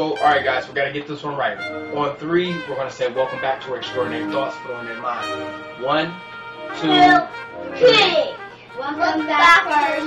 So, 0.00 0.10
all 0.16 0.22
right, 0.22 0.44
guys, 0.44 0.68
we 0.68 0.74
got 0.74 0.84
to 0.84 0.92
get 0.92 1.08
this 1.08 1.24
one 1.24 1.34
right. 1.34 1.58
On 1.96 2.14
three, 2.18 2.52
we're 2.68 2.76
going 2.76 2.88
to 2.88 2.94
say, 2.94 3.12
Welcome 3.12 3.40
back 3.40 3.60
to 3.62 3.70
our 3.72 3.78
Extraordinary 3.78 4.30
Thoughts 4.30 4.56
Flowing 4.58 4.86
in 4.86 5.00
Mind. 5.00 5.26
One, 5.82 6.14
two, 6.80 6.86
three. 7.78 8.32
Welcome 8.78 9.26
back 9.26 9.64
to 9.64 9.72
our 9.74 9.98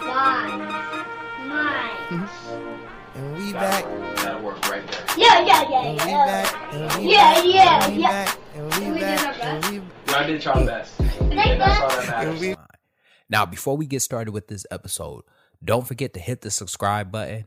Mind. 0.00 0.58
Mind. 1.46 2.28
And 3.14 3.36
we 3.36 3.52
back. 3.52 3.84
That'll 4.16 4.40
work 4.40 4.66
right 4.70 4.82
there. 4.90 5.04
Yeah, 5.18 5.44
yeah, 5.44 5.68
yeah, 5.68 5.82
And 5.84 6.00
we 6.00 6.08
yeah. 6.08 6.24
back. 6.24 6.72
And 6.72 6.96
we 7.04 7.12
Yeah, 7.12 7.34
back. 7.34 7.44
yeah, 7.44 7.84
And 7.84 7.94
we 7.94 8.00
yeah. 8.00 8.08
back. 8.24 8.38
And 8.54 8.74
we 8.74 8.90
We 8.90 8.98
did 9.00 9.00
back. 9.00 9.44
our 9.44 9.44
And 9.44 9.64
Y'all 10.08 10.26
did 10.26 10.44
y'all 10.46 10.64
best. 10.64 10.98
And 11.00 11.60
that's 11.60 11.80
all 11.82 11.88
that 11.90 12.08
matters. 12.08 12.56
Now, 13.28 13.44
before 13.44 13.76
we 13.76 13.84
get 13.86 14.00
started 14.00 14.32
with 14.32 14.48
this 14.48 14.64
episode, 14.70 15.24
don't 15.62 15.86
forget 15.86 16.14
to 16.14 16.20
hit 16.20 16.40
the 16.40 16.50
subscribe 16.50 17.12
button, 17.12 17.44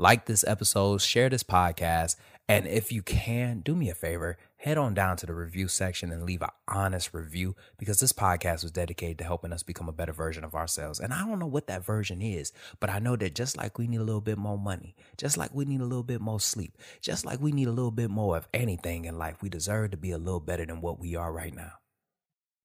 like 0.00 0.24
this 0.24 0.44
episode, 0.46 1.02
share 1.02 1.28
this 1.28 1.42
podcast, 1.42 2.16
and 2.48 2.66
if 2.66 2.90
you 2.90 3.02
can, 3.02 3.60
do 3.60 3.76
me 3.76 3.90
a 3.90 3.94
favor, 3.94 4.38
head 4.56 4.78
on 4.78 4.94
down 4.94 5.18
to 5.18 5.26
the 5.26 5.34
review 5.34 5.68
section 5.68 6.10
and 6.10 6.24
leave 6.24 6.40
an 6.40 6.48
honest 6.66 7.12
review 7.12 7.54
because 7.76 8.00
this 8.00 8.12
podcast 8.12 8.62
was 8.62 8.72
dedicated 8.72 9.18
to 9.18 9.24
helping 9.24 9.52
us 9.52 9.62
become 9.62 9.90
a 9.90 9.92
better 9.92 10.14
version 10.14 10.42
of 10.42 10.54
ourselves. 10.54 11.00
And 11.00 11.12
I 11.12 11.26
don't 11.26 11.38
know 11.38 11.46
what 11.46 11.66
that 11.66 11.84
version 11.84 12.22
is, 12.22 12.50
but 12.80 12.88
I 12.88 12.98
know 12.98 13.14
that 13.16 13.34
just 13.34 13.58
like 13.58 13.78
we 13.78 13.86
need 13.86 14.00
a 14.00 14.04
little 14.04 14.22
bit 14.22 14.38
more 14.38 14.58
money, 14.58 14.96
just 15.18 15.36
like 15.36 15.54
we 15.54 15.66
need 15.66 15.82
a 15.82 15.86
little 15.86 16.02
bit 16.02 16.22
more 16.22 16.40
sleep, 16.40 16.78
just 17.02 17.26
like 17.26 17.38
we 17.38 17.52
need 17.52 17.68
a 17.68 17.72
little 17.72 17.90
bit 17.90 18.08
more 18.08 18.38
of 18.38 18.48
anything 18.54 19.04
in 19.04 19.18
life, 19.18 19.42
we 19.42 19.50
deserve 19.50 19.90
to 19.90 19.98
be 19.98 20.12
a 20.12 20.18
little 20.18 20.40
better 20.40 20.64
than 20.64 20.80
what 20.80 20.98
we 20.98 21.14
are 21.14 21.30
right 21.30 21.54
now. 21.54 21.72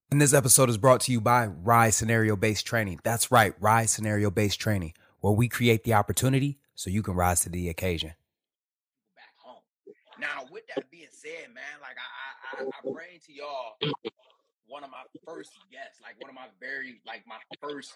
And 0.09 0.21
this 0.21 0.33
episode 0.33 0.69
is 0.69 0.77
brought 0.77 1.01
to 1.01 1.11
you 1.11 1.19
by 1.19 1.47
Rise 1.47 1.97
Scenario 1.97 2.37
Based 2.37 2.65
Training. 2.65 3.01
That's 3.03 3.29
right, 3.29 3.53
Rise 3.59 3.91
Scenario 3.91 4.31
Based 4.31 4.59
Training, 4.59 4.93
where 5.19 5.33
we 5.33 5.49
create 5.49 5.83
the 5.83 5.95
opportunity 5.95 6.59
so 6.75 6.89
you 6.89 7.01
can 7.01 7.15
rise 7.15 7.41
to 7.41 7.49
the 7.49 7.69
occasion. 7.69 8.13
back 9.15 9.33
home. 9.37 9.61
Now, 10.19 10.45
with 10.51 10.63
that 10.75 10.89
being 10.91 11.07
said, 11.11 11.47
man, 11.53 11.79
like 11.81 11.95
I, 11.97 12.63
I, 12.63 12.65
I, 12.65 12.91
bring 12.91 13.19
to 13.25 13.33
y'all 13.33 13.75
one 14.67 14.83
of 14.83 14.91
my 14.91 15.03
first 15.25 15.51
guests, 15.71 16.01
like 16.01 16.21
one 16.21 16.29
of 16.29 16.35
my 16.35 16.47
very, 16.59 17.01
like 17.05 17.23
my 17.25 17.39
first 17.61 17.93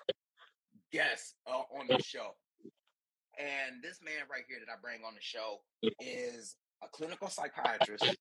guests 0.92 1.36
uh, 1.48 1.64
on 1.78 1.88
the 1.88 2.02
show. 2.02 2.32
And 3.38 3.82
this 3.84 4.00
man 4.04 4.28
right 4.30 4.44
here 4.48 4.58
that 4.66 4.72
I 4.72 4.76
bring 4.82 5.00
on 5.06 5.14
the 5.14 5.22
show 5.22 5.60
is 6.00 6.56
a 6.84 6.88
clinical 6.88 7.30
psychiatrist, 7.30 8.18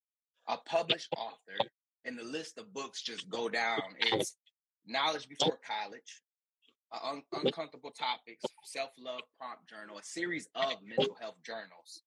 a 0.49 0.57
published 0.67 1.09
author, 1.17 1.59
and 2.05 2.19
the 2.19 2.25
list 2.25 2.59
of 2.59 2.73
books 2.73 3.03
just 3.03 3.29
go 3.29 3.49
down. 3.49 3.81
It's 3.99 4.37
Knowledge 4.87 5.29
Before 5.29 5.59
College, 5.67 6.23
Un- 6.93 7.23
Uncomfortable 7.45 7.91
Topics, 7.91 8.45
Self 8.65 8.91
Love 8.99 9.21
Prompt 9.39 9.69
Journal, 9.69 9.99
a 9.99 10.03
series 10.03 10.49
of 10.55 10.75
mental 10.83 11.17
health 11.21 11.37
journals. 11.45 12.03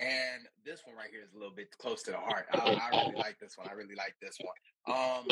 And 0.00 0.48
this 0.64 0.80
one 0.84 0.96
right 0.96 1.08
here 1.10 1.22
is 1.22 1.32
a 1.34 1.38
little 1.38 1.54
bit 1.54 1.70
close 1.78 2.02
to 2.04 2.10
the 2.10 2.18
heart. 2.18 2.46
I, 2.52 2.58
I 2.92 3.02
really 3.04 3.16
like 3.16 3.38
this 3.38 3.56
one. 3.56 3.68
I 3.68 3.72
really 3.72 3.94
like 3.94 4.16
this 4.20 4.36
one. 4.40 4.96
Um, 4.96 5.26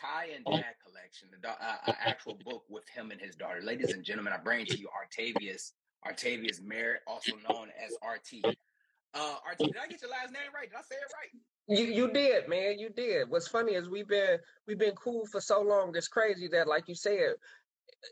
Kai 0.00 0.30
and 0.34 0.44
Dad 0.44 0.74
Collection, 0.84 1.28
the 1.42 1.50
uh, 1.50 1.92
actual 2.04 2.38
book 2.44 2.64
with 2.68 2.88
him 2.88 3.10
and 3.10 3.20
his 3.20 3.36
daughter. 3.36 3.60
Ladies 3.62 3.92
and 3.92 4.04
gentlemen, 4.04 4.32
I 4.32 4.38
bring 4.38 4.66
to 4.66 4.78
you 4.78 4.88
Artavius, 4.88 5.72
Artavius 6.06 6.62
Merritt, 6.62 7.00
also 7.06 7.32
known 7.48 7.68
as 7.84 7.92
RT. 8.02 8.44
Uh, 9.14 9.34
RT, 9.50 9.58
did 9.58 9.76
I 9.76 9.86
get 9.88 10.00
your 10.02 10.10
last 10.10 10.32
name 10.32 10.50
right? 10.54 10.68
Did 10.70 10.78
I 10.78 10.82
say 10.82 10.96
it 10.96 11.12
right? 11.12 11.42
You 11.68 11.84
you 11.84 12.10
did, 12.12 12.48
man. 12.48 12.78
You 12.78 12.90
did. 12.90 13.30
What's 13.30 13.48
funny 13.48 13.74
is 13.74 13.88
we've 13.88 14.08
been 14.08 14.38
we've 14.66 14.78
been 14.78 14.94
cool 14.96 15.26
for 15.26 15.40
so 15.40 15.62
long. 15.62 15.94
It's 15.96 16.08
crazy 16.08 16.48
that, 16.48 16.66
like 16.66 16.88
you 16.88 16.94
said, 16.94 17.34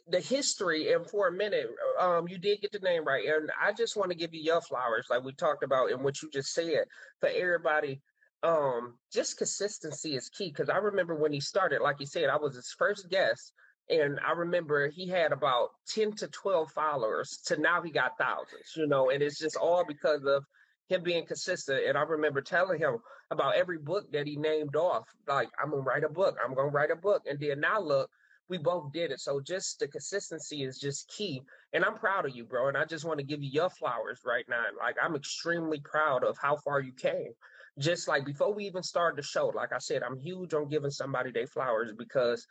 the 0.09 0.21
history 0.21 0.93
and 0.93 1.07
for 1.07 1.29
a 1.29 1.33
minute, 1.33 1.67
um, 1.99 2.29
you 2.29 2.39
did 2.39 2.61
get 2.61 2.73
the 2.73 2.79
name 2.79 3.05
right. 3.05 3.27
And 3.27 3.51
I 3.61 3.73
just 3.73 3.97
want 3.97 4.11
to 4.11 4.17
give 4.17 4.33
you 4.33 4.41
your 4.41 4.61
flowers, 4.61 5.07
like 5.11 5.25
we 5.25 5.33
talked 5.33 5.65
about 5.65 5.91
and 5.91 6.03
what 6.05 6.23
you 6.23 6.31
just 6.31 6.53
said 6.55 6.85
for 7.21 7.29
everybody. 7.29 8.01
Um, 8.43 8.95
just 9.13 9.37
consistency 9.37 10.17
is 10.17 10.31
key 10.31 10.49
because 10.49 10.71
I 10.71 10.79
remember 10.79 11.15
when 11.15 11.33
he 11.33 11.41
started, 11.41 11.83
like 11.83 12.01
you 12.01 12.07
said, 12.07 12.31
I 12.31 12.37
was 12.37 12.55
his 12.55 12.75
first 12.79 13.11
guest. 13.11 13.53
And 13.91 14.21
I 14.25 14.33
remember 14.33 14.89
he 14.89 15.09
had 15.09 15.33
about 15.33 15.71
10 15.89 16.13
to 16.13 16.29
12 16.29 16.71
followers 16.71 17.41
to 17.47 17.61
now 17.61 17.83
he 17.83 17.91
got 17.91 18.17
thousands, 18.17 18.73
you 18.77 18.87
know, 18.87 19.11
and 19.11 19.21
it's 19.21 19.39
just 19.39 19.57
all 19.57 19.85
because 19.85 20.25
of 20.25 20.45
him 20.91 21.03
being 21.03 21.25
consistent. 21.25 21.87
And 21.87 21.97
I 21.97 22.03
remember 22.03 22.43
telling 22.43 22.81
him 22.81 22.99
about 23.31 23.55
every 23.55 23.79
book 23.79 24.11
that 24.13 24.27
he 24.27 24.37
named 24.37 24.75
off. 24.75 25.05
Like, 25.27 25.49
I'm 25.63 25.71
gonna 25.71 25.83
write 25.83 26.05
a 26.05 26.09
book. 26.09 26.37
I'm 26.45 26.55
gonna 26.55 26.69
write 26.69 26.91
a 26.91 26.97
book. 26.97 27.23
And 27.27 27.39
then 27.39 27.61
now 27.61 27.81
look, 27.81 28.11
we 28.49 28.59
both 28.59 28.93
did 28.93 29.13
it. 29.13 29.21
So 29.21 29.41
just 29.41 29.79
the 29.79 29.87
consistency 29.87 30.65
is 30.65 30.79
just 30.79 31.09
key. 31.09 31.43
And 31.73 31.85
I'm 31.85 31.95
proud 31.95 32.27
of 32.27 32.35
you, 32.35 32.45
bro. 32.45 32.67
And 32.67 32.77
I 32.77 32.85
just 32.85 33.05
want 33.05 33.21
to 33.21 33.25
give 33.25 33.41
you 33.41 33.51
your 33.51 33.71
flowers 33.71 34.21
right 34.27 34.45
now. 34.51 34.65
Like 34.77 34.97
I'm 35.01 35.15
extremely 35.15 35.81
proud 35.81 36.25
of 36.25 36.37
how 36.43 36.57
far 36.57 36.81
you 36.81 36.93
came. 36.93 37.33
Just 37.79 38.09
like 38.09 38.27
before 38.27 38.53
we 38.53 38.65
even 38.65 38.83
started 38.83 39.17
the 39.17 39.23
show, 39.23 39.47
like 39.55 39.73
I 39.73 39.79
said, 39.79 40.03
I'm 40.03 40.19
huge 40.19 40.53
on 40.53 40.69
giving 40.69 40.91
somebody 40.91 41.31
their 41.31 41.47
flowers 41.47 41.93
because, 41.97 42.45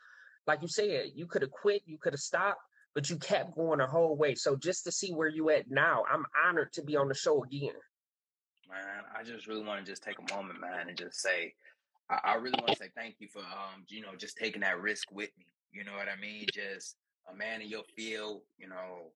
like 0.46 0.62
you 0.62 0.68
said, 0.68 1.10
you 1.14 1.26
could 1.26 1.42
have 1.42 1.50
quit, 1.50 1.82
you 1.84 1.98
could 1.98 2.14
have 2.14 2.20
stopped, 2.20 2.62
but 2.94 3.10
you 3.10 3.18
kept 3.18 3.54
going 3.54 3.78
the 3.78 3.86
whole 3.86 4.16
way. 4.16 4.34
So 4.34 4.56
just 4.56 4.84
to 4.84 4.92
see 4.92 5.12
where 5.12 5.28
you 5.28 5.50
at 5.50 5.70
now, 5.70 6.04
I'm 6.10 6.24
honored 6.46 6.72
to 6.72 6.82
be 6.82 6.96
on 6.96 7.08
the 7.08 7.14
show 7.14 7.44
again. 7.44 7.74
Man, 8.70 9.04
I 9.18 9.24
just 9.24 9.46
really 9.46 9.64
want 9.64 9.84
to 9.84 9.90
just 9.90 10.02
take 10.02 10.16
a 10.18 10.34
moment, 10.34 10.60
man, 10.60 10.88
and 10.88 10.96
just 10.96 11.20
say, 11.20 11.54
I, 12.08 12.20
I 12.24 12.34
really 12.34 12.58
want 12.58 12.72
to 12.72 12.76
say 12.76 12.90
thank 12.94 13.16
you 13.18 13.28
for, 13.28 13.40
um, 13.40 13.84
you 13.88 14.00
know, 14.00 14.14
just 14.16 14.36
taking 14.36 14.60
that 14.62 14.80
risk 14.80 15.10
with 15.10 15.30
me. 15.38 15.46
You 15.72 15.84
know 15.84 15.92
what 15.92 16.08
I 16.08 16.20
mean? 16.20 16.46
Just 16.52 16.96
a 17.30 17.34
man 17.34 17.60
in 17.60 17.68
your 17.68 17.84
field, 17.96 18.42
you 18.58 18.68
know. 18.68 19.12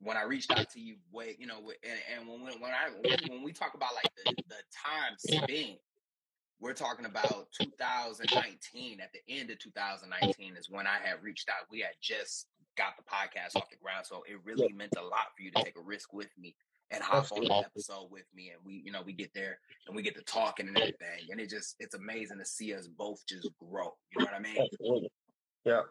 When 0.00 0.16
I 0.16 0.24
reached 0.24 0.52
out 0.52 0.68
to 0.70 0.80
you, 0.80 0.96
wait, 1.10 1.40
you 1.40 1.46
know, 1.46 1.56
and, 1.56 2.00
and 2.14 2.28
when 2.28 2.42
when 2.42 2.60
when 2.60 2.70
I 2.70 2.90
when, 3.00 3.18
when 3.30 3.42
we 3.42 3.52
talk 3.52 3.74
about 3.74 3.94
like 3.94 4.12
the 4.14 4.34
the 4.48 4.60
time 4.70 5.16
spent, 5.18 5.78
we're 6.60 6.74
talking 6.74 7.06
about 7.06 7.48
2019. 7.58 9.00
At 9.00 9.10
the 9.12 9.20
end 9.34 9.50
of 9.50 9.58
2019 9.58 10.56
is 10.56 10.68
when 10.70 10.86
I 10.86 10.98
had 11.02 11.22
reached 11.22 11.48
out. 11.48 11.66
We 11.70 11.80
had 11.80 11.94
just 12.00 12.46
got 12.76 12.96
the 12.98 13.04
podcast 13.04 13.56
off 13.56 13.70
the 13.70 13.76
ground, 13.76 14.04
so 14.04 14.22
it 14.28 14.36
really 14.44 14.70
meant 14.74 14.94
a 14.98 15.02
lot 15.02 15.32
for 15.34 15.42
you 15.42 15.50
to 15.52 15.64
take 15.64 15.78
a 15.78 15.82
risk 15.82 16.12
with 16.12 16.28
me 16.38 16.54
and 16.90 17.02
hop 17.02 17.26
on 17.32 17.40
the 17.44 17.50
episode 17.64 18.08
with 18.10 18.26
me 18.34 18.50
and 18.50 18.58
we 18.64 18.82
you 18.84 18.92
know 18.92 19.02
we 19.02 19.12
get 19.12 19.32
there 19.34 19.58
and 19.86 19.96
we 19.96 20.02
get 20.02 20.14
to 20.14 20.22
talking 20.22 20.68
and 20.68 20.76
everything 20.76 21.28
and 21.30 21.40
it 21.40 21.50
just 21.50 21.74
it's 21.80 21.94
amazing 21.94 22.38
to 22.38 22.44
see 22.44 22.72
us 22.74 22.86
both 22.86 23.24
just 23.26 23.50
grow 23.58 23.92
you 24.10 24.18
know 24.18 24.24
what 24.24 24.34
i 24.34 24.38
mean 24.38 24.56
Absolutely. 24.72 25.10
Yeah. 25.64 25.82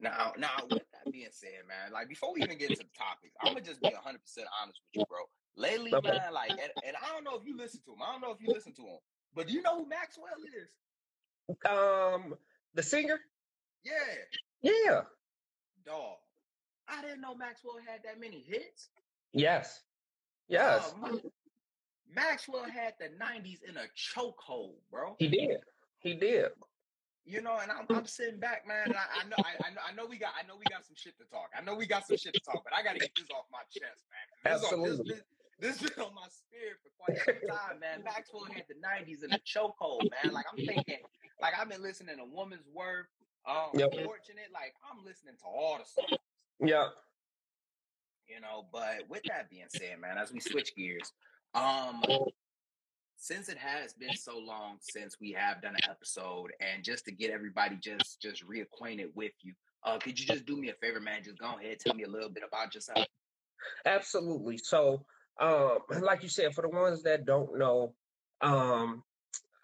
now 0.00 0.32
now 0.36 0.62
with 0.68 0.82
that 0.92 1.10
being 1.12 1.28
said 1.30 1.50
man 1.68 1.92
like 1.92 2.08
before 2.08 2.32
we 2.34 2.42
even 2.42 2.58
get 2.58 2.70
into 2.70 2.82
the 2.82 2.88
topics 2.98 3.34
i'm 3.40 3.52
gonna 3.52 3.64
just 3.64 3.80
be 3.82 3.90
100% 3.90 3.94
honest 4.06 4.80
with 4.82 4.92
you 4.92 5.04
bro 5.08 5.18
lately 5.56 5.94
Okay. 5.94 6.08
man 6.08 6.32
like 6.32 6.54
and, 6.60 6.72
and 6.84 6.96
i 7.00 7.12
don't 7.14 7.24
know 7.24 7.36
if 7.36 7.46
you 7.46 7.56
listen 7.56 7.80
to 7.84 7.92
him 7.92 7.98
i 8.02 8.10
don't 8.10 8.20
know 8.20 8.32
if 8.32 8.40
you 8.40 8.50
listen 8.52 8.72
to 8.74 8.82
him 8.82 8.98
but 9.34 9.46
do 9.46 9.52
you 9.52 9.62
know 9.62 9.76
who 9.84 9.88
maxwell 9.88 10.26
is 10.58 10.68
Um, 11.70 12.34
the 12.74 12.82
singer? 12.82 13.20
yeah 13.84 13.92
Yeah. 14.62 15.02
dog 15.86 16.16
i 16.88 17.00
didn't 17.02 17.20
know 17.20 17.34
maxwell 17.36 17.74
had 17.86 18.00
that 18.04 18.20
many 18.20 18.40
hits 18.46 18.88
Yes. 19.32 19.80
Yes. 20.48 20.94
My- 21.00 21.18
maxwell 22.14 22.64
had 22.64 22.92
the 23.00 23.06
90s 23.06 23.60
in 23.66 23.76
a 23.78 23.84
chokehold 23.96 24.74
bro 24.90 25.16
He 25.18 25.28
did. 25.28 25.58
He 26.00 26.14
did. 26.14 26.48
You 27.24 27.40
know, 27.40 27.58
and 27.62 27.70
I'm, 27.70 27.86
I'm 27.88 28.04
sitting 28.18 28.40
back, 28.40 28.66
man. 28.66 28.92
I, 28.92 29.24
I 29.24 29.28
know, 29.28 29.36
I, 29.38 29.68
I 29.68 29.70
know, 29.70 29.80
I 29.90 29.94
know 29.94 30.06
we 30.06 30.18
got, 30.18 30.32
I 30.36 30.46
know 30.46 30.54
we 30.58 30.64
got 30.68 30.84
some 30.84 30.96
shit 30.96 31.16
to 31.18 31.24
talk. 31.30 31.50
I 31.56 31.62
know 31.62 31.74
we 31.74 31.86
got 31.86 32.06
some 32.06 32.16
shit 32.16 32.34
to 32.34 32.40
talk, 32.40 32.64
but 32.64 32.74
I 32.76 32.82
got 32.82 32.94
to 32.94 32.98
get 32.98 33.14
this 33.16 33.28
off 33.30 33.46
my 33.52 33.62
chest, 33.70 34.04
man. 34.10 34.52
This, 34.52 34.64
Absolutely. 34.64 35.14
this, 35.14 35.22
this, 35.60 35.78
this 35.78 35.90
been 35.94 36.04
on 36.04 36.14
my 36.14 36.26
spirit 36.28 36.76
for 36.82 36.90
quite 36.98 37.16
some 37.24 37.48
time, 37.48 37.78
man. 37.78 38.02
Maxwell 38.04 38.44
had 38.52 38.64
the 38.68 38.74
'90s 38.74 39.22
in 39.22 39.32
a 39.32 39.38
chokehold, 39.46 40.10
man. 40.10 40.34
Like 40.34 40.46
I'm 40.50 40.58
thinking, 40.66 40.98
like 41.40 41.54
I've 41.56 41.68
been 41.70 41.82
listening 41.82 42.16
to 42.18 42.24
Woman's 42.24 42.66
Worth, 42.74 43.06
um, 43.46 43.70
Yep. 43.74 43.94
Fortunate. 44.04 44.50
Like 44.52 44.74
I'm 44.82 45.04
listening 45.04 45.34
to 45.38 45.46
all 45.46 45.78
the 45.78 45.84
songs, 45.86 46.18
Yeah. 46.58 46.88
You 48.32 48.40
know. 48.40 48.66
But 48.72 49.08
with 49.08 49.22
that 49.28 49.50
being 49.50 49.66
said, 49.68 50.00
man, 50.00 50.18
as 50.18 50.32
we 50.32 50.40
switch 50.40 50.74
gears, 50.76 51.12
um, 51.54 52.02
since 53.16 53.48
it 53.48 53.58
has 53.58 53.92
been 53.92 54.14
so 54.14 54.38
long 54.38 54.78
since 54.80 55.16
we 55.20 55.32
have 55.32 55.62
done 55.62 55.74
an 55.74 55.90
episode 55.90 56.50
and 56.60 56.82
just 56.82 57.04
to 57.04 57.12
get 57.12 57.30
everybody 57.30 57.76
just 57.76 58.20
just 58.20 58.42
reacquainted 58.44 59.14
with 59.14 59.30
you 59.42 59.52
uh 59.84 59.96
could 59.96 60.18
you 60.18 60.26
just 60.26 60.44
do 60.44 60.56
me 60.56 60.70
a 60.70 60.74
favor 60.82 60.98
man 60.98 61.22
just 61.22 61.38
go 61.38 61.54
ahead 61.56 61.78
tell 61.78 61.94
me 61.94 62.02
a 62.02 62.08
little 62.08 62.30
bit 62.30 62.42
about 62.44 62.74
yourself 62.74 63.06
Absolutely. 63.86 64.58
So, 64.58 65.04
um, 65.40 65.78
like 66.00 66.22
you 66.22 66.28
said, 66.28 66.54
for 66.54 66.62
the 66.62 66.68
ones 66.68 67.02
that 67.02 67.24
don't 67.24 67.58
know, 67.58 67.94
um, 68.40 69.02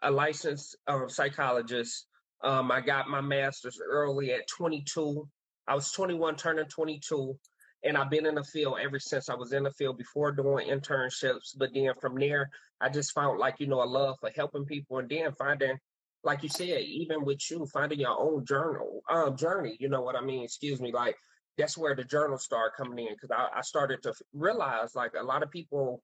a 0.03 0.11
licensed 0.11 0.77
um, 0.87 1.09
psychologist. 1.09 2.07
Um, 2.43 2.71
I 2.71 2.81
got 2.81 3.09
my 3.09 3.21
master's 3.21 3.81
early 3.85 4.33
at 4.33 4.47
22. 4.47 5.29
I 5.67 5.75
was 5.75 5.91
21, 5.91 6.37
turning 6.37 6.67
22, 6.67 7.37
and 7.85 7.97
I've 7.97 8.11
been 8.11 8.27
in 8.27 8.35
the 8.35 8.45
field 8.45 8.79
ever 8.83 8.99
since. 8.99 9.29
I 9.29 9.35
was 9.35 9.53
in 9.53 9.63
the 9.63 9.71
field 9.71 9.99
before 9.99 10.33
doing 10.33 10.69
internships, 10.69 11.57
but 11.57 11.71
then 11.75 11.93
from 12.01 12.17
there, 12.17 12.51
I 12.81 12.89
just 12.89 13.13
found 13.13 13.39
like 13.39 13.57
you 13.59 13.67
know 13.67 13.83
a 13.83 13.85
love 13.85 14.17
for 14.21 14.31
helping 14.31 14.65
people, 14.65 14.99
and 14.99 15.09
then 15.09 15.33
finding, 15.33 15.79
like 16.25 16.43
you 16.43 16.49
said, 16.49 16.83
even 16.83 17.25
with 17.25 17.39
you 17.51 17.67
finding 17.67 18.01
your 18.01 18.19
own 18.19 18.45
journal, 18.45 19.03
um, 19.11 19.37
journey. 19.37 19.77
You 19.81 19.89
know 19.89 20.03
what 20.03 20.17
I 20.17 20.21
mean? 20.21 20.45
Excuse 20.45 20.81
me, 20.81 20.93
like 20.93 21.17
that's 21.57 21.79
where 21.79 21.95
the 21.95 22.05
journal 22.05 22.39
started 22.39 22.77
coming 22.77 23.07
in 23.07 23.15
because 23.15 23.31
I, 23.31 23.59
I 23.59 23.63
started 23.63 24.03
to 24.05 24.15
realize 24.33 24.95
like 24.95 25.13
a 25.19 25.25
lot 25.25 25.43
of 25.43 25.51
people 25.51 26.03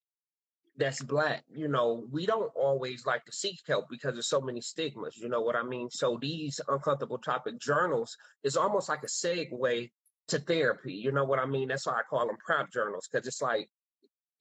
that's 0.76 1.02
black, 1.02 1.44
you 1.54 1.68
know, 1.68 2.04
we 2.10 2.26
don't 2.26 2.50
always 2.56 3.06
like 3.06 3.24
to 3.24 3.32
seek 3.32 3.60
help 3.66 3.86
because 3.88 4.14
there's 4.14 4.28
so 4.28 4.40
many 4.40 4.60
stigmas, 4.60 5.16
you 5.16 5.28
know 5.28 5.40
what 5.40 5.54
I 5.54 5.62
mean? 5.62 5.88
So 5.90 6.18
these 6.20 6.60
uncomfortable 6.68 7.18
topic 7.18 7.60
journals 7.60 8.16
is 8.42 8.56
almost 8.56 8.88
like 8.88 9.04
a 9.04 9.06
segue 9.06 9.90
to 10.28 10.38
therapy, 10.38 10.94
you 10.94 11.12
know 11.12 11.24
what 11.24 11.38
I 11.38 11.46
mean? 11.46 11.68
That's 11.68 11.86
why 11.86 11.94
I 11.94 12.02
call 12.08 12.26
them 12.26 12.36
prompt 12.44 12.72
journals 12.72 13.08
because 13.10 13.26
it's 13.26 13.42
like 13.42 13.68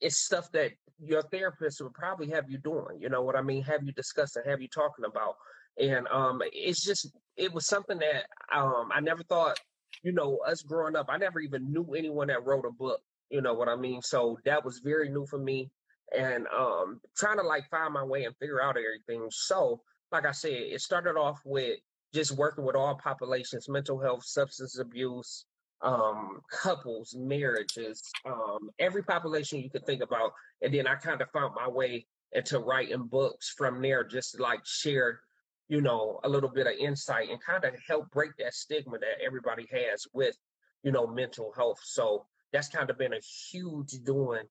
it's 0.00 0.16
stuff 0.16 0.50
that 0.52 0.72
your 0.98 1.22
therapist 1.22 1.80
would 1.82 1.94
probably 1.94 2.30
have 2.30 2.50
you 2.50 2.58
doing, 2.58 3.00
you 3.00 3.08
know 3.08 3.22
what 3.22 3.36
I 3.36 3.42
mean? 3.42 3.62
Have 3.64 3.84
you 3.84 3.92
discussing, 3.92 4.42
have 4.46 4.60
you 4.60 4.68
talking 4.68 5.04
about. 5.04 5.36
And 5.78 6.06
um 6.08 6.40
it's 6.52 6.84
just 6.84 7.10
it 7.36 7.52
was 7.52 7.66
something 7.66 7.98
that 7.98 8.24
um 8.56 8.90
I 8.94 9.00
never 9.00 9.22
thought, 9.24 9.58
you 10.02 10.12
know, 10.12 10.38
us 10.46 10.62
growing 10.62 10.96
up, 10.96 11.06
I 11.08 11.16
never 11.18 11.40
even 11.40 11.72
knew 11.72 11.94
anyone 11.94 12.28
that 12.28 12.44
wrote 12.44 12.64
a 12.66 12.72
book, 12.72 13.00
you 13.30 13.42
know 13.42 13.54
what 13.54 13.68
I 13.68 13.76
mean? 13.76 14.02
So 14.02 14.38
that 14.44 14.64
was 14.64 14.80
very 14.84 15.08
new 15.08 15.26
for 15.26 15.38
me 15.38 15.70
and 16.16 16.46
um 16.56 17.00
trying 17.16 17.38
to 17.38 17.42
like 17.42 17.68
find 17.70 17.92
my 17.92 18.04
way 18.04 18.24
and 18.24 18.36
figure 18.36 18.62
out 18.62 18.76
everything. 18.76 19.28
So, 19.30 19.80
like 20.12 20.26
I 20.26 20.32
said, 20.32 20.52
it 20.52 20.80
started 20.80 21.16
off 21.16 21.40
with 21.44 21.78
just 22.12 22.32
working 22.32 22.64
with 22.64 22.76
all 22.76 22.94
populations, 22.94 23.68
mental 23.68 23.98
health, 24.00 24.24
substance 24.24 24.78
abuse, 24.78 25.46
um, 25.82 26.40
couples, 26.50 27.14
marriages, 27.18 28.02
um, 28.26 28.70
every 28.78 29.02
population 29.02 29.60
you 29.60 29.70
could 29.70 29.86
think 29.86 30.02
about. 30.02 30.32
And 30.62 30.72
then 30.72 30.86
I 30.86 30.94
kind 30.94 31.20
of 31.20 31.30
found 31.30 31.54
my 31.54 31.68
way 31.68 32.06
into 32.32 32.58
writing 32.58 33.04
books 33.04 33.54
from 33.56 33.80
there, 33.82 34.04
just 34.04 34.40
like 34.40 34.60
share, 34.64 35.20
you 35.68 35.80
know, 35.80 36.20
a 36.24 36.28
little 36.28 36.48
bit 36.48 36.66
of 36.66 36.74
insight 36.74 37.30
and 37.30 37.38
kind 37.42 37.64
of 37.64 37.74
help 37.86 38.10
break 38.10 38.30
that 38.38 38.54
stigma 38.54 38.98
that 38.98 39.24
everybody 39.24 39.66
has 39.72 40.06
with, 40.12 40.36
you 40.82 40.92
know, 40.92 41.06
mental 41.06 41.52
health. 41.56 41.80
So 41.82 42.26
that's 42.52 42.68
kind 42.68 42.90
of 42.90 42.98
been 42.98 43.12
a 43.12 43.20
huge 43.50 43.90
doing 44.04 44.44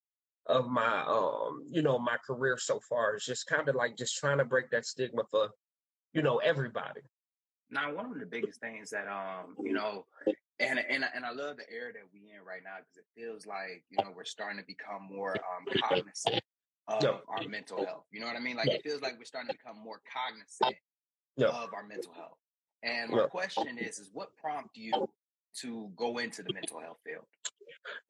of 0.48 0.68
my 0.68 1.04
um 1.08 1.64
you 1.70 1.82
know 1.82 1.98
my 1.98 2.18
career 2.26 2.58
so 2.58 2.80
far 2.90 3.16
is 3.16 3.24
just 3.24 3.48
kind 3.48 3.70
of 3.70 3.76
like 3.76 3.96
just 3.96 4.18
trying 4.18 4.38
to 4.38 4.46
break 4.46 4.70
that 4.70 4.86
stigma 4.86 5.24
for 5.32 5.50
you 6.12 6.22
know 6.22 6.38
everybody 6.40 7.00
now 7.70 7.94
one 7.94 8.12
of 8.12 8.20
the 8.20 8.26
biggest 8.26 8.60
things 8.60 8.90
that 8.90 9.08
um 9.08 9.56
you 9.64 9.74
know 9.74 10.06
and 10.60 10.80
and 10.80 11.06
and 11.16 11.26
I 11.26 11.32
love 11.32 11.58
the 11.58 11.70
era 11.72 11.92
that 11.94 12.04
we 12.14 12.32
in 12.36 12.44
right 12.46 12.62
now 12.64 12.78
because 12.80 12.98
it 12.98 13.06
feels 13.20 13.46
like 13.46 13.84
you 13.90 13.98
know 13.98 14.12
we're 14.16 14.24
starting 14.26 14.60
to 14.60 14.66
become 14.66 15.04
more 15.10 15.36
um 15.36 15.66
cognizant 15.80 16.42
of 16.88 17.04
Yeah. 17.04 17.18
our 17.30 17.44
mental 17.46 17.84
health 17.84 18.06
you 18.12 18.20
know 18.20 18.28
what 18.28 18.36
I 18.36 18.40
mean 18.40 18.58
like 18.58 18.72
it 18.72 18.84
feels 18.84 19.02
like 19.02 19.18
we're 19.18 19.26
starting 19.26 19.52
to 19.52 19.58
become 19.58 19.82
more 19.82 20.02
cognizant 20.12 20.76
Yeah. 21.38 21.48
of 21.48 21.74
our 21.74 21.84
mental 21.84 22.14
health 22.14 22.38
and 22.84 23.10
my 23.12 23.18
Yeah. 23.18 23.26
question 23.28 23.78
is 23.78 24.00
is 24.00 24.10
what 24.14 24.36
prompted 24.38 24.80
you 24.80 24.92
to 25.62 25.92
go 25.96 26.18
into 26.18 26.44
the 26.44 26.54
mental 26.54 26.80
health 26.80 26.98
field. 27.06 27.26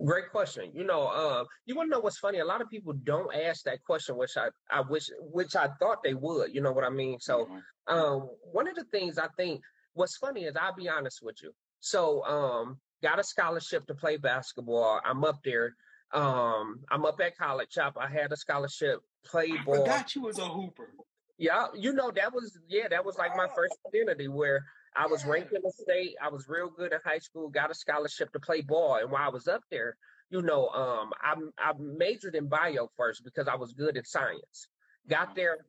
Great 0.05 0.29
question. 0.31 0.71
You 0.73 0.83
know 0.83 1.07
um 1.07 1.45
you 1.65 1.75
want 1.75 1.87
to 1.87 1.91
know 1.91 1.99
what's 1.99 2.19
funny? 2.19 2.39
A 2.39 2.45
lot 2.45 2.61
of 2.61 2.69
people 2.69 2.93
don't 2.93 3.33
ask 3.33 3.63
that 3.63 3.83
question 3.83 4.15
which 4.17 4.37
i 4.37 4.49
i 4.69 4.81
wish 4.81 5.09
which 5.19 5.55
i 5.55 5.67
thought 5.79 6.03
they 6.03 6.13
would 6.13 6.53
you 6.53 6.61
know 6.61 6.71
what 6.71 6.83
i 6.83 6.89
mean? 6.89 7.19
So 7.19 7.45
Mhm. 7.45 7.61
um 7.87 8.19
one 8.51 8.67
of 8.67 8.75
the 8.75 8.85
things 8.85 9.17
i 9.17 9.27
think 9.35 9.61
what's 9.93 10.17
funny 10.17 10.45
is 10.45 10.55
i'll 10.55 10.75
be 10.75 10.89
honest 10.89 11.19
with 11.23 11.37
you. 11.41 11.51
So 11.79 12.23
um 12.25 12.79
got 13.01 13.19
a 13.19 13.23
scholarship 13.23 13.85
to 13.87 13.95
play 13.95 14.17
basketball. 14.17 15.01
I'm 15.03 15.23
up 15.23 15.39
there. 15.43 15.75
Um 16.11 16.83
i'm 16.91 17.05
up 17.05 17.19
at 17.19 17.35
college 17.37 17.71
shop. 17.71 17.97
I 17.99 18.07
had 18.07 18.31
a 18.31 18.37
scholarship 18.37 18.99
play 19.25 19.53
I 19.59 19.63
ball. 19.63 19.85
forgot 19.85 20.13
you 20.15 20.21
was 20.21 20.37
a 20.37 20.45
hooper. 20.45 20.87
Yeah, 21.37 21.67
you 21.73 21.93
know 21.93 22.11
that 22.11 22.31
was 22.31 22.59
yeah, 22.67 22.87
that 22.89 23.03
was 23.03 23.17
like 23.17 23.35
my 23.35 23.47
first 23.55 23.75
identity 23.87 24.27
where 24.27 24.63
I 24.95 25.07
was 25.07 25.25
ranked 25.25 25.53
in 25.53 25.61
the 25.63 25.71
state. 25.71 26.15
I 26.21 26.29
was 26.29 26.47
real 26.47 26.69
good 26.69 26.93
in 26.93 26.99
high 27.03 27.19
school. 27.19 27.49
Got 27.49 27.71
a 27.71 27.73
scholarship 27.73 28.31
to 28.33 28.39
play 28.39 28.61
ball, 28.61 28.95
and 28.95 29.11
while 29.11 29.25
I 29.25 29.29
was 29.29 29.47
up 29.47 29.63
there, 29.71 29.97
you 30.29 30.41
know, 30.41 30.67
um, 30.69 31.11
I 31.21 31.35
I 31.57 31.73
majored 31.79 32.35
in 32.35 32.47
bio 32.47 32.89
first 32.97 33.23
because 33.23 33.47
I 33.47 33.55
was 33.55 33.73
good 33.73 33.97
at 33.97 34.07
science. 34.07 34.67
Got 35.09 35.35
there, 35.35 35.65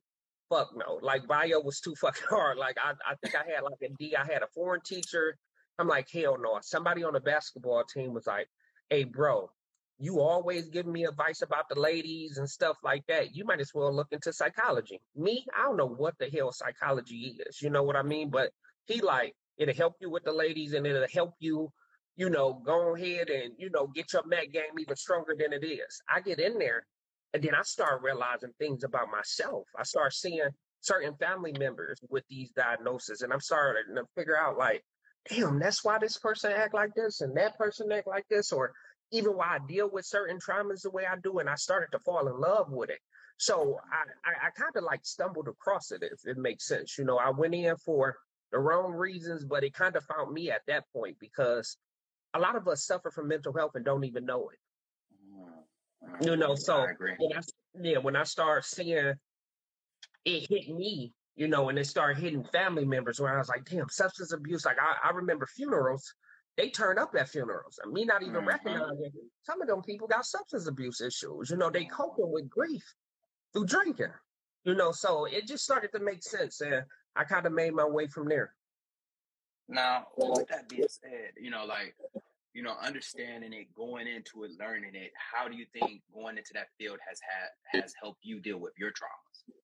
fuck 0.48 0.70
no, 0.74 0.98
like 1.02 1.26
bio 1.26 1.60
was 1.60 1.80
too 1.80 1.94
fucking 2.00 2.26
hard. 2.28 2.58
Like 2.58 2.76
I 2.82 2.92
I 3.08 3.14
think 3.22 3.34
I 3.34 3.50
had 3.50 3.62
like 3.62 3.80
a 3.82 3.94
D. 3.98 4.16
I 4.16 4.24
had 4.30 4.42
a 4.42 4.48
foreign 4.54 4.80
teacher. 4.84 5.36
I'm 5.78 5.88
like 5.88 6.08
hell 6.10 6.36
no. 6.40 6.58
Somebody 6.62 7.02
on 7.02 7.14
the 7.14 7.20
basketball 7.20 7.84
team 7.84 8.14
was 8.14 8.26
like, 8.26 8.48
hey 8.90 9.04
bro, 9.04 9.50
you 9.98 10.20
always 10.20 10.68
giving 10.68 10.92
me 10.92 11.04
advice 11.04 11.42
about 11.42 11.68
the 11.68 11.78
ladies 11.78 12.38
and 12.38 12.48
stuff 12.48 12.76
like 12.82 13.06
that. 13.08 13.34
You 13.34 13.44
might 13.44 13.60
as 13.60 13.72
well 13.74 13.94
look 13.94 14.08
into 14.12 14.32
psychology. 14.32 15.00
Me, 15.16 15.44
I 15.56 15.64
don't 15.64 15.76
know 15.76 15.88
what 15.88 16.14
the 16.18 16.28
hell 16.28 16.52
psychology 16.52 17.36
is. 17.46 17.60
You 17.62 17.70
know 17.70 17.82
what 17.82 17.96
I 17.96 18.02
mean? 18.02 18.30
But 18.30 18.50
he 18.86 19.00
like 19.00 19.34
it'll 19.58 19.74
help 19.74 19.94
you 20.00 20.10
with 20.10 20.24
the 20.24 20.32
ladies 20.32 20.72
and 20.72 20.86
it'll 20.86 21.06
help 21.12 21.34
you, 21.38 21.70
you 22.16 22.30
know, 22.30 22.60
go 22.64 22.94
ahead 22.94 23.28
and 23.30 23.52
you 23.58 23.70
know 23.70 23.86
get 23.86 24.12
your 24.12 24.26
mat 24.26 24.52
game 24.52 24.78
even 24.78 24.96
stronger 24.96 25.34
than 25.38 25.52
it 25.52 25.64
is. 25.64 26.00
I 26.08 26.20
get 26.20 26.40
in 26.40 26.58
there, 26.58 26.86
and 27.32 27.42
then 27.42 27.54
I 27.54 27.62
start 27.62 28.02
realizing 28.02 28.52
things 28.58 28.84
about 28.84 29.10
myself. 29.10 29.66
I 29.78 29.82
start 29.84 30.12
seeing 30.12 30.48
certain 30.80 31.14
family 31.16 31.54
members 31.58 31.98
with 32.10 32.24
these 32.28 32.50
diagnoses, 32.52 33.22
and 33.22 33.32
I'm 33.32 33.40
starting 33.40 33.96
to 33.96 34.04
figure 34.16 34.36
out 34.36 34.58
like, 34.58 34.82
damn, 35.28 35.58
that's 35.58 35.84
why 35.84 35.98
this 35.98 36.18
person 36.18 36.52
act 36.52 36.74
like 36.74 36.94
this 36.94 37.20
and 37.20 37.36
that 37.36 37.56
person 37.56 37.90
act 37.92 38.06
like 38.06 38.26
this, 38.28 38.52
or 38.52 38.72
even 39.10 39.32
why 39.32 39.56
I 39.56 39.58
deal 39.66 39.88
with 39.90 40.04
certain 40.04 40.38
traumas 40.38 40.82
the 40.82 40.90
way 40.90 41.04
I 41.06 41.16
do, 41.22 41.38
and 41.38 41.48
I 41.48 41.54
started 41.54 41.88
to 41.92 42.00
fall 42.00 42.28
in 42.28 42.40
love 42.40 42.70
with 42.70 42.90
it. 42.90 42.98
So 43.36 43.78
I, 43.92 44.30
I, 44.30 44.46
I 44.46 44.50
kind 44.50 44.76
of 44.76 44.84
like 44.84 45.00
stumbled 45.04 45.48
across 45.48 45.90
it, 45.90 46.02
if 46.02 46.20
it 46.24 46.36
makes 46.36 46.66
sense. 46.66 46.98
You 46.98 47.04
know, 47.04 47.16
I 47.16 47.30
went 47.30 47.54
in 47.54 47.76
for 47.76 48.16
the 48.54 48.60
wrong 48.60 48.92
reasons, 48.92 49.44
but 49.44 49.64
it 49.64 49.74
kind 49.74 49.96
of 49.96 50.04
found 50.04 50.32
me 50.32 50.48
at 50.48 50.62
that 50.68 50.84
point 50.92 51.16
because 51.18 51.76
a 52.34 52.38
lot 52.38 52.54
of 52.54 52.68
us 52.68 52.86
suffer 52.86 53.10
from 53.10 53.26
mental 53.26 53.52
health 53.52 53.72
and 53.74 53.84
don't 53.84 54.04
even 54.04 54.24
know 54.24 54.48
it. 54.48 54.58
Mhm. 56.06 56.24
You 56.24 56.36
know, 56.36 56.54
so 56.54 56.82
I 56.82 56.94
when 57.18 57.36
I 57.36 57.40
yeah, 57.82 57.98
when 57.98 58.14
I 58.14 58.22
started 58.22 58.64
seeing 58.64 59.14
it 60.24 60.48
hit 60.48 60.68
me, 60.68 61.12
you 61.34 61.48
know, 61.48 61.68
and 61.68 61.78
it 61.80 61.86
started 61.86 62.16
hitting 62.16 62.44
family 62.44 62.84
members 62.84 63.20
where 63.20 63.34
I 63.34 63.38
was 63.38 63.48
like, 63.48 63.64
damn, 63.64 63.88
substance 63.88 64.32
abuse. 64.32 64.64
Like 64.64 64.78
I, 64.80 65.08
I 65.08 65.10
remember 65.10 65.46
funerals, 65.46 66.14
they 66.56 66.70
turn 66.70 66.96
up 66.96 67.12
at 67.18 67.28
funerals. 67.28 67.80
And 67.82 67.92
me 67.92 68.04
not 68.04 68.22
even 68.22 68.42
Mhm. 68.42 68.46
recognizing 68.46 69.10
some 69.42 69.60
of 69.60 69.66
them 69.66 69.82
people 69.82 70.06
got 70.06 70.26
substance 70.26 70.68
abuse 70.68 71.00
issues. 71.00 71.50
You 71.50 71.56
know, 71.56 71.70
they 71.70 71.86
coping 71.86 72.30
with 72.30 72.48
grief 72.48 72.84
through 73.52 73.66
drinking. 73.66 74.14
You 74.62 74.76
know, 74.76 74.92
so 74.92 75.24
it 75.24 75.48
just 75.48 75.64
started 75.64 75.90
to 75.92 75.98
make 75.98 76.22
sense. 76.22 76.60
And 76.60 76.86
I 77.16 77.24
kind 77.24 77.46
of 77.46 77.52
made 77.52 77.74
my 77.74 77.84
way 77.84 78.06
from 78.06 78.28
there. 78.28 78.54
Now, 79.68 80.06
with 80.16 80.48
that 80.48 80.68
being 80.68 80.86
said, 80.88 81.32
you 81.40 81.50
know, 81.50 81.64
like, 81.64 81.94
you 82.52 82.62
know, 82.62 82.74
understanding 82.82 83.52
it, 83.52 83.74
going 83.74 84.06
into 84.06 84.44
it, 84.44 84.52
learning 84.60 84.94
it, 84.94 85.10
how 85.16 85.48
do 85.48 85.56
you 85.56 85.64
think 85.72 86.02
going 86.12 86.36
into 86.36 86.52
that 86.54 86.68
field 86.78 86.98
has 87.08 87.18
had 87.20 87.80
has 87.80 87.94
helped 88.00 88.20
you 88.22 88.40
deal 88.40 88.58
with 88.58 88.74
your 88.78 88.90
traumas? 88.90 89.54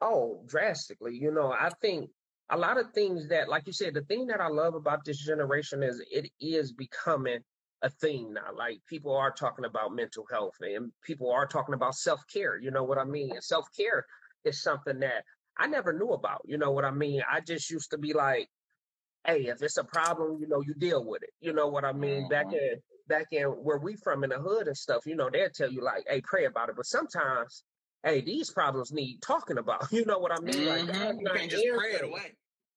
Oh, 0.00 0.42
drastically. 0.46 1.16
You 1.16 1.30
know, 1.30 1.52
I 1.52 1.70
think 1.80 2.10
a 2.50 2.56
lot 2.56 2.78
of 2.78 2.92
things 2.92 3.28
that, 3.28 3.48
like 3.48 3.66
you 3.66 3.72
said, 3.72 3.94
the 3.94 4.02
thing 4.02 4.26
that 4.26 4.40
I 4.40 4.48
love 4.48 4.74
about 4.74 5.04
this 5.04 5.18
generation 5.18 5.82
is 5.82 6.02
it 6.10 6.30
is 6.40 6.72
becoming 6.72 7.40
a 7.82 7.88
thing 7.88 8.32
now. 8.32 8.54
Like 8.56 8.78
people 8.88 9.16
are 9.16 9.30
talking 9.30 9.64
about 9.64 9.94
mental 9.94 10.26
health 10.30 10.54
and 10.60 10.92
people 11.02 11.30
are 11.30 11.46
talking 11.46 11.74
about 11.74 11.94
self 11.94 12.20
care. 12.32 12.58
You 12.58 12.70
know 12.70 12.84
what 12.84 12.98
I 12.98 13.04
mean? 13.04 13.30
And 13.30 13.42
self 13.42 13.66
care 13.76 14.04
is 14.44 14.62
something 14.62 14.98
that 15.00 15.24
I 15.56 15.66
never 15.66 15.92
knew 15.92 16.10
about. 16.10 16.42
You 16.44 16.58
know 16.58 16.70
what 16.72 16.84
I 16.84 16.90
mean? 16.90 17.22
I 17.30 17.40
just 17.40 17.70
used 17.70 17.90
to 17.90 17.98
be 17.98 18.12
like, 18.12 18.48
hey, 19.26 19.46
if 19.46 19.62
it's 19.62 19.76
a 19.76 19.84
problem, 19.84 20.38
you 20.40 20.48
know, 20.48 20.60
you 20.62 20.74
deal 20.74 21.04
with 21.04 21.22
it. 21.22 21.30
You 21.40 21.52
know 21.52 21.68
what 21.68 21.84
I 21.84 21.92
mean? 21.92 22.28
Back 22.28 22.46
Mhm. 22.46 22.54
in 22.54 22.82
back 23.08 23.26
in 23.32 23.44
where 23.44 23.78
we 23.78 23.96
from 23.96 24.24
in 24.24 24.30
the 24.30 24.38
hood 24.38 24.68
and 24.68 24.76
stuff, 24.76 25.04
you 25.06 25.16
know, 25.16 25.28
they'll 25.30 25.50
tell 25.50 25.70
you 25.70 25.82
like, 25.82 26.04
hey, 26.08 26.20
pray 26.22 26.46
about 26.46 26.68
it. 26.70 26.76
But 26.76 26.86
sometimes, 26.86 27.64
hey, 28.02 28.20
these 28.20 28.50
problems 28.50 28.92
need 28.92 29.20
talking 29.22 29.58
about. 29.58 29.82
You 29.92 30.04
know 30.06 30.18
what 30.18 30.32
I 30.32 30.40
mean? 30.40 30.64
Like 30.64 30.86
Mhm. 30.86 30.92
that's 30.92 31.18
You 31.20 31.28
can't 31.30 31.50
just 31.50 31.66
pray 31.76 31.92
it 31.94 32.04
away. 32.04 32.36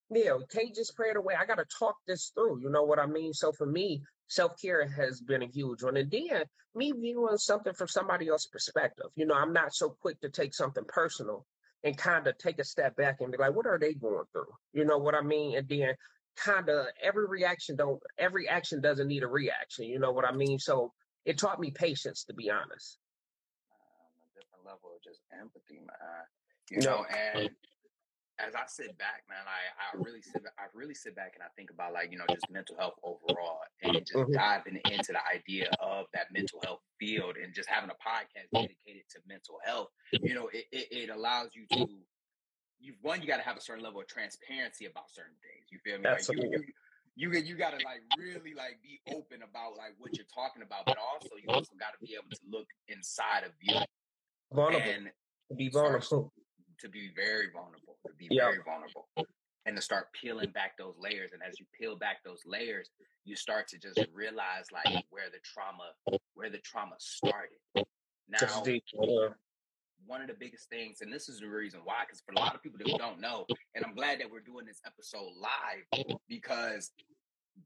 Yeah, 0.10 0.36
we 0.36 0.46
can't 0.48 0.75
just 0.75 0.96
pray 0.96 1.12
it 1.12 1.17
away. 1.17 1.36
I 1.36 1.46
got 1.46 1.55
to 1.58 1.65
talk 1.65 1.96
this 2.05 2.29
through. 2.32 2.62
You 2.62 2.70
know 2.70 2.84
what 2.84 3.00
I 3.00 3.05
mean? 3.08 3.34
So 3.34 3.51
for 3.51 3.65
me, 3.65 4.03
self 4.27 4.60
care 4.62 4.88
has 4.88 5.22
been 5.22 5.41
a 5.41 5.48
huge 5.48 5.84
one. 5.84 5.98
And 5.98 6.12
then 6.12 6.44
me 6.75 6.91
viewing 6.91 7.38
something 7.38 7.74
from 7.74 7.88
somebody 7.88 8.27
else's 8.27 8.48
perspective. 8.51 9.08
You 9.15 9.25
know, 9.25 9.36
I'm 9.36 9.53
not 9.53 9.74
so 9.74 9.89
quick 10.01 10.20
to 10.22 10.29
take 10.29 10.53
something 10.53 10.84
personal 10.88 11.46
and 11.86 11.96
kind 11.96 12.25
of 12.27 12.38
take 12.39 12.60
a 12.60 12.63
step 12.65 12.98
back 12.98 13.22
and 13.22 13.32
be 13.32 13.38
like, 13.38 13.56
what 13.56 13.68
are 13.68 13.80
they 13.80 13.94
going 13.94 14.25
through? 14.34 14.51
You 14.74 14.84
know 14.86 14.98
what 14.98 15.13
I 15.13 15.22
mean? 15.22 15.56
And 15.56 15.70
then 15.70 15.94
kind 16.36 16.68
of 16.68 16.88
every 17.01 17.27
reaction 17.27 17.77
don't 17.77 18.01
every 18.18 18.50
action 18.50 18.82
doesn't 18.82 19.08
need 19.08 19.24
a 19.24 19.27
reaction. 19.27 19.86
You 19.86 20.00
know 20.00 20.12
what 20.12 20.25
I 20.25 20.34
mean? 20.34 20.60
So 20.60 20.92
it 21.24 21.38
taught 21.38 21.60
me 21.60 21.72
patience, 21.72 22.25
to 22.25 22.34
be 22.34 22.50
honest. 22.50 22.98
um, 23.72 24.12
a 24.20 24.39
different 24.39 24.65
level 24.65 24.96
of 24.96 25.04
just 25.04 25.22
empathy, 25.39 25.80
man. 25.80 26.25
You 26.72 26.82
know, 26.82 27.06
and 27.36 27.50
as 28.39 28.56
I 28.56 28.63
sit 28.68 28.98
back, 28.98 29.24
man, 29.30 29.44
I, 29.48 29.62
I 29.80 30.04
really 30.04 30.22
sit 30.22 30.42
I 30.58 30.68
really 30.74 30.94
sit 30.94 31.15
back 31.15 31.34
and 31.36 31.44
I 31.44 31.48
think 31.56 31.72
about 31.72 31.94
like, 31.94 32.12
you 32.12 32.18
know, 32.18 32.25
just 32.32 32.50
mental 32.50 32.75
health 32.77 32.96
overall 33.04 33.60
and 33.82 34.06
just 34.06 34.13
Mhm. 34.13 34.34
diving 34.34 34.82
into 34.92 35.13
the 35.13 35.24
idea 35.34 35.72
of 35.80 36.08
that 36.13 36.32
mental 36.32 36.60
health 36.62 36.82
field 37.00 37.38
and 37.38 37.54
just 37.54 37.70
having 37.70 37.89
a 37.89 37.94
podcast 37.94 38.50
dedicated 38.54 39.08
to 39.12 39.20
mental 39.27 39.60
health, 39.63 39.89
you 40.22 40.34
know, 40.34 40.48
it, 40.50 40.65
it, 40.72 40.88
it 40.92 41.10
allows 41.10 41.56
you 41.56 41.65
to 41.68 41.88
you've 42.80 42.98
one, 43.01 43.22
you 43.22 43.27
gotta 43.27 43.44
have 43.44 43.58
a 43.58 43.62
certain 43.62 43.84
level 43.84 44.01
of 44.01 44.08
transparency 44.08 44.86
about 44.86 45.10
certain 45.10 45.36
things. 45.42 45.72
You 45.72 45.80
feel 45.80 45.98
me? 46.00 46.04
Like 46.10 46.20
you, 46.20 46.36
Absolutely. 46.36 46.74
you 47.15 47.32
you 47.32 47.39
you 47.39 47.56
gotta 47.56 47.77
like 47.77 48.04
really 48.18 48.54
like 48.54 48.80
be 48.84 49.00
open 49.08 49.44
about 49.44 49.77
like 49.77 49.96
what 49.98 50.18
you're 50.18 50.27
talking 50.34 50.62
about, 50.62 50.86
but 50.86 50.98
also 50.98 51.36
you 51.42 51.50
also 51.50 51.75
gotta 51.80 51.98
be 52.04 52.15
able 52.15 52.30
to 52.36 52.42
look 52.51 52.68
inside 52.89 53.44
of 53.46 53.51
you 53.62 53.75
Vulnerable. 54.51 54.92
and 54.92 55.12
be 55.58 55.70
vulnerable. 55.70 56.34
To 56.79 56.89
be 56.89 57.10
very 57.15 57.50
vulnerable, 57.51 57.98
to 58.08 58.13
be 58.13 58.27
Yeah. 58.32 58.46
very 58.46 58.63
vulnerable, 58.63 59.10
and 59.65 59.75
to 59.75 59.82
start 59.82 60.12
peeling 60.13 60.51
back 60.51 60.77
those 60.77 60.98
layers. 60.98 61.32
And 61.34 61.41
as 61.41 61.60
you 61.60 61.65
peel 61.77 61.96
back 61.96 62.24
those 62.24 62.46
layers, 62.46 62.91
you 63.24 63.36
start 63.36 63.67
to 63.70 63.79
just 63.79 64.00
realize 64.13 64.72
like 64.72 65.05
where 65.10 65.29
the 65.29 65.39
trauma, 65.39 65.96
where 66.34 66.50
the 66.50 66.60
trauma 66.60 66.96
started. 67.00 67.58
Now, 68.27 68.63
one 70.05 70.22
of 70.22 70.27
the 70.27 70.36
biggest 70.36 70.70
things, 70.70 71.01
and 71.01 71.12
this 71.12 71.29
is 71.29 71.39
the 71.39 71.48
reason 71.48 71.79
why, 71.84 72.03
because 72.05 72.22
for 72.22 72.34
a 72.34 72.39
lot 72.39 72.53
of 72.53 72.62
people 72.62 72.77
that 72.77 72.98
don't 72.98 73.20
know, 73.20 73.48
and 73.74 73.84
I'm 73.84 73.96
glad 73.96 74.20
that 74.20 74.29
we're 74.29 74.41
doing 74.41 74.65
this 74.65 74.82
episode 74.86 75.32
live 75.36 76.05
because 76.27 76.91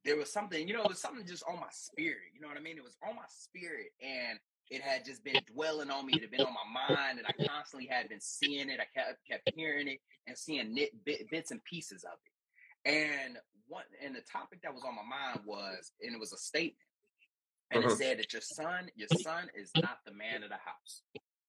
there 0.06 0.16
was 0.16 0.32
something, 0.32 0.68
you 0.68 0.74
know, 0.74 0.84
it 0.84 0.90
was 0.90 1.02
something 1.02 1.26
just 1.26 1.44
on 1.50 1.60
my 1.60 1.72
spirit. 1.72 2.32
You 2.34 2.40
know 2.40 2.48
what 2.48 2.56
I 2.56 2.62
mean? 2.62 2.78
It 2.78 2.84
was 2.84 2.96
on 3.06 3.16
my 3.16 3.28
spirit, 3.28 3.92
and 4.02 4.40
it 4.70 4.82
had 4.82 5.06
just 5.06 5.24
been 5.24 5.42
dwelling 5.52 5.90
on 5.90 6.06
me. 6.06 6.14
It 6.14 6.22
had 6.22 6.32
been 6.32 6.44
on 6.44 6.54
my 6.54 6.82
mind, 6.88 7.18
and 7.18 7.28
I 7.28 7.34
constantly 7.48 7.88
had 7.88 8.10
been 8.10 8.22
seeing 8.22 8.70
it. 8.70 8.80
I 8.80 8.86
kept 8.94 9.26
kept 9.28 9.50
hearing 9.56 9.88
it 9.88 10.00
and 10.28 10.38
seeing 10.38 10.74
nit, 10.74 11.04
bit, 11.04 11.30
bits 11.30 11.52
and 11.52 11.64
pieces 11.64 12.04
of 12.04 12.18
it. 12.26 12.90
And 12.90 13.38
one, 13.68 13.84
and 14.04 14.16
the 14.16 14.22
topic 14.22 14.62
that 14.64 14.74
was 14.74 14.84
on 14.84 14.96
my 14.96 15.04
mind 15.04 15.42
was, 15.46 15.92
and 16.02 16.14
it 16.14 16.20
was 16.20 16.34
a 16.34 16.38
statement, 16.38 16.78
and 17.72 17.84
Mhm. 17.84 17.88
it 17.94 17.98
said 17.98 18.20
that 18.20 18.32
your 18.34 18.42
son, 18.42 18.92
your 18.96 19.10
son 19.10 19.50
is 19.56 19.72
not 19.76 20.00
the 20.06 20.14
man 20.14 20.44
of 20.44 20.50
the 20.50 20.58
house 20.58 21.04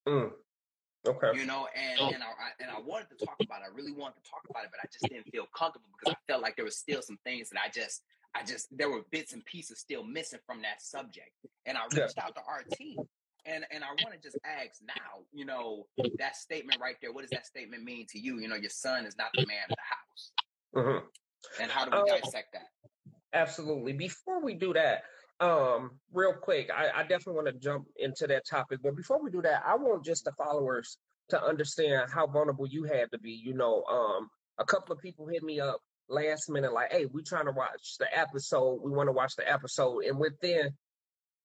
Mm. 0.09 0.33
Okay. 1.07 1.39
you 1.39 1.45
know 1.45 1.69
and 1.77 2.01
and 2.15 2.23
I, 2.23 2.27
I 2.29 2.51
and 2.59 2.71
I 2.71 2.81
wanted 2.81 3.11
to 3.11 3.25
talk 3.25 3.37
about 3.43 3.61
it. 3.61 3.67
I 3.71 3.75
really 3.75 3.93
wanted 3.93 4.23
to 4.25 4.31
talk 4.31 4.41
about 4.49 4.65
it, 4.65 4.71
but 4.71 4.81
I 4.83 4.87
just 4.91 5.09
didn't 5.11 5.31
feel 5.31 5.47
comfortable 5.55 5.89
because 5.93 6.15
I 6.15 6.17
felt 6.27 6.41
like 6.43 6.57
there 6.57 6.65
was 6.65 6.79
still 6.79 7.03
some 7.03 7.19
things 7.23 7.51
that 7.51 7.61
I 7.63 7.69
just 7.69 8.03
I 8.35 8.45
just 8.45 8.69
there 8.77 8.91
were 8.91 9.03
bits 9.11 9.33
and 9.33 9.45
pieces 9.45 9.81
still 9.81 10.05
missing 10.05 10.41
from 10.47 10.63
that 10.63 10.83
subject. 10.83 11.31
And 11.67 11.77
I 11.77 11.83
Yeah. 11.95 12.03
reached 12.03 12.19
out 12.19 12.35
to 12.37 12.41
RT 12.41 13.01
and 13.45 13.65
and 13.71 13.85
I 13.85 13.95
want 14.01 14.15
to 14.15 14.21
just 14.21 14.39
ask 14.45 14.81
now, 14.87 15.25
you 15.33 15.45
know, 15.45 15.87
that 16.19 16.37
statement 16.37 16.81
right 16.81 16.97
there, 17.01 17.13
what 17.13 17.23
does 17.23 17.33
that 17.33 17.47
statement 17.47 17.85
mean 17.85 18.07
to 18.11 18.19
you? 18.19 18.39
You 18.39 18.49
know, 18.49 18.57
your 18.57 18.71
son 18.71 19.07
is 19.07 19.17
not 19.17 19.29
the 19.37 19.43
man 19.43 19.65
of 19.71 19.77
the 20.75 20.83
house. 20.83 21.01
hmm 21.03 21.63
And 21.63 21.71
how 21.71 21.85
do 21.85 21.93
we 21.93 21.99
Uh, 21.99 22.07
dissect 22.07 22.53
that? 22.53 22.69
Absolutely. 23.33 23.93
Before 23.93 24.43
we 24.43 24.55
do 24.55 24.73
that, 24.75 25.03
um, 25.41 25.99
real 26.13 26.35
quick, 26.35 26.71
I, 26.71 26.91
I 26.95 27.03
definitely 27.03 27.35
want 27.35 27.47
to 27.47 27.53
jump 27.55 27.87
into 27.97 28.27
that 28.27 28.43
topic. 28.49 28.81
But 28.83 28.97
before 28.97 29.23
we 29.23 29.31
do 29.31 29.43
that, 29.43 29.63
I 29.65 29.77
want 29.77 30.05
just 30.05 30.25
the 30.25 30.33
followers 30.33 30.99
to 31.31 31.43
understand 31.43 32.11
how 32.13 32.27
vulnerable 32.27 32.67
you 32.67 32.85
had 32.85 33.11
to 33.13 33.19
be. 33.19 33.31
You 33.33 33.55
know, 33.55 33.85
um, 33.85 34.29
a 34.59 34.65
couple 34.65 34.93
of 34.95 35.01
people 35.01 35.27
hit 35.29 35.43
me 35.43 35.61
up 35.61 35.81
last 36.11 36.51
minute, 36.51 36.73
like, 36.73 36.93
"Hey, 36.93 37.07
we're 37.07 37.25
trying 37.25 37.47
to 37.47 37.53
watch 37.53 37.97
the 37.99 38.07
episode. 38.17 38.81
We 38.83 38.91
want 38.91 39.09
to 39.09 39.13
watch 39.13 39.37
the 39.37 39.51
episode." 39.51 40.05
And 40.05 40.19
within 40.19 40.77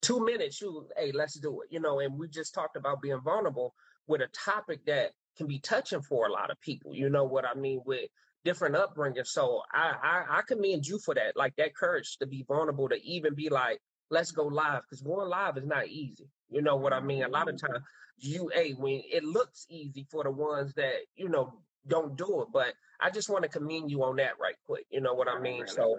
two 0.01 0.25
minutes, 0.25 0.61
you, 0.61 0.87
"Hey, 0.97 1.11
let's 1.11 1.39
do 1.39 1.61
it." 1.61 1.69
You 1.71 1.79
know, 1.79 1.99
and 1.99 2.17
we 2.17 2.27
just 2.27 2.53
talked 2.53 2.75
about 2.75 3.01
being 3.01 3.21
vulnerable 3.21 3.73
with 4.07 4.21
a 4.21 4.27
topic 4.27 4.85
that 4.85 5.11
can 5.37 5.47
be 5.47 5.59
touching 5.59 6.01
for 6.01 6.27
a 6.27 6.31
lot 6.31 6.51
of 6.51 6.59
people. 6.61 6.93
You 6.93 7.09
know 7.09 7.23
what 7.25 7.45
I 7.45 7.53
mean? 7.53 7.81
With 7.85 8.09
different 8.43 8.75
upbringing. 8.75 9.25
So 9.25 9.61
I, 9.71 9.95
I 10.01 10.37
I 10.37 10.41
commend 10.43 10.85
you 10.85 10.99
for 10.99 11.15
that, 11.15 11.35
like 11.35 11.55
that 11.57 11.75
courage 11.75 12.17
to 12.17 12.27
be 12.27 12.45
vulnerable, 12.47 12.87
to 12.89 13.03
even 13.03 13.33
be 13.35 13.49
like, 13.49 13.79
let's 14.09 14.31
go 14.31 14.45
live, 14.45 14.83
because 14.83 15.01
going 15.01 15.29
live 15.29 15.57
is 15.57 15.65
not 15.65 15.87
easy. 15.87 16.29
You 16.49 16.61
know 16.61 16.75
what 16.75 16.93
I 16.93 17.01
mean? 17.01 17.23
A 17.23 17.27
lot 17.27 17.49
of 17.49 17.55
mm-hmm. 17.55 17.73
times 17.73 17.83
you 18.17 18.49
a 18.55 18.71
when 18.73 19.01
it 19.11 19.23
looks 19.23 19.65
easy 19.69 20.07
for 20.09 20.23
the 20.23 20.31
ones 20.31 20.73
that 20.75 20.93
you 21.15 21.27
know 21.27 21.59
don't 21.87 22.17
do 22.17 22.41
it, 22.41 22.47
but 22.53 22.73
I 22.99 23.09
just 23.09 23.29
want 23.29 23.43
to 23.43 23.49
commend 23.49 23.91
you 23.91 24.03
on 24.03 24.15
that 24.17 24.33
right 24.39 24.55
quick. 24.65 24.85
You 24.89 25.01
know 25.01 25.13
what 25.13 25.27
I 25.27 25.39
mean? 25.39 25.61
really 25.61 25.67
so 25.67 25.97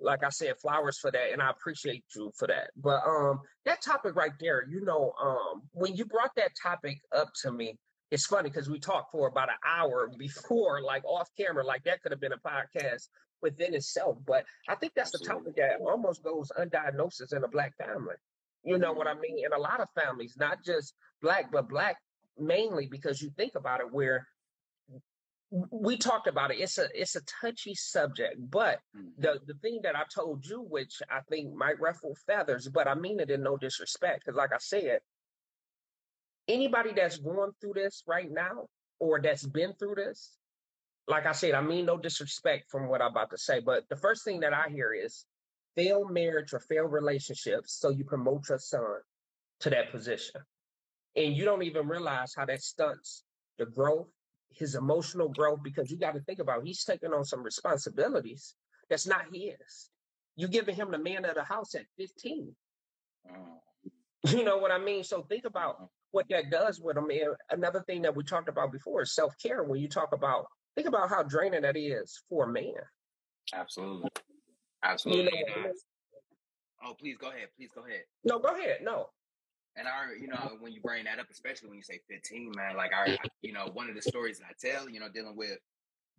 like 0.00 0.24
I 0.24 0.30
said, 0.30 0.58
flowers 0.60 0.98
for 0.98 1.10
that, 1.10 1.32
and 1.32 1.40
I 1.40 1.50
appreciate 1.50 2.04
you 2.14 2.32
for 2.36 2.48
that. 2.48 2.70
But 2.76 3.02
um, 3.06 3.40
that 3.64 3.82
topic 3.82 4.16
right 4.16 4.32
there, 4.40 4.66
you 4.68 4.84
know, 4.84 5.12
um, 5.22 5.62
when 5.72 5.94
you 5.94 6.04
brought 6.04 6.34
that 6.36 6.50
topic 6.60 6.98
up 7.16 7.28
to 7.42 7.52
me, 7.52 7.76
it's 8.10 8.26
funny 8.26 8.50
because 8.50 8.68
we 8.68 8.78
talked 8.78 9.12
for 9.12 9.28
about 9.28 9.48
an 9.48 9.56
hour 9.66 10.10
before, 10.18 10.82
like 10.82 11.04
off 11.04 11.28
camera, 11.38 11.64
like 11.64 11.84
that 11.84 12.02
could 12.02 12.12
have 12.12 12.20
been 12.20 12.32
a 12.32 12.38
podcast 12.38 13.08
within 13.40 13.74
itself. 13.74 14.18
But 14.26 14.44
I 14.68 14.74
think 14.74 14.92
that's 14.94 15.12
the 15.12 15.24
topic 15.24 15.56
that 15.56 15.80
almost 15.80 16.22
goes 16.22 16.50
undiagnosed 16.58 17.32
in 17.34 17.44
a 17.44 17.48
black 17.48 17.72
family. 17.78 18.14
You 18.64 18.78
know 18.78 18.92
what 18.92 19.06
I 19.06 19.14
mean? 19.14 19.44
In 19.44 19.52
a 19.52 19.58
lot 19.58 19.80
of 19.80 19.88
families, 19.98 20.34
not 20.38 20.58
just 20.64 20.94
black, 21.20 21.50
but 21.50 21.68
black 21.68 21.96
mainly 22.38 22.86
because 22.86 23.20
you 23.20 23.30
think 23.36 23.52
about 23.56 23.80
it, 23.80 23.90
where 23.90 24.26
we 25.52 25.98
talked 25.98 26.28
about 26.28 26.50
it. 26.50 26.60
It's 26.60 26.78
a 26.78 26.88
it's 26.94 27.14
a 27.14 27.20
touchy 27.40 27.74
subject, 27.74 28.36
but 28.50 28.80
the 29.18 29.28
mm-hmm. 29.28 29.44
the 29.46 29.54
thing 29.60 29.80
that 29.82 29.94
I 29.94 30.04
told 30.12 30.46
you, 30.46 30.62
which 30.62 31.02
I 31.10 31.20
think 31.28 31.54
might 31.54 31.78
ruffle 31.78 32.16
feathers, 32.26 32.68
but 32.68 32.88
I 32.88 32.94
mean 32.94 33.20
it 33.20 33.30
in 33.30 33.42
no 33.42 33.58
disrespect, 33.58 34.22
because 34.24 34.36
like 34.36 34.52
I 34.54 34.58
said, 34.58 35.00
anybody 36.48 36.92
that's 36.96 37.18
going 37.18 37.50
through 37.60 37.74
this 37.74 38.02
right 38.06 38.30
now 38.30 38.66
or 38.98 39.20
that's 39.20 39.46
been 39.46 39.74
through 39.74 39.96
this, 39.96 40.38
like 41.06 41.26
I 41.26 41.32
said, 41.32 41.52
I 41.52 41.60
mean 41.60 41.84
no 41.84 41.98
disrespect 41.98 42.70
from 42.70 42.88
what 42.88 43.02
I'm 43.02 43.10
about 43.10 43.30
to 43.30 43.38
say, 43.38 43.60
but 43.60 43.84
the 43.90 43.96
first 43.96 44.24
thing 44.24 44.40
that 44.40 44.54
I 44.54 44.70
hear 44.70 44.94
is 44.94 45.26
failed 45.76 46.12
marriage 46.12 46.54
or 46.54 46.60
failed 46.60 46.92
relationships, 46.92 47.74
so 47.78 47.90
you 47.90 48.04
promote 48.04 48.48
your 48.48 48.58
son 48.58 49.00
to 49.60 49.70
that 49.70 49.92
position, 49.92 50.40
and 51.14 51.36
you 51.36 51.44
don't 51.44 51.62
even 51.62 51.86
realize 51.86 52.32
how 52.34 52.46
that 52.46 52.62
stunts 52.62 53.24
the 53.58 53.66
growth, 53.66 54.08
his 54.56 54.74
emotional 54.74 55.28
growth, 55.28 55.60
because 55.62 55.90
you 55.90 55.96
got 55.96 56.14
to 56.14 56.20
think 56.20 56.38
about 56.38 56.64
he's 56.64 56.84
taking 56.84 57.12
on 57.12 57.24
some 57.24 57.42
responsibilities 57.42 58.54
that's 58.88 59.06
not 59.06 59.24
his. 59.32 59.90
You 60.36 60.48
giving 60.48 60.74
him 60.74 60.90
the 60.90 60.98
man 60.98 61.24
of 61.24 61.34
the 61.34 61.44
house 61.44 61.74
at 61.74 61.86
15. 61.98 62.54
Mm. 63.30 63.36
You 64.28 64.44
know 64.44 64.56
what 64.58 64.70
I 64.70 64.78
mean? 64.78 65.02
So 65.02 65.22
think 65.22 65.46
about 65.46 65.88
what 66.12 66.26
that 66.30 66.48
does 66.48 66.80
with 66.80 66.96
him. 66.96 67.10
And 67.10 67.34
another 67.50 67.82
thing 67.88 68.02
that 68.02 68.14
we 68.14 68.22
talked 68.22 68.48
about 68.48 68.70
before 68.70 69.02
is 69.02 69.16
self 69.16 69.34
care. 69.42 69.64
When 69.64 69.80
you 69.80 69.88
talk 69.88 70.10
about, 70.12 70.46
think 70.76 70.86
about 70.86 71.08
how 71.08 71.24
draining 71.24 71.62
that 71.62 71.76
is 71.76 72.22
for 72.28 72.44
a 72.44 72.52
man. 72.52 72.72
Absolutely. 73.52 74.10
You 74.14 74.22
Absolutely. 74.84 75.24
know, 75.24 75.72
oh, 76.86 76.94
please 76.94 77.16
go 77.18 77.30
ahead. 77.30 77.48
Please 77.56 77.70
go 77.74 77.84
ahead. 77.84 78.02
no, 78.22 78.38
go 78.38 78.54
ahead. 78.54 78.78
No. 78.82 79.06
And 79.76 79.88
I, 79.88 80.12
you 80.20 80.26
know, 80.28 80.56
when 80.60 80.72
you 80.72 80.80
bring 80.82 81.04
that 81.04 81.18
up, 81.18 81.26
especially 81.30 81.68
when 81.68 81.78
you 81.78 81.82
say 81.82 82.00
15, 82.10 82.52
man, 82.54 82.76
like 82.76 82.92
I, 82.92 83.16
you 83.40 83.52
know, 83.52 83.70
one 83.72 83.88
of 83.88 83.94
the 83.94 84.02
stories 84.02 84.38
that 84.38 84.46
I 84.50 84.54
tell, 84.60 84.88
you 84.88 85.00
know, 85.00 85.08
dealing 85.08 85.36
with, 85.36 85.58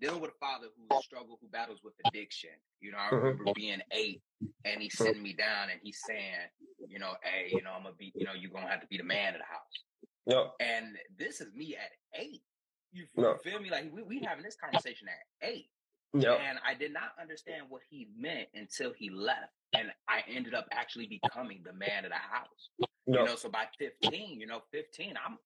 dealing 0.01 0.22
with 0.22 0.31
a 0.31 0.45
father 0.45 0.67
who 0.75 0.88
struggles, 1.01 1.38
who 1.41 1.48
battles 1.50 1.79
with 1.83 1.93
addiction. 2.07 2.50
You 2.81 2.91
know, 2.91 2.98
I 2.98 3.10
Mhm. 3.10 3.22
remember 3.24 3.53
being 3.53 3.81
eight 3.91 4.22
and 4.65 4.81
he's 4.81 4.98
sitting 4.98 5.22
me 5.22 5.33
down 5.33 5.69
and 5.69 5.79
he's 5.83 6.00
saying, 6.03 6.50
you 6.88 6.98
know, 6.98 7.15
hey, 7.22 7.51
you 7.55 7.62
know, 7.62 7.72
I'm 7.72 7.83
gonna 7.83 7.95
be, 7.95 8.12
you 8.15 8.25
know, 8.25 8.33
you're 8.33 8.51
gonna 8.51 8.67
have 8.67 8.81
to 8.81 8.88
be 8.88 8.98
the 8.98 9.03
man 9.03 9.36
of 9.36 9.41
the 9.41 9.45
house. 9.45 9.83
No. 10.25 10.55
And 10.60 10.98
this 11.17 11.39
is 11.39 11.53
me 11.53 11.75
at 11.75 11.91
eight. 12.15 12.43
You, 12.91 13.07
No. 13.15 13.38
feel 13.38 13.60
me? 13.60 13.69
Like 13.69 13.91
we 13.91 14.01
we 14.03 14.19
having 14.19 14.43
this 14.43 14.55
conversation 14.55 15.07
at 15.07 15.48
eight. 15.48 15.69
No. 16.13 16.38
And 16.38 16.60
I 16.63 16.74
did 16.74 16.91
not 16.93 17.17
understand 17.19 17.69
what 17.69 17.81
he 17.89 18.10
meant 18.15 18.50
until 18.53 18.93
he 18.93 19.10
left. 19.10 19.53
And 19.74 19.91
I 20.07 20.22
ended 20.27 20.53
up 20.53 20.67
actually 20.72 21.07
becoming 21.07 21.63
the 21.63 21.74
man 21.74 22.05
of 22.05 22.12
the 22.12 22.17
house. 22.17 22.69
No. 23.05 23.19
You 23.19 23.25
know, 23.25 23.36
so 23.36 23.50
by 23.50 23.65
15, 23.77 24.39
you 24.39 24.48
know, 24.48 24.62
15, 24.72 25.15
I'm 25.25 25.38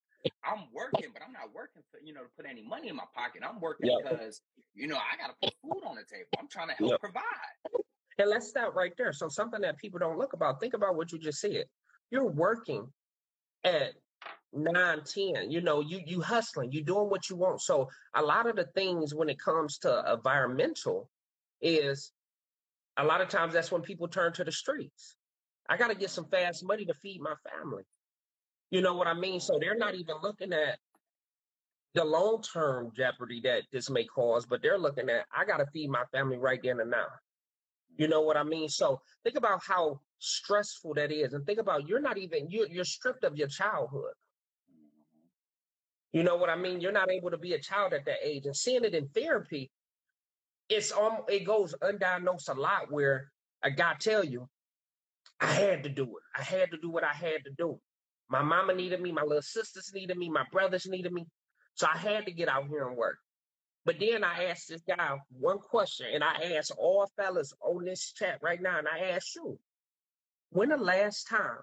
I'm 0.44 0.66
working, 0.74 1.10
but 1.14 1.22
I'm 1.26 1.32
not 1.32 1.54
working 1.54 1.84
for, 1.90 2.00
you 2.04 2.14
know, 2.14 2.22
to 2.22 2.30
put 2.36 2.46
any 2.50 2.62
money 2.62 2.90
in 2.90 2.96
my 2.96 3.06
pocket. 3.16 3.44
I'm 3.48 3.62
working 3.62 3.90
Yeah. 3.90 3.98
because, 4.04 4.42
you 4.74 4.88
know, 4.88 4.98
I 4.98 5.16
gotta 5.18 5.34
put 5.42 5.54
food 5.62 5.84
on 5.86 5.96
the 5.96 6.04
table. 6.04 6.30
I'm 6.40 6.48
trying 6.48 6.68
to 6.70 6.74
help 6.74 6.92
Yeah. 6.92 6.98
provide. 6.98 7.24
And 8.18 8.30
let's 8.30 8.48
stop 8.50 8.76
right 8.76 8.94
there. 8.98 9.14
So 9.14 9.30
something 9.30 9.62
that 9.62 9.78
people 9.78 10.00
don't 10.00 10.18
look 10.18 10.34
about. 10.34 10.60
Think 10.60 10.74
about 10.74 10.96
what 10.96 11.12
you 11.12 11.20
just 11.20 11.40
said. 11.40 11.66
You're 12.10 12.26
working 12.28 12.92
at 13.64 13.94
nine, 14.54 15.04
ten. 15.04 15.52
You 15.52 15.62
know, 15.62 15.82
you 15.82 16.02
you 16.06 16.22
hustling. 16.22 16.72
You 16.72 16.84
doing 16.84 17.10
what 17.10 17.30
you 17.30 17.36
want. 17.36 17.62
So 17.62 17.90
a 18.16 18.22
lot 18.22 18.48
of 18.48 18.56
the 18.56 18.66
things 18.66 19.14
when 19.14 19.30
it 19.30 19.40
comes 19.40 19.78
to 19.80 20.14
environmental 20.14 21.10
is 21.62 22.12
a 22.98 23.04
lot 23.04 23.22
of 23.22 23.30
times 23.30 23.54
that's 23.54 23.72
when 23.72 23.82
people 23.82 24.08
turn 24.08 24.34
to 24.34 24.44
the 24.44 24.52
streets. 24.52 25.17
I 25.70 25.78
got 25.78 25.90
to 25.90 25.96
get 25.96 26.10
some 26.10 26.26
fast 26.26 26.66
money 26.66 26.86
to 26.86 26.94
feed 26.96 27.22
my 27.22 27.34
family. 27.50 27.84
You 28.72 28.82
know 28.82 28.96
what 28.96 29.08
I 29.08 29.14
mean? 29.14 29.40
So 29.40 29.58
they're 29.60 29.78
not 29.78 29.96
even 29.96 30.16
looking 30.22 30.54
at 30.54 30.78
the 31.94 32.04
long 32.04 32.42
term 32.42 32.92
jeopardy 32.96 33.42
that 33.44 33.64
this 33.72 33.90
may 33.90 34.06
cause, 34.06 34.46
but 34.46 34.62
they're 34.62 34.78
looking 34.78 35.10
at 35.10 35.26
I 35.36 35.46
got 35.46 35.58
to 35.58 35.66
feed 35.74 35.90
my 35.90 36.04
family 36.12 36.38
right 36.38 36.60
then 36.62 36.80
and 36.80 36.92
now. 36.92 37.08
You 37.98 38.08
know 38.08 38.22
what 38.22 38.38
I 38.38 38.44
mean? 38.44 38.70
So 38.70 39.02
think 39.24 39.38
about 39.38 39.62
how 39.66 40.00
stressful 40.20 40.94
that 40.96 41.12
is, 41.12 41.34
and 41.34 41.46
think 41.46 41.60
about 41.60 41.88
you're 41.88 42.02
not 42.02 42.18
even 42.18 42.48
you're 42.50 42.68
you're 42.68 42.86
stripped 42.86 43.24
of 43.24 43.36
your 43.36 43.48
childhood. 43.48 44.14
You 46.14 46.24
know 46.24 46.36
what 46.36 46.50
I 46.50 46.56
mean? 46.56 46.80
You're 46.82 46.92
not 46.92 47.12
able 47.12 47.32
to 47.32 47.38
be 47.38 47.54
a 47.54 47.60
child 47.60 47.94
at 47.94 48.06
that 48.06 48.18
age, 48.24 48.46
and 48.46 48.56
seeing 48.56 48.84
it 48.84 48.94
in 48.94 49.08
therapy, 49.10 49.72
it's 50.70 50.92
um 50.92 51.20
it 51.28 51.46
goes 51.46 51.74
undiagnosed 51.82 52.50
a 52.50 52.60
lot. 52.60 52.92
Where 52.92 53.32
a 53.64 53.72
guy 53.72 53.96
tell 54.00 54.24
you, 54.24 54.48
I 55.40 55.48
had 55.48 55.84
to 55.84 55.90
do 55.90 56.04
it. 56.04 56.24
I 56.36 56.42
had 56.42 56.72
to 56.72 56.78
do 56.78 56.90
what 56.90 57.04
I 57.04 57.14
had 57.14 57.44
to 57.46 57.52
do. 57.58 57.80
My 58.30 58.42
mama 58.42 58.74
needed 58.74 59.02
me. 59.02 59.12
My 59.12 59.22
little 59.24 59.42
sisters 59.42 59.92
needed 59.94 60.18
me. 60.18 60.30
My 60.30 60.46
brothers 60.52 60.88
needed 60.88 61.14
me. 61.14 61.26
So 61.76 61.88
I 61.94 61.98
had 61.98 62.26
to 62.26 62.32
get 62.32 62.50
out 62.50 62.68
here 62.68 62.88
and 62.88 62.98
work. 62.98 63.18
But 63.86 64.00
then 64.00 64.24
I 64.24 64.46
asked 64.46 64.68
this 64.68 64.82
guy 64.82 65.18
one 65.30 65.60
question, 65.60 66.08
and 66.14 66.24
I 66.24 66.56
asked 66.58 66.74
all 66.78 67.10
fellas 67.16 67.54
on 67.62 67.86
this 67.86 68.12
chat 68.12 68.40
right 68.42 68.62
now, 68.62 68.80
and 68.80 68.88
I 68.88 69.12
asked 69.12 69.34
you, 69.36 69.58
when 70.50 70.70
the 70.70 70.78
last 70.78 71.28
time 71.30 71.60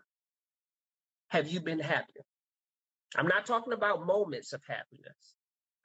have 1.29 1.49
you 1.49 1.61
been 1.61 1.81
happy? 1.81 2.21
I'm 3.17 3.27
not 3.27 3.45
talking 3.45 3.73
about 3.73 4.07
moments 4.07 4.53
of 4.53 4.63
happiness. 4.67 5.35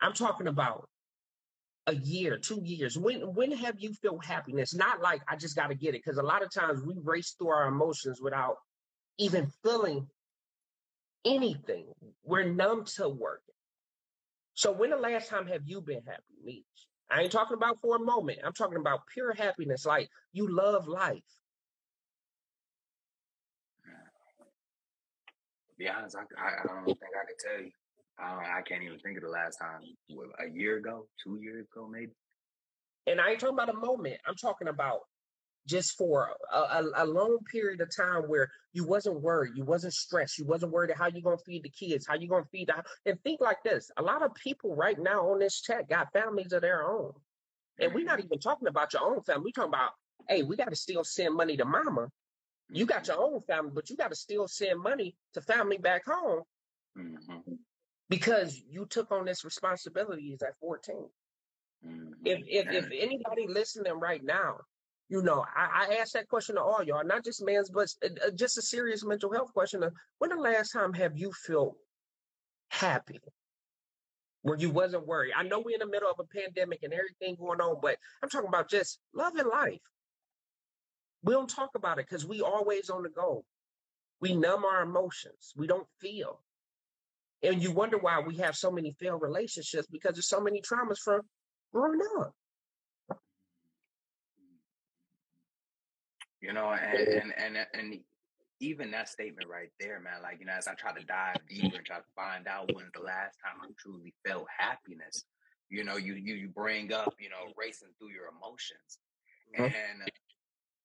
I'm 0.02 0.14
talking 0.14 0.48
about 0.48 0.88
a 1.88 1.96
year, 1.96 2.38
two 2.38 2.62
years. 2.64 2.98
When 2.98 3.22
when 3.34 3.52
have 3.52 3.76
you 3.80 3.94
felt 3.94 4.24
happiness? 4.26 4.74
Not 4.76 5.02
like 5.02 5.22
I 5.28 5.36
just 5.36 5.56
got 5.56 5.68
to 5.68 5.76
get 5.76 5.96
it, 5.96 6.02
because 6.04 6.18
a 6.18 6.24
lot 6.24 6.44
of 6.44 6.54
times 6.54 6.82
we 6.84 6.96
race 7.04 7.36
through 7.38 7.50
our 7.50 7.68
emotions 7.68 8.20
without 8.22 8.58
even 9.18 9.52
feeling 9.64 10.08
anything. 11.26 11.88
We're 12.24 12.46
numb 12.46 12.86
to 12.98 13.10
working. 13.10 13.56
So 14.54 14.72
when 14.72 14.90
the 14.90 14.98
last 14.98 15.30
time 15.30 15.48
have 15.48 15.62
you 15.66 15.82
been 15.82 16.02
happy, 16.06 16.24
Meech? 16.44 16.66
I 17.10 17.22
ain't 17.22 17.32
talking 17.32 17.58
about 17.58 17.80
for 17.80 17.96
a 17.96 18.00
moment. 18.00 18.40
I'm 18.46 18.54
talking 18.54 18.78
about 18.78 19.00
pure 19.12 19.34
happiness, 19.34 19.86
like 19.86 20.10
you 20.32 20.54
love 20.54 20.88
life. 20.88 21.24
To 25.70 25.76
be 25.78 25.88
honest, 25.88 26.16
I, 26.16 26.22
I, 26.40 26.48
I 26.64 26.68
don't 26.68 26.86
think 26.86 27.00
I 27.00 27.26
could 27.26 27.40
tell 27.40 27.66
you. 27.66 27.72
I, 28.22 28.60
I 28.60 28.62
can't 28.68 28.84
even 28.84 29.00
think 29.00 29.18
of 29.18 29.24
the 29.24 29.30
last 29.30 29.58
time. 29.58 29.82
What, 30.10 30.28
a 30.40 30.50
year 30.52 30.78
ago, 30.78 31.08
two 31.24 31.40
years 31.42 31.66
ago, 31.72 31.88
maybe. 31.88 32.12
And 33.08 33.20
I 33.20 33.32
ain't 33.32 33.40
talking 33.40 33.56
about 33.56 33.70
a 33.70 33.74
moment. 33.74 34.18
I'm 34.28 34.36
talking 34.36 34.68
about 34.68 35.00
just 35.68 35.98
for 35.98 36.30
a, 36.54 36.58
a, 36.58 36.84
a, 36.98 37.06
long 37.06 37.38
period 37.52 37.82
of 37.82 37.96
time 37.96 38.24
where 38.24 38.50
you 38.74 38.86
wasn't 38.86 39.22
worried, 39.22 39.54
you 39.56 39.64
wasn't 39.66 39.94
stressed, 39.94 40.38
you 40.38 40.46
wasn't 40.46 40.72
worried 40.72 40.92
how 40.96 41.08
you 41.08 41.22
gonna 41.22 41.38
feed 41.46 41.64
the 41.64 41.70
kids, 41.70 42.08
how 42.08 42.16
you 42.16 42.28
gonna 42.28 42.46
feed 42.52 42.70
the 42.70 42.84
and 43.06 43.22
think 43.24 43.40
like 43.42 43.62
this. 43.64 43.92
A 43.98 44.02
lot 44.02 44.24
of 44.24 44.34
people 44.36 44.76
right 44.76 44.98
now 44.98 45.30
on 45.30 45.40
this 45.40 45.62
chat 45.62 45.88
got 45.90 46.12
families 46.14 46.54
of 46.54 46.62
their 46.62 46.88
own. 46.88 47.12
And 47.80 47.94
we're 47.94 48.06
not 48.06 48.20
even 48.20 48.40
talking 48.40 48.68
about 48.68 48.94
your 48.94 49.04
own 49.04 49.22
family. 49.22 49.46
We're 49.46 49.64
talking 49.64 49.74
about, 49.74 49.92
hey, 50.28 50.44
we 50.44 50.56
gotta 50.56 50.76
still 50.76 51.04
send 51.04 51.36
money 51.36 51.56
to 51.58 51.66
mama. 51.66 52.10
You 52.72 52.86
got 52.86 53.08
your 53.08 53.22
own 53.22 53.42
family, 53.42 53.72
but 53.74 53.90
you 53.90 53.98
gotta 53.98 54.16
still 54.16 54.48
send 54.48 54.82
money 54.82 55.16
to 55.34 55.42
family 55.42 55.78
back 55.78 56.06
home 56.06 56.44
Mm-hmm. 56.98 57.54
Because 58.10 58.62
you 58.70 58.86
took 58.86 59.12
on 59.12 59.26
this 59.26 59.46
responsibilities 59.46 60.42
at 60.42 60.58
14. 60.60 60.96
Mm-hmm. 61.86 62.12
If 62.26 62.40
if 62.48 62.68
if 62.72 62.86
anybody 62.92 63.48
listening 63.48 63.94
right 64.00 64.24
now 64.24 64.58
you 65.10 65.24
know, 65.24 65.44
I, 65.56 65.88
I 65.90 65.96
asked 65.96 66.14
that 66.14 66.30
question 66.30 66.56
to 66.56 66.62
all 66.62 66.84
y'all, 66.84 67.04
not 67.04 67.26
just 67.26 67.44
men's, 67.44 67.72
but 67.72 67.90
uh, 68.04 68.30
just 68.36 68.60
a 68.60 68.62
serious 68.62 69.04
mental 69.04 69.34
health 69.34 69.52
question. 69.54 69.82
Of, 69.84 69.94
when 70.20 70.30
the 70.30 70.36
last 70.36 70.72
time 70.72 70.94
have 70.94 71.18
you 71.18 71.32
felt 71.32 71.76
happy? 72.70 73.20
Where 74.44 74.58
you 74.58 74.70
wasn't 74.70 75.08
worried. 75.08 75.34
I 75.36 75.44
know 75.44 75.60
we're 75.60 75.74
in 75.74 75.80
the 75.80 75.92
middle 75.92 76.10
of 76.10 76.20
a 76.20 76.40
pandemic 76.40 76.84
and 76.84 76.94
everything 76.94 77.36
going 77.36 77.60
on, 77.60 77.80
but 77.82 77.98
I'm 78.24 78.30
talking 78.30 78.48
about 78.48 78.70
just 78.70 79.00
loving 79.14 79.50
life. 79.50 79.82
We 81.24 81.34
don't 81.34 81.50
talk 81.50 81.72
about 81.76 82.00
it 82.00 82.06
because 82.08 82.26
we 82.26 82.40
always 82.42 82.90
on 82.90 83.04
the 83.04 83.10
go. 83.10 83.44
We 84.22 84.36
numb 84.36 84.64
our 84.64 84.84
emotions. 84.84 85.54
We 85.58 85.68
don't 85.68 85.88
feel. 86.00 86.40
And 87.44 87.62
you 87.64 87.72
wonder 87.72 87.98
why 87.98 88.20
we 88.20 88.36
have 88.38 88.56
so 88.56 88.72
many 88.72 88.92
failed 89.00 89.22
relationships 89.22 89.88
because 89.90 90.14
there's 90.14 90.28
so 90.28 90.42
many 90.42 90.62
traumas 90.62 91.00
from 91.00 91.22
growing 91.74 92.00
up. 92.20 92.34
You 96.42 96.54
know, 96.54 96.72
and 96.72 97.08
and 97.10 97.34
and 97.38 97.68
and 97.74 98.00
even 98.60 98.92
that 98.92 99.10
statement 99.10 99.48
right 99.48 99.70
there, 99.80 100.00
man. 100.00 100.22
Like 100.22 100.40
you 100.40 100.46
know, 100.46 100.54
as 100.54 100.68
I 100.68 100.74
try 100.74 100.94
to 100.94 101.04
dive 101.06 101.48
deeper 101.50 101.76
and 101.78 101.86
try 101.86 101.98
to 101.98 102.04
find 102.16 102.48
out 102.48 102.72
when's 102.74 102.92
the 102.94 103.02
last 103.02 103.38
time 103.44 103.62
I 103.62 103.68
truly 103.78 104.14
felt 104.26 104.48
happiness. 104.58 105.26
You 105.70 105.84
know, 105.84 105.98
you 105.98 106.16
you 106.16 106.36
you 106.36 106.48
bring 106.50 106.94
up, 106.94 107.16
you 107.20 107.30
know, 107.30 107.54
racing 107.58 107.90
through 108.00 108.10
your 108.12 108.28
emotions, 108.28 109.00
Mhm. 109.58 109.74
and 109.74 110.12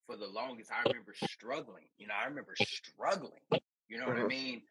for 0.07 0.17
the 0.17 0.27
longest, 0.27 0.71
I 0.73 0.83
remember 0.83 1.15
struggling. 1.15 1.87
You 1.99 2.09
know, 2.09 2.15
I 2.21 2.27
remember 2.27 2.55
struggling. 2.57 3.43
You 3.89 3.99
know 3.99 4.09
what 4.09 4.19
I 4.19 4.25
Mhm. 4.25 4.29
mean? 4.29 4.63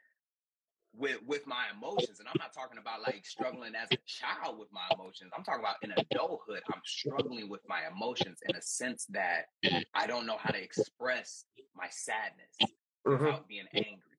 With 0.96 1.24
with 1.26 1.48
my 1.48 1.66
emotions, 1.76 2.20
and 2.20 2.30
I'm 2.30 2.38
not 2.38 2.54
talking 2.54 2.78
about 2.78 3.02
like 3.02 3.26
struggling 3.26 3.74
as 3.74 3.92
a 3.92 3.98
child 4.06 4.60
with 4.60 4.70
my 4.72 4.92
emotions. 4.94 5.32
I'm 5.36 5.44
talking 5.44 5.62
about 5.62 5.78
in 5.82 5.92
adulthood. 5.92 6.62
I'm 6.72 6.82
struggling 6.86 7.50
with 7.50 7.62
my 7.68 7.88
emotions 7.88 8.40
in 8.44 8.54
a 8.56 8.62
sense 8.62 9.06
that 9.08 9.46
I 9.96 10.06
don't 10.06 10.28
know 10.28 10.38
how 10.38 10.52
to 10.52 10.62
express 10.62 11.46
my 11.76 11.90
sadness 11.90 12.76
Mhm. 13.08 13.26
without 13.26 13.48
being 13.48 13.68
angry. 13.74 14.18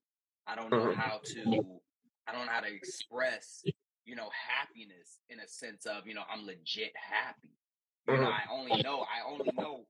I 0.49 0.57
don't 0.57 0.75
know 0.75 0.89
Mhm. 0.89 0.95
how 0.97 1.21
to 1.35 1.81
I 2.27 2.33
don't 2.33 2.47
know 2.47 2.53
how 2.53 2.61
to 2.61 2.75
express, 2.75 3.67
you 4.05 4.17
know, 4.17 4.31
happiness 4.31 5.21
in 5.29 5.39
a 5.41 5.47
sense 5.47 5.87
of, 5.87 6.07
you 6.09 6.15
know, 6.15 6.25
I'm 6.29 6.45
legit 6.45 6.93
happy. 6.97 7.57
You 8.11 8.19
know, 8.19 8.27
Mhm. 8.27 8.33
I 8.33 8.43
only 8.51 8.77
know 8.83 9.03
I 9.03 9.23
only 9.31 9.53
know, 9.53 9.87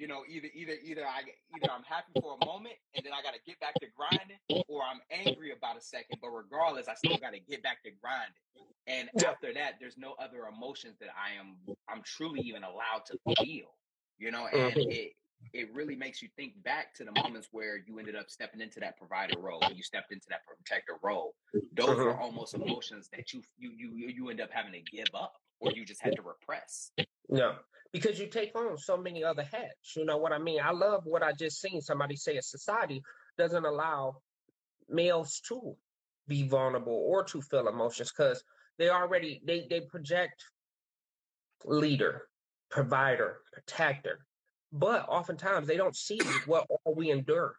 you 0.00 0.06
know, 0.06 0.24
either 0.26 0.48
either 0.54 0.72
either 0.82 1.06
I 1.06 1.22
either 1.54 1.70
I'm 1.70 1.82
happy 1.82 2.14
for 2.18 2.34
a 2.34 2.38
moment 2.38 2.76
and 2.94 3.04
then 3.04 3.12
I 3.12 3.22
got 3.22 3.34
to 3.34 3.40
get 3.46 3.60
back 3.60 3.78
to 3.80 3.86
grinding 3.94 4.38
or 4.66 4.82
I'm 4.82 5.00
angry 5.10 5.52
about 5.52 5.76
a 5.76 5.82
second, 5.82 6.20
but 6.22 6.30
regardless 6.30 6.88
I 6.88 6.94
still 6.94 7.18
got 7.18 7.32
to 7.32 7.40
get 7.40 7.62
back 7.62 7.82
to 7.84 7.90
grinding. 7.90 8.34
And 8.86 9.10
after 9.18 9.52
that 9.52 9.74
there's 9.78 9.98
no 9.98 10.14
other 10.14 10.46
emotions 10.46 10.96
that 11.00 11.10
I 11.14 11.34
am 11.34 11.58
I'm 11.86 12.02
truly 12.02 12.40
even 12.40 12.64
allowed 12.64 13.04
to 13.06 13.18
feel. 13.38 13.76
You 14.18 14.30
know, 14.30 14.46
and 14.46 14.80
Mhm. 14.80 14.84
it 14.88 15.12
it 15.52 15.70
really 15.74 15.96
makes 15.96 16.22
you 16.22 16.28
think 16.36 16.62
back 16.62 16.94
to 16.94 17.04
the 17.04 17.12
moments 17.12 17.48
where 17.50 17.76
you 17.76 17.98
ended 17.98 18.16
up 18.16 18.30
stepping 18.30 18.60
into 18.62 18.80
that 18.80 18.96
provider 18.96 19.36
role, 19.38 19.70
you 19.72 19.82
stepped 19.82 20.12
into 20.12 20.26
that 20.30 20.46
protector 20.46 20.98
role. 21.02 21.34
Those 21.72 22.02
were 22.02 22.16
Mhm. 22.16 22.18
almost 22.18 22.54
emotions 22.54 23.10
that 23.12 23.34
you 23.34 23.42
you 23.58 23.72
you 23.72 24.08
you 24.08 24.30
end 24.30 24.40
up 24.40 24.50
having 24.50 24.72
to 24.72 24.80
give 24.80 25.14
up 25.14 25.34
or 25.60 25.70
you 25.72 25.84
just 25.84 26.00
had 26.02 26.16
to 26.16 26.22
repress. 26.22 26.92
Yeah, 27.28 27.58
because 27.92 28.18
you 28.18 28.26
take 28.26 28.54
on 28.56 28.78
so 28.78 28.96
many 28.96 29.24
other 29.24 29.42
hats. 29.42 29.96
You 29.96 30.04
know 30.04 30.18
what 30.18 30.32
I 30.32 30.38
mean? 30.38 30.60
I 30.62 30.70
love 30.70 31.02
what 31.04 31.22
I 31.22 31.32
just 31.32 31.60
seen 31.60 31.80
somebody 31.80 32.16
say 32.16 32.36
a 32.36 32.42
society 32.42 33.02
doesn't 33.36 33.64
allow 33.64 34.16
males 34.88 35.40
to 35.48 35.76
be 36.28 36.46
vulnerable 36.46 37.04
or 37.06 37.24
to 37.24 37.40
feel 37.42 37.68
emotions 37.68 38.12
because 38.16 38.42
they 38.78 38.88
already 38.88 39.40
they 39.44 39.66
they 39.68 39.80
project 39.80 40.44
leader, 41.64 42.22
provider, 42.70 43.38
protector, 43.52 44.20
but 44.72 45.08
oftentimes 45.08 45.66
they 45.66 45.76
don't 45.76 45.96
see 45.96 46.20
what 46.46 46.66
all 46.84 46.94
we 46.94 47.10
endure. 47.10 47.56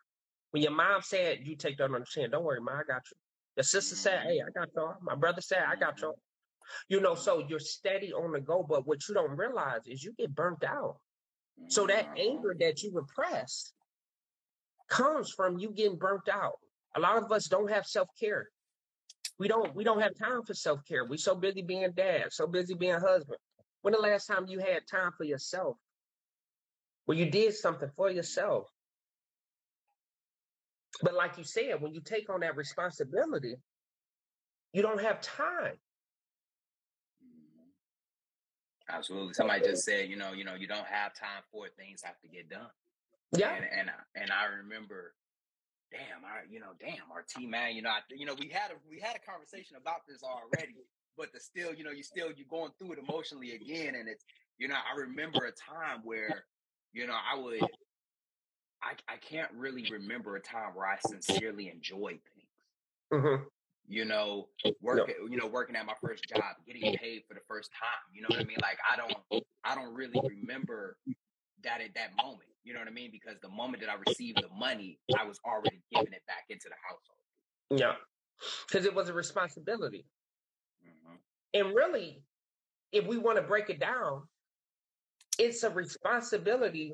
When 0.51 0.63
your 0.63 0.71
mom 0.71 1.01
said, 1.01 1.39
"You 1.43 1.55
take 1.55 1.77
that 1.77 1.85
on 1.85 1.99
the 1.99 2.05
chin," 2.05 2.31
don't 2.31 2.43
worry, 2.43 2.61
ma, 2.61 2.73
I 2.73 2.83
got 2.87 3.03
you. 3.11 3.17
Your 3.57 3.63
sister 3.63 3.95
said, 3.95 4.19
mm-hmm. 4.19 4.29
"Hey, 4.29 4.41
I 4.41 4.59
got 4.59 4.69
y'all." 4.75 4.95
My 5.01 5.15
brother 5.15 5.41
said, 5.41 5.63
"I 5.67 5.75
got 5.75 5.99
y'all." 6.01 6.17
You 6.88 7.01
know, 7.01 7.15
so 7.15 7.45
you're 7.47 7.60
steady 7.60 8.13
on 8.13 8.31
the 8.31 8.41
go, 8.41 8.63
but 8.63 8.86
what 8.88 9.07
you 9.07 9.13
don't 9.13 9.38
realize 9.38 9.88
is 9.88 10.03
you 10.03 10.13
get 10.13 10.34
burnt 10.36 10.63
out. 10.63 10.97
So 11.67 11.88
that 11.88 12.10
Mhm. 12.10 12.19
anger 12.19 12.55
that 12.60 12.84
you 12.84 12.91
repress 12.93 13.73
comes 14.88 15.31
from 15.31 15.57
you 15.57 15.71
getting 15.71 15.97
burnt 15.97 16.27
out. 16.27 16.60
A 16.95 16.99
lot 16.99 17.23
of 17.23 17.31
us 17.31 17.47
don't 17.47 17.69
have 17.69 17.86
self-care. 17.86 18.49
We 19.38 19.47
don't 19.47 19.73
we 19.73 19.84
don't 19.84 20.01
have 20.01 20.15
time 20.15 20.43
for 20.43 20.53
self-care. 20.53 21.05
We're 21.05 21.17
so 21.17 21.36
busy 21.36 21.62
being 21.62 21.91
dad, 21.93 22.34
so 22.34 22.45
busy 22.47 22.73
being 22.73 22.99
husband. 22.99 23.39
When 23.81 23.93
the 23.93 23.99
last 23.99 24.27
time 24.27 24.47
you 24.47 24.60
had 24.60 24.86
time 24.88 25.12
for 25.17 25.23
yourself? 25.23 25.77
When 27.05 27.17
you 27.17 27.31
did 27.31 27.55
something 27.55 27.89
for 27.95 28.12
yourself. 28.12 28.69
But 31.01 31.13
like 31.13 31.38
you 31.38 31.43
said, 31.43 31.81
when 31.81 31.93
you 31.93 32.01
take 32.01 32.29
on 32.29 32.41
that 32.41 32.55
responsibility, 32.55 33.55
you 34.73 34.81
don't 34.81 35.01
have 35.01 35.21
time. 35.21 35.79
Absolutely. 38.91 39.34
Somebody 39.34 39.63
just 39.63 39.84
said, 39.84 40.10
you 40.10 40.15
know, 40.17 40.34
you 40.34 40.43
know, 40.43 40.56
you 40.56 40.67
don't 40.67 40.86
have 40.88 41.13
time 41.13 41.43
for 41.51 41.65
it. 41.67 41.73
Things 41.77 42.01
have 42.04 42.19
to 42.21 42.27
get 42.27 42.49
done. 42.49 42.69
Yeah. 43.36 43.54
And 43.54 43.65
and 43.65 43.89
I- 43.89 44.19
and 44.21 44.32
I 44.32 44.45
remember, 44.45 45.13
damn, 45.91 46.25
I 46.25 46.43
you 46.49 46.60
know, 46.60 46.73
damn, 46.80 47.12
RT 47.12 47.47
man, 47.47 47.75
you 47.75 47.82
know, 47.82 47.89
I, 47.89 47.99
you 48.10 48.25
know, 48.25 48.36
we 48.36 48.49
had 48.49 48.71
a 48.71 48.75
we 48.89 48.99
had 48.99 49.15
a 49.15 49.19
conversation 49.19 49.77
about 49.77 50.06
this 50.08 50.21
already, 50.23 50.75
but 51.17 51.32
the 51.34 51.39
still, 51.39 51.73
you 51.73 51.84
know, 51.84 51.91
you 51.91 52.04
still 52.04 52.32
you're 52.36 52.47
going 52.49 52.71
through 52.77 52.93
it 52.93 52.99
emotionally 52.99 53.51
again, 53.51 53.95
and 53.95 54.08
it's 54.10 54.25
you 54.58 54.67
know, 54.67 54.75
I 54.75 54.99
remember 54.99 55.45
a 55.45 55.51
time 55.51 56.01
where, 56.04 56.45
you 56.93 57.08
know, 57.08 57.15
I 57.15 57.39
would, 57.39 57.62
I 58.84 58.93
I 59.08 59.17
can't 59.17 59.51
really 59.54 59.89
remember 59.89 60.36
a 60.36 60.41
time 60.41 60.75
where 60.75 60.88
I 60.88 60.97
sincerely 61.08 61.69
enjoyed 61.69 62.19
things. 62.36 63.23
hmm 63.23 63.43
You 63.87 64.05
know, 64.05 64.47
work, 64.81 65.11
you 65.29 65.37
know, 65.37 65.47
working 65.47 65.75
at 65.75 65.85
my 65.85 65.95
first 66.01 66.23
job, 66.29 66.43
getting 66.65 66.95
paid 66.97 67.23
for 67.27 67.33
the 67.33 67.41
first 67.47 67.71
time. 67.71 68.13
You 68.13 68.21
know 68.21 68.27
what 68.29 68.39
I 68.39 68.45
mean? 68.45 68.57
Like 68.61 68.77
I 68.89 68.95
don't, 68.95 69.43
I 69.65 69.75
don't 69.75 69.93
really 69.93 70.21
remember 70.27 70.97
that 71.63 71.81
at 71.81 71.93
that 71.95 72.15
moment. 72.15 72.49
You 72.63 72.73
know 72.73 72.79
what 72.79 72.87
I 72.87 72.91
mean? 72.91 73.09
Because 73.11 73.39
the 73.41 73.49
moment 73.49 73.81
that 73.81 73.89
I 73.89 73.95
received 74.07 74.37
the 74.41 74.47
money, 74.57 74.99
I 75.17 75.25
was 75.25 75.39
already 75.45 75.81
giving 75.93 76.13
it 76.13 76.21
back 76.27 76.45
into 76.49 76.69
the 76.69 76.75
household. 76.87 77.81
Yeah. 77.81 77.95
Because 78.67 78.85
it 78.85 78.95
was 78.95 79.09
a 79.09 79.13
responsibility. 79.13 80.05
Mhm. 80.85 81.17
And 81.53 81.75
really, 81.75 82.23
if 82.91 83.05
we 83.05 83.17
want 83.17 83.37
to 83.37 83.43
break 83.43 83.69
it 83.69 83.79
down, 83.79 84.27
it's 85.37 85.63
a 85.63 85.69
responsibility 85.69 86.93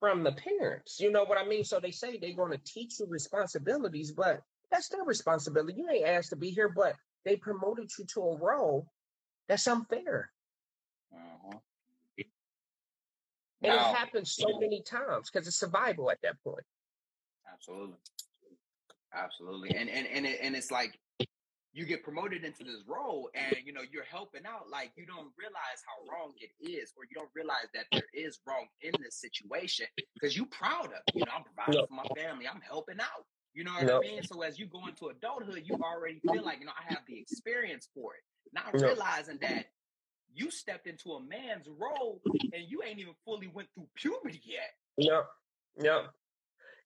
from 0.00 0.22
the 0.22 0.32
parents. 0.32 0.98
You 1.00 1.10
know 1.10 1.24
what 1.24 1.38
I 1.38 1.46
mean? 1.46 1.64
So 1.64 1.80
they 1.80 1.90
say 1.90 2.18
they're 2.18 2.34
going 2.34 2.52
to 2.52 2.60
teach 2.64 3.00
you 3.00 3.06
responsibilities, 3.06 4.12
but 4.12 4.42
that's 4.70 4.88
their 4.88 5.04
responsibility. 5.04 5.74
You 5.78 5.88
ain't 5.90 6.06
asked 6.06 6.30
to 6.30 6.36
be 6.36 6.50
here, 6.50 6.68
but 6.68 6.94
they 7.24 7.36
promoted 7.36 7.90
you 7.98 8.04
to 8.14 8.20
a 8.20 8.38
role 8.38 8.86
that's 9.48 9.66
unfair. 9.66 10.30
Uh-huh. 11.14 11.58
And 12.18 12.26
Now- 13.74 13.90
it 13.90 13.96
happens 13.96 14.34
so 14.34 14.58
many 14.58 14.82
times 14.82 15.30
because 15.30 15.46
it's 15.46 15.58
survival 15.58 16.10
at 16.10 16.18
that 16.22 16.36
point. 16.42 16.64
Absolutely. 17.52 17.96
Absolutely. 19.14 19.70
And 19.74 19.88
and 19.88 20.06
and 20.06 20.26
it, 20.26 20.40
and 20.42 20.54
it's 20.54 20.70
like 20.70 20.98
you 21.72 21.84
get 21.86 22.02
promoted 22.02 22.44
into 22.44 22.64
this 22.64 22.82
role 22.86 23.30
and 23.34 23.56
you 23.64 23.72
know 23.72 23.80
you're 23.90 24.04
helping 24.04 24.44
out 24.46 24.68
like 24.70 24.92
you 24.96 25.06
don't 25.06 25.32
realize 25.38 25.80
how 25.86 26.12
wrong 26.12 26.32
it 26.38 26.50
is 26.60 26.92
or 26.96 27.04
you 27.04 27.14
don't 27.14 27.30
realize 27.34 27.68
that 27.74 27.84
there 27.92 28.06
is 28.14 28.40
wrong 28.46 28.66
in 28.82 28.92
this 29.02 29.16
situation 29.20 29.86
because 30.14 30.36
you're 30.36 30.46
proud 30.46 30.86
of 30.86 30.92
it. 30.92 31.14
you 31.14 31.20
know 31.24 31.32
I'm 31.36 31.44
providing 31.44 31.86
for 31.86 31.94
my 31.94 32.06
family 32.16 32.46
I'm 32.46 32.60
helping 32.60 33.00
out 33.00 33.24
you 33.56 33.64
know 33.64 33.72
what 33.72 33.90
I 33.90 33.98
mean 34.00 34.22
so 34.22 34.42
as 34.42 34.58
you 34.58 34.66
go 34.66 34.86
into 34.86 35.06
adulthood 35.08 35.62
you 35.64 35.76
already 35.82 36.20
feel 36.30 36.44
like 36.44 36.60
you 36.60 36.66
know 36.66 36.72
I 36.78 36.92
have 36.92 37.02
the 37.08 37.18
experience 37.18 37.88
for 37.94 38.14
it 38.14 38.22
not 38.52 38.74
Yep. 38.74 38.84
realizing 38.84 39.38
that 39.40 39.66
you 40.34 40.50
stepped 40.50 40.86
into 40.86 41.12
a 41.12 41.22
man's 41.22 41.68
role 41.68 42.22
and 42.52 42.64
you 42.68 42.82
ain't 42.84 43.00
even 43.00 43.14
fully 43.24 43.48
went 43.48 43.68
through 43.74 43.88
puberty 43.96 44.40
yet 44.44 44.70
Yep. 44.98 45.26
Yep. 45.82 46.04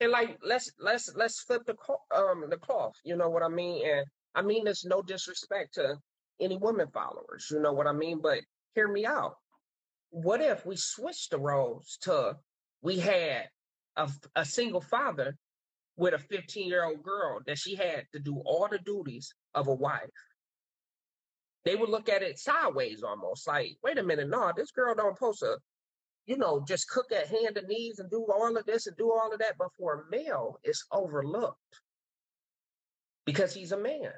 And 0.01 0.13
like 0.13 0.39
let's 0.43 0.73
let's 0.81 1.13
let's 1.15 1.43
flip 1.43 1.63
the 1.67 1.77
um 2.17 2.45
the 2.49 2.57
cloth. 2.57 2.95
You 3.05 3.17
know 3.17 3.29
what 3.29 3.43
I 3.43 3.49
mean? 3.49 3.87
And 3.87 4.07
I 4.35 4.43
mean 4.43 4.65
there's 4.65 4.85
no 4.85 5.03
disrespect 5.03 5.75
to 5.75 5.97
any 6.41 6.57
women 6.57 6.89
followers. 6.93 7.49
You 7.51 7.61
know 7.61 7.73
what 7.73 7.87
I 7.87 7.93
mean? 7.93 8.21
But 8.23 8.41
hear 8.75 8.89
me 8.89 9.07
out. 9.07 9.35
What 10.11 10.41
if 10.41 10.67
we 10.67 10.77
switched 10.77 11.31
the 11.31 11.39
roles 11.39 11.99
to 12.03 12.37
we 12.83 12.99
had 12.99 13.49
a, 13.97 14.11
a 14.35 14.45
single 14.45 14.81
father 14.81 15.37
with 16.01 16.15
a 16.15 16.19
15 16.19 16.69
year 16.69 16.85
old 16.85 17.03
girl 17.03 17.41
that 17.47 17.59
she 17.59 17.77
had 17.77 18.07
to 18.13 18.19
do 18.19 18.43
all 18.45 18.67
the 18.69 18.79
duties 18.79 19.33
of 19.55 19.69
a 19.69 19.75
wife? 19.75 20.01
They 21.65 21.77
would 21.77 21.91
look 21.91 22.09
at 22.09 22.23
it 22.23 22.39
sideways 22.39 23.03
almost 23.03 23.47
like, 23.47 23.77
wait 23.85 23.99
a 23.99 24.03
minute, 24.03 24.29
no, 24.29 24.53
this 24.57 24.73
girl 24.73 24.95
don't 24.95 25.19
post 25.19 25.41
to 25.41 25.59
you 26.27 26.37
know, 26.37 26.65
just 26.67 26.89
cook 26.89 27.11
at 27.11 27.27
hand 27.27 27.57
and 27.57 27.67
knees 27.67 27.99
and 27.99 28.09
do 28.09 28.25
all 28.33 28.57
of 28.57 28.65
this 28.65 28.87
and 28.87 28.97
do 28.97 29.11
all 29.11 29.33
of 29.33 29.41
that. 29.41 29.59
But 29.59 29.73
for 29.77 29.95
a 29.95 30.11
male, 30.17 30.61
it's 30.63 30.87
overlooked 30.93 31.81
because 33.27 33.53
he's 33.53 33.73
a 33.73 33.77
man. 33.77 34.13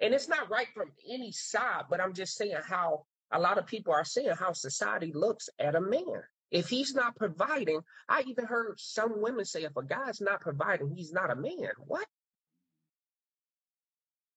And 0.00 0.12
it's 0.12 0.28
not 0.28 0.50
right 0.50 0.66
from 0.74 0.90
any 1.08 1.30
side, 1.30 1.84
but 1.88 2.00
I'm 2.00 2.12
just 2.12 2.36
saying 2.36 2.56
how 2.68 3.04
a 3.30 3.38
lot 3.38 3.56
of 3.56 3.66
people 3.66 3.92
are 3.92 4.04
saying 4.04 4.30
how 4.30 4.52
society 4.52 5.12
looks 5.14 5.48
at 5.60 5.76
a 5.76 5.80
man. 5.80 6.22
If 6.50 6.68
he's 6.68 6.94
not 6.94 7.16
providing, 7.16 7.80
I 8.08 8.22
even 8.26 8.46
heard 8.46 8.78
some 8.78 9.20
women 9.20 9.44
say 9.44 9.64
if 9.64 9.76
a 9.76 9.84
guy's 9.84 10.20
not 10.20 10.40
providing, 10.40 10.90
he's 10.94 11.12
not 11.12 11.30
a 11.30 11.36
man. 11.36 11.70
What? 11.86 12.06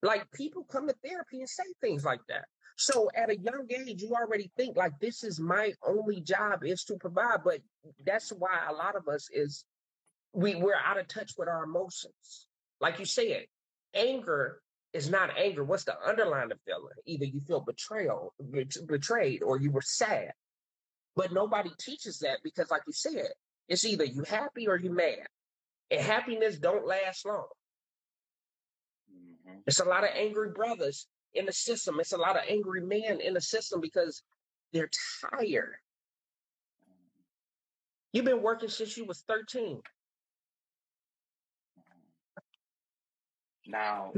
Like 0.01 0.29
people 0.31 0.63
come 0.63 0.87
to 0.87 0.95
therapy 1.03 1.39
and 1.39 1.49
say 1.49 1.63
things 1.79 2.03
like 2.03 2.21
that. 2.27 2.45
So 2.75 3.09
at 3.15 3.29
a 3.29 3.37
young 3.37 3.67
age, 3.69 4.01
you 4.01 4.13
already 4.15 4.51
think 4.57 4.75
like 4.75 4.93
this 4.99 5.23
is 5.23 5.39
my 5.39 5.73
only 5.87 6.21
job 6.21 6.63
is 6.63 6.83
to 6.85 6.95
provide. 6.95 7.39
But 7.43 7.59
that's 8.05 8.31
why 8.31 8.65
a 8.67 8.73
lot 8.73 8.95
of 8.95 9.07
us 9.07 9.29
is 9.31 9.63
we 10.33 10.55
we're 10.55 10.75
out 10.75 10.97
of 10.97 11.07
touch 11.07 11.33
with 11.37 11.47
our 11.47 11.63
emotions. 11.63 12.47
Like 12.79 12.99
you 12.99 13.05
said, 13.05 13.45
anger 13.93 14.61
is 14.93 15.09
not 15.09 15.37
anger. 15.37 15.63
What's 15.63 15.83
the 15.83 15.95
underlying 16.05 16.49
feeling? 16.65 16.93
Either 17.05 17.25
you 17.25 17.41
feel 17.47 17.61
betrayal, 17.61 18.33
bet- 18.39 18.87
betrayed, 18.87 19.43
or 19.43 19.59
you 19.59 19.71
were 19.71 19.83
sad. 19.83 20.31
But 21.15 21.33
nobody 21.33 21.71
teaches 21.79 22.19
that 22.19 22.39
because, 22.43 22.71
like 22.71 22.83
you 22.87 22.93
said, 22.93 23.29
it's 23.67 23.85
either 23.85 24.05
you 24.05 24.23
happy 24.23 24.67
or 24.67 24.77
you 24.77 24.91
mad. 24.91 25.27
And 25.89 26.01
happiness 26.01 26.57
don't 26.57 26.87
last 26.87 27.25
long. 27.25 27.49
Mhm. 29.11 29.63
It's 29.67 29.79
a 29.79 29.85
lot 29.85 30.03
of 30.03 30.11
angry 30.13 30.51
brothers 30.51 31.07
in 31.33 31.45
the 31.45 31.53
system. 31.53 31.99
It's 31.99 32.13
a 32.13 32.17
lot 32.17 32.37
of 32.37 32.43
angry 32.47 32.81
men 32.81 33.19
in 33.19 33.33
the 33.33 33.41
system 33.41 33.81
because 33.81 34.23
they're 34.71 34.89
tired. 35.21 35.77
You've 38.13 38.25
been 38.25 38.41
working 38.41 38.69
since 38.69 38.97
you 38.97 39.05
was 39.05 39.21
13. 39.21 39.81
Now, 43.67 44.11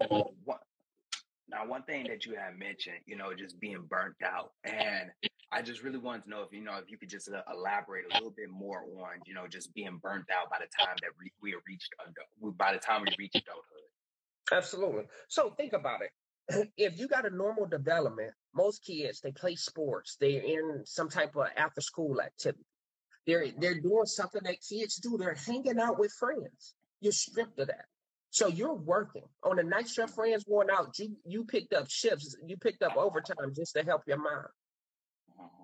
one, 0.45 0.59
now 1.47 1.67
one 1.67 1.83
thing 1.83 2.07
that 2.07 2.25
you 2.25 2.35
had 2.35 2.57
mentioned, 2.57 2.99
you 3.05 3.15
know, 3.15 3.33
just 3.35 3.59
being 3.59 3.83
burnt 3.83 4.15
out, 4.23 4.53
and 4.63 5.11
I 5.53 5.61
just 5.61 5.83
really 5.83 5.99
wanted 5.99 6.23
to 6.23 6.29
know 6.29 6.41
if 6.41 6.51
you 6.51 6.61
know 6.61 6.77
if 6.77 6.89
you 6.89 6.97
could 6.97 7.09
just 7.09 7.29
uh, 7.29 7.41
elaborate 7.53 8.05
a 8.11 8.15
little 8.15 8.33
bit 8.35 8.49
more 8.49 8.83
on, 8.97 9.19
you 9.25 9.33
know, 9.33 9.47
just 9.47 9.73
being 9.73 9.99
burnt 10.01 10.25
out 10.31 10.49
by 10.49 10.57
the 10.59 10.83
time 10.83 10.95
that 11.01 11.11
we, 11.19 11.31
we 11.41 11.55
reached 11.67 11.93
adult, 12.01 12.57
by 12.57 12.73
the 12.73 12.79
time 12.79 13.01
we 13.01 13.15
reach 13.19 13.35
adulthood. 13.35 13.63
Absolutely. 14.51 15.03
So 15.27 15.51
think 15.51 15.73
about 15.73 16.01
it. 16.01 16.11
If 16.77 16.99
you 16.99 17.07
got 17.07 17.25
a 17.25 17.29
normal 17.29 17.65
development, 17.65 18.31
most 18.53 18.83
kids 18.83 19.21
they 19.21 19.31
play 19.31 19.55
sports. 19.55 20.17
They're 20.19 20.41
in 20.41 20.81
some 20.85 21.09
type 21.09 21.35
of 21.35 21.47
after 21.55 21.81
school 21.81 22.19
activity. 22.21 22.65
They're 23.25 23.47
they're 23.59 23.79
doing 23.79 24.05
something 24.05 24.41
that 24.43 24.57
kids 24.67 24.95
do. 24.95 25.17
They're 25.17 25.35
hanging 25.35 25.79
out 25.79 25.99
with 25.99 26.11
friends. 26.19 26.73
You're 26.99 27.13
stripped 27.13 27.59
of 27.59 27.67
that. 27.67 27.85
So 28.31 28.47
you're 28.47 28.73
working 28.73 29.23
on 29.43 29.57
the 29.57 29.63
nights 29.63 29.95
your 29.95 30.07
friends 30.07 30.43
going 30.43 30.69
out. 30.69 30.97
You 30.97 31.15
you 31.25 31.45
picked 31.45 31.73
up 31.73 31.89
shifts. 31.89 32.35
You 32.45 32.57
picked 32.57 32.81
up 32.81 32.97
overtime 32.97 33.53
just 33.55 33.75
to 33.75 33.83
help 33.83 34.01
your 34.07 34.17
mom. 34.17 34.45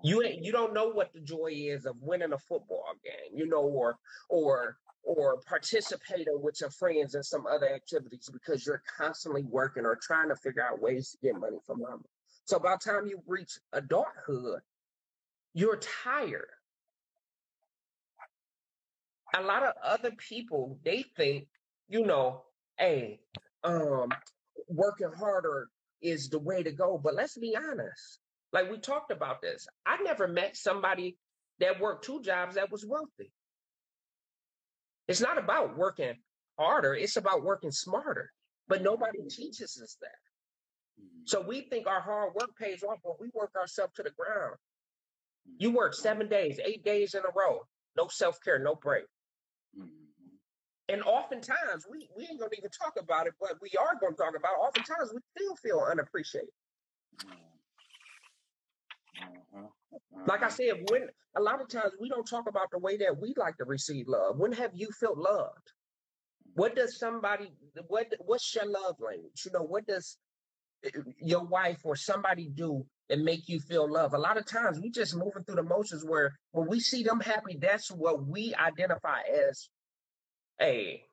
You 0.02 0.24
you 0.24 0.52
don't 0.52 0.72
know 0.72 0.88
what 0.88 1.12
the 1.12 1.20
joy 1.20 1.50
is 1.52 1.86
of 1.86 1.96
winning 2.00 2.32
a 2.32 2.38
football 2.38 2.92
game, 3.04 3.38
you 3.38 3.46
know, 3.46 3.62
or 3.62 3.96
or 4.28 4.76
or 5.02 5.40
participating 5.46 6.40
with 6.42 6.60
your 6.60 6.70
friends 6.70 7.14
in 7.14 7.22
some 7.22 7.46
other 7.46 7.68
activities 7.68 8.28
because 8.32 8.64
you're 8.66 8.82
constantly 8.98 9.42
working 9.42 9.84
or 9.84 9.98
trying 10.00 10.28
to 10.28 10.36
figure 10.36 10.62
out 10.62 10.80
ways 10.80 11.10
to 11.10 11.18
get 11.26 11.40
money 11.40 11.58
from 11.66 11.80
mama. 11.80 12.02
So 12.44 12.58
by 12.58 12.76
the 12.76 12.90
time 12.90 13.06
you 13.06 13.22
reach 13.26 13.58
adulthood, 13.72 14.60
you're 15.54 15.80
tired. 16.02 16.48
A 19.36 19.42
lot 19.42 19.62
of 19.62 19.74
other 19.84 20.10
people 20.12 20.78
they 20.84 21.04
think, 21.16 21.46
you 21.88 22.04
know, 22.04 22.42
hey, 22.78 23.20
um, 23.62 24.08
working 24.68 25.12
harder 25.16 25.68
is 26.02 26.28
the 26.28 26.38
way 26.38 26.62
to 26.62 26.72
go. 26.72 27.00
But 27.02 27.14
let's 27.14 27.36
be 27.36 27.56
honest. 27.56 28.18
Like 28.52 28.70
we 28.70 28.78
talked 28.78 29.12
about 29.12 29.40
this. 29.40 29.66
I 29.86 30.02
never 30.02 30.26
met 30.26 30.56
somebody 30.56 31.16
that 31.60 31.80
worked 31.80 32.04
two 32.04 32.20
jobs 32.22 32.56
that 32.56 32.70
was 32.70 32.84
wealthy. 32.86 33.32
It's 35.08 35.20
not 35.20 35.38
about 35.38 35.76
working 35.76 36.14
harder, 36.58 36.94
it's 36.94 37.16
about 37.16 37.42
working 37.42 37.70
smarter. 37.70 38.32
But 38.68 38.82
nobody 38.82 39.18
mm-hmm. 39.18 39.28
teaches 39.28 39.80
us 39.82 39.96
that. 40.00 40.08
Mm-hmm. 41.00 41.22
So 41.24 41.40
we 41.40 41.62
think 41.62 41.88
our 41.88 42.00
hard 42.00 42.34
work 42.34 42.50
pays 42.56 42.84
off, 42.84 42.98
but 43.02 43.20
we 43.20 43.28
work 43.34 43.50
ourselves 43.56 43.92
to 43.96 44.04
the 44.04 44.10
ground. 44.10 44.54
You 45.58 45.68
mm-hmm. 45.68 45.76
work 45.76 45.94
seven 45.94 46.28
days, 46.28 46.60
eight 46.64 46.84
days 46.84 47.14
in 47.14 47.20
a 47.20 47.32
row, 47.36 47.62
no 47.96 48.06
self 48.08 48.38
care, 48.44 48.58
no 48.58 48.74
break. 48.76 49.04
And 50.90 51.02
oftentimes, 51.02 51.86
we, 51.88 52.08
we 52.16 52.24
ain't 52.24 52.40
gonna 52.40 52.50
even 52.58 52.70
talk 52.70 52.94
about 52.98 53.28
it, 53.28 53.34
but 53.40 53.54
we 53.62 53.70
are 53.78 53.94
gonna 54.00 54.16
talk 54.16 54.34
about 54.36 54.54
it. 54.54 54.60
Oftentimes, 54.60 55.12
we 55.14 55.20
still 55.36 55.54
feel 55.56 55.86
unappreciated. 55.88 56.50
Mhm. 59.20 59.72
Like 60.26 60.42
I 60.42 60.48
Mhm. 60.48 60.50
said, 60.50 60.90
when 60.90 61.08
a 61.36 61.40
lot 61.40 61.60
of 61.60 61.68
times 61.68 61.94
we 62.00 62.08
don't 62.08 62.26
talk 62.28 62.48
about 62.48 62.70
the 62.70 62.78
way 62.78 62.96
that 62.98 63.18
we 63.18 63.34
like 63.36 63.56
to 63.58 63.64
receive 63.64 64.08
love. 64.08 64.38
When 64.38 64.52
have 64.52 64.72
you 64.74 64.90
felt 65.00 65.18
loved? 65.18 65.72
What 66.54 66.74
does 66.76 66.98
somebody 66.98 67.52
what 67.88 68.12
what's 68.20 68.54
your 68.54 68.66
love 68.66 68.96
language? 69.00 69.44
You 69.44 69.52
know, 69.52 69.62
what 69.62 69.86
does 69.86 70.18
uh, 70.86 71.00
your 71.18 71.44
wife 71.44 71.80
or 71.84 71.96
somebody 71.96 72.48
do 72.48 72.86
that 73.08 73.18
make 73.20 73.48
you 73.48 73.60
feel 73.60 73.90
love? 73.90 74.14
A 74.14 74.18
lot 74.18 74.36
of 74.38 74.46
times 74.46 74.80
we 74.80 74.90
just 74.90 75.14
moving 75.16 75.44
through 75.44 75.56
the 75.56 75.62
motions 75.62 76.04
where 76.04 76.32
when 76.52 76.68
we 76.68 76.80
see 76.80 77.02
them 77.02 77.20
happy, 77.20 77.56
that's 77.60 77.90
what 77.90 78.26
we 78.26 78.54
identify 78.54 79.20
as, 79.50 79.68
hey, 80.58 81.04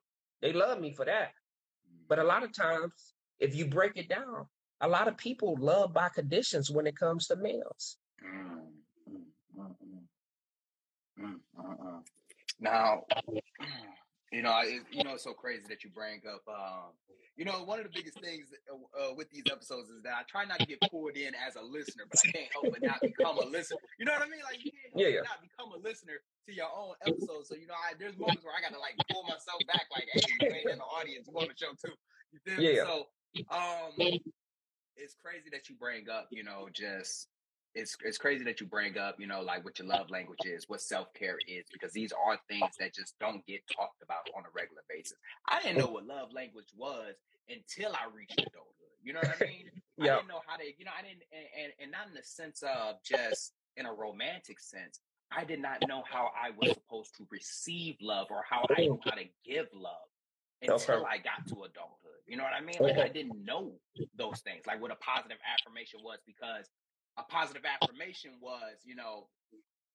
they 0.42 0.52
love 0.52 0.80
me 0.80 0.92
for 0.92 1.04
that. 1.06 1.32
But 2.08 2.18
a 2.18 2.24
lot 2.24 2.42
of 2.44 2.52
times, 2.52 3.14
if 3.38 3.54
you 3.54 3.66
break 3.66 3.96
it 3.96 4.08
down, 4.08 4.46
a 4.80 4.88
lot 4.88 5.08
of 5.08 5.16
people 5.16 5.56
love 5.60 5.92
by 5.92 6.08
conditions 6.08 6.70
when 6.70 6.86
it 6.86 6.96
comes 6.96 7.26
to 7.26 7.36
males. 7.36 7.96
Mm, 8.24 8.60
mm, 9.58 9.74
mm. 11.20 12.02
Now, 12.60 13.02
you 14.32 14.42
know, 14.42 14.50
I, 14.50 14.80
you 14.90 15.04
know, 15.04 15.14
it's 15.14 15.24
so 15.24 15.32
crazy 15.32 15.64
that 15.68 15.84
you 15.84 15.90
bring 15.90 16.20
up. 16.26 16.42
Um, 16.48 16.92
you 17.36 17.44
know, 17.44 17.62
one 17.62 17.78
of 17.78 17.86
the 17.86 17.94
biggest 17.94 18.18
things 18.18 18.50
uh, 18.66 18.74
uh, 18.98 19.14
with 19.14 19.30
these 19.30 19.46
episodes 19.46 19.88
is 19.90 20.02
that 20.02 20.14
I 20.18 20.22
try 20.26 20.44
not 20.44 20.58
to 20.58 20.66
get 20.66 20.82
pulled 20.90 21.14
in 21.14 21.38
as 21.38 21.54
a 21.54 21.62
listener, 21.62 22.02
but 22.10 22.18
I 22.26 22.32
can't 22.34 22.50
help 22.50 22.66
but 22.74 22.82
not 22.82 23.00
become 23.00 23.38
a 23.38 23.46
listener. 23.46 23.78
You 23.98 24.06
know 24.06 24.12
what 24.12 24.26
I 24.26 24.30
mean? 24.30 24.42
Like 24.42 24.58
you 24.58 24.74
can't 24.74 24.90
help 24.90 24.98
Yeah, 24.98 25.22
but 25.22 25.30
not 25.30 25.42
become 25.46 25.70
a 25.70 25.78
listener 25.78 26.18
to 26.18 26.50
your 26.50 26.66
own 26.66 26.98
episode. 27.06 27.46
So 27.46 27.54
you 27.54 27.70
know, 27.70 27.78
I, 27.78 27.94
there's 27.94 28.18
moments 28.18 28.42
where 28.42 28.58
I 28.58 28.60
got 28.60 28.74
to 28.74 28.82
like 28.82 28.98
pull 29.06 29.22
myself 29.22 29.62
back, 29.70 29.86
like, 29.94 30.10
hey, 30.10 30.22
you 30.26 30.50
ain't 30.50 30.66
in 30.66 30.82
the 30.82 30.90
audience, 30.90 31.30
you 31.30 31.38
on 31.38 31.46
the 31.46 31.54
show 31.54 31.70
too. 31.78 31.94
You 32.34 32.38
feel 32.42 32.58
me? 32.58 32.74
Yeah. 32.74 32.82
So, 32.82 33.06
um, 33.54 33.94
it's 34.98 35.14
crazy 35.14 35.48
that 35.52 35.68
you 35.68 35.76
bring 35.78 36.08
up, 36.08 36.28
you 36.30 36.44
know, 36.44 36.68
just 36.72 37.28
it's 37.74 37.96
it's 38.04 38.18
crazy 38.18 38.44
that 38.44 38.60
you 38.60 38.66
bring 38.66 38.98
up, 38.98 39.16
you 39.20 39.26
know, 39.26 39.40
like 39.42 39.64
what 39.64 39.78
your 39.78 39.88
love 39.88 40.10
language 40.10 40.44
is, 40.44 40.68
what 40.68 40.80
self 40.80 41.12
care 41.14 41.38
is, 41.46 41.64
because 41.72 41.92
these 41.92 42.12
are 42.12 42.38
things 42.48 42.74
that 42.80 42.94
just 42.94 43.14
don't 43.20 43.44
get 43.46 43.60
talked 43.74 44.02
about 44.02 44.28
on 44.36 44.44
a 44.44 44.50
regular 44.54 44.82
basis. 44.88 45.16
I 45.48 45.60
didn't 45.62 45.78
know 45.78 45.88
what 45.88 46.06
love 46.06 46.32
language 46.32 46.68
was 46.76 47.14
until 47.48 47.92
I 47.92 48.06
reached 48.14 48.38
adulthood. 48.38 48.74
You 49.02 49.12
know 49.12 49.20
what 49.20 49.36
I 49.40 49.46
mean? 49.46 49.70
I 50.00 50.04
didn't 50.16 50.28
know 50.28 50.42
how 50.46 50.56
to, 50.56 50.64
you 50.64 50.84
know, 50.84 50.92
I 50.96 51.02
didn't, 51.02 51.22
and, 51.32 51.46
and 51.64 51.72
and 51.80 51.90
not 51.92 52.08
in 52.08 52.14
the 52.14 52.22
sense 52.22 52.62
of 52.62 53.02
just 53.04 53.52
in 53.76 53.86
a 53.86 53.92
romantic 53.92 54.60
sense. 54.60 55.00
I 55.30 55.44
did 55.44 55.60
not 55.60 55.86
know 55.86 56.02
how 56.10 56.30
I 56.34 56.50
was 56.56 56.72
supposed 56.72 57.14
to 57.16 57.26
receive 57.30 57.96
love 58.00 58.28
or 58.30 58.42
how 58.48 58.64
I 58.76 58.80
knew 58.80 58.98
how 59.04 59.10
to 59.12 59.24
give 59.44 59.66
love 59.74 60.08
until 60.62 60.96
Okay. 60.96 61.04
I 61.08 61.18
got 61.18 61.46
to 61.48 61.64
adulthood. 61.64 62.07
You 62.28 62.36
know 62.36 62.44
what 62.44 62.52
I 62.52 62.60
mean? 62.60 62.76
Like 62.78 62.98
I 62.98 63.08
didn't 63.08 63.42
know 63.42 63.72
those 64.16 64.40
things, 64.40 64.66
like 64.66 64.80
what 64.82 64.90
a 64.90 64.96
positive 64.96 65.38
affirmation 65.58 66.00
was, 66.04 66.18
because 66.26 66.66
a 67.16 67.22
positive 67.22 67.62
affirmation 67.64 68.32
was, 68.40 68.76
you 68.84 68.94
know, 68.94 69.28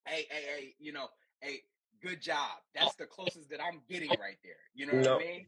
hey, 0.08 0.26
hey, 0.30 0.44
hey, 0.56 0.76
you 0.80 0.92
know, 0.92 1.08
hey, 1.42 1.62
good 2.02 2.22
job. 2.22 2.50
Oh. 2.58 2.62
That's 2.74 2.96
the 2.96 3.06
closest 3.06 3.50
that 3.52 3.62
I'm 3.64 3.82
getting 3.88 4.10
right 4.10 4.38
there. 4.44 4.56
You 4.74 4.88
know 4.88 4.94
what 4.94 5.06
Yep. 5.06 5.16
I 5.16 5.18
mean? 5.20 5.48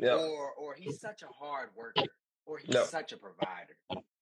Yeah. 0.00 0.16
Or 0.16 0.52
or 0.54 0.74
he's 0.74 1.00
such 1.00 1.22
a 1.22 1.28
hard 1.28 1.70
worker, 1.76 2.02
or 2.46 2.58
he's 2.58 2.74
Yep. 2.74 2.86
such 2.86 3.12
a 3.12 3.16
provider. 3.16 3.76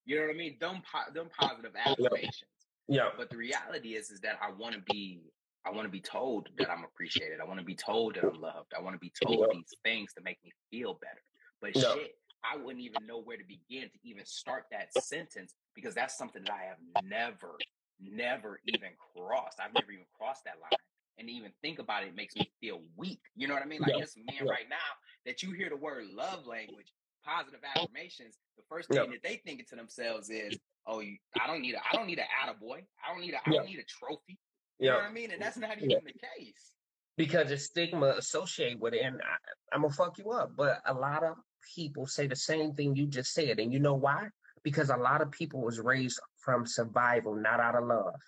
You 0.04 0.16
know 0.16 0.26
what 0.26 0.34
I 0.34 0.36
mean? 0.36 0.58
Them 0.60 0.82
po- 0.82 1.10
them 1.12 1.30
positive 1.30 1.72
affirmations. 1.76 2.50
Yeah. 2.88 3.08
But 3.16 3.30
the 3.30 3.36
reality 3.38 3.94
is, 3.94 4.10
is 4.10 4.20
that 4.20 4.38
I 4.42 4.50
want 4.50 4.74
to 4.74 4.82
be, 4.92 5.22
I 5.64 5.70
want 5.70 5.86
to 5.86 5.90
be 5.90 6.00
told 6.00 6.50
that 6.58 6.68
I'm 6.70 6.84
appreciated. 6.84 7.40
I 7.40 7.44
want 7.44 7.58
to 7.60 7.64
be 7.64 7.76
told 7.76 8.16
that 8.16 8.24
I'm 8.24 8.38
loved. 8.40 8.74
I 8.76 8.82
want 8.82 8.94
to 8.96 8.98
be 8.98 9.12
told 9.24 9.38
Yeah. 9.38 9.46
these 9.54 9.72
things 9.82 10.12
to 10.14 10.20
make 10.22 10.42
me 10.44 10.50
feel 10.70 10.94
better. 10.94 11.22
But 11.62 11.76
Yeah. 11.76 11.94
shit, 11.94 12.18
I 12.44 12.56
wouldn't 12.56 12.84
even 12.84 13.06
know 13.06 13.18
where 13.18 13.36
to 13.36 13.44
begin 13.44 13.88
to 13.88 13.98
even 14.02 14.26
start 14.26 14.66
that 14.72 14.92
sentence 14.92 15.54
because 15.74 15.94
that's 15.94 16.18
something 16.18 16.42
that 16.42 16.50
I 16.50 16.64
have 16.64 16.78
never, 17.00 17.62
never 18.00 18.60
even 18.64 18.90
crossed. 19.14 19.60
I've 19.60 19.72
never 19.72 19.92
even 19.92 20.06
crossed 20.12 20.44
that 20.44 20.60
line. 20.60 20.72
And 21.18 21.30
even 21.30 21.52
think 21.62 21.78
about 21.78 22.02
it 22.02 22.16
makes 22.16 22.36
me 22.36 22.50
feel 22.60 22.82
weak. 22.96 23.20
You 23.36 23.46
know 23.46 23.54
what 23.54 23.62
I 23.62 23.66
mean? 23.66 23.80
Like 23.80 23.90
Yeah. 23.90 23.98
there's 23.98 24.16
men 24.16 24.44
Yeah. 24.44 24.50
right 24.50 24.68
now 24.68 24.76
that 25.24 25.42
you 25.42 25.52
hear 25.52 25.68
the 25.68 25.76
word 25.76 26.06
love 26.08 26.46
language, 26.46 26.92
positive 27.22 27.62
affirmations. 27.62 28.38
The 28.56 28.64
first 28.64 28.88
thing 28.88 29.10
that 29.10 29.22
they 29.22 29.36
thinking 29.36 29.66
to 29.66 29.76
themselves 29.76 30.30
is, 30.30 30.58
"Oh, 30.84 30.98
you, 30.98 31.18
I 31.38 31.46
don't 31.46 31.60
need 31.62 31.74
a, 31.74 31.86
I 31.88 31.94
don't 31.94 32.08
need 32.08 32.18
an 32.18 32.26
attaboy. 32.42 32.84
I 33.04 33.12
don't 33.12 33.20
need 33.20 33.34
a, 33.34 33.48
I 33.48 33.52
don't 33.52 33.66
need 33.66 33.78
a 33.78 33.84
trophy." 33.84 34.40
You 34.78 34.88
know 34.90 34.96
what 34.96 35.04
I 35.04 35.12
mean? 35.12 35.30
And 35.30 35.40
that's 35.40 35.58
not 35.58 35.78
even 35.78 36.02
the 36.04 36.12
case. 36.12 36.74
Because 37.16 37.52
it's 37.52 37.66
stigma 37.66 38.14
associated 38.16 38.80
with 38.80 38.94
it. 38.94 39.02
And 39.02 39.20
I, 39.22 39.36
I'm 39.74 39.82
going 39.82 39.90
to 39.92 39.96
fuck 39.96 40.18
you 40.18 40.30
up. 40.32 40.56
But 40.56 40.80
a 40.86 40.94
lot 40.94 41.22
of 41.22 41.36
people 41.74 42.06
say 42.06 42.26
the 42.26 42.36
same 42.36 42.74
thing 42.74 42.96
you 42.96 43.06
just 43.06 43.32
said. 43.32 43.58
And 43.60 43.72
you 43.72 43.78
know 43.80 43.94
why? 43.94 44.28
Because 44.62 44.90
a 44.90 44.96
lot 44.96 45.22
of 45.22 45.30
people 45.30 45.60
was 45.62 45.80
raised 45.80 46.20
from 46.38 46.66
survival, 46.66 47.34
not 47.36 47.60
out 47.60 47.76
of 47.76 47.84
love. 47.84 48.20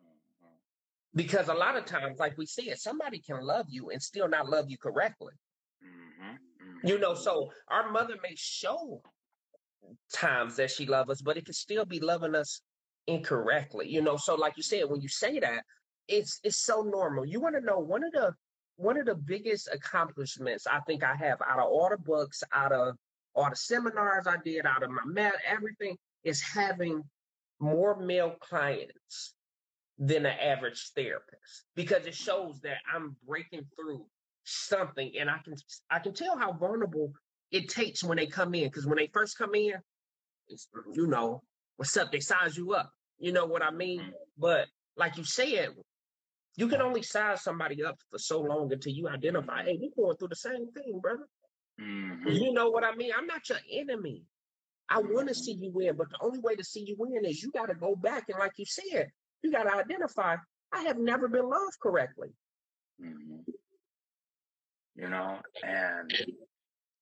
Mhm. 0.00 0.60
Because 1.14 1.48
a 1.48 1.54
lot 1.54 1.76
of 1.76 1.84
times, 1.86 2.18
like 2.18 2.36
we 2.36 2.46
said, 2.46 2.78
somebody 2.78 3.20
can 3.20 3.40
love 3.40 3.66
you 3.68 3.90
and 3.90 4.02
still 4.02 4.28
not 4.28 4.48
love 4.48 4.70
you 4.70 4.78
correctly. 4.78 5.34
Mhm. 5.82 6.38
You 6.82 6.98
know, 6.98 7.12
Mhm. 7.12 7.18
so 7.18 7.52
our 7.68 7.90
mother 7.90 8.16
may 8.22 8.34
show 8.36 9.02
times 10.12 10.56
that 10.56 10.70
she 10.70 10.86
loves 10.86 11.10
us, 11.10 11.22
but 11.22 11.36
it 11.36 11.44
can 11.44 11.54
still 11.54 11.84
be 11.84 12.00
loving 12.00 12.34
us 12.34 12.62
incorrectly. 13.06 13.88
You 13.88 14.02
know, 14.02 14.16
so 14.16 14.34
like 14.34 14.56
you 14.56 14.62
said, 14.62 14.88
when 14.88 15.00
you 15.00 15.08
say 15.08 15.38
that, 15.40 15.64
it's 16.08 16.40
it's 16.42 16.58
so 16.58 16.82
normal. 16.82 17.24
You 17.24 17.40
want 17.40 17.54
to 17.54 17.60
know 17.60 17.78
one 17.78 18.04
of 18.04 18.12
the 18.12 18.34
one 18.76 18.98
of 18.98 19.06
the 19.06 19.14
biggest 19.14 19.68
accomplishments 19.72 20.66
I 20.66 20.80
think 20.80 21.04
I 21.04 21.14
have 21.14 21.40
out 21.42 21.58
of 21.58 21.66
all 21.66 21.88
the 21.90 21.98
books, 21.98 22.42
out 22.52 22.72
of 22.72 22.96
all 23.34 23.50
the 23.50 23.56
seminars 23.56 24.26
I 24.26 24.36
did, 24.44 24.66
out 24.66 24.82
of 24.82 24.90
my 24.90 25.04
mat, 25.04 25.34
everything 25.46 25.96
is 26.24 26.40
having 26.42 27.02
more 27.60 27.98
male 27.98 28.36
clients 28.40 29.34
than 29.98 30.26
an 30.26 30.38
average 30.40 30.90
therapist 30.96 31.64
because 31.76 32.04
it 32.06 32.14
shows 32.14 32.60
that 32.62 32.78
I'm 32.92 33.16
breaking 33.26 33.64
through 33.76 34.04
something 34.44 35.12
and 35.18 35.30
I 35.30 35.38
can 35.44 35.54
I 35.90 36.00
can 36.00 36.12
tell 36.12 36.36
how 36.36 36.52
vulnerable 36.52 37.12
it 37.52 37.68
takes 37.68 38.02
when 38.02 38.16
they 38.16 38.26
come 38.26 38.54
in 38.54 38.64
because 38.64 38.86
when 38.86 38.98
they 38.98 39.08
first 39.12 39.38
come 39.38 39.54
in, 39.54 39.74
you 40.92 41.06
know, 41.06 41.42
what's 41.76 41.96
up? 41.96 42.10
They 42.10 42.20
size 42.20 42.56
you 42.56 42.74
up. 42.74 42.90
You 43.18 43.32
know 43.32 43.46
what 43.46 43.62
I 43.62 43.70
mean? 43.70 44.00
Mhm. 44.00 44.12
But 44.36 44.68
like 44.96 45.16
you 45.16 45.24
said, 45.24 45.70
you 46.56 46.68
can 46.68 46.80
only 46.80 47.02
size 47.02 47.42
somebody 47.42 47.84
up 47.84 47.98
for 48.10 48.18
so 48.18 48.40
long 48.40 48.72
until 48.72 48.92
you 48.92 49.08
identify, 49.08 49.64
hey, 49.64 49.78
we're 49.80 50.04
going 50.04 50.16
through 50.16 50.28
the 50.28 50.36
same 50.36 50.70
thing, 50.72 51.00
brother. 51.00 51.26
Mhm. 51.80 52.40
You 52.40 52.52
know 52.52 52.70
what 52.70 52.84
I 52.84 52.94
mean? 52.94 53.12
I'm 53.16 53.26
not 53.26 53.48
your 53.48 53.58
enemy. 53.70 54.24
I 54.88 55.00
want 55.00 55.28
to 55.28 55.34
see 55.34 55.54
you 55.54 55.70
win, 55.72 55.96
but 55.96 56.10
the 56.10 56.18
only 56.20 56.38
way 56.38 56.54
to 56.54 56.62
see 56.62 56.84
you 56.84 56.94
win 56.98 57.24
is 57.24 57.42
you 57.42 57.50
got 57.50 57.66
to 57.66 57.74
go 57.74 57.96
back 57.96 58.28
and, 58.28 58.38
like 58.38 58.52
you 58.56 58.66
said, 58.66 59.10
you 59.42 59.50
got 59.50 59.64
to 59.64 59.74
identify. 59.74 60.36
I 60.72 60.82
have 60.82 60.98
never 60.98 61.26
been 61.28 61.48
loved 61.48 61.78
correctly. 61.82 62.28
Mhm. 63.00 63.44
You 64.94 65.08
know, 65.08 65.40
and 65.64 66.12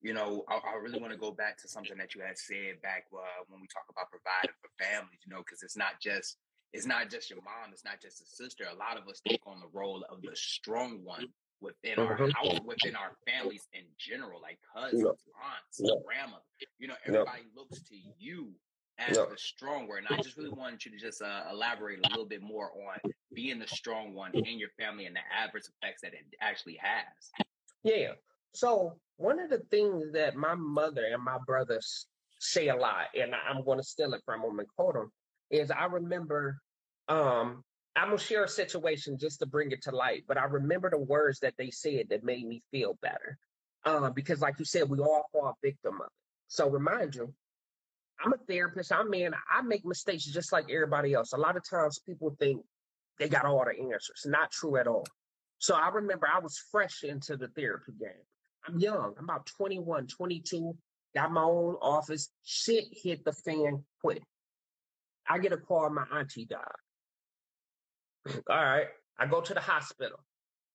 you 0.01 0.15
know, 0.15 0.45
I, 0.49 0.55
I 0.55 0.75
really 0.81 0.99
want 0.99 1.13
to 1.13 1.19
go 1.19 1.31
back 1.31 1.59
to 1.59 1.69
something 1.69 1.97
that 1.99 2.15
you 2.15 2.23
had 2.23 2.39
said 2.39 2.81
back 2.83 3.05
uh, 3.13 3.45
when 3.49 3.61
we 3.61 3.69
talk 3.69 3.85
about 3.91 4.11
providing 4.11 4.57
for 4.61 4.71
families. 4.83 5.21
You 5.27 5.35
know, 5.35 5.43
because 5.45 5.63
it's 5.63 5.77
not 5.77 6.01
just 6.01 6.39
it's 6.73 6.87
not 6.87 7.11
just 7.11 7.31
your 7.31 7.43
mom, 7.43 7.73
it's 7.73 7.85
not 7.85 8.01
just 8.01 8.23
a 8.23 8.27
sister. 8.27 8.65
A 8.71 8.75
lot 8.75 8.97
of 8.97 9.07
us 9.09 9.21
take 9.27 9.47
on 9.47 9.61
the 9.61 9.69
role 9.73 10.05
of 10.09 10.23
the 10.23 10.35
strong 10.35 11.05
one 11.05 11.33
within 11.61 11.99
our 11.99 12.17
Mhm. 12.17 12.33
house, 12.33 12.61
within 12.65 12.97
our 12.97 13.17
families 13.27 13.69
in 13.73 13.87
general, 13.97 14.41
like 14.41 14.61
cousins, 14.73 15.05
aunts, 15.05 15.81
Yeah. 15.81 15.95
grandmother. 16.05 16.45
You 16.79 16.89
know, 16.89 16.97
everybody 17.05 17.45
looks 17.55 17.83
to 17.83 17.97
you 18.19 18.59
as 18.99 19.17
Yeah. 19.17 19.27
the 19.27 19.39
strong 19.39 19.87
one. 19.87 19.99
And 19.99 20.09
I 20.09 20.21
just 20.21 20.37
really 20.37 20.51
wanted 20.51 20.85
you 20.85 20.93
to 20.93 20.99
just 20.99 21.23
uh, 21.23 21.47
elaborate 21.51 22.01
a 22.01 22.07
little 22.09 22.27
bit 22.27 22.43
more 22.43 22.73
on 22.89 23.01
being 23.35 23.59
the 23.59 23.67
strong 23.67 24.15
one 24.15 24.35
in 24.35 24.59
your 24.59 24.71
family 24.71 25.07
and 25.07 25.17
the 25.17 25.33
adverse 25.33 25.69
effects 25.69 26.03
that 26.03 26.15
it 26.15 26.27
actually 26.41 26.77
has. 26.77 27.33
Yeah. 27.83 28.15
So 28.55 29.01
one 29.17 29.39
of 29.39 29.51
the 29.51 29.61
things 29.71 30.13
that 30.13 30.37
my 30.37 30.55
mother 30.55 31.05
and 31.05 31.23
my 31.23 31.39
brothers 31.47 32.07
say 32.39 32.69
a 32.69 32.77
lot, 32.77 33.15
and 33.15 33.35
I'm 33.35 33.65
going 33.65 33.79
to 33.79 33.85
steal 33.85 34.15
it 34.15 34.23
from 34.25 34.43
them 34.43 34.59
and 34.59 34.69
quote 34.77 34.95
them, 34.95 35.13
is 35.53 35.71
I 35.71 35.85
remember. 35.85 36.59
Um, 37.09 37.63
I'm 37.95 38.09
gonna 38.09 38.19
share 38.19 38.45
a 38.45 38.49
situation 38.49 39.19
just 39.19 39.41
to 39.41 39.47
bring 39.47 39.71
it 39.71 39.83
to 39.83 39.95
light, 39.95 40.25
but 40.27 40.39
I 40.39 40.45
remember 40.45 40.89
the 40.89 40.99
words 40.99 41.41
that 41.41 41.55
they 41.59 41.71
said 41.71 42.07
that 42.09 42.25
made 42.25 42.47
me 42.47 42.63
feel 42.71 42.99
better. 43.03 43.39
Um, 43.85 44.13
because 44.15 44.41
like 44.41 44.59
you 44.59 44.65
said, 44.65 44.89
we 44.89 44.99
all 44.99 45.27
fall 45.33 45.59
victim 45.63 45.97
of 45.97 46.07
it. 46.07 46.13
So 46.49 46.71
remind 46.71 47.15
you, 47.15 47.35
I'm 48.25 48.33
a 48.33 48.39
therapist. 48.49 48.93
I'm 48.93 49.11
man. 49.11 49.35
I 49.51 49.63
make 49.63 49.85
mistakes 49.85 50.25
just 50.25 50.53
like 50.53 50.71
everybody 50.71 51.13
else. 51.13 51.33
A 51.33 51.37
lot 51.37 51.57
of 51.57 51.69
times 51.69 51.99
people 51.99 52.35
think 52.39 52.63
they 53.19 53.29
got 53.29 53.45
all 53.45 53.65
the 53.65 53.93
answers. 53.93 54.25
Not 54.25 54.51
true 54.51 54.77
at 54.77 54.87
all. 54.87 55.07
So 55.59 55.75
I 55.75 55.89
remember 55.89 56.27
I 56.33 56.41
was 56.41 56.59
fresh 56.71 57.05
into 57.05 57.37
the 57.37 57.49
therapy 57.49 57.93
game. 58.01 58.11
I'm 58.67 58.79
young. 58.79 59.15
I'm 59.19 59.25
about 59.25 59.47
21, 59.47 60.07
22. 60.07 60.77
Got 61.15 61.33
my 61.33 61.43
own 61.43 61.77
office. 61.83 62.31
Shit 62.45 62.85
hit 62.91 63.25
the 63.25 63.33
fan 63.33 63.85
quick. 64.01 64.23
I 65.33 65.39
get 65.39 65.53
a 65.53 65.57
call. 65.57 65.89
My 65.89 66.05
auntie 66.15 66.45
died. 66.45 66.61
All 68.51 68.65
right. 68.65 68.89
I 69.19 69.27
go 69.27 69.41
to 69.41 69.55
the 69.55 69.61
hospital. 69.61 70.19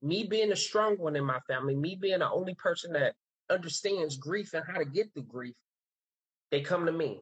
Me 0.01 0.25
being 0.27 0.49
the 0.49 0.55
strong 0.55 0.95
one 0.97 1.15
in 1.15 1.23
my 1.23 1.39
family, 1.47 1.75
me 1.75 1.95
being 1.95 2.19
the 2.19 2.29
only 2.29 2.55
person 2.55 2.93
that 2.93 3.13
understands 3.51 4.17
grief 4.17 4.55
and 4.55 4.63
how 4.67 4.79
to 4.79 4.85
get 4.85 5.13
through 5.13 5.25
grief, 5.25 5.53
they 6.49 6.61
come 6.61 6.87
to 6.87 6.91
me. 6.91 7.21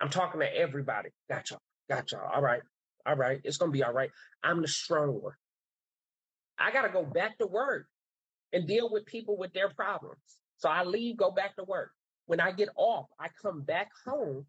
I'm 0.00 0.08
talking 0.08 0.40
to 0.40 0.56
everybody. 0.56 1.10
Got 1.30 1.50
y'all. 1.50 1.60
Got 1.88 2.10
y'all. 2.10 2.28
All 2.34 2.42
right. 2.42 2.62
All 3.06 3.14
right. 3.14 3.40
It's 3.44 3.58
going 3.58 3.70
to 3.70 3.76
be 3.76 3.84
all 3.84 3.92
right. 3.92 4.10
I'm 4.42 4.60
the 4.60 4.68
strong 4.68 5.20
one. 5.22 5.34
I 6.58 6.72
got 6.72 6.82
to 6.82 6.88
go 6.88 7.04
back 7.04 7.38
to 7.38 7.46
work 7.46 7.86
and 8.52 8.66
deal 8.66 8.90
with 8.90 9.06
people 9.06 9.36
with 9.36 9.52
their 9.52 9.68
problems. 9.68 10.18
So 10.56 10.68
I 10.68 10.82
leave, 10.82 11.16
go 11.16 11.30
back 11.30 11.54
to 11.56 11.64
work. 11.64 11.92
When 12.26 12.40
I 12.40 12.50
get 12.50 12.70
off, 12.74 13.06
I 13.20 13.28
come 13.40 13.60
back 13.60 13.90
home, 14.04 14.46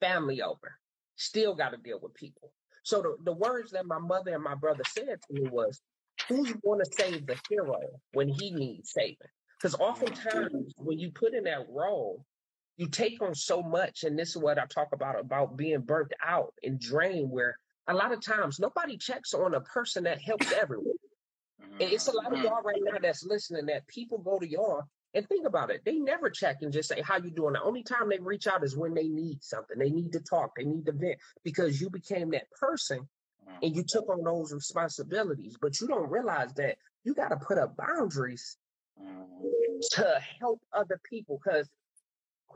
family 0.00 0.42
over. 0.42 0.78
Still 1.20 1.54
got 1.54 1.72
to 1.72 1.76
deal 1.76 2.00
with 2.02 2.14
people. 2.14 2.50
So 2.82 3.02
the, 3.02 3.16
the 3.24 3.32
words 3.34 3.72
that 3.72 3.84
my 3.84 3.98
mother 3.98 4.34
and 4.34 4.42
my 4.42 4.54
brother 4.54 4.82
said 4.88 5.04
to 5.20 5.34
me 5.34 5.42
was, 5.50 5.82
who's 6.28 6.50
going 6.64 6.78
to 6.78 6.90
save 6.98 7.26
the 7.26 7.38
hero 7.50 7.78
when 8.12 8.26
he 8.26 8.52
needs 8.52 8.92
saving? 8.92 9.18
Because 9.58 9.74
oftentimes 9.74 10.72
when 10.78 10.98
you 10.98 11.10
put 11.10 11.34
in 11.34 11.44
that 11.44 11.66
role, 11.68 12.24
you 12.78 12.88
take 12.88 13.20
on 13.20 13.34
so 13.34 13.62
much. 13.62 14.04
And 14.04 14.18
this 14.18 14.30
is 14.30 14.38
what 14.38 14.58
I 14.58 14.64
talk 14.64 14.88
about, 14.94 15.20
about 15.20 15.58
being 15.58 15.82
burnt 15.82 16.14
out 16.24 16.54
and 16.62 16.80
drained, 16.80 17.30
where 17.30 17.54
a 17.86 17.92
lot 17.92 18.12
of 18.12 18.22
times 18.22 18.58
nobody 18.58 18.96
checks 18.96 19.34
on 19.34 19.52
a 19.52 19.60
person 19.60 20.04
that 20.04 20.22
helps 20.22 20.50
everyone. 20.52 20.94
And 21.58 21.92
it's 21.92 22.08
a 22.08 22.12
lot 22.12 22.32
of 22.32 22.38
Mhm. 22.38 22.44
y'all 22.44 22.62
right 22.62 22.80
now 22.82 22.96
that's 22.98 23.24
listening 23.24 23.66
that 23.66 23.86
people 23.88 24.16
go 24.16 24.38
to 24.38 24.48
y'all 24.48 24.84
and 25.14 25.26
think 25.28 25.46
about 25.46 25.70
it. 25.70 25.82
They 25.84 25.98
never 25.98 26.30
check 26.30 26.58
and 26.62 26.72
just 26.72 26.88
say, 26.88 27.00
how 27.02 27.16
you 27.18 27.30
doing? 27.30 27.54
The 27.54 27.62
only 27.62 27.82
time 27.82 28.08
they 28.08 28.18
reach 28.18 28.46
out 28.46 28.64
is 28.64 28.76
when 28.76 28.94
they 28.94 29.08
need 29.08 29.42
something. 29.42 29.78
They 29.78 29.90
need 29.90 30.12
to 30.12 30.20
talk. 30.20 30.52
They 30.56 30.64
need 30.64 30.86
to 30.86 30.92
vent 30.92 31.18
because 31.44 31.80
you 31.80 31.90
became 31.90 32.30
that 32.30 32.50
person 32.52 33.08
and 33.62 33.74
you 33.76 33.82
took 33.86 34.08
on 34.08 34.22
those 34.24 34.52
responsibilities. 34.52 35.56
But 35.60 35.80
you 35.80 35.88
don't 35.88 36.08
realize 36.10 36.54
that 36.54 36.76
you 37.04 37.14
got 37.14 37.28
to 37.28 37.36
put 37.36 37.58
up 37.58 37.76
boundaries 37.76 38.56
Mhm. 39.00 39.50
to 39.92 40.20
help 40.38 40.60
other 40.72 41.00
people 41.04 41.40
because 41.42 41.68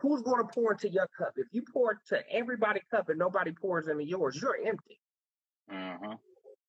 who's 0.01 0.23
going 0.23 0.47
to 0.47 0.53
pour 0.53 0.73
into 0.73 0.89
your 0.91 1.09
cup? 1.09 1.33
If 1.37 1.49
you 1.53 1.63
pour 1.73 2.01
to 2.09 2.31
everybody 2.31 2.81
cup 2.91 3.09
and 3.09 3.19
nobody 3.19 3.53
pours 3.53 3.89
into 3.89 4.05
yours, 4.05 4.39
you're 4.41 4.59
empty. 4.65 5.01
Mhm. 5.71 6.19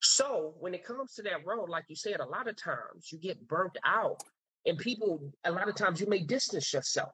So 0.02 0.56
when 0.60 0.74
it 0.74 0.84
comes 0.86 1.14
to 1.16 1.24
that 1.24 1.46
road, 1.46 1.70
like 1.70 1.86
you 1.90 1.96
said, 1.96 2.20
a 2.20 2.26
lot 2.26 2.48
of 2.48 2.56
times 2.56 3.12
you 3.12 3.18
get 3.20 3.48
burnt 3.48 3.78
out, 3.84 4.24
and 4.66 4.78
people, 4.78 5.22
a 5.44 5.52
lot 5.52 5.70
of 5.70 5.76
times 5.76 6.00
you 6.00 6.08
may 6.08 6.20
distance 6.20 6.74
yourself 6.74 7.12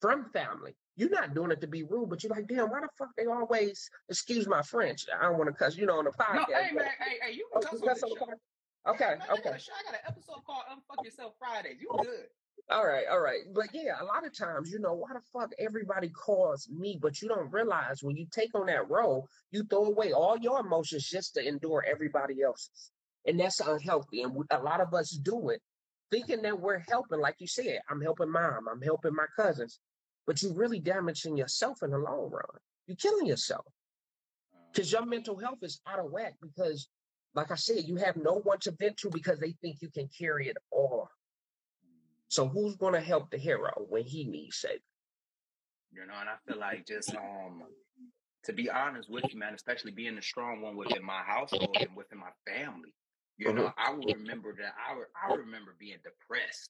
from 0.00 0.26
family. 0.32 0.74
You're 0.96 1.10
not 1.10 1.34
doing 1.34 1.50
it 1.50 1.60
to 1.62 1.66
be 1.66 1.84
rude, 1.84 2.10
but 2.10 2.22
you're 2.22 2.30
like, 2.30 2.46
damn, 2.46 2.68
why 2.68 2.80
the 2.80 2.88
fuck 2.98 3.08
they 3.16 3.26
always, 3.26 3.88
excuse 4.08 4.46
my 4.46 4.62
French, 4.62 5.06
I 5.18 5.24
don't 5.24 5.38
want 5.38 5.48
to 5.48 5.54
cuss, 5.54 5.76
you 5.76 5.86
know, 5.86 5.98
on 5.98 6.04
the 6.04 6.10
podcast. 6.10 6.48
No, 6.50 6.54
hey 6.54 6.72
man, 6.72 6.86
hey, 6.98 7.16
hey, 7.22 7.32
you 7.32 7.48
Oh, 7.54 7.60
can 7.60 7.70
cuss 7.70 7.80
on 7.82 7.88
cuss 7.88 8.02
on 8.02 8.10
the 8.10 8.16
show. 8.18 8.92
Okay, 8.92 9.04
I 9.04 9.16
got 9.16 9.38
okay. 9.38 9.50
a 9.50 9.58
show. 9.58 9.72
I 9.72 9.92
got 9.92 9.94
an 9.94 10.06
episode 10.08 10.44
called 10.44 10.64
"Unfuck 10.70 10.96
oh. 10.98 11.04
Yourself 11.04 11.34
Fridays." 11.38 11.80
You 11.80 11.88
oh. 11.92 12.02
good? 12.02 12.26
All 12.70 12.86
right, 12.86 13.04
all 13.10 13.20
right. 13.20 13.40
But 13.54 13.68
yeah, 13.72 14.00
a 14.00 14.04
lot 14.04 14.26
of 14.26 14.36
times, 14.36 14.70
you 14.70 14.78
know, 14.78 14.94
why 14.94 15.10
the 15.14 15.20
fuck 15.32 15.50
everybody 15.58 16.08
calls 16.08 16.68
me, 16.68 16.98
but 17.00 17.20
you 17.20 17.28
don't 17.28 17.52
realize 17.52 18.02
when 18.02 18.16
you 18.16 18.26
take 18.30 18.54
on 18.54 18.66
that 18.66 18.88
role, 18.88 19.28
you 19.50 19.64
throw 19.64 19.86
away 19.86 20.12
all 20.12 20.36
your 20.38 20.60
emotions 20.60 21.08
just 21.08 21.34
to 21.34 21.46
endure 21.46 21.84
everybody 21.88 22.42
else's. 22.42 22.90
And 23.26 23.38
that's 23.38 23.60
unhealthy. 23.60 24.22
And 24.22 24.44
a 24.50 24.58
lot 24.58 24.80
of 24.80 24.94
us 24.94 25.10
do 25.10 25.50
it 25.50 25.60
thinking 26.12 26.42
that 26.42 26.60
we're 26.60 26.84
helping. 26.88 27.20
Like 27.20 27.36
you 27.40 27.48
said, 27.48 27.80
I'm 27.90 28.00
helping 28.00 28.30
mom, 28.30 28.68
I'm 28.70 28.82
helping 28.82 29.14
my 29.14 29.26
cousins, 29.34 29.80
but 30.26 30.40
you're 30.42 30.54
really 30.54 30.78
damaging 30.78 31.36
yourself 31.36 31.78
in 31.82 31.90
the 31.90 31.98
long 31.98 32.30
run. 32.30 32.44
You're 32.86 32.96
killing 32.96 33.26
yourself 33.26 33.64
because 34.72 34.92
your 34.92 35.04
mental 35.06 35.38
health 35.38 35.58
is 35.62 35.80
out 35.88 35.98
of 35.98 36.12
whack 36.12 36.34
because, 36.40 36.88
like 37.34 37.50
I 37.50 37.56
said, 37.56 37.84
you 37.84 37.96
have 37.96 38.16
no 38.16 38.34
one 38.44 38.58
to 38.60 38.72
vent 38.78 38.98
to 38.98 39.10
because 39.10 39.40
they 39.40 39.56
think 39.62 39.78
you 39.80 39.88
can 39.90 40.08
carry 40.16 40.48
it 40.48 40.56
all. 40.70 41.08
So 42.28 42.48
who's 42.48 42.76
going 42.76 42.94
to 42.94 43.00
help 43.00 43.30
the 43.30 43.38
hero 43.38 43.72
when 43.88 44.04
he 44.04 44.24
needs 44.24 44.58
saving? 44.58 44.78
You 45.92 46.06
know, 46.06 46.14
and 46.18 46.28
I 46.28 46.36
feel 46.46 46.58
like 46.58 46.86
just 46.86 47.14
um 47.14 47.64
to 48.44 48.52
be 48.52 48.70
honest 48.70 49.08
with 49.08 49.24
you, 49.30 49.38
man, 49.38 49.54
especially 49.54 49.92
being 49.92 50.16
the 50.16 50.22
strong 50.22 50.62
one 50.62 50.76
within 50.76 51.04
my 51.04 51.20
household 51.24 51.76
and 51.78 51.94
within 51.94 52.18
my 52.18 52.30
family. 52.46 52.92
You 53.38 53.52
know, 53.52 53.72
I 53.76 53.92
will 53.92 54.12
remember 54.14 54.52
that 54.54 54.74
I 54.88 54.94
re- 54.94 55.06
I 55.16 55.34
remember 55.34 55.74
being 55.78 55.98
depressed. 56.04 56.68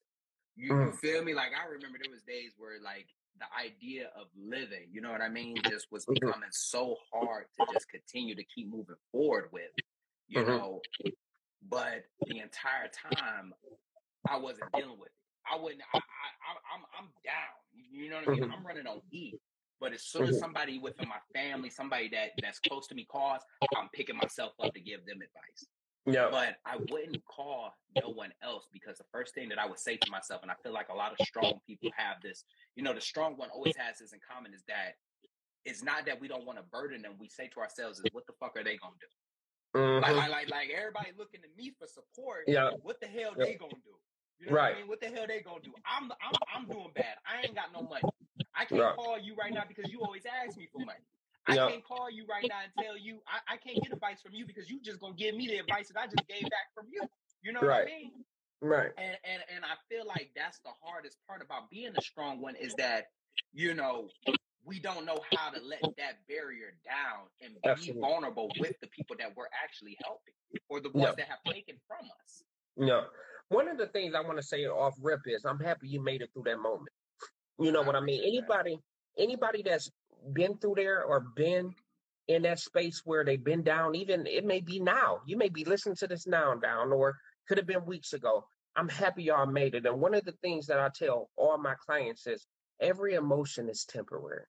You, 0.57 0.69
you 0.69 0.73
Mm. 0.75 0.99
feel 0.99 1.25
me? 1.25 1.35
Like 1.35 1.53
I 1.59 1.67
remember 1.67 1.99
there 1.99 2.11
was 2.11 2.23
days 2.23 2.53
where 2.57 2.81
like 2.81 3.09
the 3.39 3.47
idea 3.59 4.11
of 4.17 4.27
living, 4.37 4.89
you 4.91 5.01
know 5.01 5.11
what 5.11 5.21
I 5.23 5.29
mean, 5.29 5.65
just 5.67 5.91
was 5.91 6.05
Mhm. 6.07 6.21
becoming 6.21 6.51
so 6.53 6.97
hard 7.13 7.47
to 7.57 7.65
just 7.65 7.89
continue 7.89 8.35
to 8.37 8.45
keep 8.45 8.69
moving 8.69 8.97
forward 9.11 9.51
with. 9.53 9.71
You 10.29 10.41
Mhm. 10.41 10.47
know, 10.47 10.83
but 11.69 12.05
the 12.27 12.39
entire 12.39 12.89
time 12.89 13.55
I 14.29 14.37
wasn't 14.37 14.71
dealing 14.73 14.99
with 14.99 15.09
it. 15.09 15.15
I 15.51 15.57
wouldn't. 15.59 15.83
I, 15.83 15.97
I, 15.99 15.99
I 15.99 16.77
I'm 16.77 16.85
I'm 16.99 17.13
down. 17.25 17.57
You 17.91 18.09
know 18.09 18.17
what 18.17 18.25
I 18.27 18.29
mean? 18.29 18.43
Mhm. 18.43 18.53
I'm 18.53 18.65
running 18.67 18.87
on 18.87 19.03
E. 19.11 19.35
But 19.81 19.93
as 19.93 20.05
soon 20.05 20.29
as 20.29 20.37
Mhm. 20.37 20.39
somebody 20.39 20.79
within 20.79 21.09
my 21.09 21.19
family, 21.35 21.69
somebody 21.71 22.09
that 22.11 22.33
that's 22.41 22.61
close 22.61 22.87
to 22.87 22.95
me 22.95 23.05
calls, 23.05 23.43
I'm 23.75 23.89
picking 23.89 24.17
myself 24.17 24.53
up 24.61 24.73
to 24.75 24.81
give 24.81 25.05
them 25.05 25.17
advice. 25.21 25.67
Yeah. 26.07 26.29
But 26.31 26.57
I 26.67 26.77
wouldn't 26.91 27.25
call 27.25 27.73
no 28.03 28.09
one 28.09 28.33
else 28.43 28.67
because 28.73 28.99
the 28.99 29.05
first 29.13 29.35
thing 29.35 29.49
that 29.51 29.59
I 29.59 29.67
would 29.67 29.79
say 29.79 29.97
to 29.97 30.11
myself, 30.11 30.43
and 30.43 30.51
I 30.51 30.55
feel 30.63 30.73
like 30.73 30.89
a 30.89 30.95
lot 30.95 31.13
of 31.19 31.25
strong 31.27 31.61
people 31.67 31.91
have 31.97 32.21
this, 32.23 32.45
you 32.75 32.83
know, 32.83 32.93
the 32.93 33.01
strong 33.01 33.37
one 33.37 33.51
always 33.51 33.77
has 33.77 33.99
this 33.99 34.13
in 34.13 34.19
common 34.29 34.53
is 34.53 34.63
that 34.67 34.97
it's 35.65 35.83
not 35.83 36.05
that 36.07 36.21
we 36.21 36.27
don't 36.27 36.45
want 36.45 36.59
to 36.59 36.65
burden 36.65 37.03
them. 37.03 37.13
We 37.21 37.29
say 37.29 37.49
to 37.55 37.61
ourselves, 37.61 37.99
is 38.01 38.05
what 38.13 38.27
the 38.27 38.33
fuck 38.41 38.57
are 38.57 38.65
they 38.65 38.77
gonna 38.79 38.97
do? 39.01 39.07
Like, 39.75 40.13
Mhm. 40.13 40.17
like, 40.19 40.31
like, 40.31 40.51
like 40.51 40.71
everybody 40.71 41.13
looking 41.17 41.41
to 41.43 41.49
me 41.57 41.71
for 41.79 41.87
support. 41.87 42.45
Yeah. 42.49 42.71
What 42.83 43.01
the 43.01 43.07
hell 43.07 43.35
Yeah. 43.39 43.45
they 43.45 43.55
gonna 43.55 43.73
do? 43.75 43.97
You 44.41 44.47
know 44.47 44.53
what 44.53 44.59
Right. 44.59 44.75
I 44.75 44.79
mean? 44.81 44.89
What 44.89 45.01
the 45.01 45.09
hell 45.09 45.27
they 45.29 45.41
gonna 45.41 45.61
do? 45.63 45.73
I'm, 45.87 46.11
I'm, 46.21 46.33
I'm 46.53 46.67
doing 46.67 46.91
bad. 46.97 47.17
I 47.25 47.43
ain't 47.43 47.55
got 47.55 47.73
no 47.73 47.83
money. 47.83 48.03
I 48.55 48.65
can't 48.65 48.81
Right. 48.81 48.97
call 48.97 49.19
you 49.19 49.37
right 49.37 49.53
now 49.53 49.65
because 49.69 49.91
you 49.91 50.03
always 50.03 50.27
ask 50.27 50.57
me 50.57 50.67
for 50.67 50.81
money. 50.85 50.99
I 51.47 51.55
Yeah. 51.57 51.69
can't 51.71 51.85
call 51.85 52.11
you 52.11 52.25
right 52.27 52.47
now 52.49 52.61
and 52.63 52.73
tell 52.85 52.97
you 52.97 53.21
I, 53.27 53.55
I 53.55 53.57
can't 53.57 53.83
get 53.83 53.93
advice 53.93 54.21
from 54.23 54.35
you 54.35 54.47
because 54.47 54.71
you 54.71 54.81
just 54.81 55.01
gonna 55.01 55.15
give 55.15 55.35
me 55.35 55.47
the 55.49 55.59
advice 55.59 55.89
that 55.89 55.99
I 56.01 56.07
just 56.07 56.27
gave 56.29 56.43
back 56.43 56.73
from 56.75 56.87
you. 56.93 57.03
You 57.43 57.53
know 57.53 57.61
what 57.61 57.71
I 57.83 57.85
mean? 57.85 58.13
Right. 58.61 58.91
And 58.97 59.17
and 59.25 59.43
and 59.55 59.65
I 59.65 59.75
feel 59.89 60.07
like 60.07 60.31
that's 60.37 60.59
the 60.61 60.71
hardest 60.83 61.19
part 61.27 61.43
about 61.43 61.69
being 61.71 61.93
a 61.97 62.01
strong 62.03 62.41
one 62.41 62.55
is 62.57 62.75
that 62.75 63.07
you 63.53 63.75
know 63.75 64.09
we 64.65 64.79
don't 64.79 65.05
know 65.05 65.19
how 65.35 65.51
to 65.51 65.61
let 65.61 65.83
that 65.99 66.25
barrier 66.29 66.75
down 66.85 67.27
and 67.41 67.55
be 67.55 67.69
Absolutely. 67.69 68.01
vulnerable 68.01 68.49
with 68.61 68.79
the 68.81 68.87
people 68.89 69.17
that 69.19 69.35
we're 69.37 69.49
actually 69.65 69.97
helping 70.05 70.35
or 70.69 70.81
the 70.81 70.91
ones 70.91 71.17
Yeah. 71.19 71.25
that 71.25 71.29
have 71.29 71.43
taken 71.53 71.77
from 71.89 72.07
us. 72.23 72.45
Yeah. 72.77 73.03
One 73.49 73.67
of 73.67 73.77
the 73.77 73.89
things 73.89 74.15
I 74.15 74.21
want 74.21 74.37
to 74.39 74.43
say 74.43 74.65
off 74.67 74.95
rip 75.03 75.21
is 75.27 75.45
I'm 75.45 75.59
happy 75.59 75.89
you 75.89 76.01
made 76.01 76.23
it 76.23 76.31
through 76.33 76.45
that 76.45 76.59
moment. 76.59 76.91
You 77.59 77.73
know 77.73 77.83
I 77.83 77.87
what 77.87 77.97
I 77.97 78.01
mean? 78.01 78.21
appreciate 78.21 78.47
that. 78.47 78.61
Anybody, 78.61 78.79
anybody 79.19 79.63
that's 79.65 79.91
been 80.33 80.57
through 80.59 80.75
there 80.77 81.05
or 81.05 81.21
been 81.21 81.75
in 82.29 82.43
that 82.43 82.61
space 82.61 83.03
where 83.05 83.25
they've 83.25 83.43
been 83.43 83.63
down, 83.63 83.95
even 83.95 84.27
it 84.27 84.45
may 84.45 84.61
be 84.61 84.79
now. 84.79 85.21
You 85.27 85.37
may 85.37 85.49
be 85.49 85.65
listening 85.65 85.97
to 85.97 86.07
this 86.07 86.27
now 86.27 86.53
and 86.53 86.63
down, 86.63 86.93
or 86.93 87.17
could 87.49 87.59
have 87.59 87.67
been 87.67 87.85
weeks 87.85 88.13
ago. 88.13 88.45
I'm 88.77 88.89
happy 88.89 89.25
y'all 89.25 89.47
made 89.47 89.75
it. 89.75 89.87
And 89.87 90.01
one 90.01 90.15
of 90.15 90.25
the 90.25 90.35
things 90.43 90.67
that 90.67 90.79
I 90.79 90.89
tell 90.95 91.29
all 91.37 91.59
my 91.59 91.75
clients 91.75 92.27
is 92.27 92.47
every 92.81 93.15
emotion 93.15 93.69
is 93.69 93.85
temporary. 93.85 94.45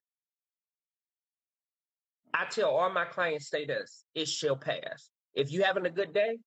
I 2.32 2.46
tell 2.46 2.70
all 2.70 2.90
my 2.90 3.04
clients 3.04 3.48
say 3.48 3.66
this, 3.66 4.04
it 4.14 4.28
shall 4.28 4.56
pass. 4.56 5.10
If 5.34 5.52
you 5.52 5.62
having 5.62 5.86
a 5.86 5.90
good 5.90 6.12
day, 6.12 6.38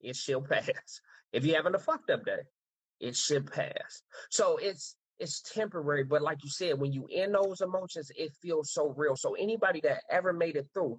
it 0.00 0.16
shall 0.16 0.40
pass. 0.50 1.00
If 1.32 1.44
you 1.44 1.54
having 1.54 1.74
a 1.74 1.78
fucked 1.78 2.10
up 2.10 2.24
day, 2.24 2.42
it 3.00 3.16
should 3.16 3.50
pass. 3.52 4.02
So 4.30 4.56
it's 4.56 4.96
it's 5.18 5.40
temporary, 5.40 6.04
but 6.04 6.22
like 6.22 6.38
you 6.44 6.50
said, 6.50 6.78
when 6.78 6.92
you 6.92 7.06
in 7.10 7.32
those 7.32 7.60
emotions, 7.60 8.10
it 8.16 8.32
feels 8.42 8.72
so 8.72 8.92
real. 8.96 9.16
So 9.16 9.34
anybody 9.34 9.80
that 9.82 10.02
ever 10.10 10.32
made 10.32 10.56
it 10.56 10.66
through, 10.74 10.98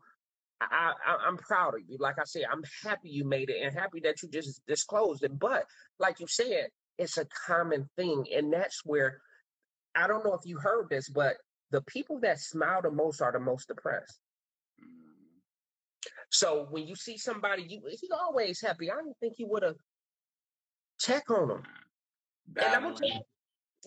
I, 0.62 0.94
I 1.06 1.18
I'm 1.28 1.38
proud 1.38 1.76
of 1.76 1.82
you. 1.88 1.98
Like 2.00 2.18
I 2.20 2.24
said, 2.26 2.44
I'm 2.52 2.64
happy 2.84 3.10
you 3.10 3.26
made 3.26 3.50
it 3.50 3.62
and 3.64 3.74
happy 3.78 4.00
that 4.02 4.22
you 4.24 4.30
just 4.30 4.62
disclosed 4.68 5.24
it. 5.24 5.38
But 5.38 5.66
like 6.00 6.20
you 6.20 6.28
said, 6.28 6.68
it's 6.98 7.18
a 7.18 7.28
common 7.46 7.88
thing, 7.96 8.26
and 8.36 8.52
that's 8.52 8.82
where 8.86 9.20
I 9.96 10.08
don't 10.08 10.24
know 10.26 10.34
if 10.34 10.46
you 10.46 10.58
heard 10.58 10.90
this, 10.90 11.10
but 11.10 11.36
the 11.72 11.82
people 11.82 12.20
that 12.22 12.40
smile 12.40 12.82
the 12.82 12.92
most 12.92 13.22
are 13.22 13.32
the 13.32 13.40
most 13.40 13.68
depressed. 13.68 14.20
Mm, 14.82 15.42
So 16.32 16.68
when 16.72 16.88
you 16.88 16.96
see 16.96 17.18
somebody, 17.18 17.64
you 17.64 17.82
he 17.90 18.10
always 18.12 18.62
happy. 18.62 18.90
I 18.92 18.96
don't 18.96 19.18
think 19.20 19.34
he 19.38 19.46
would 19.46 19.64
have 19.64 19.76
check 21.00 21.30
on 21.30 21.52
him. 21.52 21.64
And 22.58 22.76
I'm 22.76 22.84
gonna 22.84 22.96
tell 22.96 23.08
you, 23.10 23.22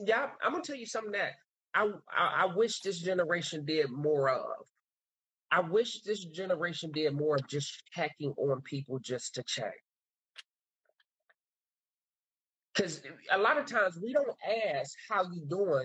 yeah, 0.05 0.29
I'm 0.43 0.53
gonna 0.53 0.65
tell 0.65 0.77
you 0.77 0.87
something 0.87 1.13
that 1.13 1.33
I, 1.75 1.91
I 2.11 2.45
I 2.45 2.55
wish 2.55 2.81
this 2.81 3.01
generation 3.01 3.65
did 3.65 3.91
more 3.91 4.31
of. 4.31 4.67
I 5.53 5.61
wish 5.61 6.03
this 6.03 6.25
generation 6.25 6.93
did 6.93 7.13
more 7.13 7.37
of 7.37 7.49
just 7.49 7.83
checking 7.93 8.33
on 8.37 8.61
people 8.63 8.99
just 9.01 9.35
to 9.35 9.43
check. 9.43 9.75
Because 12.75 13.03
a 13.33 13.39
lot 13.39 13.59
of 13.59 13.67
times 13.67 13.99
we 14.01 14.13
don't 14.13 14.37
ask 14.75 14.97
how 15.09 15.25
you 15.25 15.45
doing 15.49 15.85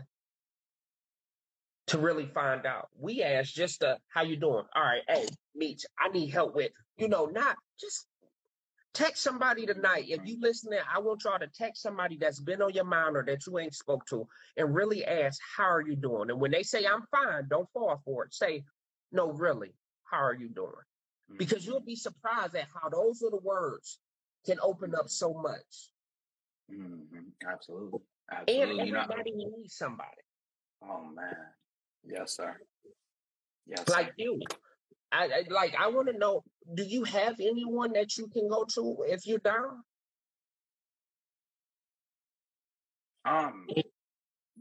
to 1.87 1.97
really 1.97 2.27
find 2.27 2.65
out. 2.65 2.89
We 2.99 3.23
ask 3.23 3.53
just 3.53 3.83
uh, 3.83 3.97
how 4.13 4.23
you 4.23 4.37
doing. 4.37 4.63
All 4.75 4.83
right, 4.83 5.01
hey, 5.07 5.27
Meech, 5.55 5.83
I 5.99 6.09
need 6.09 6.29
help 6.29 6.55
with, 6.55 6.71
you 6.97 7.07
know, 7.07 7.25
not 7.25 7.55
just 7.79 8.07
text 8.95 9.21
somebody 9.21 9.65
tonight. 9.65 10.05
If 10.07 10.21
you 10.25 10.37
listening, 10.39 10.79
I 10.93 10.99
want 10.99 11.23
y'all 11.23 11.37
to 11.37 11.47
text 11.47 11.81
somebody 11.83 12.17
that's 12.17 12.39
been 12.39 12.61
on 12.61 12.73
your 12.73 12.85
mind 12.85 13.15
or 13.17 13.23
that 13.25 13.45
you 13.45 13.59
ain't 13.59 13.75
spoke 13.75 14.05
to 14.07 14.27
and 14.57 14.73
really 14.73 15.05
ask, 15.05 15.39
how 15.55 15.65
are 15.69 15.81
you 15.85 15.95
doing? 15.95 16.29
And 16.31 16.39
when 16.39 16.51
they 16.51 16.63
say 16.63 16.85
I'm 16.85 17.03
fine, 17.11 17.47
don't 17.49 17.69
fall 17.73 18.01
for 18.05 18.23
it. 18.25 18.33
Say, 18.33 18.63
no, 19.11 19.31
really, 19.31 19.73
how 20.05 20.19
are 20.23 20.33
you 20.33 20.47
doing? 20.49 20.71
Because 21.37 21.65
you'll 21.65 21.81
be 21.81 21.95
surprised 21.95 22.55
at 22.55 22.67
how 22.73 22.89
those 22.89 23.21
little 23.21 23.41
words 23.41 23.99
can 24.45 24.57
open 24.61 24.93
up 24.95 25.09
so 25.09 25.33
much. 25.33 25.91
Mhm, 26.71 27.31
Absolutely. 27.47 27.99
And 28.29 28.39
Absolutely. 28.39 28.85
You 28.87 28.93
know, 28.93 29.01
everybody 29.01 29.31
needs 29.31 29.75
somebody. 29.75 30.21
oh 30.83 31.03
man. 31.13 31.35
Yes, 32.03 32.35
sir. 32.37 32.55
Yes, 33.67 33.87
like 33.89 34.07
sir. 34.07 34.13
you. 34.17 34.39
I, 35.15 35.25
I 35.25 35.43
like. 35.49 35.75
I 35.79 35.87
want 35.87 36.07
to 36.09 36.17
know. 36.17 36.43
Do 36.73 36.83
you 36.83 37.03
have 37.05 37.39
anyone 37.39 37.93
that 37.93 38.17
you 38.17 38.27
can 38.27 38.47
go 38.49 38.65
to 38.75 38.97
if 39.07 39.25
you're 39.25 39.39
down? 39.39 39.83
Um. 43.25 43.67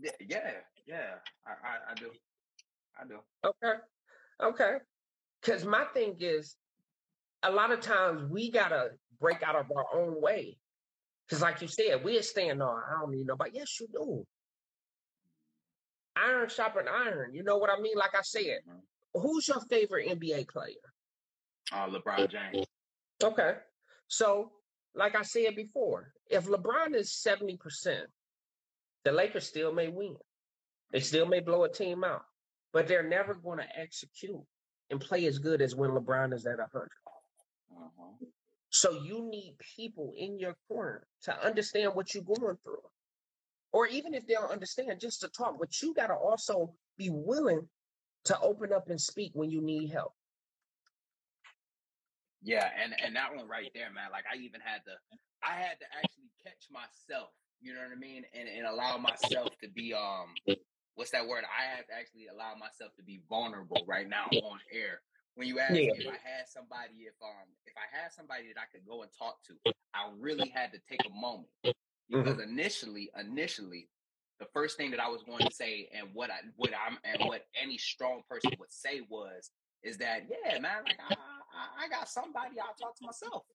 Yeah, 0.00 0.50
yeah. 0.86 1.14
I, 1.46 1.50
I, 1.50 1.92
I 1.92 1.94
do. 1.94 2.10
I 3.00 3.06
do. 3.06 3.18
Okay, 3.44 3.78
okay. 4.42 4.76
Because 5.40 5.64
my 5.64 5.84
thing 5.92 6.16
is, 6.20 6.56
a 7.42 7.50
lot 7.50 7.72
of 7.72 7.80
times 7.80 8.30
we 8.30 8.50
gotta 8.50 8.90
break 9.20 9.42
out 9.42 9.56
of 9.56 9.66
our 9.76 9.86
own 9.94 10.20
way. 10.20 10.58
Because, 11.26 11.42
like 11.42 11.62
you 11.62 11.68
said, 11.68 12.04
we're 12.04 12.22
staying 12.22 12.60
on. 12.60 12.82
I 12.88 13.00
don't 13.00 13.10
need 13.12 13.26
nobody. 13.26 13.52
Yes, 13.54 13.80
you 13.80 13.88
do. 13.92 14.26
Iron 16.16 16.48
sharpen 16.48 16.86
iron. 16.88 17.34
You 17.34 17.42
know 17.42 17.56
what 17.56 17.70
I 17.70 17.80
mean? 17.80 17.96
Like 17.96 18.14
I 18.14 18.22
said, 18.22 18.60
Mhm. 18.68 18.80
Who's 19.14 19.48
your 19.48 19.60
favorite 19.60 20.08
NBA 20.08 20.48
player? 20.48 20.74
Uh, 21.72 21.88
LeBron 21.88 22.30
James. 22.30 22.66
Okay. 23.22 23.54
So, 24.08 24.52
like 24.94 25.14
I 25.16 25.22
said 25.22 25.56
before, 25.56 26.12
if 26.28 26.46
LeBron 26.46 26.94
is 26.94 27.10
70%, 27.10 27.58
the 29.04 29.12
Lakers 29.12 29.46
still 29.46 29.72
may 29.72 29.88
win. 29.88 30.16
They 30.92 31.00
still 31.00 31.26
may 31.26 31.40
blow 31.40 31.64
a 31.64 31.68
team 31.68 32.04
out, 32.04 32.24
but 32.72 32.86
they're 32.86 33.08
never 33.08 33.34
going 33.34 33.58
to 33.58 33.78
execute 33.80 34.40
and 34.90 35.00
play 35.00 35.26
as 35.26 35.38
good 35.38 35.62
as 35.62 35.74
when 35.74 35.90
LeBron 35.90 36.34
is 36.34 36.46
at 36.46 36.58
100. 36.58 36.88
Uh-huh. 37.72 38.26
So, 38.70 39.02
you 39.02 39.28
need 39.30 39.56
people 39.76 40.12
in 40.16 40.38
your 40.38 40.54
corner 40.68 41.06
to 41.22 41.46
understand 41.46 41.94
what 41.94 42.14
you're 42.14 42.24
going 42.24 42.56
through. 42.62 42.82
Or 43.72 43.86
even 43.88 44.14
if 44.14 44.26
they 44.26 44.34
don't 44.34 44.52
understand, 44.52 45.00
just 45.00 45.20
to 45.22 45.28
talk, 45.28 45.56
but 45.58 45.82
you 45.82 45.94
got 45.94 46.06
to 46.08 46.14
also 46.14 46.72
be 46.96 47.10
willing 47.10 47.68
to 48.24 48.40
open 48.40 48.72
up 48.72 48.88
and 48.88 49.00
speak 49.00 49.32
when 49.34 49.50
you 49.50 49.60
need 49.60 49.90
help. 49.90 50.14
Yeah, 52.42 52.68
and 52.82 52.94
and 53.04 53.16
that 53.16 53.34
one 53.34 53.48
right 53.48 53.70
there, 53.74 53.90
man. 53.90 54.10
Like 54.12 54.24
I 54.30 54.36
even 54.36 54.60
had 54.60 54.84
to, 54.84 54.92
I 55.42 55.56
had 55.56 55.78
to 55.80 55.86
actually 55.96 56.30
catch 56.44 56.68
myself. 56.70 57.30
You 57.60 57.72
know 57.72 57.80
what 57.80 57.92
I 57.92 57.98
mean, 57.98 58.24
and 58.34 58.48
and 58.48 58.66
allow 58.66 58.98
myself 58.98 59.56
to 59.62 59.68
be 59.68 59.94
um, 59.94 60.36
what's 60.94 61.10
that 61.12 61.26
word? 61.26 61.44
I 61.48 61.74
have 61.76 61.86
to 61.86 61.94
actually 61.94 62.26
allow 62.28 62.54
myself 62.54 62.92
to 62.96 63.02
be 63.02 63.20
vulnerable 63.28 63.84
right 63.86 64.08
now 64.08 64.26
on 64.42 64.58
air. 64.72 65.00
When 65.36 65.48
you 65.48 65.58
ask 65.58 65.74
Yeah. 65.74 65.92
me 65.92 65.98
if 65.98 66.06
I 66.06 66.20
had 66.22 66.46
somebody, 66.46 67.08
if 67.08 67.14
um, 67.22 67.48
if 67.66 67.74
I 67.76 67.88
had 67.96 68.12
somebody 68.12 68.52
that 68.52 68.60
I 68.60 68.68
could 68.70 68.86
go 68.86 69.02
and 69.02 69.10
talk 69.16 69.42
to, 69.48 69.54
I 69.94 70.10
really 70.18 70.48
had 70.48 70.72
to 70.72 70.80
take 70.88 71.00
a 71.06 71.10
moment 71.10 71.48
because 72.08 72.40
initially, 72.40 73.10
initially, 73.18 73.88
the 74.40 74.46
first 74.52 74.76
thing 74.76 74.90
that 74.90 75.00
I 75.00 75.08
was 75.08 75.22
going 75.22 75.46
to 75.46 75.54
say 75.54 75.88
and 75.96 76.08
what 76.12 76.30
I 76.30 76.36
what 76.56 76.70
I'm 76.74 76.98
and 77.04 77.28
what 77.28 77.42
any 77.60 77.78
strong 77.78 78.22
person 78.28 78.52
would 78.58 78.72
say 78.72 79.00
was 79.08 79.50
is 79.82 79.98
that 79.98 80.22
yeah, 80.28 80.58
man, 80.58 80.82
like 80.84 80.98
I 81.00 81.14
I, 81.14 81.84
I 81.84 81.88
got 81.88 82.08
somebody 82.08 82.56
I'll 82.60 82.74
talk 82.74 82.96
to 82.96 83.04
myself. 83.04 83.44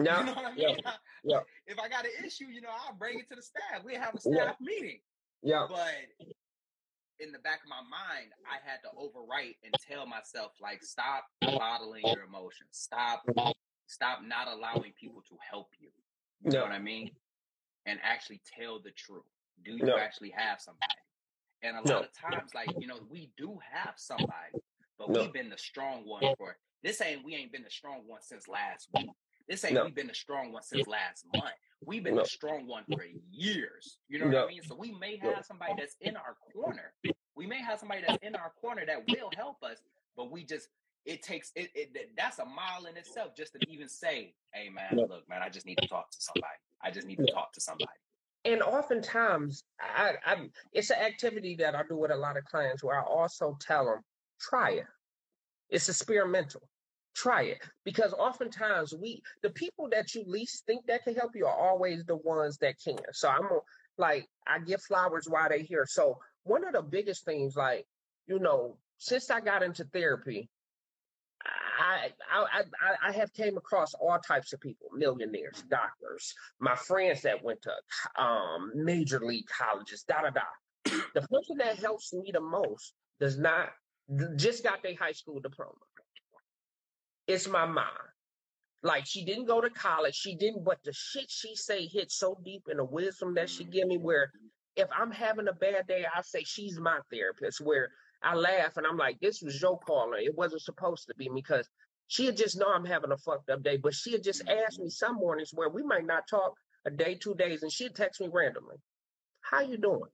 Yeah, 0.00 0.20
You 0.20 0.26
know 0.26 0.32
what 0.34 0.44
I 0.44 0.52
yeah, 0.56 0.66
mean? 0.68 0.78
yeah. 1.24 1.40
If 1.66 1.78
I 1.80 1.88
got 1.88 2.04
an 2.04 2.12
issue, 2.24 2.44
you 2.46 2.60
know, 2.60 2.68
I'll 2.70 2.94
bring 2.94 3.18
it 3.18 3.28
to 3.30 3.34
the 3.34 3.42
staff. 3.42 3.82
We 3.84 3.94
have 3.94 4.14
a 4.14 4.18
Yeah. 4.24 4.42
staff 4.42 4.56
meeting. 4.60 5.00
yeah, 5.42 5.66
But 5.68 5.90
in 7.18 7.32
the 7.32 7.40
back 7.40 7.62
of 7.64 7.68
my 7.68 7.82
mind, 7.82 8.30
I 8.46 8.58
had 8.64 8.78
to 8.84 8.90
overwrite 8.96 9.56
and 9.64 9.74
tell 9.90 10.06
myself, 10.06 10.52
like, 10.62 10.84
stop 10.84 11.24
bottling 11.42 12.06
your 12.06 12.22
emotions. 12.22 12.68
Stop, 12.70 13.24
stop 13.88 14.20
not 14.22 14.46
allowing 14.46 14.92
people 14.92 15.22
to 15.28 15.36
help 15.50 15.70
you. 15.80 15.88
You 16.44 16.52
know 16.52 16.62
what 16.62 16.70
I 16.70 16.78
mean? 16.78 17.10
And 17.86 17.98
actually 18.04 18.40
tell 18.56 18.78
the 18.80 18.92
truth. 18.92 19.24
Do 19.64 19.76
you 19.76 19.86
Yeah. 19.86 19.96
actually 19.96 20.30
have 20.30 20.60
somebody? 20.60 20.84
And 21.62 21.76
a 21.76 21.80
lot 21.82 22.04
of 22.04 22.12
times, 22.12 22.54
like, 22.54 22.74
you 22.78 22.86
know, 22.86 23.00
we 23.08 23.32
do 23.36 23.58
have 23.72 23.94
somebody, 23.96 24.54
but 24.98 25.10
Yeah. 25.12 25.22
we've 25.22 25.32
been 25.32 25.50
the 25.50 25.58
strong 25.58 26.06
one 26.06 26.22
for 26.36 26.56
this 26.82 27.00
ain't 27.00 27.24
we 27.24 27.34
ain't 27.34 27.50
been 27.50 27.64
the 27.64 27.70
strong 27.70 28.06
one 28.06 28.22
since 28.22 28.46
last 28.46 28.88
week. 28.92 29.10
This 29.48 29.64
ain't 29.64 29.74
No. 29.74 29.84
we 29.84 29.90
been 29.90 30.06
the 30.06 30.14
strong 30.14 30.52
one 30.52 30.62
since 30.62 30.86
last 30.86 31.26
month. 31.26 31.54
We've 31.84 32.04
been 32.04 32.14
No. 32.14 32.22
the 32.22 32.28
strong 32.28 32.66
one 32.68 32.84
for 32.92 33.04
years. 33.30 33.98
You 34.08 34.20
know 34.20 34.26
what 34.26 34.36
I 34.36 34.46
mean? 34.46 34.62
So 34.62 34.76
we 34.76 34.92
may 34.92 35.16
have 35.16 35.44
somebody 35.44 35.74
that's 35.76 35.96
in 36.00 36.16
our 36.16 36.36
corner. 36.52 36.94
We 37.34 37.46
may 37.46 37.60
have 37.60 37.80
somebody 37.80 38.02
that's 38.02 38.18
in 38.22 38.36
our 38.36 38.50
corner 38.60 38.86
that 38.86 39.08
will 39.08 39.30
help 39.30 39.62
us, 39.64 39.78
but 40.16 40.30
we 40.30 40.44
just 40.44 40.68
it 41.04 41.22
takes 41.22 41.50
it, 41.56 41.70
it 41.74 42.16
that's 42.16 42.38
a 42.38 42.44
mile 42.44 42.86
in 42.86 42.96
itself 42.96 43.34
just 43.34 43.54
to 43.54 43.60
even 43.70 43.88
say, 43.88 44.34
"Hey, 44.52 44.68
man, 44.68 44.96
No. 44.96 45.06
look, 45.06 45.28
man, 45.28 45.42
I 45.42 45.48
just 45.48 45.66
need 45.66 45.78
to 45.78 45.88
talk 45.88 46.10
to 46.10 46.20
somebody. 46.20 46.58
I 46.82 46.90
just 46.90 47.06
need 47.06 47.16
to 47.16 47.26
No. 47.26 47.32
talk 47.32 47.52
to 47.54 47.60
somebody." 47.60 47.98
And 48.44 48.62
oftentimes 48.62 49.64
I, 49.80 50.14
I 50.24 50.36
it's 50.72 50.90
an 50.90 50.98
activity 50.98 51.56
that 51.56 51.74
I 51.74 51.82
do 51.88 51.96
with 51.96 52.10
a 52.10 52.16
lot 52.16 52.36
of 52.36 52.44
clients 52.44 52.82
where 52.84 52.98
I 52.98 53.02
also 53.02 53.56
tell 53.60 53.86
them 53.86 54.00
try 54.40 54.70
it. 54.72 54.86
It's 55.70 55.88
experimental. 55.88 56.62
Try 57.14 57.42
it 57.42 57.58
because 57.84 58.12
oftentimes 58.12 58.94
we 59.00 59.22
the 59.42 59.50
people 59.50 59.88
that 59.90 60.14
you 60.14 60.22
least 60.26 60.64
think 60.66 60.86
that 60.86 61.02
can 61.02 61.16
help 61.16 61.32
you 61.34 61.46
are 61.46 61.58
always 61.58 62.04
the 62.04 62.16
ones 62.16 62.58
that 62.58 62.76
can. 62.82 62.96
So 63.12 63.28
I'm 63.28 63.48
like 63.96 64.26
I 64.46 64.60
give 64.60 64.82
flowers 64.82 65.26
while 65.28 65.48
they're 65.48 65.58
here. 65.58 65.86
So 65.88 66.18
one 66.44 66.64
of 66.64 66.74
the 66.74 66.82
biggest 66.82 67.24
things, 67.24 67.56
like 67.56 67.86
you 68.28 68.38
know, 68.38 68.76
since 68.98 69.30
I 69.30 69.40
got 69.40 69.64
into 69.64 69.84
therapy, 69.84 70.48
I 71.78 72.10
I 72.30 72.64
I, 73.08 73.12
have 73.12 73.32
came 73.32 73.56
across 73.56 73.94
all 73.94 74.18
types 74.18 74.52
of 74.52 74.60
people, 74.60 74.88
millionaires, 74.92 75.62
doctors, 75.70 76.34
my 76.60 76.74
friends 76.74 77.22
that 77.22 77.42
went 77.42 77.60
to 77.62 78.22
um 78.22 78.72
major 78.74 79.20
league 79.20 79.46
colleges, 79.46 80.02
da 80.02 80.22
da 80.22 80.30
da. 80.30 80.40
The 81.14 81.22
person 81.22 81.58
that 81.58 81.78
helps 81.78 82.12
me 82.12 82.30
the 82.32 82.40
most 82.40 82.94
does 83.20 83.38
not 83.38 83.70
just 84.36 84.64
got 84.64 84.82
their 84.82 84.96
high 84.96 85.12
school 85.12 85.40
diploma. 85.40 85.72
It's 87.26 87.46
my 87.48 87.66
mom. 87.66 87.84
Like 88.82 89.06
she 89.06 89.24
didn't 89.24 89.46
go 89.46 89.60
to 89.60 89.70
college, 89.70 90.14
she 90.14 90.36
didn't, 90.36 90.64
but 90.64 90.78
the 90.84 90.92
shit 90.92 91.30
she 91.30 91.54
say 91.54 91.86
hit 91.86 92.10
so 92.10 92.38
deep 92.44 92.62
in 92.70 92.78
the 92.78 92.84
wisdom 92.84 93.34
that 93.34 93.50
she 93.50 93.64
give 93.64 93.86
me 93.88 93.98
where 93.98 94.30
if 94.76 94.88
I'm 94.96 95.10
having 95.10 95.48
a 95.48 95.52
bad 95.52 95.88
day, 95.88 96.06
I 96.14 96.22
say 96.22 96.44
she's 96.44 96.78
my 96.78 96.98
therapist 97.10 97.60
where 97.60 97.90
I 98.22 98.34
laugh 98.34 98.76
and 98.76 98.86
I'm 98.86 98.96
like, 98.96 99.20
this 99.20 99.42
was 99.42 99.60
your 99.60 99.78
calling. 99.78 100.24
It 100.24 100.36
wasn't 100.36 100.62
supposed 100.62 101.06
to 101.08 101.14
be 101.14 101.28
because 101.32 101.68
she'd 102.08 102.36
just 102.36 102.58
know 102.58 102.66
I'm 102.72 102.84
having 102.84 103.12
a 103.12 103.16
fucked 103.16 103.48
up 103.50 103.62
day, 103.62 103.76
but 103.76 103.94
she'd 103.94 104.22
just 104.24 104.46
ask 104.48 104.78
me 104.78 104.88
some 104.90 105.16
mornings 105.16 105.50
where 105.54 105.68
we 105.68 105.82
might 105.82 106.04
not 106.06 106.26
talk 106.28 106.54
a 106.84 106.90
day, 106.90 107.14
two 107.14 107.34
days, 107.34 107.62
and 107.62 107.70
she'd 107.72 107.94
text 107.94 108.20
me 108.20 108.28
randomly. 108.32 108.76
How 109.40 109.60
you 109.60 109.76
doing? 109.76 110.10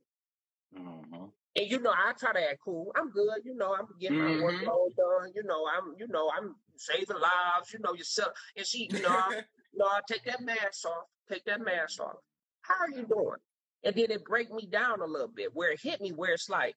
Mhm. 0.74 1.32
And 1.56 1.70
you 1.70 1.78
know, 1.78 1.92
I 1.96 2.12
try 2.18 2.32
to 2.32 2.50
act 2.50 2.60
cool. 2.64 2.90
I'm 2.96 3.10
good. 3.10 3.44
You 3.44 3.54
know, 3.54 3.74
I'm 3.74 3.86
getting 4.00 4.18
my 4.18 4.30
Mhm. 4.30 4.42
workload 4.42 4.96
done. 4.96 5.32
You 5.34 5.44
know, 5.44 5.66
I'm, 5.68 5.94
you 5.96 6.08
know, 6.08 6.28
I'm 6.30 6.56
saving 6.76 7.16
lives. 7.18 7.72
You 7.72 7.78
know, 7.78 7.94
yourself. 7.94 8.32
And 8.56 8.66
she, 8.66 8.88
you 8.90 9.00
know, 9.00 9.08
I- 9.42 9.44
no, 9.72 9.88
take 10.08 10.24
that 10.24 10.40
mask 10.40 10.84
off. 10.86 11.06
Take 11.28 11.44
that 11.44 11.60
mask 11.60 12.00
off. 12.00 12.16
How 12.62 12.74
are 12.80 12.90
you 12.90 13.06
doing? 13.06 13.38
And 13.84 13.94
then 13.94 14.10
it 14.10 14.24
break 14.24 14.50
me 14.52 14.66
down 14.66 15.00
a 15.00 15.04
little 15.06 15.28
bit 15.28 15.54
where 15.54 15.70
it 15.70 15.80
hit 15.80 16.00
me 16.00 16.10
where 16.12 16.32
it's 16.32 16.48
like, 16.48 16.74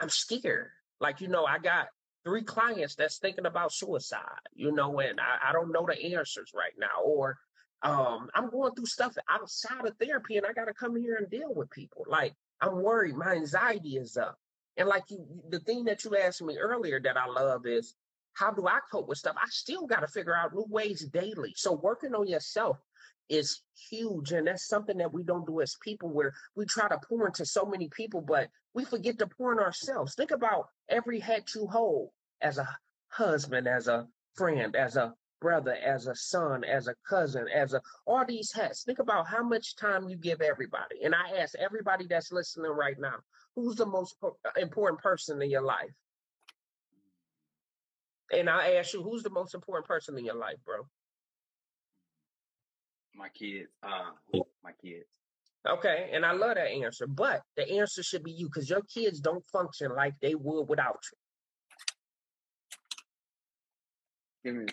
I'm 0.00 0.08
scared. 0.08 0.70
Like, 1.00 1.20
you 1.20 1.28
know, 1.28 1.44
I 1.44 1.58
got 1.58 1.88
three 2.24 2.42
clients 2.42 2.94
that's 2.94 3.18
thinking 3.18 3.46
about 3.46 3.72
suicide, 3.72 4.22
you 4.54 4.72
know, 4.72 5.00
and 5.00 5.20
I, 5.20 5.50
I 5.50 5.52
don't 5.52 5.72
know 5.72 5.86
the 5.86 6.16
answers 6.16 6.52
right 6.54 6.72
now. 6.78 7.02
Or 7.04 7.38
um, 7.82 8.28
I'm 8.34 8.50
going 8.50 8.74
through 8.74 8.86
stuff 8.86 9.16
outside 9.28 9.86
of 9.86 9.96
therapy 9.96 10.36
and 10.36 10.46
I 10.46 10.52
got 10.52 10.66
to 10.66 10.74
come 10.74 10.96
here 10.96 11.16
and 11.16 11.30
deal 11.30 11.54
with 11.54 11.70
people. 11.70 12.04
Like, 12.08 12.34
I'm 12.60 12.82
worried. 12.82 13.16
My 13.16 13.32
anxiety 13.32 13.96
is 13.96 14.16
up. 14.16 14.36
And 14.76 14.88
like 14.88 15.04
you, 15.10 15.24
the 15.48 15.60
thing 15.60 15.84
that 15.84 16.04
you 16.04 16.16
asked 16.16 16.42
me 16.42 16.56
earlier 16.56 17.00
that 17.00 17.16
I 17.16 17.26
love 17.26 17.66
is 17.66 17.94
how 18.34 18.52
do 18.52 18.66
I 18.66 18.78
cope 18.90 19.08
with 19.08 19.18
stuff? 19.18 19.36
I 19.36 19.48
still 19.48 19.86
got 19.86 20.00
to 20.00 20.06
figure 20.06 20.36
out 20.36 20.54
new 20.54 20.66
ways 20.68 21.04
daily. 21.12 21.52
So 21.56 21.72
working 21.72 22.14
on 22.14 22.28
yourself 22.28 22.78
is 23.28 23.62
huge. 23.90 24.32
And 24.32 24.46
that's 24.46 24.68
something 24.68 24.98
that 24.98 25.12
we 25.12 25.22
don't 25.22 25.46
do 25.46 25.60
as 25.60 25.76
people 25.82 26.08
where 26.08 26.32
we 26.56 26.64
try 26.66 26.88
to 26.88 26.98
pour 27.08 27.26
into 27.26 27.44
so 27.44 27.64
many 27.64 27.88
people, 27.88 28.20
but 28.20 28.48
we 28.74 28.84
forget 28.84 29.18
to 29.18 29.26
pour 29.26 29.52
in 29.52 29.58
ourselves. 29.58 30.14
Think 30.14 30.30
about 30.30 30.68
every 30.88 31.20
hat 31.20 31.54
you 31.54 31.66
hold 31.66 32.10
as 32.40 32.58
a 32.58 32.68
husband, 33.08 33.66
as 33.66 33.88
a 33.88 34.06
friend, 34.34 34.76
as 34.76 34.96
a 34.96 35.14
brother, 35.40 35.74
as 35.74 36.06
a 36.06 36.14
son, 36.14 36.64
as 36.64 36.88
a 36.88 36.94
cousin, 37.08 37.46
as 37.54 37.74
a 37.74 37.80
all 38.06 38.24
these 38.26 38.52
hats. 38.52 38.82
Think 38.84 38.98
about 38.98 39.26
how 39.26 39.42
much 39.42 39.76
time 39.76 40.08
you 40.08 40.16
give 40.16 40.40
everybody. 40.40 41.04
And 41.04 41.14
I 41.14 41.38
ask 41.38 41.54
everybody 41.58 42.06
that's 42.08 42.32
listening 42.32 42.70
right 42.70 42.98
now, 42.98 43.16
who's 43.54 43.76
the 43.76 43.86
most 43.86 44.16
uh, 44.22 44.30
important 44.56 45.00
person 45.00 45.40
in 45.42 45.50
your 45.50 45.62
life? 45.62 45.94
And 48.30 48.50
I 48.50 48.74
ask 48.74 48.92
you, 48.92 49.02
who's 49.02 49.22
the 49.22 49.30
most 49.30 49.54
important 49.54 49.86
person 49.86 50.18
in 50.18 50.24
your 50.24 50.34
life, 50.34 50.58
bro? 50.64 50.86
My 53.18 53.28
kids, 53.30 53.68
uh, 53.82 54.12
my 54.62 54.70
kids. 54.80 55.06
Okay, 55.68 56.10
and 56.12 56.24
I 56.24 56.32
love 56.32 56.54
that 56.54 56.68
answer, 56.68 57.06
but 57.08 57.42
the 57.56 57.68
answer 57.68 58.02
should 58.02 58.22
be 58.22 58.30
you 58.30 58.46
because 58.46 58.70
your 58.70 58.82
kids 58.82 59.18
don't 59.18 59.44
function 59.52 59.92
like 59.94 60.14
they 60.22 60.36
would 60.36 60.68
without 60.68 61.00
you. 64.44 64.52
Give 64.52 64.54
me. 64.62 64.66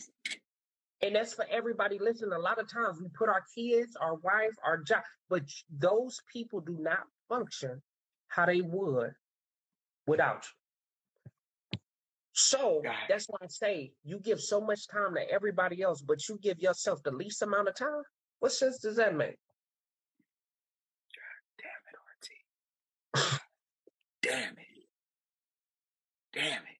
And 1.01 1.15
that's 1.15 1.33
for 1.33 1.45
everybody 1.51 1.97
listening. 1.99 2.33
A 2.33 2.39
lot 2.39 2.59
of 2.59 2.71
times 2.71 3.01
we 3.01 3.09
put 3.09 3.29
our 3.29 3.43
kids, 3.55 3.97
our 3.99 4.15
wife, 4.15 4.53
our 4.63 4.77
job, 4.77 5.01
but 5.29 5.41
those 5.79 6.19
people 6.31 6.61
do 6.61 6.77
not 6.79 6.99
function 7.27 7.81
how 8.27 8.45
they 8.45 8.61
would 8.61 9.11
without 10.07 10.45
you. 10.45 11.79
So 12.33 12.81
that's 13.09 13.25
why 13.27 13.39
I 13.41 13.47
say 13.47 13.93
you 14.03 14.19
give 14.19 14.41
so 14.41 14.59
much 14.61 14.87
time 14.87 15.15
to 15.15 15.29
everybody 15.31 15.81
else, 15.81 16.01
but 16.01 16.27
you 16.27 16.37
give 16.41 16.59
yourself 16.59 17.01
the 17.03 17.11
least 17.11 17.41
amount 17.41 17.69
of 17.69 17.75
time. 17.75 18.03
What 18.45 18.51
sense 18.51 18.77
does 18.77 18.97
that 18.97 19.15
make? 19.15 19.37
Damn 21.57 21.81
it, 21.89 23.23
RT. 23.31 23.39
Damn 24.21 24.51
it. 24.51 24.85
Damn 26.31 26.61
it. 26.61 26.79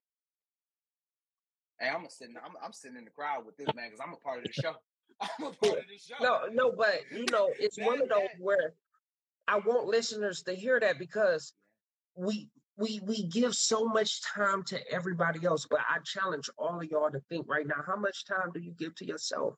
Hey, 1.80 1.89
I'm 1.89 2.07
sitting. 2.07 2.36
I'm, 2.38 2.51
I'm 2.63 2.72
sitting 2.72 2.99
in 2.99 3.05
the 3.05 3.09
crowd 3.09 3.47
with 3.47 3.57
this 3.57 3.66
man 3.76 3.89
because 3.89 3.99
I'm 3.99 4.13
a 4.13 4.18
part 4.18 4.38
of 4.38 4.43
the 4.43 4.53
show. 4.53 4.74
I'm 5.22 5.47
a 5.47 5.51
part 5.53 5.80
of 5.80 5.86
the 5.89 5.97
show. 5.97 6.13
No, 6.22 6.41
no, 6.53 6.72
but 6.72 6.99
you 7.11 7.26
know, 7.32 7.49
it's 7.59 7.80
one 7.80 7.99
of 7.99 8.09
those 8.09 8.20
that- 8.20 8.39
where 8.39 8.76
I 9.47 9.57
want 9.57 9.88
listeners 9.88 10.43
to 10.43 10.53
hear 10.53 10.80
that 10.80 10.99
because 10.99 11.51
we 12.16 12.47
we 12.78 12.99
we 13.07 13.24
give 13.24 13.55
so 13.55 13.88
much 13.88 14.22
time 14.22 14.61
to 14.66 14.80
everybody 14.93 15.43
else, 15.47 15.66
but 15.68 15.80
I 15.80 15.97
challenge 16.05 16.47
all 16.59 16.80
of 16.80 16.88
y'all 16.91 17.09
to 17.09 17.22
think 17.28 17.47
right 17.49 17.66
now, 17.66 17.82
how 17.88 17.95
much 17.95 18.24
time 18.28 18.51
do 18.53 18.59
you 18.59 18.74
give 18.78 18.93
to 18.97 19.05
yourself? 19.07 19.55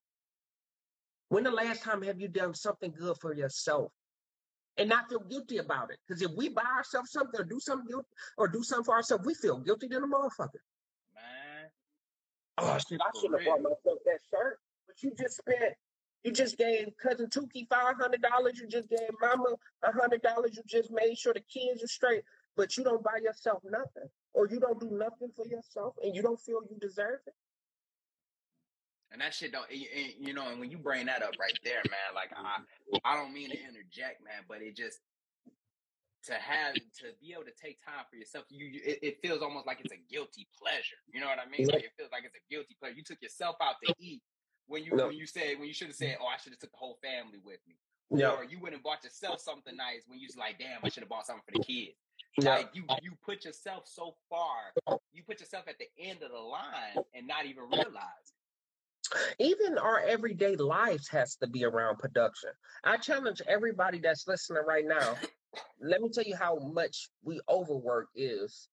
When 1.29 1.43
the 1.43 1.51
last 1.51 1.83
time 1.83 2.01
have 2.03 2.19
you 2.19 2.27
done 2.27 2.53
something 2.53 2.93
good 2.97 3.17
for 3.19 3.33
yourself? 3.33 3.91
And 4.77 4.89
not 4.89 5.09
feel 5.09 5.21
guilty 5.21 5.57
about 5.57 5.89
it. 5.89 5.97
Because 6.07 6.21
if 6.21 6.31
we 6.37 6.49
buy 6.49 6.61
ourselves 6.61 7.11
something 7.11 7.39
or 7.39 7.43
do 7.43 7.59
something 7.59 7.87
guilty 7.87 8.07
or 8.37 8.47
do 8.47 8.61
something 8.61 8.85
for 8.85 8.95
ourselves, 8.95 9.25
we 9.25 9.33
feel 9.33 9.57
guilty 9.57 9.87
than 9.87 10.03
a 10.03 10.07
motherfucker. 10.07 10.61
man. 11.15 11.69
Oh 12.59 12.77
shit, 12.87 12.99
I 13.01 13.09
should 13.19 13.33
have 13.33 13.43
bought 13.43 13.61
myself 13.61 13.99
that 14.05 14.19
shirt. 14.29 14.59
But 14.85 15.01
you 15.01 15.13
just 15.17 15.37
spent 15.37 15.73
you 16.23 16.31
just 16.31 16.57
gave 16.57 16.89
cousin 17.01 17.27
Tukey 17.27 17.67
five 17.69 17.95
hundred 17.99 18.21
dollars, 18.21 18.59
you 18.59 18.67
just 18.67 18.89
gave 18.89 19.09
mama 19.21 19.55
a 19.83 19.91
hundred 19.91 20.21
dollars, 20.21 20.55
you 20.55 20.63
just 20.67 20.91
made 20.91 21.17
sure 21.17 21.33
the 21.33 21.41
kids 21.41 21.83
are 21.83 21.87
straight, 21.87 22.23
but 22.55 22.75
you 22.77 22.83
don't 22.83 23.03
buy 23.03 23.19
yourself 23.23 23.63
nothing. 23.63 24.09
Or 24.33 24.47
you 24.47 24.59
don't 24.59 24.79
do 24.79 24.89
nothing 24.91 25.31
for 25.35 25.47
yourself 25.47 25.95
and 26.03 26.15
you 26.15 26.21
don't 26.21 26.39
feel 26.39 26.61
you 26.69 26.77
deserve 26.79 27.19
it. 27.25 27.33
And 29.11 29.21
that 29.21 29.33
shit 29.33 29.51
don't, 29.53 29.65
you 29.71 30.33
know, 30.33 30.49
and 30.49 30.59
when 30.59 30.69
you 30.69 30.77
bring 30.77 31.05
that 31.05 31.23
up 31.23 31.31
right 31.39 31.57
there, 31.63 31.81
man, 31.89 32.11
like 32.13 32.29
I, 32.35 32.59
I 33.05 33.15
don't 33.15 33.33
mean 33.33 33.49
to 33.49 33.57
interject, 33.57 34.21
man, 34.23 34.43
but 34.49 34.61
it 34.61 34.75
just 34.75 34.99
to 36.25 36.33
have 36.33 36.73
to 36.75 37.15
be 37.21 37.31
able 37.31 37.45
to 37.45 37.55
take 37.55 37.79
time 37.85 38.03
for 38.09 38.17
yourself, 38.17 38.43
you, 38.49 38.65
you 38.65 38.81
it, 38.83 38.99
it 39.01 39.17
feels 39.21 39.41
almost 39.41 39.65
like 39.65 39.79
it's 39.81 39.93
a 39.93 40.01
guilty 40.11 40.45
pleasure. 40.59 40.99
You 41.13 41.21
know 41.21 41.27
what 41.27 41.39
I 41.39 41.47
mean? 41.49 41.67
Like 41.67 41.83
it 41.83 41.91
feels 41.97 42.11
like 42.11 42.23
it's 42.25 42.35
a 42.35 42.43
guilty 42.53 42.75
pleasure. 42.79 42.95
You 42.95 43.03
took 43.03 43.21
yourself 43.21 43.55
out 43.61 43.75
to 43.85 43.93
eat 43.99 44.21
when 44.67 44.83
you 44.83 44.91
No. 44.93 45.07
when 45.07 45.15
you 45.15 45.25
said 45.25 45.57
when 45.57 45.67
you 45.69 45.73
should 45.73 45.87
have 45.87 45.95
said, 45.95 46.17
"Oh, 46.21 46.27
I 46.27 46.35
should 46.37 46.51
have 46.51 46.59
took 46.59 46.71
the 46.71 46.77
whole 46.77 46.99
family 47.01 47.39
with 47.45 47.59
me," 47.65 47.75
Yeah. 48.11 48.31
or 48.35 48.43
you 48.43 48.59
went 48.59 48.75
and 48.75 48.83
bought 48.83 49.05
yourself 49.05 49.39
something 49.39 49.75
nice 49.77 50.03
when 50.07 50.19
you 50.19 50.27
was 50.27 50.35
like, 50.35 50.59
"Damn, 50.59 50.83
I 50.83 50.89
should 50.89 51.03
have 51.03 51.09
bought 51.09 51.25
something 51.25 51.43
for 51.47 51.57
the 51.57 51.63
kids." 51.63 51.95
Yeah. 52.39 52.55
Like 52.55 52.71
you 52.75 52.83
you 53.01 53.13
put 53.23 53.45
yourself 53.45 53.87
so 53.87 54.17
far, 54.29 54.73
you 55.13 55.23
put 55.23 55.39
yourself 55.39 55.63
at 55.69 55.79
the 55.79 55.87
end 55.97 56.23
of 56.23 56.31
the 56.31 56.37
line 56.37 56.97
and 57.15 57.25
not 57.25 57.45
even 57.45 57.63
realize. 57.71 58.33
Even 59.39 59.77
our 59.77 59.99
everyday 59.99 60.55
lives 60.55 61.07
has 61.09 61.35
to 61.37 61.47
be 61.47 61.63
around 61.63 61.99
production. 61.99 62.49
I 62.83 62.97
challenge 62.97 63.41
everybody 63.47 63.99
that's 63.99 64.27
listening 64.27 64.63
right 64.67 64.85
now. 64.85 65.15
Let 65.81 66.01
me 66.01 66.09
tell 66.09 66.23
you 66.23 66.35
how 66.35 66.57
much 66.57 67.09
we 67.23 67.39
overwork 67.49 68.07
is. 68.15 68.67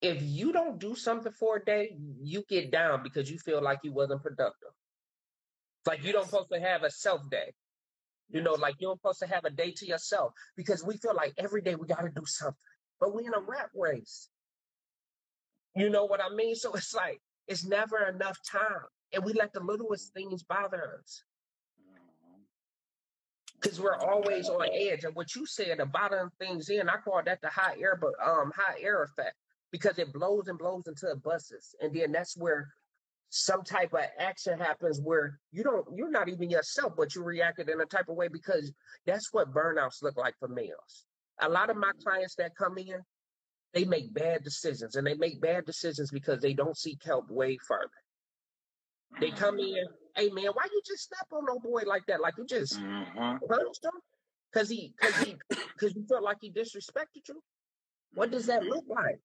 If 0.00 0.20
you 0.20 0.52
don't 0.52 0.80
do 0.80 0.96
something 0.96 1.32
for 1.32 1.56
a 1.56 1.64
day, 1.64 1.96
you 2.20 2.42
get 2.48 2.72
down 2.72 3.02
because 3.02 3.30
you 3.30 3.38
feel 3.38 3.62
like 3.62 3.80
you 3.84 3.92
wasn't 3.92 4.22
productive. 4.22 4.70
It's 5.80 5.88
like 5.88 6.04
you 6.04 6.12
don't 6.12 6.26
supposed 6.26 6.50
to 6.52 6.60
have 6.60 6.82
a 6.82 6.90
self 6.90 7.28
day. 7.30 7.52
You 8.30 8.40
know, 8.40 8.54
like 8.54 8.76
you're 8.78 8.96
supposed 8.96 9.20
to 9.20 9.26
have 9.26 9.44
a 9.44 9.50
day 9.50 9.72
to 9.76 9.86
yourself 9.86 10.32
because 10.56 10.82
we 10.84 10.96
feel 10.96 11.14
like 11.14 11.34
every 11.38 11.60
day 11.60 11.74
we 11.74 11.86
got 11.86 12.00
to 12.00 12.08
do 12.08 12.24
something, 12.24 12.56
but 12.98 13.14
we 13.14 13.26
in 13.26 13.34
a 13.34 13.40
rat 13.40 13.68
race. 13.74 14.28
You 15.76 15.90
know 15.90 16.04
what 16.06 16.20
I 16.20 16.34
mean? 16.34 16.54
So 16.54 16.72
it's 16.72 16.94
like 16.94 17.20
it's 17.48 17.64
never 17.64 18.06
enough 18.08 18.38
time, 18.50 18.86
and 19.12 19.24
we 19.24 19.32
let 19.32 19.52
the 19.52 19.60
littlest 19.60 20.12
things 20.14 20.42
bother 20.42 20.98
us. 21.00 21.22
Because 23.60 23.80
we're 23.80 23.96
always 23.96 24.48
on 24.48 24.66
edge. 24.72 25.04
And 25.04 25.14
what 25.14 25.36
you 25.36 25.46
said 25.46 25.78
about 25.78 25.92
bottling 25.92 26.30
things 26.40 26.68
in, 26.68 26.88
I 26.88 26.96
call 26.96 27.22
that 27.24 27.40
the 27.42 27.48
high 27.48 27.76
air, 27.78 27.96
but 28.00 28.12
um, 28.24 28.50
high 28.56 28.80
air 28.80 29.04
effect 29.04 29.36
because 29.70 29.98
it 29.98 30.12
blows 30.12 30.48
and 30.48 30.58
blows 30.58 30.86
until 30.86 31.12
it 31.12 31.22
busts, 31.22 31.74
and 31.80 31.94
then 31.94 32.12
that's 32.12 32.36
where 32.36 32.68
some 33.34 33.62
type 33.62 33.94
of 33.94 34.00
action 34.18 34.58
happens 34.58 35.00
where 35.02 35.38
you 35.52 35.62
don't 35.62 35.86
you're 35.96 36.10
not 36.10 36.28
even 36.28 36.50
yourself 36.50 36.92
but 36.98 37.14
you 37.14 37.22
reacted 37.22 37.66
in 37.70 37.80
a 37.80 37.86
type 37.86 38.10
of 38.10 38.14
way 38.14 38.28
because 38.28 38.70
that's 39.06 39.32
what 39.32 39.54
burnouts 39.54 40.02
look 40.02 40.18
like 40.18 40.34
for 40.38 40.48
males. 40.48 41.06
A 41.40 41.48
lot 41.48 41.70
of 41.70 41.78
my 41.78 41.92
clients 42.04 42.34
that 42.36 42.54
come 42.54 42.76
in 42.76 43.00
they 43.72 43.84
make 43.84 44.12
bad 44.12 44.44
decisions 44.44 44.96
and 44.96 45.06
they 45.06 45.14
make 45.14 45.40
bad 45.40 45.64
decisions 45.64 46.10
because 46.10 46.40
they 46.40 46.52
don't 46.54 46.76
seek 46.76 47.02
help 47.04 47.30
way 47.30 47.56
further 47.66 47.90
they 49.20 49.30
come 49.30 49.58
in 49.58 49.86
hey 50.16 50.28
man 50.30 50.46
why 50.54 50.66
you 50.72 50.80
just 50.86 51.08
snap 51.08 51.26
on 51.32 51.44
no 51.46 51.58
boy 51.58 51.82
like 51.86 52.04
that? 52.06 52.20
Like 52.20 52.34
you 52.38 52.46
just 52.46 52.78
Mhm. 52.78 53.40
punched 53.48 53.84
him? 53.84 53.92
Because 54.52 54.68
he 54.68 54.94
because 54.98 55.16
he 55.24 55.36
because 55.74 55.94
you 55.94 56.04
felt 56.06 56.22
like 56.22 56.38
he 56.40 56.50
disrespected 56.50 57.28
you? 57.28 57.42
What 58.14 58.30
does 58.30 58.46
that 58.46 58.64
look 58.64 58.84
like? 58.88 59.20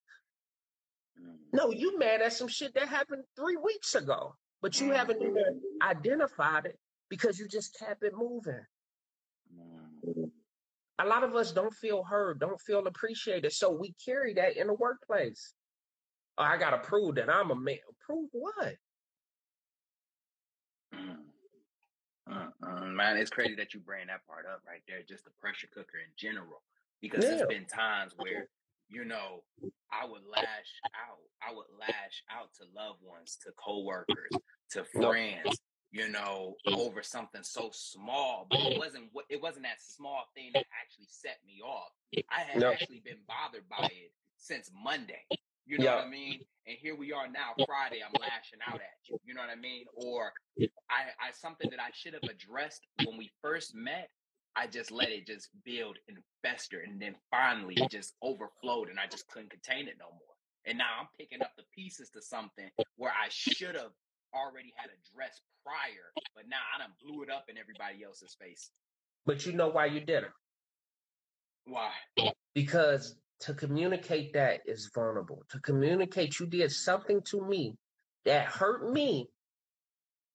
Mhm. 1.19 1.37
no, 1.53 1.71
you 1.71 1.97
mad 1.97 2.21
at 2.21 2.33
some 2.33 2.47
shit 2.47 2.73
that 2.75 2.87
happened 2.87 3.23
three 3.35 3.57
weeks 3.57 3.95
ago, 3.95 4.35
but 4.61 4.79
you 4.79 4.91
haven't 4.91 5.21
even 5.21 5.61
identified 5.81 6.65
it 6.65 6.79
because 7.09 7.39
you 7.39 7.47
just 7.47 7.77
kept 7.77 8.03
it 8.03 8.13
moving. 8.15 8.65
A 10.99 11.05
lot 11.05 11.23
of 11.23 11.35
us 11.35 11.51
don't 11.51 11.73
feel 11.73 12.03
heard, 12.03 12.39
don't 12.39 12.59
feel 12.61 12.85
appreciated, 12.87 13.51
so 13.51 13.71
we 13.71 13.93
carry 14.03 14.33
that 14.33 14.57
in 14.57 14.67
the 14.67 14.73
workplace. 14.73 15.53
Oh, 16.37 16.43
I 16.43 16.57
gotta 16.57 16.79
prove 16.79 17.15
that 17.15 17.29
I'm 17.29 17.51
a 17.51 17.55
man. 17.55 17.77
Prove 17.99 18.29
what? 18.31 18.75
Mm. 20.93 21.17
Mm, 22.29 22.51
mm, 22.61 22.93
Man, 22.93 23.17
it's 23.17 23.29
crazy 23.29 23.55
that 23.55 23.73
you 23.73 23.79
bring 23.79 24.07
that 24.07 24.25
part 24.27 24.45
up 24.45 24.61
right 24.67 24.81
there, 24.87 25.01
just 25.07 25.23
the 25.23 25.31
pressure 25.39 25.67
cooker 25.73 25.99
in 25.99 26.11
general. 26.17 26.61
Because 27.01 27.23
Yeah. 27.23 27.35
there's 27.35 27.47
been 27.47 27.65
times 27.65 28.13
where, 28.17 28.49
you 28.89 29.05
know, 29.05 29.43
I 29.91 30.05
would 30.05 30.25
lash 30.25 30.81
out. 30.95 31.19
I 31.41 31.53
would 31.53 31.67
lash 31.79 32.23
out 32.29 32.53
to 32.55 32.65
loved 32.75 33.01
ones, 33.01 33.37
to 33.43 33.51
coworkers, 33.53 34.31
to 34.71 34.83
friends, 34.83 35.61
you 35.91 36.09
know, 36.09 36.57
over 36.73 37.01
something 37.01 37.43
so 37.43 37.69
small. 37.73 38.47
But 38.49 38.61
it 38.61 38.75
wasn't 38.75 39.05
it 39.29 39.41
wasn't 39.41 39.65
that 39.65 39.81
small 39.81 40.25
thing 40.35 40.53
that 40.53 40.65
actually 40.81 41.07
set 41.09 41.39
me 41.45 41.61
off. 41.63 41.91
I 42.29 42.41
had 42.41 42.61
Yep. 42.61 42.73
actually 42.73 42.99
been 42.99 43.19
bothered 43.27 43.67
by 43.69 43.87
it 43.91 44.11
since 44.37 44.69
Monday. 44.73 45.25
You 45.65 45.77
know 45.77 45.85
Yeah. 45.85 45.95
what 45.95 46.05
I 46.05 46.09
mean? 46.09 46.45
And 46.65 46.77
here 46.77 46.95
we 46.95 47.13
are 47.13 47.27
now, 47.27 47.55
Friday. 47.65 48.01
I'm 48.03 48.17
lashing 48.17 48.59
out 48.65 48.81
at 48.81 49.09
you. 49.09 49.17
You 49.23 49.33
know 49.33 49.41
what 49.41 49.49
I 49.49 49.55
mean? 49.55 49.85
Or 49.93 50.33
I, 50.89 51.11
I 51.19 51.31
something 51.31 51.69
that 51.69 51.79
I 51.81 51.91
should 51.91 52.13
have 52.13 52.27
addressed 52.27 52.87
when 53.03 53.17
we 53.17 53.31
first 53.41 53.73
met. 53.75 54.09
I 54.55 54.65
just 54.65 54.91
let 54.91 55.11
it 55.11 55.27
just 55.27 55.49
build 55.63 55.99
and 56.07 56.17
fester, 56.41 56.79
and 56.81 56.99
then 56.99 57.15
finally 57.29 57.75
it 57.83 57.91
just 57.91 58.15
overflowed, 58.23 58.89
and 58.89 58.99
I 58.99 59.05
just 59.05 59.27
couldn't 59.27 59.51
contain 59.51 59.87
it 59.87 59.97
no 59.99 60.09
more. 60.09 60.35
And 60.65 60.77
now 60.79 60.99
I'm 60.99 61.07
picking 61.17 61.41
up 61.43 61.55
the 61.55 61.63
pieces 61.75 62.09
to 62.11 62.21
something 62.21 62.69
where 62.95 63.11
I 63.11 63.27
should 63.29 63.75
have 63.75 63.91
already 64.33 64.73
had 64.75 64.89
addressed 64.89 65.41
prior, 65.63 66.11
but 66.35 66.45
now 66.49 66.57
I 66.75 66.79
done 66.79 66.93
blew 67.03 67.23
it 67.23 67.29
up 67.29 67.45
in 67.49 67.57
everybody 67.57 68.03
else's 68.03 68.35
face. 68.39 68.71
But 69.25 69.45
you 69.45 69.53
know 69.53 69.69
why 69.69 69.87
you 69.87 69.99
did 69.99 70.23
it? 70.23 70.31
Why? 71.65 71.91
Because 72.53 73.15
to 73.41 73.53
communicate 73.53 74.33
that 74.33 74.61
is 74.65 74.89
vulnerable. 74.93 75.43
To 75.51 75.59
communicate 75.59 76.39
you 76.39 76.47
did 76.47 76.71
something 76.71 77.21
to 77.29 77.45
me 77.45 77.75
that 78.25 78.45
hurt 78.45 78.91
me 78.91 79.27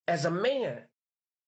as 0.06 0.24
a 0.24 0.30
man 0.30 0.82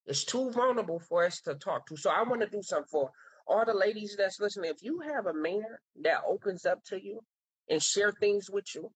is 0.06 0.24
too 0.24 0.50
vulnerable 0.50 1.00
for 1.00 1.24
us 1.24 1.40
to 1.42 1.54
talk 1.54 1.86
to. 1.86 1.96
So 1.96 2.10
I 2.10 2.22
want 2.22 2.40
to 2.40 2.48
do 2.48 2.62
something 2.62 2.88
for 2.90 3.10
all 3.46 3.64
the 3.64 3.74
ladies 3.74 4.16
that's 4.18 4.40
listening. 4.40 4.70
If 4.70 4.82
you 4.82 5.00
have 5.00 5.26
a 5.26 5.34
man 5.34 5.64
that 6.02 6.22
opens 6.26 6.64
up 6.64 6.82
to 6.88 7.02
you 7.02 7.20
and 7.68 7.82
share 7.82 8.12
things 8.12 8.50
with 8.50 8.64
you, 8.74 8.90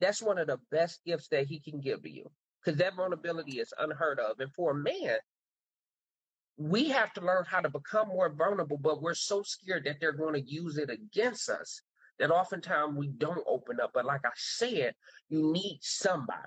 that's 0.00 0.22
one 0.22 0.38
of 0.38 0.46
the 0.46 0.58
best 0.70 1.00
gifts 1.06 1.28
that 1.28 1.46
he 1.46 1.60
can 1.60 1.80
give 1.80 2.02
to 2.02 2.10
you 2.10 2.30
because 2.64 2.78
that 2.78 2.96
vulnerability 2.96 3.58
is 3.58 3.72
unheard 3.78 4.18
of. 4.20 4.38
And 4.40 4.52
for 4.52 4.72
a 4.72 4.74
man, 4.74 5.16
we 6.56 6.88
have 6.88 7.12
to 7.14 7.20
learn 7.20 7.44
how 7.46 7.60
to 7.60 7.70
become 7.70 8.08
more 8.08 8.28
vulnerable, 8.28 8.76
but 8.76 9.00
we're 9.00 9.14
so 9.14 9.42
scared 9.42 9.84
that 9.86 9.96
they're 10.00 10.12
going 10.12 10.34
to 10.34 10.50
use 10.50 10.76
it 10.76 10.90
against 10.90 11.48
us 11.48 11.80
that 12.18 12.30
oftentimes 12.30 12.96
we 12.96 13.08
don't 13.08 13.42
open 13.46 13.80
up. 13.80 13.92
But 13.94 14.04
like 14.04 14.20
I 14.24 14.30
said, 14.34 14.94
you 15.30 15.52
need 15.52 15.78
somebody. 15.80 16.38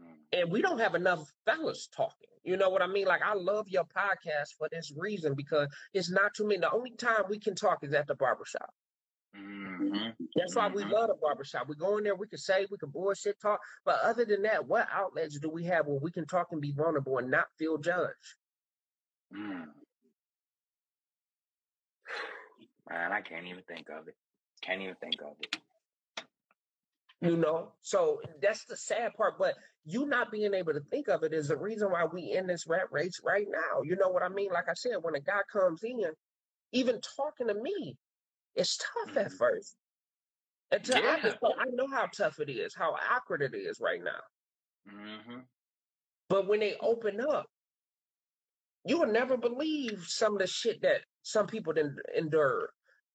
Mm. 0.00 0.40
And 0.40 0.52
we 0.52 0.62
don't 0.62 0.78
have 0.78 0.94
enough 0.94 1.30
fellas 1.44 1.88
talking. 1.94 2.28
You 2.44 2.56
know 2.56 2.70
what 2.70 2.80
I 2.80 2.86
mean? 2.86 3.06
Like 3.06 3.22
I 3.22 3.34
love 3.34 3.66
your 3.68 3.84
podcast 3.84 4.54
for 4.56 4.68
this 4.70 4.92
reason 4.96 5.34
because 5.34 5.68
it's 5.92 6.10
not 6.10 6.32
too 6.34 6.46
many. 6.46 6.60
The 6.60 6.70
only 6.70 6.92
time 6.92 7.24
we 7.28 7.40
can 7.40 7.54
talk 7.54 7.78
is 7.82 7.92
at 7.92 8.06
the 8.06 8.14
barbershop. 8.14 8.70
Mhm. 9.34 10.16
That's 10.34 10.56
why 10.56 10.68
we 10.68 10.84
Mhm. 10.84 10.90
love 10.90 11.08
the 11.08 11.14
barbershop. 11.14 11.68
We 11.68 11.76
go 11.76 11.98
in 11.98 12.04
there, 12.04 12.14
we 12.14 12.28
can 12.28 12.38
say, 12.38 12.66
we 12.70 12.78
can 12.78 12.90
bullshit 12.90 13.38
talk. 13.40 13.60
But 13.84 14.00
other 14.00 14.24
than 14.24 14.42
that, 14.42 14.66
what 14.66 14.88
outlets 14.90 15.38
do 15.38 15.50
we 15.50 15.64
have 15.64 15.86
where 15.86 15.98
we 15.98 16.10
can 16.10 16.26
talk 16.26 16.48
and 16.52 16.60
be 16.60 16.72
vulnerable 16.72 17.18
and 17.18 17.30
not 17.30 17.46
feel 17.58 17.78
judged? 17.78 18.36
Mm. 19.32 19.74
Man, 22.88 23.12
I 23.12 23.20
can't 23.20 23.46
even 23.46 23.62
think 23.64 23.88
of 23.90 24.08
it. 24.08 24.16
Can't 24.62 24.80
even 24.80 24.96
think 24.96 25.20
of 25.22 25.36
it. 25.40 25.56
You 27.20 27.36
know? 27.36 27.74
So 27.82 28.22
that's 28.40 28.64
the 28.64 28.76
sad 28.76 29.12
part. 29.14 29.38
But 29.38 29.54
you 29.84 30.06
not 30.06 30.30
being 30.30 30.54
able 30.54 30.72
to 30.72 30.80
think 30.80 31.08
of 31.08 31.22
it 31.22 31.32
is 31.32 31.48
the 31.48 31.56
reason 31.56 31.90
why 31.90 32.04
we 32.04 32.32
in 32.32 32.46
this 32.46 32.66
rat 32.66 32.90
race 32.90 33.20
right 33.22 33.46
now. 33.48 33.82
You 33.82 33.96
know 33.96 34.08
what 34.08 34.22
I 34.22 34.28
mean? 34.28 34.50
Like 34.50 34.68
I 34.68 34.74
said, 34.74 34.96
when 35.02 35.14
a 35.14 35.20
guy 35.20 35.40
comes 35.52 35.82
in, 35.82 36.12
even 36.72 37.00
talking 37.16 37.48
to 37.48 37.54
me, 37.54 37.96
it's 38.58 38.76
tough 38.78 39.16
at 39.16 39.32
Mhm. 39.32 39.38
first. 39.38 39.76
Until 40.70 40.96
I, 40.98 41.16
Yeah. 41.16 41.22
just, 41.22 41.38
I 41.42 41.64
know 41.72 41.88
how 41.88 42.06
tough 42.08 42.40
it 42.40 42.50
is, 42.50 42.74
how 42.74 42.94
awkward 42.94 43.42
it 43.42 43.54
is 43.54 43.80
right 43.80 44.02
now. 44.02 44.20
hmm 44.86 45.40
But 46.28 46.46
when 46.46 46.60
they 46.60 46.76
open 46.80 47.20
up, 47.20 47.46
you 48.84 48.98
will 48.98 49.06
never 49.12 49.36
believe 49.36 50.04
some 50.06 50.34
of 50.34 50.40
the 50.40 50.46
shit 50.46 50.82
that 50.82 51.02
some 51.22 51.46
people 51.46 51.72
didn't 51.72 52.00
endure. 52.16 52.70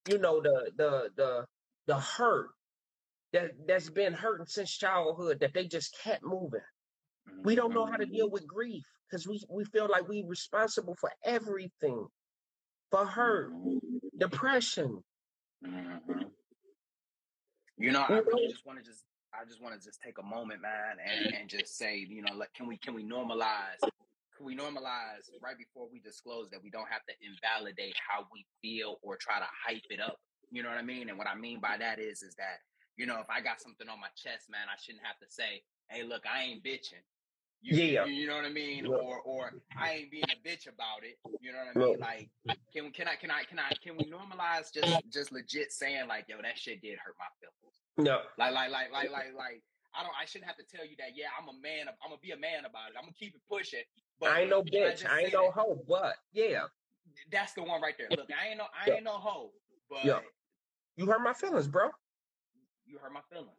You 0.10 0.18
know, 0.18 0.42
the 0.42 0.72
the 0.76 1.12
the 1.16 1.48
the 1.88 2.00
hurt 2.00 2.52
that 3.34 3.52
that's 3.68 3.90
been 3.90 4.14
hurting 4.14 4.48
since 4.48 4.78
childhood 4.78 5.40
that 5.42 5.54
they 5.54 5.68
just 5.68 5.98
kept 6.00 6.24
moving. 6.24 6.62
We 7.44 7.56
don't 7.56 7.74
know 7.74 7.86
how 7.86 7.98
to 7.98 8.06
deal 8.06 8.30
with 8.30 8.48
grief 8.48 8.84
because 9.10 9.28
we 9.28 9.42
we 9.50 9.66
feel 9.66 9.88
like 9.90 10.08
we're 10.08 10.28
responsible 10.28 10.96
for 10.96 11.12
everything. 11.24 12.08
For 12.92 13.06
hurt, 13.06 13.54
depression. 14.18 15.04
Hmm 15.66 16.24
You 17.78 17.92
know, 17.92 18.02
I 18.02 18.20
really 18.20 18.48
just 18.48 18.66
want 18.66 18.80
to 18.80 18.86
just, 18.86 19.04
I 19.34 19.46
just 19.46 19.62
want 19.62 19.80
to 19.80 19.82
just 19.84 20.02
take 20.02 20.18
a 20.20 20.24
moment, 20.24 20.62
man, 20.62 20.98
and, 21.04 21.36
and 21.36 21.50
just 21.50 21.78
say, 21.78 21.98
you 21.98 22.22
know, 22.22 22.34
like, 22.36 22.54
can 22.54 22.68
we, 22.68 22.78
can 22.78 22.94
we 22.94 23.04
normalize, 23.04 23.82
can 24.38 24.46
we 24.46 24.56
normalize 24.56 25.30
right 25.42 25.58
before 25.58 25.88
we 25.92 26.00
disclose 26.00 26.50
that 26.52 26.62
we 26.64 26.70
don't 26.70 26.88
have 26.90 27.02
to 27.06 27.14
invalidate 27.22 27.96
how 27.98 28.28
we 28.32 28.46
feel 28.62 29.00
or 29.02 29.18
try 29.18 29.40
to 29.40 29.48
hype 29.66 29.86
it 29.90 30.00
up. 30.00 30.18
You 30.52 30.62
know 30.62 30.70
what 30.70 30.78
I 30.78 30.84
mean? 30.84 31.10
And 31.10 31.18
what 31.18 31.28
I 31.28 31.36
mean 31.36 31.60
by 31.60 31.78
that 31.78 32.00
is, 32.00 32.22
is 32.22 32.36
that, 32.36 32.62
you 32.96 33.08
know, 33.08 33.20
if 33.20 33.30
I 33.30 33.42
got 33.42 33.60
something 33.60 33.90
on 33.90 34.00
my 34.00 34.14
chest, 34.16 34.50
man, 34.52 34.68
I 34.70 34.78
shouldn't 34.80 35.04
have 35.04 35.18
to 35.18 35.26
say, 35.28 35.64
hey, 35.90 36.04
look, 36.04 36.24
I 36.32 36.44
ain't 36.44 36.64
bitching. 36.64 37.02
You, 37.64 37.78
Yeah. 37.78 38.06
you, 38.06 38.12
you 38.14 38.28
know 38.28 38.36
what 38.36 38.44
I 38.46 38.50
mean? 38.52 38.84
Yeah. 38.86 38.92
Or 38.92 39.22
or 39.22 39.54
I 39.80 39.94
ain't 39.94 40.12
being 40.12 40.26
a 40.26 40.48
bitch 40.48 40.68
about 40.68 41.04
it. 41.04 41.18
You 41.40 41.54
know 41.54 41.60
what 41.74 41.78
I 41.78 41.88
mean? 41.88 42.00
Like, 42.00 42.30
can 42.74 42.92
can 42.92 43.08
I 43.08 43.16
can 43.16 43.32
I 43.32 43.44
can 43.46 43.58
I 43.58 43.72
can 43.82 43.96
we 43.96 44.04
normalize 44.12 44.72
just 44.74 44.92
just 45.10 45.32
legit 45.32 45.72
saying 45.72 46.08
like, 46.10 46.26
yo, 46.28 46.36
that 46.42 46.60
shit 46.60 46.82
did 46.82 47.00
hurt 47.00 47.16
my 47.18 47.26
feelings. 47.40 47.80
No. 47.98 48.22
Like 48.38 48.54
like 48.54 48.70
like 48.70 48.92
like 48.92 49.12
like 49.12 49.34
like 49.38 49.64
I 49.96 50.04
don't 50.04 50.12
I 50.22 50.26
shouldn't 50.26 50.48
have 50.48 50.58
to 50.58 50.66
tell 50.66 50.86
you 50.86 50.96
that. 51.00 51.16
Yeah, 51.16 51.28
I'm 51.40 51.48
a 51.48 51.54
man. 51.62 51.88
I'm 51.88 52.10
gonna 52.10 52.20
be 52.22 52.32
a 52.32 52.38
man 52.38 52.66
about 52.66 52.90
it. 52.92 52.96
I'm 52.98 53.04
gonna 53.06 53.14
keep 53.18 53.34
it 53.34 53.42
pushing. 53.50 53.84
But 54.20 54.32
I 54.32 54.42
ain't 54.42 54.50
no 54.50 54.62
can 54.64 54.84
I 54.84 54.92
bitch. 54.92 55.06
I 55.10 55.20
ain't 55.22 55.34
no 55.34 55.46
that? 55.46 55.54
hoe, 55.54 55.82
but 55.88 56.16
yeah. 56.34 56.64
That's 57.32 57.54
the 57.54 57.64
one 57.64 57.82
right 57.82 57.96
there. 57.98 58.08
Look, 58.12 58.28
I 58.30 58.50
ain't 58.50 58.58
no 58.58 58.66
I 58.76 58.90
Yeah. 58.90 58.94
ain't 58.96 59.04
no 59.06 59.18
hoe, 59.18 59.52
but 59.90 60.04
Yeah. 60.04 60.20
You 60.98 61.06
hurt 61.06 61.22
my 61.24 61.34
feelings, 61.34 61.68
bro. 61.68 61.90
you 62.86 62.98
hurt 63.00 63.14
my 63.14 63.22
feelings. 63.32 63.50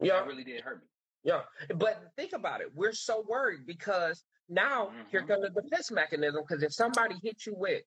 Yeah. 0.00 0.14
That 0.20 0.26
really 0.26 0.44
did 0.44 0.62
hurt 0.62 0.80
me. 0.80 0.86
Yeah, 1.22 1.42
but 1.76 2.02
think 2.16 2.32
about 2.32 2.60
it. 2.60 2.68
We're 2.74 2.92
so 2.92 3.24
worried 3.28 3.66
because 3.66 4.24
now 4.48 4.90
here 5.10 5.22
Mhm. 5.22 5.28
comes 5.28 5.54
the 5.54 5.60
defense 5.62 5.90
mechanism. 5.90 6.42
Because 6.46 6.62
if 6.62 6.72
somebody 6.72 7.16
hits 7.22 7.46
you 7.46 7.54
with, 7.54 7.82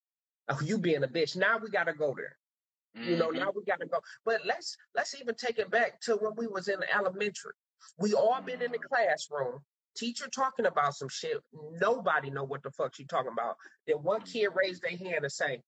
"Oh, 0.50 0.60
you 0.62 0.78
being 0.78 1.04
a 1.04 1.08
bitch," 1.08 1.36
now 1.36 1.58
we 1.58 1.70
got 1.70 1.86
to 1.86 1.94
go 1.94 2.14
there. 2.16 2.38
You 2.96 3.18
know, 3.18 3.32
now 3.32 3.50
we 3.56 3.64
got 3.64 3.80
to 3.80 3.88
go. 3.88 4.00
But 4.24 4.46
let's 4.46 4.78
let's 4.94 5.16
even 5.20 5.34
take 5.36 5.58
it 5.58 5.72
back 5.72 6.00
to 6.02 6.16
when 6.18 6.36
we 6.36 6.46
was 6.48 6.68
in 6.68 6.82
elementary. 6.84 7.54
We 7.98 8.14
all 8.14 8.40
been 8.42 8.62
in 8.62 8.72
the 8.72 8.78
Mhm. 8.78 8.84
classroom. 8.88 9.66
Teacher 9.96 10.28
talking 10.28 10.66
about 10.68 10.94
some 10.96 11.10
shit. 11.10 11.38
Nobody 11.52 12.30
know 12.30 12.44
what 12.44 12.62
the 12.64 12.72
fuck 12.72 12.94
she 12.96 13.06
talking 13.06 13.32
about. 13.32 13.58
Then 13.88 14.02
one 14.04 14.22
kid 14.22 14.48
raised 14.50 14.82
their 14.84 14.96
hand 14.98 15.24
and 15.24 15.32
say, 15.32 15.62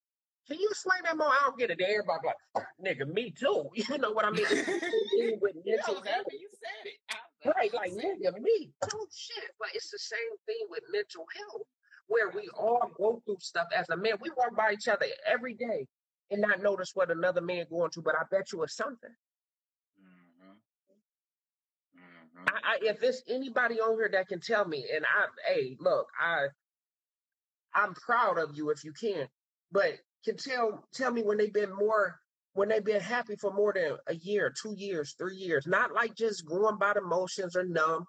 "Can 0.48 0.60
you 0.60 0.70
explain 0.70 1.02
that 1.04 1.18
more?" 1.18 1.30
I 1.30 1.42
don't 1.46 1.58
get 1.58 1.72
it. 1.72 1.80
Then 1.80 1.90
everybody 1.90 2.28
like, 2.28 2.66
"Nigga, 2.80 3.08
me 3.08 3.32
too." 3.32 3.70
You 3.98 3.98
know 3.98 4.12
what 4.12 4.26
I 4.26 4.30
mean? 4.32 4.46
It's 4.48 4.66
the 4.66 4.80
same 4.80 4.80
thing 5.20 5.40
with 5.42 5.56
mental 5.66 5.96
was 5.96 6.08
health. 6.08 6.28
you 6.32 6.50
said 6.54 6.86
it. 6.86 7.00
I 7.10 7.18
Right, 7.46 7.74
like 7.74 7.92
you 7.92 8.02
said 8.02 8.18
it. 8.20 8.24
nigga, 8.36 8.42
me 8.42 8.72
too, 8.90 9.08
shit. 9.16 9.52
But 9.60 9.70
it's 9.74 9.92
the 9.92 10.00
same 10.00 10.38
thing 10.48 10.68
with 10.70 10.84
mental 10.92 11.26
health, 11.36 11.68
where 12.08 12.30
we 12.30 12.50
all 12.58 12.92
go 12.98 13.22
through 13.26 13.38
stuff 13.40 13.68
as 13.76 13.90
a 13.90 13.98
man. 13.98 14.14
We 14.22 14.32
walk 14.38 14.56
by 14.56 14.74
each 14.74 14.88
other 14.88 15.08
every 15.28 15.54
day 15.56 15.88
and 16.32 16.42
not 16.42 16.62
notice 16.62 16.92
what 16.96 17.12
another 17.12 17.42
man 17.42 17.66
going 17.70 17.92
through. 17.92 18.04
But 18.04 18.16
I 18.16 18.24
bet 18.32 18.52
you 18.54 18.64
it's 18.64 18.76
something. 18.76 19.16
Mhm. 20.02 20.62
Mhm. 21.98 22.50
I, 22.50 22.60
I, 22.74 22.80
if 22.82 23.00
there's 23.00 23.24
anybody 23.28 23.80
on 23.82 23.96
here 23.98 24.10
that 24.10 24.28
can 24.28 24.40
tell 24.42 24.66
me, 24.66 24.90
and 24.94 25.06
I, 25.06 25.28
hey, 25.48 25.78
look, 25.80 26.08
I, 26.20 26.48
I'm 27.74 27.94
proud 27.96 28.38
of 28.40 28.56
you 28.58 28.70
if 28.72 28.84
you 28.84 28.94
can, 28.94 29.28
but 29.72 30.00
can 30.26 30.38
tell 30.38 30.88
tell 30.94 31.12
me 31.12 31.24
when 31.24 31.38
they've 31.38 31.54
been 31.54 31.74
more 31.74 32.20
when 32.56 32.70
they've 32.70 32.84
been 32.84 33.02
happy 33.02 33.36
for 33.36 33.54
more 33.54 33.74
than 33.74 33.98
a 34.08 34.16
year, 34.16 34.50
two 34.50 34.74
years, 34.78 35.14
three 35.18 35.36
years, 35.36 35.68
not 35.68 35.94
like 35.94 36.16
just 36.16 36.46
going 36.46 36.78
by 36.78 36.94
the 36.94 37.02
motions 37.02 37.54
or 37.54 37.66
numb, 37.66 38.06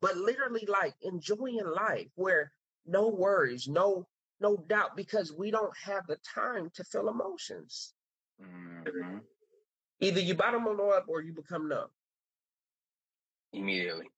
but 0.00 0.16
literally 0.16 0.64
like 0.68 0.94
enjoying 1.02 1.60
life 1.64 2.06
where 2.14 2.52
no 2.86 3.08
worries, 3.08 3.68
no 3.68 4.06
no 4.40 4.56
doubt, 4.68 4.96
because 4.96 5.34
we 5.36 5.50
don't 5.50 5.76
have 5.84 6.06
the 6.06 6.16
time 6.34 6.70
to 6.74 6.84
feel 6.84 7.08
emotions. 7.08 7.92
Mhm. 8.40 9.20
Either 9.98 10.20
you 10.20 10.34
bottom 10.34 10.64
them 10.64 10.80
up 10.80 11.04
or 11.08 11.20
you 11.20 11.34
become 11.34 11.68
numb. 11.68 11.90
Immediately. 13.52 14.08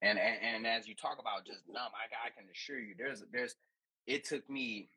And, 0.00 0.18
and 0.18 0.42
and 0.42 0.66
as 0.66 0.88
you 0.88 0.94
talk 0.94 1.18
about 1.20 1.44
just 1.46 1.68
numb, 1.68 1.92
I, 1.94 2.28
I 2.28 2.30
can 2.30 2.48
assure 2.50 2.80
you, 2.80 2.94
there's 2.96 3.22
there's 3.30 3.54
it 4.06 4.24
took 4.24 4.48
me 4.48 4.88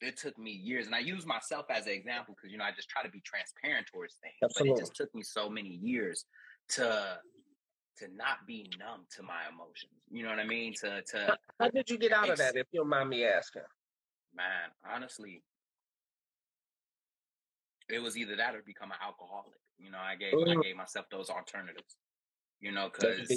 it 0.00 0.16
took 0.16 0.38
me 0.38 0.50
years, 0.52 0.86
and 0.86 0.94
I 0.94 1.00
use 1.00 1.26
myself 1.26 1.66
as 1.70 1.86
an 1.86 1.92
example 1.92 2.34
because 2.36 2.52
you 2.52 2.58
know 2.58 2.64
I 2.64 2.72
just 2.72 2.88
try 2.88 3.02
to 3.02 3.10
be 3.10 3.20
transparent 3.20 3.86
towards 3.92 4.14
things. 4.22 4.34
But 4.56 4.66
it 4.66 4.76
just 4.78 4.94
took 4.94 5.14
me 5.14 5.22
so 5.22 5.48
many 5.48 5.70
years 5.70 6.24
to 6.70 7.18
to 7.98 8.08
not 8.14 8.46
be 8.46 8.70
numb 8.78 9.06
to 9.16 9.22
my 9.22 9.42
emotions. 9.52 9.92
You 10.10 10.22
know 10.22 10.30
what 10.30 10.38
I 10.38 10.46
mean? 10.46 10.74
To 10.74 11.02
to 11.02 11.38
How 11.58 11.68
did 11.70 11.90
you 11.90 11.98
get 11.98 12.12
out 12.12 12.30
of 12.30 12.38
that, 12.38 12.56
if 12.56 12.66
you 12.72 12.80
don't 12.80 12.88
mind 12.88 13.08
me 13.10 13.24
asking? 13.24 13.62
man, 14.34 14.70
honestly, 14.88 15.42
it 17.88 17.98
was 17.98 18.16
either 18.16 18.36
that 18.36 18.54
or 18.54 18.62
become 18.62 18.92
an 18.92 18.98
alcoholic. 19.02 19.58
You 19.78 19.90
know, 19.90 19.98
I 19.98 20.14
gave 20.16 20.34
I 20.34 20.54
Mhm. 20.54 20.62
gave 20.62 20.76
myself 20.76 21.06
those 21.10 21.30
alternatives. 21.30 21.96
You 22.60 22.72
know, 22.72 22.88
because 22.88 23.30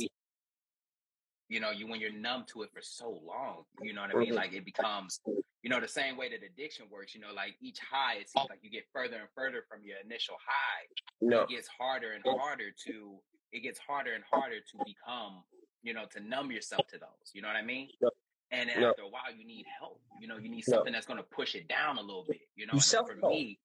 you 1.50 1.60
know, 1.60 1.72
you 1.72 1.88
when 1.88 2.00
you're 2.00 2.14
numb 2.14 2.46
to 2.48 2.62
it 2.64 2.72
for 2.74 2.82
so 2.82 3.20
long, 3.26 3.64
you 3.82 3.94
know 3.94 4.02
what 4.02 4.12
I 4.12 4.14
mean? 4.14 4.32
Mhm. 4.32 4.36
Like 4.36 4.54
it 4.54 4.64
becomes, 4.64 5.20
you 5.64 5.70
know, 5.70 5.80
the 5.80 5.88
same 5.88 6.18
way 6.18 6.30
that 6.30 6.40
addiction 6.44 6.86
works. 6.90 7.14
You 7.14 7.22
know, 7.22 7.34
like 7.36 7.56
each 7.62 7.80
high, 7.80 8.16
it 8.16 8.30
seems 8.30 8.48
like 8.50 8.60
you 8.62 8.70
get 8.70 8.86
further 8.94 9.18
and 9.18 9.28
further 9.36 9.64
from 9.70 9.84
your 9.84 9.98
initial 10.04 10.36
high. 10.46 10.88
No. 11.22 11.42
It 11.42 11.50
gets 11.50 11.68
harder 11.68 12.14
and 12.14 12.24
harder 12.26 12.72
to. 12.88 13.20
It 13.52 13.62
gets 13.62 13.80
harder 13.80 14.14
and 14.14 14.24
harder 14.32 14.60
to 14.60 14.78
become, 14.86 15.44
you 15.84 15.94
know, 15.94 16.06
to 16.14 16.20
numb 16.22 16.52
yourself 16.52 16.88
to 16.88 16.98
those. 16.98 17.32
You 17.34 17.42
know 17.42 17.50
what 17.50 17.58
I 17.58 17.62
mean? 17.62 17.90
Yep. 18.02 18.12
And 18.52 18.70
after 18.70 19.02
a 19.04 19.10
while, 19.10 19.32
you 19.38 19.46
need 19.46 19.66
help. 19.80 20.02
You 20.20 20.28
know, 20.28 20.38
you 20.38 20.50
need 20.50 20.64
something 20.64 20.92
that's 20.92 21.06
going 21.06 21.18
to 21.18 21.24
push 21.24 21.56
it 21.56 21.68
down 21.68 21.98
a 21.98 22.02
little 22.02 22.26
bit. 22.28 22.42
You 22.56 22.66
know, 22.68 22.80
for 22.80 23.16
me, 23.30 23.60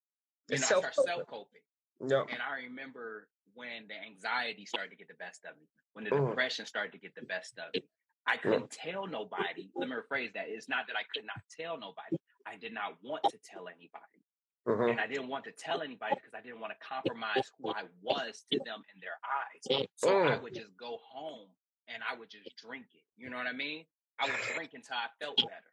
you 0.48 0.54
It's 0.54 0.70
know, 0.70 0.78
I 0.78 0.80
start 0.80 0.94
self-coping. 0.94 1.14
self 1.14 1.26
coping. 1.28 1.60
No. 2.00 2.26
And 2.30 2.38
I 2.42 2.62
remember 2.64 3.28
when 3.54 3.88
the 3.88 3.94
anxiety 3.94 4.66
started 4.66 4.90
to 4.90 4.96
get 4.96 5.08
the 5.08 5.14
best 5.14 5.44
of 5.44 5.56
me, 5.56 5.66
when 5.94 6.04
the 6.04 6.10
Mhm. 6.10 6.28
depression 6.28 6.66
started 6.66 6.92
to 6.92 6.98
get 6.98 7.14
the 7.14 7.22
best 7.22 7.58
of 7.58 7.72
me. 7.74 7.82
I 8.26 8.36
couldn't 8.36 8.70
tell 8.70 9.06
nobody. 9.06 9.70
Let 9.76 9.88
me 9.88 9.94
rephrase 9.96 10.32
that. 10.34 10.48
It's 10.48 10.68
not 10.68 10.86
that 10.88 10.96
I 10.96 11.04
could 11.14 11.24
not 11.24 11.36
tell 11.50 11.78
nobody. 11.78 12.16
I 12.46 12.56
did 12.56 12.72
not 12.72 12.96
want 13.02 13.22
to 13.30 13.38
tell 13.38 13.68
anybody. 13.68 14.24
Mhm. 14.66 14.90
And 14.90 15.00
I 15.00 15.06
didn't 15.06 15.28
want 15.28 15.44
to 15.44 15.52
tell 15.52 15.80
anybody 15.80 16.16
because 16.16 16.34
I 16.34 16.40
didn't 16.40 16.58
want 16.60 16.72
to 16.72 16.78
compromise 16.84 17.50
who 17.58 17.70
I 17.70 17.84
was 18.02 18.44
to 18.50 18.58
them 18.64 18.82
in 18.94 19.00
their 19.00 19.18
eyes. 19.24 19.88
So 19.94 20.18
I 20.22 20.36
Mm. 20.36 20.42
would 20.42 20.54
just 20.54 20.76
go 20.76 20.98
home 20.98 21.48
and 21.86 22.02
I 22.02 22.14
would 22.14 22.30
just 22.30 22.54
drink 22.56 22.86
it. 22.94 23.04
You 23.16 23.30
know 23.30 23.36
what 23.36 23.46
I 23.46 23.52
mean? 23.52 23.86
I 24.18 24.26
would 24.26 24.40
drink 24.54 24.74
until 24.74 24.96
I 24.96 25.08
felt 25.20 25.36
better. 25.36 25.72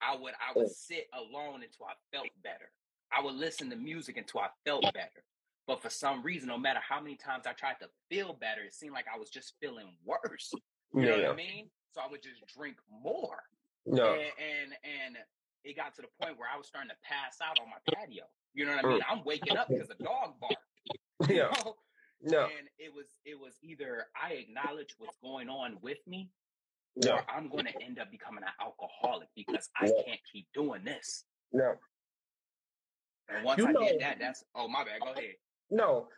I 0.00 0.14
would 0.14 0.34
I 0.34 0.52
would 0.52 0.68
sit 0.70 1.08
alone 1.12 1.62
until 1.62 1.86
I 1.86 1.94
felt 2.12 2.28
better. 2.42 2.70
I 3.10 3.20
would 3.22 3.34
listen 3.34 3.70
to 3.70 3.76
music 3.76 4.16
until 4.18 4.40
I 4.40 4.50
felt 4.64 4.92
better. 4.92 5.24
But 5.66 5.80
for 5.80 5.90
some 5.90 6.22
reason, 6.22 6.48
no 6.48 6.58
matter 6.58 6.80
how 6.80 7.00
many 7.00 7.16
times 7.16 7.46
I 7.46 7.52
tried 7.54 7.78
to 7.80 7.90
feel 8.08 8.34
better, 8.34 8.62
it 8.62 8.74
seemed 8.74 8.92
like 8.94 9.08
I 9.08 9.16
was 9.18 9.30
just 9.30 9.58
feeling 9.58 9.96
worse. 10.04 10.52
You 10.94 11.02
know 11.02 11.16
what 11.16 11.30
I 11.30 11.34
mean? 11.34 11.70
So 11.92 12.00
I 12.00 12.10
would 12.10 12.22
just 12.22 12.44
drink 12.56 12.76
more. 13.02 13.42
No. 13.86 14.12
And, 14.12 14.20
and 14.20 14.72
and 14.84 15.16
it 15.64 15.76
got 15.76 15.94
to 15.96 16.02
the 16.02 16.08
point 16.20 16.38
where 16.38 16.48
I 16.52 16.56
was 16.56 16.66
starting 16.66 16.90
to 16.90 16.96
pass 17.02 17.38
out 17.42 17.58
on 17.60 17.68
my 17.68 17.94
patio. 17.94 18.24
You 18.54 18.66
know 18.66 18.76
what 18.76 18.84
I 18.84 18.88
mm. 18.88 18.92
mean? 18.92 19.02
I'm 19.10 19.24
waking 19.24 19.56
up 19.56 19.68
because 19.68 19.90
a 19.90 20.02
dog 20.02 20.34
barked. 20.40 20.56
Yeah. 21.28 21.50
know? 21.64 21.74
No. 22.22 22.42
And 22.44 22.68
it 22.78 22.92
was 22.94 23.06
it 23.24 23.38
was 23.38 23.54
either 23.62 24.06
I 24.20 24.34
acknowledge 24.34 24.94
what's 24.98 25.16
going 25.22 25.48
on 25.48 25.78
with 25.82 25.98
me, 26.06 26.30
No. 26.96 27.14
or 27.14 27.24
I'm 27.28 27.48
going 27.48 27.66
to 27.66 27.82
end 27.82 27.98
up 27.98 28.10
becoming 28.10 28.44
an 28.44 28.50
alcoholic 28.60 29.28
because 29.34 29.68
I 29.76 29.86
can't 29.86 30.20
keep 30.32 30.46
doing 30.54 30.84
this. 30.84 31.24
No. 31.52 31.74
And 33.28 33.44
once 33.44 33.58
You 33.58 33.68
I 33.68 33.72
know- 33.72 33.80
did 33.80 34.00
that, 34.00 34.18
that's 34.20 34.44
oh 34.54 34.68
my 34.68 34.84
bad. 34.84 35.00
Go 35.02 35.12
ahead. 35.12 35.34
No. 35.70 36.08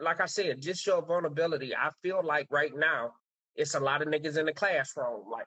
Like 0.00 0.20
I 0.20 0.26
said, 0.26 0.60
just 0.60 0.86
your 0.86 1.00
vulnerability. 1.02 1.74
I 1.74 1.90
feel 2.02 2.22
like 2.22 2.46
right 2.50 2.72
now 2.76 3.14
it's 3.56 3.74
a 3.74 3.80
lot 3.80 4.02
of 4.02 4.08
niggas 4.08 4.38
in 4.38 4.46
the 4.46 4.52
classroom. 4.52 5.28
Like, 5.30 5.46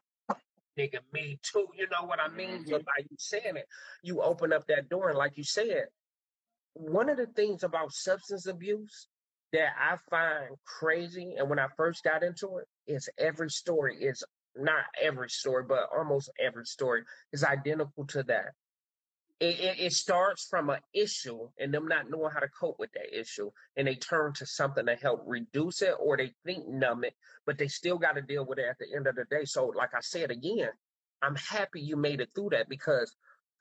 nigga, 0.78 1.00
me 1.14 1.40
too. 1.42 1.68
You 1.76 1.88
know 1.90 2.06
what 2.06 2.20
I 2.20 2.28
mean? 2.30 2.66
So 2.66 2.78
Mhm. 2.78 2.86
by 2.86 2.98
you 3.00 3.18
saying 3.18 3.58
it, 3.58 3.68
you 4.04 4.22
open 4.22 4.54
up 4.54 4.66
that 4.68 4.90
door, 4.90 5.10
and 5.10 5.18
like 5.18 5.38
you 5.38 5.44
said, 5.44 5.88
one 6.74 7.10
of 7.10 7.18
the 7.18 7.28
things 7.28 7.64
about 7.64 7.94
substance 7.94 8.48
abuse 8.48 9.08
that 9.54 9.74
I 9.80 9.98
find 10.10 10.58
crazy, 10.66 11.36
and 11.38 11.50
when 11.50 11.60
I 11.60 11.68
first 11.78 12.04
got 12.04 12.24
into 12.24 12.58
it, 12.58 12.68
is 12.88 13.10
every 13.18 13.50
story 13.50 14.04
is 14.04 14.24
not 14.56 14.86
every 15.02 15.30
story, 15.30 15.64
but 15.64 15.90
almost 15.96 16.30
every 16.40 16.66
story 16.66 17.04
is 17.32 17.44
identical 17.44 18.06
to 18.08 18.24
that. 18.24 18.54
It, 19.40 19.60
it, 19.60 19.80
it 19.80 19.94
starts 19.94 20.48
from 20.50 20.70
an 20.70 20.80
issue 20.94 21.50
and 21.60 21.74
them 21.74 21.88
not 21.88 22.10
knowing 22.10 22.32
how 22.34 22.40
to 22.40 22.48
cope 22.48 22.78
with 22.80 22.92
that 22.94 23.18
issue, 23.18 23.52
and 23.76 23.88
they 23.88 23.96
turn 23.96 24.32
to 24.34 24.46
something 24.46 24.86
to 24.86 24.96
help 24.96 25.24
reduce 25.26 25.82
it, 25.82 25.94
or 26.00 26.16
they 26.16 26.34
think 26.46 26.68
numb 26.68 27.04
it, 27.04 27.14
but 27.46 27.58
they 27.58 27.68
still 27.68 27.98
got 27.98 28.14
to 28.14 28.22
deal 28.22 28.46
with 28.46 28.60
it 28.60 28.66
at 28.70 28.78
the 28.80 28.86
end 28.96 29.08
of 29.08 29.16
the 29.16 29.26
day. 29.30 29.44
So, 29.44 29.66
like 29.76 29.94
I 29.94 30.00
said 30.00 30.32
again, 30.32 30.70
I'm 31.22 31.36
happy 31.36 31.82
you 31.82 31.98
made 31.98 32.22
it 32.22 32.30
through 32.34 32.50
that 32.52 32.70
because 32.70 33.14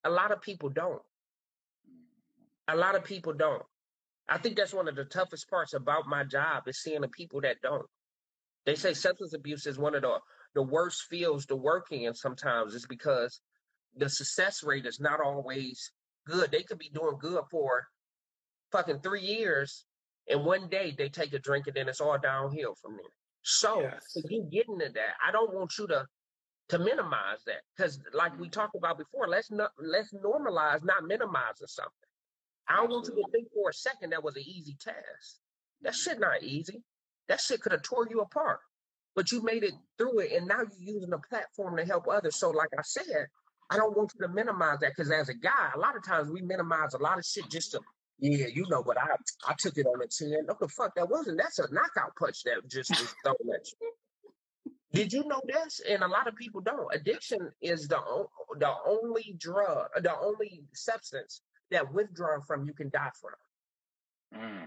a 0.04 0.10
lot 0.10 0.30
of 0.30 0.40
people 0.42 0.68
don't. 0.68 1.02
A 2.68 2.76
lot 2.76 2.94
of 2.94 3.04
people 3.04 3.32
don't. 3.32 3.62
I 4.28 4.38
think 4.38 4.56
that's 4.56 4.72
one 4.72 4.88
of 4.88 4.96
the 4.96 5.04
toughest 5.04 5.50
parts 5.50 5.74
about 5.74 6.06
my 6.06 6.24
job 6.24 6.64
is 6.66 6.80
seeing 6.80 7.02
the 7.02 7.08
people 7.08 7.40
that 7.42 7.60
don't. 7.62 7.86
They 8.64 8.74
say 8.74 8.94
substance 8.94 9.34
abuse 9.34 9.66
is 9.66 9.78
one 9.78 9.94
of 9.94 10.02
the 10.02 10.18
the 10.54 10.62
worst 10.62 11.02
fields 11.10 11.46
to 11.46 11.56
work 11.56 11.88
in 11.90 12.14
sometimes 12.14 12.74
is 12.74 12.86
because 12.86 13.40
the 13.96 14.08
success 14.08 14.62
rate 14.62 14.86
is 14.86 15.00
not 15.00 15.20
always 15.20 15.92
good. 16.26 16.50
They 16.50 16.62
could 16.62 16.78
be 16.78 16.90
doing 16.90 17.16
good 17.20 17.44
for 17.50 17.86
fucking 18.72 19.00
three 19.00 19.22
years 19.22 19.84
and 20.28 20.44
one 20.44 20.68
day 20.68 20.94
they 20.96 21.08
take 21.08 21.32
a 21.32 21.38
drink 21.38 21.66
and 21.66 21.76
then 21.76 21.88
it's 21.88 22.00
all 22.00 22.18
downhill 22.18 22.74
from 22.80 22.92
there. 22.96 23.12
So 23.42 23.82
Yes. 23.82 24.16
you 24.28 24.48
getting 24.50 24.78
to 24.80 24.88
that, 24.94 25.14
I 25.26 25.30
don't 25.32 25.54
want 25.54 25.72
you 25.78 25.86
to 25.88 26.06
to 26.70 26.78
minimize 26.78 27.44
that. 27.46 27.60
Because 27.76 28.00
like 28.14 28.38
we 28.40 28.48
talked 28.48 28.74
about 28.74 28.96
before, 28.98 29.28
let's 29.28 29.50
not 29.50 29.70
let's 29.78 30.12
normalize 30.14 30.82
not 30.84 31.04
minimizing 31.04 31.66
something. 31.66 31.92
I 32.68 32.76
don't 32.76 32.90
want 32.90 33.06
you 33.06 33.14
to 33.22 33.30
think 33.30 33.48
for 33.52 33.68
a 33.70 33.74
second 33.74 34.10
that 34.10 34.24
was 34.24 34.36
an 34.36 34.44
easy 34.46 34.76
task. 34.80 35.38
That 35.82 35.94
shit 35.94 36.18
not 36.18 36.42
easy. 36.42 36.82
That 37.28 37.40
shit 37.40 37.60
could 37.60 37.72
have 37.72 37.82
tore 37.82 38.06
you 38.10 38.20
apart. 38.20 38.60
but 39.14 39.30
you 39.30 39.42
made 39.42 39.62
it 39.62 39.74
through 39.98 40.18
it, 40.20 40.32
and 40.32 40.48
now 40.48 40.60
you're 40.60 40.94
using 40.96 41.12
a 41.12 41.18
platform 41.18 41.76
to 41.76 41.84
help 41.84 42.08
others. 42.08 42.36
So, 42.36 42.50
like 42.50 42.70
I 42.76 42.82
said, 42.82 43.26
I 43.74 43.76
don't 43.76 43.96
want 43.96 44.12
you 44.14 44.26
to 44.26 44.32
minimize 44.32 44.78
that 44.80 44.92
because 44.96 45.10
as 45.10 45.28
a 45.28 45.34
guy, 45.34 45.70
a 45.74 45.78
lot 45.78 45.96
of 45.96 46.04
times 46.06 46.30
we 46.30 46.42
minimize 46.42 46.94
a 46.94 46.98
lot 46.98 47.18
of 47.18 47.24
shit 47.24 47.50
just 47.50 47.72
to, 47.72 47.80
yeah, 48.20 48.46
you 48.46 48.64
know, 48.68 48.84
but 48.84 48.96
I 48.96 49.16
I 49.48 49.54
took 49.58 49.76
it 49.76 49.86
on 49.86 49.98
the 49.98 50.06
chin. 50.06 50.42
What 50.46 50.60
the 50.60 50.68
fuck 50.68 50.94
that 50.94 51.10
wasn't? 51.10 51.38
That's 51.38 51.58
a 51.58 51.66
knockout 51.72 52.14
punch 52.16 52.44
that 52.44 52.68
just 52.70 52.90
was 52.90 53.14
thrown 53.24 53.34
at 53.52 53.66
you. 53.66 53.90
Did 54.92 55.12
you 55.12 55.24
know 55.26 55.40
this? 55.46 55.80
And 55.90 56.04
a 56.04 56.08
lot 56.08 56.28
of 56.28 56.36
people 56.36 56.60
don't. 56.60 56.86
Addiction 56.94 57.50
is 57.60 57.88
the 57.88 57.98
the 58.60 58.72
only 58.86 59.34
drug, 59.38 59.88
the 60.00 60.16
only 60.16 60.62
substance 60.72 61.42
that 61.72 61.92
withdrawn 61.92 62.42
from 62.46 62.64
you 62.64 62.74
can 62.74 62.90
die 62.90 63.10
from. 63.20 64.40
Mm. 64.40 64.66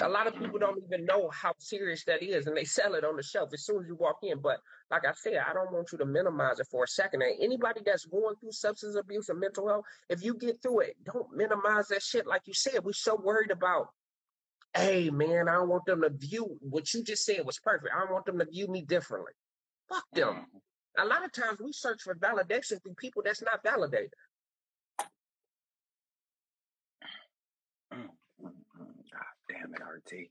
A 0.00 0.08
lot 0.08 0.26
of 0.26 0.34
mm-hmm. 0.34 0.44
people 0.44 0.58
don't 0.58 0.82
even 0.82 1.04
know 1.04 1.28
how 1.30 1.52
serious 1.58 2.04
that 2.04 2.22
is, 2.22 2.46
and 2.46 2.56
they 2.56 2.64
sell 2.64 2.94
it 2.94 3.04
on 3.04 3.16
the 3.16 3.22
shelf 3.22 3.50
as 3.52 3.64
soon 3.64 3.82
as 3.82 3.86
you 3.86 3.96
walk 3.96 4.18
in. 4.22 4.40
But 4.40 4.58
like 4.90 5.06
I 5.06 5.12
said, 5.14 5.36
I 5.48 5.52
don't 5.52 5.72
want 5.72 5.92
you 5.92 5.98
to 5.98 6.06
minimize 6.06 6.58
it 6.58 6.66
for 6.70 6.84
a 6.84 6.88
second. 6.88 7.22
And 7.22 7.34
anybody 7.40 7.80
that's 7.84 8.06
going 8.06 8.34
through 8.40 8.52
substance 8.52 8.96
abuse 8.96 9.28
and 9.28 9.38
mental 9.38 9.68
health, 9.68 9.84
if 10.08 10.24
you 10.24 10.34
get 10.34 10.60
through 10.62 10.80
it, 10.80 10.96
don't 11.04 11.36
minimize 11.36 11.88
that 11.88 12.02
shit. 12.02 12.26
Like 12.26 12.42
you 12.46 12.54
said, 12.54 12.82
we're 12.82 12.92
so 12.92 13.14
worried 13.22 13.50
about. 13.50 13.88
Hey 14.74 15.10
man, 15.10 15.48
I 15.48 15.54
don't 15.54 15.68
want 15.68 15.86
them 15.86 16.02
to 16.02 16.10
view 16.10 16.56
what 16.60 16.92
you 16.92 17.04
just 17.04 17.24
said 17.24 17.46
was 17.46 17.60
perfect. 17.60 17.92
I 17.94 18.00
don't 18.00 18.12
want 18.12 18.26
them 18.26 18.40
to 18.40 18.46
view 18.46 18.66
me 18.66 18.82
differently. 18.82 19.32
Fuck 19.88 20.04
them. 20.12 20.28
Mm-hmm. 20.28 21.04
A 21.04 21.04
lot 21.06 21.24
of 21.24 21.32
times 21.32 21.60
we 21.60 21.72
search 21.72 22.02
for 22.02 22.14
validation 22.16 22.82
through 22.82 22.94
people 22.94 23.22
that's 23.24 23.42
not 23.42 23.62
validated. 23.62 24.10
Damn 29.64 29.74
it, 29.74 29.82
RT. 29.82 30.28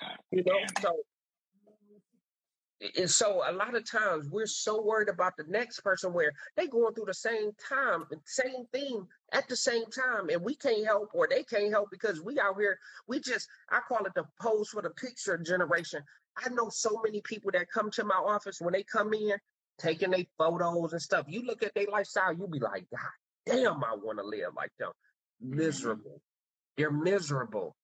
God 0.00 0.18
You 0.30 0.44
know, 0.44 0.60
damn 0.60 0.82
so 0.82 0.96
and 2.96 3.10
so 3.10 3.42
a 3.48 3.52
lot 3.52 3.74
of 3.74 3.90
times 3.90 4.28
we're 4.30 4.46
so 4.46 4.80
worried 4.82 5.08
about 5.08 5.36
the 5.36 5.44
next 5.48 5.80
person 5.80 6.12
where 6.12 6.32
they 6.56 6.68
going 6.68 6.94
through 6.94 7.06
the 7.06 7.14
same 7.14 7.50
time, 7.68 8.04
same 8.24 8.66
thing 8.72 9.06
at 9.32 9.48
the 9.48 9.56
same 9.56 9.86
time, 9.86 10.28
and 10.30 10.42
we 10.42 10.54
can't 10.54 10.86
help 10.86 11.10
or 11.12 11.26
they 11.28 11.42
can't 11.42 11.72
help 11.72 11.90
because 11.90 12.22
we 12.22 12.38
out 12.38 12.56
here, 12.58 12.78
we 13.08 13.20
just 13.20 13.48
I 13.70 13.80
call 13.88 14.04
it 14.06 14.14
the 14.14 14.24
pose 14.40 14.68
for 14.68 14.82
the 14.82 14.90
picture 14.90 15.36
generation. 15.38 16.02
I 16.36 16.50
know 16.50 16.68
so 16.68 17.00
many 17.04 17.20
people 17.22 17.50
that 17.52 17.70
come 17.72 17.90
to 17.92 18.04
my 18.04 18.14
office 18.14 18.60
when 18.60 18.72
they 18.74 18.84
come 18.84 19.12
in, 19.12 19.34
taking 19.78 20.12
their 20.12 20.24
photos 20.38 20.92
and 20.92 21.02
stuff. 21.02 21.26
You 21.28 21.42
look 21.44 21.64
at 21.64 21.74
their 21.74 21.86
lifestyle, 21.90 22.32
you 22.32 22.46
be 22.46 22.60
like, 22.60 22.86
God 22.90 23.00
damn, 23.46 23.84
I 23.84 23.96
want 23.96 24.18
to 24.18 24.24
live 24.24 24.54
like 24.56 24.72
them. 24.78 24.92
Mm-hmm. 25.44 25.56
Miserable. 25.56 26.22
They're 26.76 26.92
miserable. 26.92 27.76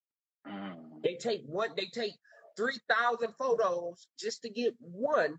Mm. 0.46 1.02
They 1.02 1.16
take 1.16 1.42
one, 1.46 1.70
they 1.76 1.86
take 1.92 2.12
3,000 2.56 3.34
photos 3.38 4.06
just 4.18 4.42
to 4.42 4.50
get 4.50 4.74
one, 4.80 5.36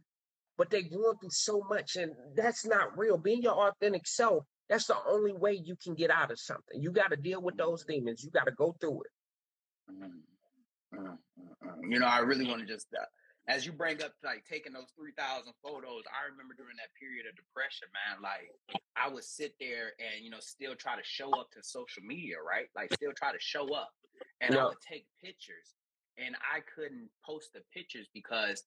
but 0.58 0.70
they 0.70 0.84
going 0.84 1.18
through 1.20 1.30
so 1.32 1.62
much, 1.70 1.96
and 1.96 2.12
that's 2.36 2.66
not 2.66 2.98
real. 2.98 3.18
Being 3.18 3.42
your 3.42 3.70
authentic 3.70 4.08
self, 4.08 4.44
that's 4.70 4.88
the 4.88 4.98
only 5.08 5.34
way 5.34 5.54
you 5.64 5.76
can 5.84 5.96
get 5.96 6.10
out 6.10 6.32
of 6.32 6.40
something. 6.40 6.82
You 6.82 6.92
got 6.92 7.10
to 7.12 7.18
deal 7.18 7.42
with 7.42 7.58
those 7.58 7.86
demons. 7.86 8.24
You 8.24 8.32
got 8.32 8.46
to 8.46 8.52
go 8.52 8.76
through 8.80 9.02
it. 9.02 9.94
Mm, 9.94 11.00
mm, 11.00 11.08
mm, 11.08 11.18
mm. 11.64 11.92
You 11.92 12.00
know, 12.00 12.08
I 12.08 12.20
really 12.20 12.48
want 12.48 12.62
to 12.62 12.68
just, 12.68 12.88
uh, 12.94 13.06
as 13.48 13.66
you 13.66 13.72
bring 13.72 14.02
up 14.02 14.14
like 14.24 14.44
taking 14.46 14.74
those 14.74 14.90
3,000 14.98 15.54
photos, 15.62 16.04
I 16.10 16.30
remember 16.32 16.54
during 16.58 16.78
that 16.78 16.90
period 17.00 17.26
of 17.30 17.36
depression, 17.36 17.88
man, 17.94 18.22
like 18.22 18.50
I 18.98 19.08
would 19.08 19.24
sit 19.24 19.54
there 19.60 19.94
and, 20.00 20.24
you 20.24 20.30
know, 20.32 20.40
still 20.42 20.76
try 20.76 20.96
to 20.96 21.04
show 21.04 21.38
up 21.38 21.52
to 21.52 21.62
social 21.62 22.02
media, 22.04 22.36
right? 22.42 22.66
Like 22.76 22.94
still 22.94 23.14
try 23.16 23.32
to 23.32 23.40
show 23.40 23.74
up. 23.74 23.92
And 24.42 24.56
I 24.58 24.66
would 24.66 24.82
take 24.82 25.06
pictures 25.24 25.76
and 26.18 26.36
I 26.42 26.62
couldn't 26.74 27.10
post 27.26 27.54
the 27.54 27.62
pictures 27.74 28.08
because 28.14 28.64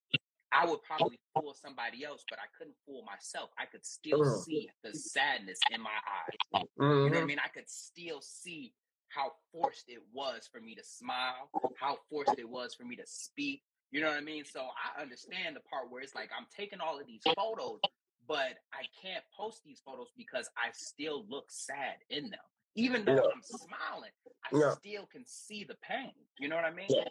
I 0.53 0.64
would 0.64 0.83
probably 0.83 1.18
fool 1.35 1.55
somebody 1.55 2.05
else, 2.05 2.24
but 2.31 2.39
I 2.39 2.49
couldn't 2.57 2.76
fool 2.87 3.05
myself. 3.05 3.51
I 3.59 3.66
could 3.66 3.85
still 3.85 4.20
Mm. 4.20 4.45
see 4.45 4.70
the 4.83 4.95
sadness 4.95 5.59
in 5.70 5.81
my 5.81 5.91
eyes. 6.07 6.62
You 6.87 7.11
know 7.11 7.16
what 7.16 7.22
I 7.22 7.26
mean? 7.26 7.39
I 7.39 7.49
could 7.49 7.68
still 7.68 8.20
see 8.20 8.74
how 9.09 9.33
forced 9.53 9.89
it 9.89 10.03
was 10.12 10.47
for 10.47 10.61
me 10.61 10.74
to 10.74 10.85
smile, 10.85 11.51
how 11.76 11.97
forced 12.09 12.39
it 12.39 12.49
was 12.49 12.74
for 12.74 12.85
me 12.85 12.97
to 12.97 13.07
speak. 13.07 13.62
You 13.91 14.01
know 14.03 14.09
what 14.09 14.16
I 14.16 14.20
mean? 14.20 14.45
So 14.45 14.61
I 14.61 15.01
understand 15.01 15.57
the 15.57 15.61
part 15.61 15.91
where 15.91 16.03
it's 16.03 16.14
like 16.14 16.30
I'm 16.36 16.47
taking 16.55 16.80
all 16.80 17.01
of 17.01 17.07
these 17.07 17.22
photos, 17.34 17.80
but 18.26 18.59
I 18.72 18.84
can't 19.03 19.24
post 19.34 19.62
these 19.64 19.80
photos 19.84 20.09
because 20.16 20.49
I 20.57 20.70
still 20.72 21.24
look 21.28 21.47
sad 21.49 21.97
in 22.11 22.30
them. 22.30 22.41
Even 22.74 23.05
though 23.05 23.14
Yeah. 23.14 23.30
I'm 23.34 23.43
smiling, 23.43 24.12
I 24.45 24.57
Yeah. 24.57 24.74
still 24.74 25.07
can 25.07 25.24
see 25.24 25.64
the 25.64 25.76
pain. 25.76 26.14
You 26.39 26.49
know 26.49 26.57
what 26.57 26.66
I 26.66 26.70
mean? 26.70 26.89
Yeah. 26.91 27.09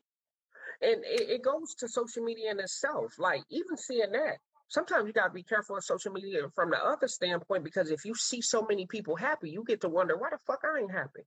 And 0.82 1.04
it, 1.06 1.30
it 1.30 1.42
goes 1.42 1.74
to 1.76 1.88
social 1.88 2.24
media 2.24 2.52
in 2.52 2.60
itself. 2.60 3.18
Like 3.18 3.44
even 3.50 3.76
seeing 3.76 4.12
that, 4.12 4.38
sometimes 4.68 5.08
you 5.08 5.14
gotta 5.14 5.34
be 5.34 5.44
careful 5.44 5.78
of 5.78 5.84
social 5.84 6.12
media 6.12 6.48
from 6.54 6.70
the 6.70 6.78
other 6.78 7.08
standpoint 7.08 7.64
because 7.64 7.90
if 7.90 8.06
you 8.06 8.14
see 8.14 8.42
so 8.42 8.66
many 8.70 8.86
people 8.86 9.16
happy, 9.16 9.50
you 9.50 9.64
get 9.64 9.82
to 9.82 9.90
wonder 9.90 10.16
why 10.16 10.30
the 10.30 10.38
fuck 10.46 10.64
I 10.64 10.80
ain't 10.80 10.92
happy. 10.92 11.24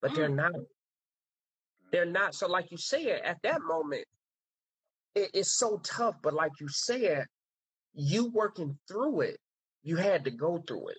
But 0.00 0.14
they're 0.14 0.30
mm. 0.30 0.36
not. 0.36 0.52
They're 1.92 2.06
not. 2.06 2.34
So, 2.34 2.48
like 2.48 2.70
you 2.70 2.78
said, 2.78 3.20
at 3.24 3.42
that 3.42 3.60
moment, 3.62 4.06
it, 5.14 5.30
it's 5.34 5.56
so 5.58 5.80
tough. 5.84 6.16
But 6.22 6.34
like 6.34 6.52
you 6.60 6.68
said, 6.68 7.26
you 7.94 8.30
working 8.30 8.78
through 8.88 9.22
it, 9.22 9.38
you 9.82 9.96
had 9.96 10.24
to 10.24 10.30
go 10.30 10.62
through 10.66 10.88
it. 10.88 10.98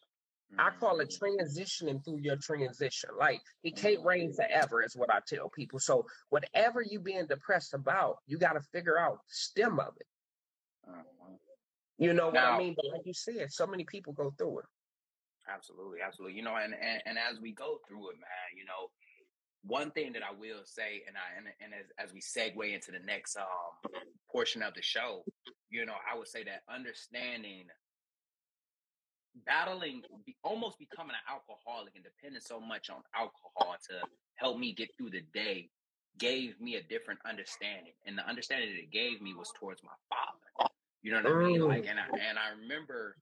I 0.58 0.70
call 0.80 1.00
it 1.02 1.14
transitioning 1.22 2.04
through 2.06 2.20
your 2.22 2.38
transition. 2.38 3.10
Like 3.20 3.42
it 3.64 3.76
can't 3.76 4.04
rain 4.06 4.32
forever, 4.34 4.84
is 4.84 4.96
what 4.96 5.14
I 5.14 5.20
tell 5.28 5.50
people. 5.50 5.80
So 5.80 6.06
whatever 6.30 6.82
you 6.82 7.00
being 7.00 7.26
depressed 7.28 7.74
about, 7.74 8.18
you 8.26 8.38
got 8.38 8.54
to 8.54 8.62
figure 8.72 8.98
out 8.98 9.18
the 9.28 9.34
stem 9.34 9.80
of 9.80 9.94
it. 10.00 10.08
Mhm. 10.90 11.40
You 11.98 12.14
know 12.14 12.28
what 12.28 12.38
I 12.38 12.58
mean? 12.58 12.76
But 12.76 12.86
like 12.92 13.06
you 13.06 13.14
said, 13.14 13.52
so 13.52 13.66
many 13.68 13.84
people 13.86 14.14
go 14.14 14.32
through 14.38 14.60
it. 14.60 14.66
Absolutely, 15.48 16.00
absolutely. 16.02 16.38
You 16.38 16.44
know, 16.44 16.56
and, 16.56 16.74
and 16.74 17.02
and 17.06 17.18
as 17.18 17.40
we 17.40 17.54
go 17.54 17.80
through 17.88 18.10
it, 18.12 18.16
man, 18.18 18.58
you 18.58 18.66
know, 18.66 18.90
one 19.68 19.92
thing 19.92 20.14
that 20.14 20.22
I 20.24 20.32
will 20.32 20.64
say, 20.66 21.04
and 21.08 21.16
I 21.18 21.38
and, 21.38 21.48
and 21.62 21.74
as 21.74 22.10
as 22.10 22.14
we 22.14 22.22
segue 22.22 22.74
into 22.74 22.92
the 22.92 23.00
next 23.06 23.36
um 23.38 23.92
portion 24.32 24.62
of 24.64 24.74
the 24.74 24.82
show, 24.82 25.24
you 25.70 25.86
know, 25.86 25.96
I 26.12 26.18
would 26.18 26.28
say 26.28 26.44
that 26.44 26.62
understanding 26.74 27.66
battling 29.46 30.02
be, 30.26 30.36
almost 30.44 30.80
becoming 30.80 31.12
an 31.16 31.26
alcoholic 31.34 31.94
and 31.96 32.04
depending 32.04 32.40
so 32.42 32.60
much 32.60 32.90
on 32.90 33.02
alcohol 33.16 33.76
to 33.90 33.96
help 34.36 34.58
me 34.58 34.74
get 34.74 34.90
through 34.98 35.10
the 35.10 35.22
day 35.34 35.70
gave 36.18 36.60
me 36.62 36.76
a 36.76 36.84
different 36.84 37.20
understanding 37.28 37.92
and 38.06 38.18
the 38.18 38.26
understanding 38.28 38.70
that 38.70 38.80
it 38.80 38.92
gave 38.92 39.22
me 39.22 39.34
was 39.34 39.52
towards 39.60 39.84
my 39.84 39.92
father 40.08 40.72
you 41.02 41.12
know 41.12 41.22
what 41.22 41.32
i 41.34 41.44
mean 41.44 41.60
Mm. 41.60 41.68
like 41.68 41.86
and 41.86 42.00
i 42.00 42.04
and 42.30 42.40
i 42.40 42.50
remember 42.62 43.18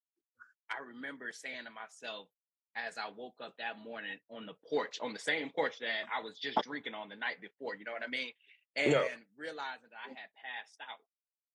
i 0.70 0.76
remember 0.86 1.32
saying 1.34 1.66
to 1.66 1.72
myself 1.72 2.28
as 2.76 2.98
i 2.98 3.10
woke 3.16 3.36
up 3.42 3.54
that 3.58 3.80
morning 3.84 4.18
on 4.30 4.46
the 4.46 4.54
porch 4.70 5.00
on 5.02 5.14
the 5.14 5.20
same 5.20 5.50
porch 5.50 5.80
that 5.80 6.06
i 6.16 6.22
was 6.22 6.38
just 6.40 6.62
drinking 6.64 6.94
on 6.94 7.10
the 7.10 7.16
night 7.16 7.40
before 7.42 7.76
you 7.76 7.84
know 7.86 7.92
what 7.92 8.04
i 8.04 8.08
mean 8.08 8.32
and 8.76 8.92
Yeah. 8.92 9.04
realizing 9.38 9.90
that 9.90 10.02
i 10.06 10.10
had 10.10 10.30
passed 10.36 10.80
out 10.82 11.02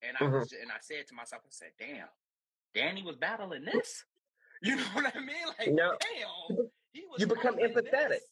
and 0.02 0.16
i 0.16 0.24
Mhm. 0.24 0.40
was 0.40 0.52
and 0.52 0.70
i 0.70 0.78
said 0.80 1.06
to 1.08 1.14
myself 1.14 1.42
i 1.44 1.48
said 1.50 1.72
damn 1.78 2.08
danny 2.74 3.02
was 3.02 3.16
battling 3.16 3.64
this 3.64 4.04
you 4.62 4.74
know 4.74 4.82
what 4.92 5.14
I 5.14 5.20
mean? 5.20 5.46
Like, 5.56 5.68
Yeah. 5.68 5.92
damn, 6.00 6.68
he 6.92 7.04
was 7.06 7.20
You 7.20 7.28
become 7.28 7.58
empathetic. 7.58 8.08
this. 8.08 8.28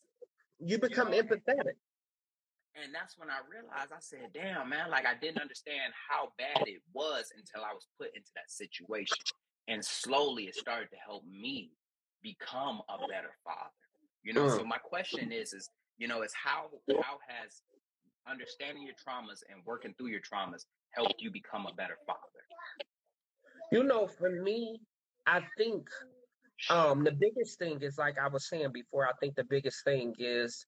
You 0.58 0.76
become 0.76 1.12
know, 1.12 1.22
empathetic. 1.22 1.76
And 2.74 2.92
that's 2.92 3.16
when 3.16 3.30
I 3.30 3.38
realized 3.48 3.92
I 3.92 4.00
said, 4.00 4.32
damn, 4.34 4.68
man, 4.68 4.90
like 4.90 5.06
I 5.06 5.14
didn't 5.14 5.40
understand 5.40 5.92
how 6.10 6.32
bad 6.36 6.66
it 6.66 6.82
was 6.92 7.30
until 7.36 7.64
I 7.64 7.72
was 7.72 7.86
put 7.96 8.08
into 8.16 8.28
that 8.34 8.50
situation. 8.50 9.18
And 9.68 9.84
slowly 9.84 10.48
it 10.48 10.56
started 10.56 10.90
to 10.90 10.96
help 10.96 11.24
me 11.26 11.70
become 12.22 12.82
a 12.88 12.98
better 13.08 13.34
father. 13.44 13.70
You 14.22 14.32
know, 14.32 14.48
so 14.48 14.62
Mm. 14.62 14.68
my 14.68 14.78
question 14.78 15.32
is, 15.32 15.52
is, 15.52 15.70
you 15.98 16.08
know, 16.08 16.22
is 16.22 16.32
how 16.34 16.70
how 17.02 17.18
has 17.28 17.62
understanding 18.28 18.82
your 18.84 18.94
traumas 18.94 19.42
and 19.50 19.64
working 19.64 19.94
through 19.94 20.08
your 20.08 20.20
traumas 20.20 20.66
helped 20.90 21.20
you 21.22 21.30
become 21.30 21.66
a 21.66 21.72
better 21.74 21.98
father? 22.06 22.20
You 23.70 23.84
know, 23.84 24.06
for 24.06 24.30
me, 24.30 24.80
I 25.26 25.42
think 25.56 25.88
um 26.70 27.04
the 27.04 27.12
biggest 27.12 27.58
thing 27.58 27.80
is 27.82 27.98
like 27.98 28.18
I 28.18 28.28
was 28.28 28.48
saying 28.48 28.72
before, 28.72 29.06
I 29.06 29.12
think 29.20 29.36
the 29.36 29.44
biggest 29.44 29.84
thing 29.84 30.14
is 30.18 30.66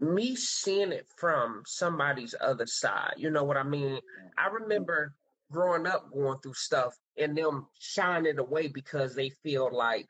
me 0.00 0.36
seeing 0.36 0.92
it 0.92 1.06
from 1.16 1.62
somebody's 1.66 2.34
other 2.40 2.66
side. 2.66 3.14
You 3.16 3.30
know 3.30 3.44
what 3.44 3.56
I 3.56 3.62
mean? 3.62 4.00
I 4.38 4.48
remember 4.48 5.14
growing 5.50 5.86
up 5.86 6.10
going 6.12 6.38
through 6.38 6.54
stuff 6.54 6.94
and 7.18 7.36
them 7.36 7.66
shying 7.78 8.26
it 8.26 8.38
away 8.38 8.68
because 8.68 9.14
they 9.14 9.30
feel 9.42 9.70
like 9.72 10.06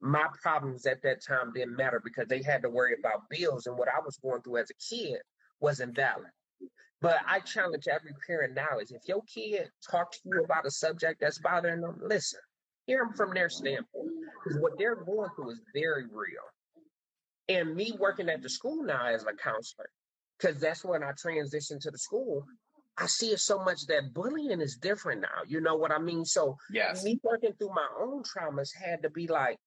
my 0.00 0.26
problems 0.42 0.86
at 0.86 1.02
that 1.02 1.24
time 1.24 1.52
didn't 1.54 1.76
matter 1.76 2.00
because 2.04 2.26
they 2.28 2.42
had 2.42 2.62
to 2.62 2.68
worry 2.68 2.94
about 2.98 3.28
bills 3.30 3.66
and 3.66 3.76
what 3.76 3.88
I 3.88 4.00
was 4.04 4.16
going 4.16 4.42
through 4.42 4.58
as 4.58 4.70
a 4.70 4.94
kid 4.94 5.18
wasn't 5.60 5.94
valid. 5.94 6.30
But 7.00 7.16
I 7.26 7.40
challenge 7.40 7.88
every 7.88 8.12
parent 8.26 8.54
now 8.54 8.78
is 8.80 8.92
if 8.92 9.02
your 9.06 9.22
kid 9.22 9.68
talks 9.90 10.20
to 10.20 10.28
you 10.32 10.44
about 10.44 10.66
a 10.66 10.70
subject 10.70 11.20
that's 11.20 11.38
bothering 11.38 11.80
them, 11.80 11.98
listen, 12.00 12.40
hear 12.86 13.04
them 13.04 13.12
from 13.14 13.34
their 13.34 13.48
standpoint 13.48 14.10
because 14.42 14.60
what 14.60 14.78
they're 14.78 14.96
going 14.96 15.30
through 15.36 15.50
is 15.50 15.60
very 15.74 16.04
real. 16.04 16.42
And 17.48 17.74
me 17.74 17.94
working 17.98 18.28
at 18.28 18.42
the 18.42 18.48
school 18.48 18.82
now 18.82 19.06
as 19.06 19.22
a 19.24 19.32
counselor, 19.32 19.88
because 20.38 20.60
that's 20.60 20.84
when 20.84 21.02
I 21.02 21.12
transitioned 21.12 21.80
to 21.82 21.90
the 21.90 21.98
school. 21.98 22.44
I 22.98 23.06
see 23.06 23.28
it 23.28 23.40
so 23.40 23.58
much 23.64 23.86
that 23.86 24.12
bullying 24.12 24.60
is 24.60 24.76
different 24.76 25.22
now. 25.22 25.42
You 25.46 25.60
know 25.60 25.76
what 25.76 25.92
I 25.92 25.98
mean? 25.98 26.24
So 26.24 26.56
Yes. 26.70 27.04
me 27.04 27.18
working 27.22 27.52
through 27.54 27.74
my 27.74 27.88
own 27.98 28.22
traumas 28.22 28.70
had 28.74 29.02
to 29.02 29.10
be 29.10 29.26
like, 29.26 29.58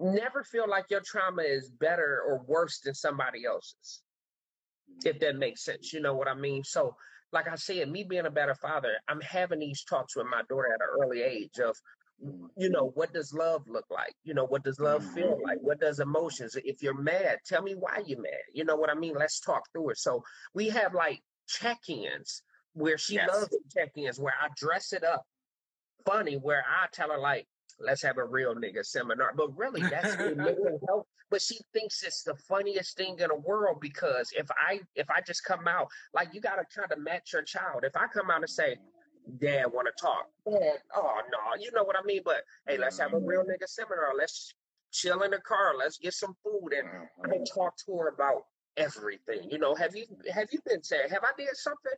never 0.00 0.42
feel 0.42 0.68
like 0.68 0.86
your 0.90 1.02
trauma 1.04 1.42
is 1.42 1.70
better 1.70 2.22
or 2.26 2.42
worse 2.46 2.80
than 2.80 2.94
somebody 2.94 3.44
else's. 3.44 4.02
If 5.04 5.20
that 5.20 5.36
makes 5.36 5.64
sense, 5.64 5.92
you 5.92 6.00
know 6.00 6.14
what 6.14 6.28
I 6.28 6.34
mean? 6.34 6.64
So, 6.64 6.96
like 7.32 7.48
I 7.48 7.54
said, 7.56 7.90
me 7.90 8.04
being 8.04 8.26
a 8.26 8.30
better 8.30 8.54
father, 8.54 8.96
I'm 9.08 9.20
having 9.20 9.60
these 9.60 9.82
talks 9.84 10.14
with 10.14 10.26
my 10.26 10.42
daughter 10.48 10.72
at 10.72 10.80
an 10.80 10.88
early 11.02 11.22
age 11.22 11.58
of, 11.58 11.76
mm. 12.24 12.48
you 12.56 12.70
know, 12.70 12.92
what 12.94 13.12
does 13.12 13.32
love 13.32 13.62
look 13.66 13.86
like? 13.90 14.14
You 14.24 14.34
know, 14.34 14.46
what 14.46 14.62
does 14.62 14.78
love 14.78 15.04
feel 15.12 15.38
mm. 15.38 15.42
like? 15.42 15.58
What 15.60 15.80
does 15.80 16.00
emotions? 16.00 16.56
If 16.64 16.82
you're 16.82 17.00
mad, 17.00 17.38
tell 17.46 17.62
me 17.62 17.74
why 17.74 18.02
you're 18.06 18.20
mad. 18.20 18.32
You 18.52 18.64
know 18.64 18.76
what 18.76 18.90
I 18.90 18.94
mean? 18.94 19.14
Let's 19.18 19.40
talk 19.40 19.62
through 19.72 19.90
it. 19.90 19.98
So 19.98 20.22
we 20.54 20.68
have 20.68 20.94
like 20.94 21.22
check-ins 21.46 22.42
where 22.72 22.98
she 22.98 23.14
Yes. 23.14 23.28
loves 23.28 23.56
check-ins 23.72 24.18
where 24.18 24.34
I 24.40 24.48
dress 24.56 24.92
it 24.92 25.04
up 25.04 25.26
funny 26.04 26.36
where 26.36 26.64
I 26.68 26.86
tell 26.92 27.10
her 27.10 27.18
like, 27.18 27.46
let's 27.80 28.02
have 28.02 28.18
a 28.18 28.24
real 28.24 28.54
nigga 28.54 28.84
seminar. 28.84 29.32
But 29.36 29.56
really 29.56 29.82
that's 29.82 30.16
mental 30.18 30.80
health. 30.88 31.06
But 31.30 31.42
she 31.42 31.58
thinks 31.72 32.02
it's 32.02 32.22
the 32.22 32.34
funniest 32.34 32.96
thing 32.96 33.18
in 33.18 33.28
the 33.28 33.34
world 33.34 33.78
because 33.80 34.30
if 34.36 34.46
I 34.50 34.80
if 34.94 35.10
I 35.10 35.20
just 35.20 35.44
come 35.44 35.66
out, 35.66 35.88
like 36.12 36.32
you 36.32 36.40
gotta 36.40 36.64
kind 36.74 36.92
of 36.92 36.98
match 36.98 37.32
your 37.32 37.42
child. 37.42 37.84
If 37.84 37.96
I 37.96 38.06
come 38.06 38.30
out 38.30 38.40
and 38.40 38.50
say, 38.50 38.76
Dad 39.38 39.66
wanna 39.72 39.90
talk, 40.00 40.26
Dad, 40.48 40.78
oh 40.94 41.20
no, 41.32 41.62
you 41.62 41.72
know 41.72 41.82
what 41.82 41.96
I 41.98 42.04
mean? 42.04 42.20
But 42.24 42.42
hey, 42.68 42.78
let's 42.78 42.98
have 42.98 43.14
a 43.14 43.18
real 43.18 43.40
mm-hmm. 43.40 43.50
nigga 43.50 43.66
seminar. 43.66 44.12
Let's 44.16 44.54
chill 44.92 45.22
in 45.22 45.32
the 45.32 45.38
car, 45.40 45.74
let's 45.76 45.98
get 45.98 46.14
some 46.14 46.36
food 46.44 46.72
and 46.72 46.88
I 47.24 47.28
mm-hmm. 47.28 47.42
talk 47.52 47.76
to 47.86 47.96
her 47.96 48.08
about 48.08 48.44
everything. 48.76 49.50
You 49.50 49.58
know, 49.58 49.74
have 49.74 49.94
you 49.96 50.06
have 50.32 50.48
you 50.52 50.60
been 50.66 50.82
saying, 50.82 51.10
have 51.10 51.22
I 51.24 51.32
did 51.36 51.56
something 51.56 51.92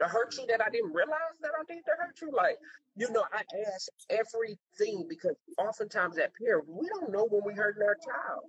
to 0.00 0.08
hurt 0.08 0.36
you 0.38 0.46
that 0.48 0.62
I 0.62 0.70
didn't 0.70 0.92
realize 0.92 1.36
that 1.42 1.52
I 1.58 1.64
did 1.72 1.84
to 1.84 1.92
hurt 1.98 2.20
you? 2.20 2.30
Like, 2.32 2.58
you 2.96 3.10
know, 3.10 3.24
I 3.32 3.42
ask 3.74 3.88
everything 4.08 5.06
because 5.08 5.36
oftentimes 5.58 6.18
at 6.18 6.32
parent, 6.34 6.66
we 6.68 6.88
don't 6.88 7.12
know 7.12 7.26
when 7.30 7.42
we 7.44 7.54
hurting 7.54 7.82
our 7.82 7.96
child. 7.96 8.44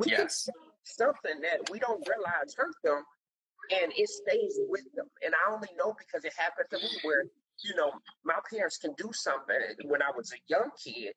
We 0.00 0.08
Yes. 0.10 0.48
something 0.84 1.40
that 1.42 1.70
we 1.70 1.78
don't 1.78 2.06
realize 2.08 2.54
hurt 2.56 2.74
them 2.82 3.04
and 3.70 3.92
it 3.96 4.08
stays 4.08 4.58
with 4.68 4.84
them. 4.94 5.06
And 5.24 5.34
I 5.34 5.52
only 5.52 5.68
know 5.78 5.94
because 5.98 6.24
it 6.24 6.32
happened 6.36 6.68
to 6.70 6.78
me 6.78 6.88
where, 7.02 7.24
you 7.64 7.74
know, 7.76 7.92
my 8.24 8.38
parents 8.50 8.78
can 8.78 8.94
do 8.96 9.10
something 9.12 9.56
when 9.84 10.02
I 10.02 10.10
was 10.16 10.32
a 10.32 10.40
young 10.48 10.70
kid 10.82 11.14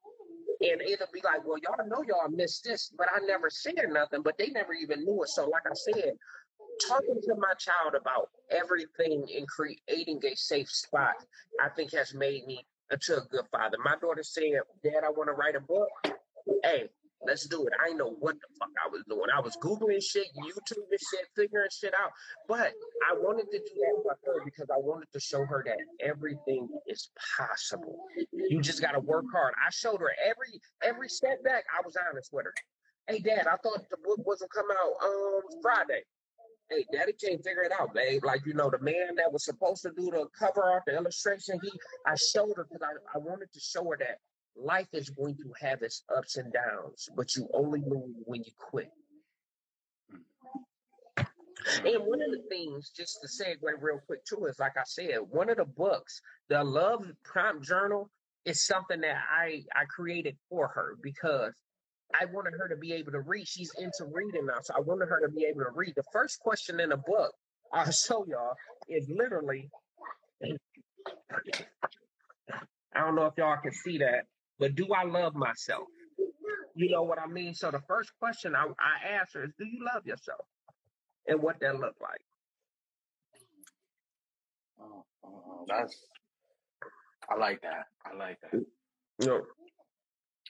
and 0.62 0.82
it'll 0.82 1.08
be 1.14 1.22
like, 1.24 1.46
well, 1.46 1.58
y'all 1.62 1.88
know 1.88 2.04
y'all 2.08 2.30
missed 2.30 2.64
this, 2.64 2.92
but 2.98 3.08
I 3.14 3.26
never 3.26 3.50
said 3.50 3.76
nothing, 3.90 4.22
but 4.22 4.38
they 4.38 4.50
never 4.50 4.74
even 4.74 5.04
knew 5.04 5.24
it. 5.24 5.30
So, 5.30 5.46
like 5.50 5.64
I 5.66 5.74
said, 5.74 6.14
talking 6.88 7.20
to 7.24 7.36
my 7.36 7.54
child 7.58 7.96
about 8.00 8.30
everything 8.52 9.26
and 9.36 9.48
creating 9.48 10.22
a 10.26 10.36
safe 10.36 10.70
spot, 10.70 11.16
I 11.64 11.70
think 11.70 11.94
has 11.94 12.14
made 12.14 12.46
me 12.46 12.66
into 12.92 13.18
a 13.18 13.22
good 13.30 13.46
father. 13.52 13.78
My 13.84 13.96
daughter 14.00 14.24
said, 14.24 14.62
Dad, 14.84 15.04
I 15.06 15.10
want 15.10 15.30
to 15.30 15.34
write 15.34 15.56
a 15.56 15.60
book. 15.60 15.90
Hey, 16.64 16.90
let's 17.28 17.48
do 17.48 17.66
it. 17.68 17.74
I 17.84 17.94
know 17.94 18.16
what 18.20 18.36
the 18.36 18.48
fuck 18.60 18.70
I 18.84 18.90
was 18.90 19.04
doing. 19.08 19.28
I 19.36 19.40
was 19.42 19.58
Googling 19.58 20.02
shit, 20.04 20.28
YouTube 20.38 20.90
and 20.90 21.00
shit, 21.00 21.28
figuring 21.36 21.68
shit 21.72 21.94
out. 21.94 22.12
But 22.48 22.74
I 23.10 23.16
wanted 23.16 23.52
to 23.52 23.60
do 23.60 23.74
that 23.82 24.02
for 24.04 24.34
her 24.34 24.42
because 24.46 24.68
I 24.70 24.78
wanted 24.78 25.12
to 25.14 25.20
show 25.20 25.46
her 25.46 25.64
that 25.66 25.78
everything 26.06 26.68
is 26.88 27.10
possible. 27.38 27.98
You 28.34 28.62
just 28.62 28.82
gotta 28.82 29.00
work 29.00 29.26
hard. 29.34 29.54
I 29.66 29.70
showed 29.72 30.00
her 30.02 30.12
every 30.24 30.60
every 30.84 31.10
setback. 31.10 31.66
I 31.74 31.82
was 31.84 31.96
honest 32.10 32.32
with 32.32 32.46
her. 32.46 32.54
Hey, 33.08 33.20
Dad, 33.20 33.48
I 33.48 33.58
thought 33.58 33.84
the 33.90 33.98
book 34.04 34.26
wasn't 34.26 34.52
come 34.52 34.66
out 34.72 35.06
um 35.06 35.42
Friday. 35.62 36.02
Hey, 36.70 36.84
Daddy 36.92 37.14
can't 37.14 37.44
figure 37.44 37.62
it 37.62 37.72
out, 37.80 37.94
babe. 37.94 38.26
Like 38.26 38.46
you 38.46 38.54
know, 38.54 38.72
the 38.72 38.80
man 38.80 39.16
that 39.18 39.32
was 39.32 39.46
supposed 39.46 39.84
to 39.84 39.92
do 39.96 40.10
the 40.12 40.28
cover 40.38 40.64
art, 40.64 40.84
the 40.88 40.96
illustration, 40.96 41.60
he 41.62 41.72
I 42.08 42.16
showed 42.16 42.54
her 42.58 42.66
because 42.70 42.82
I, 42.82 43.18
I 43.18 43.20
wanted 43.20 43.54
to 43.54 43.60
show 43.60 43.84
her 43.84 43.98
that 44.00 44.18
life 44.58 44.88
is 44.94 45.10
going 45.10 45.36
to 45.38 45.54
have 45.62 45.82
its 45.82 46.04
ups 46.16 46.38
and 46.38 46.52
downs, 46.54 47.10
but 47.16 47.36
you 47.36 47.48
only 47.54 47.82
lose 47.82 48.16
when 48.26 48.44
you 48.44 48.52
quit. 48.58 48.90
And 51.84 52.04
one 52.06 52.22
of 52.22 52.32
the 52.32 52.44
things, 52.50 52.92
just 52.96 53.20
to 53.22 53.28
segue 53.28 53.58
real 53.80 54.00
quick 54.06 54.24
too, 54.26 54.46
is 54.46 54.60
like 54.60 54.78
I 54.78 54.84
said, 54.86 55.18
one 55.30 55.50
of 55.50 55.58
the 55.58 55.66
books, 55.66 56.22
the 56.48 56.64
Love 56.64 57.06
Prompt 57.24 57.64
Journal, 57.64 58.10
is 58.46 58.66
something 58.66 59.02
that 59.02 59.18
I 59.30 59.64
I 59.76 59.86
created 59.86 60.38
for 60.50 60.68
her 60.68 60.96
because 61.02 61.54
I 62.20 62.26
wanted 62.26 62.54
her 62.60 62.70
to 62.70 62.76
be 62.76 62.94
able 62.94 63.12
to 63.14 63.22
read. 63.22 63.48
She's 63.48 63.72
into 63.78 64.06
reading 64.14 64.46
now, 64.46 64.60
so 64.62 64.76
I 64.78 64.82
wanted 64.82 65.08
her 65.10 65.20
to 65.22 65.30
be 65.34 65.46
able 65.46 65.62
to 65.62 65.72
read. 65.74 65.94
The 65.96 66.04
first 66.14 66.40
question 66.40 66.80
in 66.80 66.90
the 66.90 66.98
book, 66.98 67.34
I'll 67.74 67.92
show 67.92 68.26
y'all, 68.28 68.54
is 68.88 69.10
literally. 69.10 69.70
I 72.94 73.00
don't 73.02 73.16
know 73.16 73.26
if 73.26 73.34
y'all 73.38 73.58
can 73.62 73.74
see 73.74 73.98
that, 73.98 74.26
but 74.60 74.76
do 74.76 74.88
I 74.94 75.04
love 75.04 75.36
myself? 75.36 75.88
You 76.76 76.90
know 76.92 77.04
what 77.04 77.20
I 77.20 77.28
mean? 77.28 77.54
So 77.54 77.72
the 77.72 77.82
first 77.88 78.12
question 78.20 78.56
I, 78.56 78.66
I 78.66 79.14
asked 79.14 79.34
her 79.36 79.46
is, 79.46 79.52
do 79.58 79.66
you 79.66 79.86
love 79.94 80.06
yourself? 80.06 80.46
And 81.28 81.42
what 81.42 81.60
that 81.62 81.80
look 81.80 81.96
like. 82.02 82.22
Oh, 84.80 85.66
that's. 85.68 85.96
I 87.30 87.36
like 87.36 87.62
that. 87.62 87.86
I 88.06 88.16
like 88.16 88.38
that. 88.42 88.66
Know, 89.26 89.42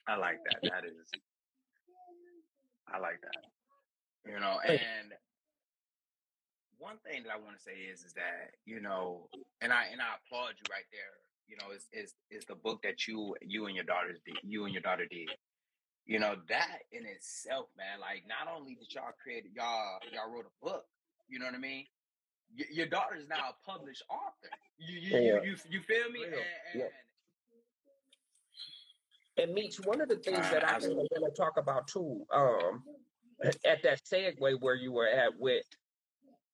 I 0.07 0.17
like 0.17 0.37
that. 0.49 0.59
That 0.63 0.85
is. 0.85 1.09
I 2.93 2.99
like 2.99 3.21
that. 3.21 4.31
You 4.31 4.39
know, 4.39 4.59
and 4.67 5.13
one 6.77 6.97
thing 7.05 7.23
that 7.23 7.31
I 7.31 7.37
want 7.37 7.55
to 7.57 7.63
say 7.63 7.77
is, 7.91 8.03
is 8.03 8.13
that 8.13 8.51
you 8.65 8.81
know, 8.81 9.29
and 9.61 9.71
I 9.71 9.85
and 9.91 10.01
I 10.01 10.17
applaud 10.19 10.53
you 10.57 10.65
right 10.69 10.87
there. 10.91 11.24
You 11.47 11.57
know, 11.57 11.71
is 11.75 11.87
is 11.93 12.13
is 12.31 12.45
the 12.45 12.55
book 12.55 12.81
that 12.83 13.07
you 13.07 13.35
you 13.41 13.67
and 13.67 13.75
your 13.75 13.85
daughters 13.85 14.19
did, 14.25 14.35
you 14.43 14.65
and 14.65 14.73
your 14.73 14.81
daughter 14.81 15.05
did. 15.09 15.29
You 16.05 16.19
know, 16.19 16.35
that 16.49 16.79
in 16.91 17.05
itself, 17.05 17.67
man. 17.77 17.99
Like, 17.99 18.23
not 18.27 18.51
only 18.53 18.75
did 18.75 18.93
y'all 18.93 19.13
create, 19.21 19.45
y'all 19.55 19.99
y'all 20.13 20.31
wrote 20.31 20.45
a 20.45 20.65
book. 20.65 20.85
You 21.27 21.39
know 21.39 21.45
what 21.45 21.55
I 21.55 21.59
mean? 21.59 21.85
Y- 22.57 22.65
your 22.71 22.87
daughter 22.87 23.15
is 23.15 23.27
now 23.27 23.49
a 23.49 23.69
published 23.71 24.03
author. 24.09 24.49
You 24.77 24.99
you 24.99 25.17
Yeah. 25.17 25.41
you, 25.43 25.51
you, 25.51 25.55
you 25.69 25.81
feel 25.81 26.09
me? 26.11 26.21
Real. 26.25 26.33
And, 26.33 26.37
and, 26.73 26.81
Yeah. 26.81 26.87
And 29.43 29.53
Meech, 29.53 29.79
one 29.81 29.99
of 30.01 30.07
the 30.07 30.17
things 30.17 30.37
Uh, 30.47 30.49
that 30.51 30.63
I 30.63 30.75
absolutely. 30.75 31.07
want 31.11 31.35
to 31.35 31.41
talk 31.41 31.57
about 31.57 31.87
too, 31.87 32.25
um, 32.31 32.83
at 33.65 33.83
that 33.83 34.01
segue 34.05 34.61
where 34.61 34.75
you 34.75 34.91
were 34.93 35.07
at 35.07 35.37
with 35.37 35.65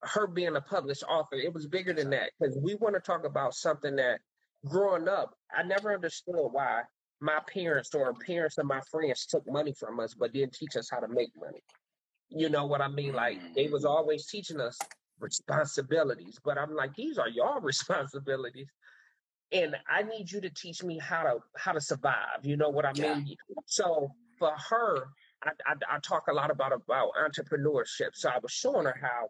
her 0.04 0.26
being 0.28 0.56
a 0.56 0.62
published 0.62 1.04
author, 1.04 1.36
it 1.36 1.54
was 1.54 1.68
bigger 1.68 1.94
than 1.94 2.10
that 2.10 2.32
because 2.40 2.58
we 2.58 2.74
want 2.76 2.96
to 2.96 3.02
talk 3.02 3.24
about 3.24 3.54
something 3.54 3.96
that 3.98 4.20
growing 4.66 5.08
up, 5.08 5.36
I 5.56 5.64
never 5.64 5.94
understood 5.94 6.36
why 6.52 6.82
my 7.20 7.40
parents 7.54 7.94
or 7.94 8.14
parents 8.14 8.58
of 8.58 8.66
my 8.66 8.82
friends 8.90 9.26
took 9.28 9.44
money 9.50 9.74
from 9.80 10.00
us 10.00 10.14
but 10.14 10.34
didn't 10.34 10.54
teach 10.54 10.76
us 10.76 10.90
how 10.92 11.00
to 11.00 11.08
make 11.08 11.30
money. 11.40 11.62
You 12.30 12.50
know 12.50 12.66
what 12.66 12.82
I 12.82 12.88
mean? 12.88 13.14
Like 13.14 13.40
they 13.56 13.68
was 13.68 13.84
mm-hmm. 13.84 13.92
always 13.92 14.28
teaching 14.28 14.60
us 14.60 14.78
responsibilities, 15.20 16.40
but 16.44 16.58
I'm 16.58 16.74
like, 16.74 16.96
these 16.96 17.18
are 17.18 17.30
y'all 17.30 17.62
responsibilities. 17.62 18.68
And 19.52 19.76
I 19.90 20.04
need 20.04 20.32
you 20.32 20.40
to 20.42 20.50
teach 20.50 20.82
me 20.84 20.98
how 20.98 21.24
to 21.24 21.40
how 21.58 21.74
to 21.74 21.82
survive. 21.82 22.44
You 22.44 22.58
know 22.58 22.70
what 22.70 22.86
I 22.86 22.94
Yeah. 22.96 23.16
mean? 23.16 23.36
So 23.66 24.10
for 24.40 24.54
her, 24.70 25.08
I, 25.44 25.52
I, 25.66 25.96
I 25.96 26.00
talk 26.00 26.28
a 26.30 26.34
lot 26.34 26.52
about 26.52 26.72
about 26.72 27.10
entrepreneurship. 27.22 28.12
So 28.14 28.30
I 28.30 28.40
was 28.42 28.52
showing 28.52 28.86
her 28.86 28.98
how 29.00 29.30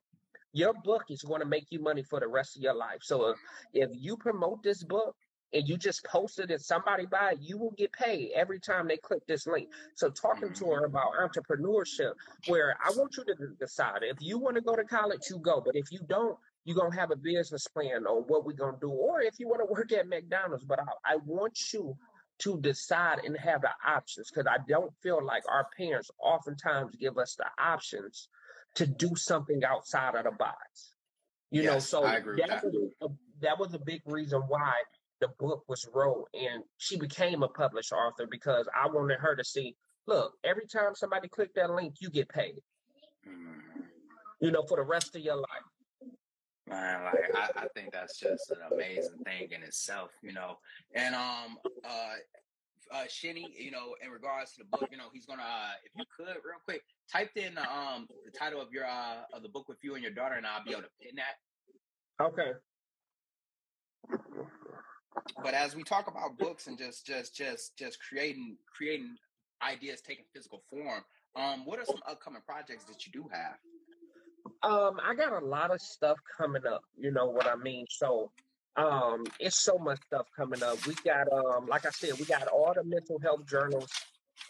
your 0.54 0.74
book 0.84 1.04
is 1.10 1.22
going 1.22 1.42
to 1.42 1.48
make 1.48 1.68
you 1.70 1.80
money 1.80 2.04
for 2.04 2.20
the 2.20 2.28
rest 2.28 2.56
of 2.56 2.62
your 2.62 2.74
life. 2.74 3.00
So 3.02 3.30
if, 3.30 3.38
if 3.74 3.90
you 3.94 4.18
promote 4.18 4.64
this 4.64 4.84
book 4.84 5.16
and 5.54 5.68
you 5.68 5.78
just 5.78 6.04
post 6.06 6.40
it 6.40 6.52
and 6.52 6.62
somebody 6.62 7.06
buy 7.06 7.32
it, 7.34 7.40
you 7.42 7.58
will 7.58 7.74
get 7.78 7.92
paid 7.94 8.32
every 8.36 8.60
time 8.60 8.88
they 8.88 8.98
click 8.98 9.26
this 9.28 9.48
link. 9.48 9.70
So 9.96 10.10
talking 10.10 10.54
to 10.54 10.66
her 10.68 10.88
mm-hmm. 10.88 10.96
about 10.96 11.14
entrepreneurship, 11.20 12.14
where 12.48 12.76
I 12.84 12.92
want 12.96 13.16
you 13.18 13.24
to 13.26 13.36
decide 13.60 14.00
if 14.02 14.18
you 14.20 14.38
want 14.38 14.56
to 14.56 14.62
go 14.62 14.76
to 14.76 14.84
college, 14.84 15.22
you 15.30 15.40
go. 15.40 15.62
But 15.64 15.76
if 15.76 15.92
you 15.92 16.00
don't, 16.08 16.38
you're 16.64 16.78
gonna 16.78 16.96
have 16.96 17.12
a 17.12 17.16
business 17.16 17.68
plan 17.68 18.06
on 18.06 18.24
what 18.28 18.46
we're 18.46 18.54
gonna 18.54 18.78
do, 18.80 18.92
or 18.92 19.22
if 19.22 19.40
you 19.40 19.48
want 19.48 19.62
to 19.62 19.72
work 19.72 19.92
at 19.92 20.08
McDonald's. 20.08 20.64
But 20.64 20.80
I, 20.80 21.14
I 21.14 21.18
want 21.26 21.58
you 21.74 21.96
to 22.40 22.60
decide 22.60 23.20
and 23.24 23.38
have 23.38 23.62
the 23.62 23.70
options 23.86 24.32
because 24.32 24.48
I 24.48 24.58
don't 24.68 24.92
feel 25.02 25.24
like 25.24 25.44
our 25.50 25.68
parents 25.78 26.10
oftentimes 26.20 26.96
give 26.96 27.18
us 27.18 27.36
the 27.36 27.46
options 27.64 28.30
to 28.76 28.86
do 28.88 29.16
something 29.16 29.64
outside 29.64 30.16
of 30.16 30.24
the 30.26 30.32
box. 30.32 30.96
You 31.50 31.64
know, 31.64 31.80
so 31.80 32.04
I 32.04 32.16
agree 32.16 32.36
with 32.36 32.48
that 32.48 32.62
that. 32.62 32.66
was 32.66 32.76
a, 33.02 33.08
that 33.42 33.60
was 33.60 33.74
a 33.74 33.80
big 33.80 34.02
reason 34.06 34.42
why 34.48 34.72
the 35.20 35.28
book 35.38 35.64
was 35.68 35.88
wrote 35.94 36.28
and 36.34 36.64
she 36.78 36.98
became 36.98 37.44
a 37.44 37.48
published 37.48 37.92
author 37.92 38.26
because 38.26 38.68
I 38.74 38.88
wanted 38.88 39.20
her 39.20 39.36
to 39.36 39.44
see, 39.44 39.76
look, 40.08 40.34
every 40.44 40.66
time 40.66 40.96
somebody 40.96 41.28
click 41.28 41.54
that 41.56 41.70
link, 41.70 41.96
you 42.00 42.10
get 42.10 42.30
paid, 42.30 42.62
Mhm. 43.28 43.90
you 44.40 44.52
know, 44.52 44.64
for 44.64 44.78
the 44.78 44.84
rest 44.84 45.16
of 45.16 45.22
your 45.22 45.36
life. 45.36 45.66
Man, 46.68 47.04
like 47.04 47.36
I, 47.36 47.64
I 47.64 47.68
think 47.76 47.92
that's 47.92 48.18
just 48.18 48.50
an 48.52 48.60
amazing 48.72 49.18
thing 49.26 49.52
in 49.52 49.62
itself, 49.64 50.12
you 50.24 50.32
know. 50.32 50.58
And 50.96 51.14
um 51.14 51.60
uh 51.84 52.14
uh 52.92 53.04
Shinny, 53.08 53.54
you 53.58 53.72
know, 53.72 53.96
in 54.04 54.12
regards 54.12 54.52
to 54.54 54.60
the 54.60 54.66
book, 54.66 54.90
you 54.92 54.98
know, 54.98 55.10
he's 55.14 55.26
gonna 55.26 55.42
uh 55.42 55.72
if 55.84 55.92
you 55.96 56.04
could 56.16 56.28
real 56.28 56.60
quick, 56.64 56.84
typed 57.12 57.38
in 57.38 57.56
the 57.56 57.62
um 57.62 58.08
the 58.26 58.32
title 58.32 58.62
of 58.62 58.72
your 58.72 58.86
uh 58.86 59.24
of 59.34 59.44
the 59.44 59.50
book 59.50 59.68
with 59.68 59.78
you 59.84 59.96
and 59.96 60.04
your 60.04 60.14
daughter 60.14 60.36
and 60.36 60.46
I'll 60.46 60.64
be 60.64 60.72
able 60.72 60.84
to 60.84 60.90
pin 61.02 61.16
that. 61.16 62.26
Okay. 62.26 62.52
But 65.44 65.54
as 65.54 65.76
we 65.76 65.84
talk 65.84 66.08
about 66.08 66.38
books 66.38 66.68
and 66.68 66.78
just 66.78 67.06
just 67.06 67.36
just 67.36 67.78
just 67.78 68.00
creating 68.08 68.58
creating 68.76 69.16
ideas 69.64 70.02
taking 70.02 70.26
physical 70.34 70.64
form, 70.70 71.04
um, 71.36 71.66
what 71.66 71.80
are 71.80 71.86
some 71.86 72.02
upcoming 72.08 72.42
projects 72.46 72.86
that 72.86 73.06
you 73.06 73.12
do 73.12 73.28
have? 73.32 73.58
Um, 74.64 75.00
I 75.04 75.16
got 75.16 75.42
a 75.42 75.46
lot 75.46 75.72
of 75.72 75.82
stuff 75.82 76.18
coming 76.38 76.66
up, 76.66 76.82
you 76.98 77.12
know 77.12 77.28
what 77.28 77.48
I 77.48 77.56
mean? 77.56 77.86
So 77.90 78.32
um, 78.78 79.24
it's 79.40 79.60
so 79.60 79.78
much 79.78 80.00
stuff 80.08 80.28
coming 80.36 80.64
up. 80.64 80.86
We 80.86 80.96
got, 81.06 81.32
um, 81.32 81.68
like 81.68 81.86
I 81.86 81.90
said, 81.92 82.18
we 82.20 82.26
got 82.26 82.48
all 82.48 82.74
the 82.74 82.84
mental 82.84 83.20
health 83.20 83.46
journals 83.48 83.90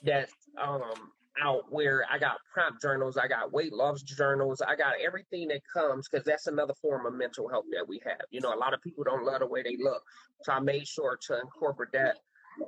that's 0.03 0.33
um 0.61 1.11
out 1.41 1.71
where 1.71 2.03
I 2.11 2.19
got 2.19 2.37
prompt 2.53 2.81
journals, 2.81 3.17
I 3.17 3.27
got 3.27 3.53
weight 3.53 3.71
loss 3.71 4.01
journals, 4.01 4.61
I 4.61 4.75
got 4.75 4.95
everything 5.03 5.47
that 5.47 5.61
comes 5.73 6.07
because 6.09 6.25
that's 6.25 6.47
another 6.47 6.73
form 6.81 7.05
of 7.05 7.13
mental 7.13 7.47
health 7.47 7.65
that 7.71 7.87
we 7.87 8.01
have. 8.05 8.21
You 8.31 8.41
know, 8.41 8.53
a 8.53 8.59
lot 8.59 8.73
of 8.73 8.81
people 8.81 9.05
don't 9.05 9.23
love 9.23 9.39
the 9.39 9.47
way 9.47 9.63
they 9.63 9.77
look, 9.81 10.03
so 10.43 10.51
I 10.51 10.59
made 10.59 10.87
sure 10.87 11.17
to 11.27 11.39
incorporate 11.39 11.93
that. 11.93 12.17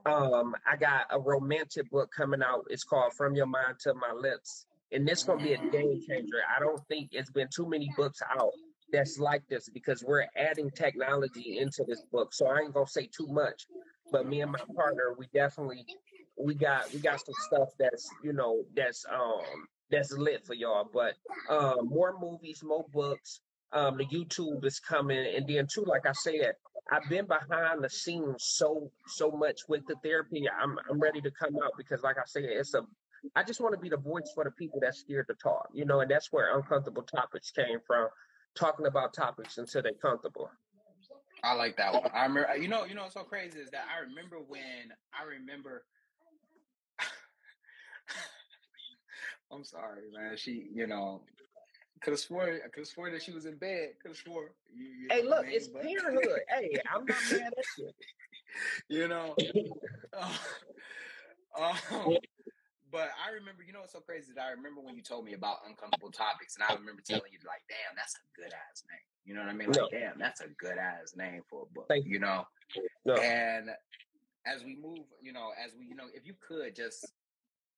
Um, 0.09 0.55
I 0.65 0.77
got 0.77 1.07
a 1.09 1.19
romantic 1.19 1.89
book 1.91 2.09
coming 2.15 2.41
out. 2.41 2.65
It's 2.69 2.85
called 2.85 3.13
From 3.13 3.35
Your 3.35 3.47
Mind 3.47 3.79
to 3.81 3.93
My 3.93 4.13
Lips 4.13 4.65
and 4.93 5.07
this 5.07 5.23
gonna 5.23 5.43
be 5.43 5.53
a 5.53 5.57
game 5.57 6.01
changer. 6.07 6.37
I 6.55 6.59
don't 6.59 6.81
think 6.87 7.09
it's 7.11 7.31
been 7.31 7.49
too 7.53 7.67
many 7.67 7.91
books 7.97 8.21
out 8.29 8.53
that's 8.93 9.17
like 9.17 9.41
this 9.49 9.67
because 9.69 10.03
we're 10.07 10.27
adding 10.37 10.69
technology 10.69 11.57
into 11.59 11.83
this 11.85 12.03
book. 12.11 12.33
So 12.33 12.47
I 12.47 12.59
ain't 12.59 12.73
gonna 12.73 12.87
say 12.87 13.07
too 13.07 13.27
much, 13.27 13.65
but 14.11 14.27
me 14.27 14.41
and 14.41 14.51
my 14.51 14.59
partner, 14.75 15.15
we 15.17 15.27
definitely 15.33 15.85
we 16.37 16.53
got 16.55 16.93
we 16.93 16.99
got 16.99 17.19
some 17.19 17.35
stuff 17.47 17.69
that's 17.79 18.07
you 18.23 18.33
know 18.33 18.63
that's 18.75 19.05
um 19.11 19.41
that's 19.91 20.13
lit 20.13 20.45
for 20.45 20.53
y'all. 20.53 20.89
But 20.93 21.15
um 21.49 21.89
more 21.89 22.15
movies, 22.21 22.63
more 22.63 22.85
books. 22.93 23.41
Um, 23.73 23.97
the 23.97 24.05
YouTube 24.05 24.63
is 24.65 24.79
coming, 24.79 25.35
and 25.35 25.47
then 25.47 25.65
too, 25.65 25.83
like 25.87 26.05
I 26.05 26.11
said, 26.11 26.53
I've 26.91 27.09
been 27.09 27.25
behind 27.25 27.83
the 27.83 27.89
scenes 27.89 28.35
so 28.43 28.91
so 29.07 29.31
much 29.31 29.61
with 29.67 29.81
the 29.87 29.95
therapy. 30.03 30.45
I'm 30.47 30.77
I'm 30.89 30.99
ready 30.99 31.21
to 31.21 31.31
come 31.31 31.55
out 31.63 31.71
because, 31.75 32.03
like 32.03 32.17
I 32.19 32.25
said, 32.27 32.43
it's 32.43 32.75
a 32.75 32.85
I 33.35 33.43
just 33.43 33.61
want 33.61 33.73
to 33.73 33.79
be 33.79 33.89
the 33.89 33.97
voice 33.97 34.31
for 34.35 34.43
the 34.43 34.51
people 34.51 34.79
that's 34.81 34.99
scared 34.99 35.27
to 35.29 35.35
talk, 35.35 35.69
you 35.73 35.85
know, 35.85 36.01
and 36.01 36.11
that's 36.11 36.31
where 36.31 36.55
uncomfortable 36.55 37.03
topics 37.03 37.51
came 37.51 37.79
from, 37.87 38.07
talking 38.55 38.85
about 38.85 39.13
topics 39.13 39.57
until 39.57 39.81
they're 39.81 39.93
comfortable. 39.93 40.49
I 41.43 41.53
like 41.53 41.75
that 41.77 41.93
one. 41.93 42.09
I 42.13 42.23
remember, 42.23 42.55
you 42.55 42.67
know, 42.67 42.85
you 42.85 42.95
know, 42.95 43.03
what's 43.03 43.15
so 43.15 43.23
crazy 43.23 43.59
is 43.59 43.69
that 43.71 43.85
I 43.93 44.07
remember 44.07 44.37
when 44.47 44.93
I 45.13 45.25
remember. 45.25 45.83
I'm 49.51 49.65
sorry, 49.65 50.03
man. 50.13 50.37
She, 50.37 50.69
you 50.73 50.87
know, 50.87 51.21
could 52.01 52.11
have 52.11 52.19
swore, 52.19 52.43
I 52.43 52.69
could 52.69 52.81
have 52.81 52.87
sworn 52.87 53.11
that 53.11 53.23
she 53.23 53.31
was 53.31 53.45
in 53.45 53.57
bed. 53.57 53.89
Could 54.01 54.11
have 54.11 54.17
swore. 54.17 54.51
You, 54.73 54.85
you 54.85 55.07
hey, 55.09 55.23
look, 55.23 55.45
it's 55.47 55.67
but... 55.67 55.83
parenthood. 55.83 56.39
hey, 56.49 56.77
I'm 56.93 57.05
not 57.05 57.17
mad 57.31 57.53
at 57.57 57.65
you. 57.77 57.89
You 58.87 59.07
know. 59.07 59.35
Um, 61.55 62.17
but 62.93 63.09
I 63.17 63.33
remember, 63.33 63.65
you 63.65 63.73
know, 63.73 63.81
what's 63.81 63.97
so 63.97 64.05
crazy 64.05 64.37
that 64.37 64.45
I 64.45 64.53
remember 64.53 64.77
when 64.77 64.93
you 64.93 65.01
told 65.01 65.25
me 65.25 65.33
about 65.33 65.65
uncomfortable 65.65 66.13
topics, 66.13 66.53
and 66.53 66.61
I 66.61 66.77
remember 66.77 67.01
telling 67.01 67.33
you, 67.33 67.41
like, 67.41 67.65
damn, 67.65 67.97
that's 67.97 68.13
a 68.13 68.23
good 68.37 68.53
ass 68.53 68.85
name. 68.85 69.09
You 69.25 69.33
know 69.33 69.41
what 69.41 69.49
I 69.49 69.57
mean? 69.57 69.73
Like, 69.73 69.81
no. 69.81 69.89
damn, 69.89 70.21
that's 70.21 70.45
a 70.45 70.53
good 70.61 70.77
ass 70.77 71.17
name 71.17 71.41
for 71.49 71.65
a 71.65 71.69
book. 71.73 71.89
Thank 71.89 72.05
you 72.05 72.21
know. 72.21 72.45
No. 73.01 73.17
And 73.17 73.73
as 74.45 74.61
we 74.61 74.77
move, 74.77 75.09
you 75.25 75.33
know, 75.33 75.57
as 75.57 75.73
we, 75.73 75.89
you 75.89 75.97
know, 75.97 76.05
if 76.13 76.21
you 76.29 76.37
could 76.37 76.77
just 76.77 77.09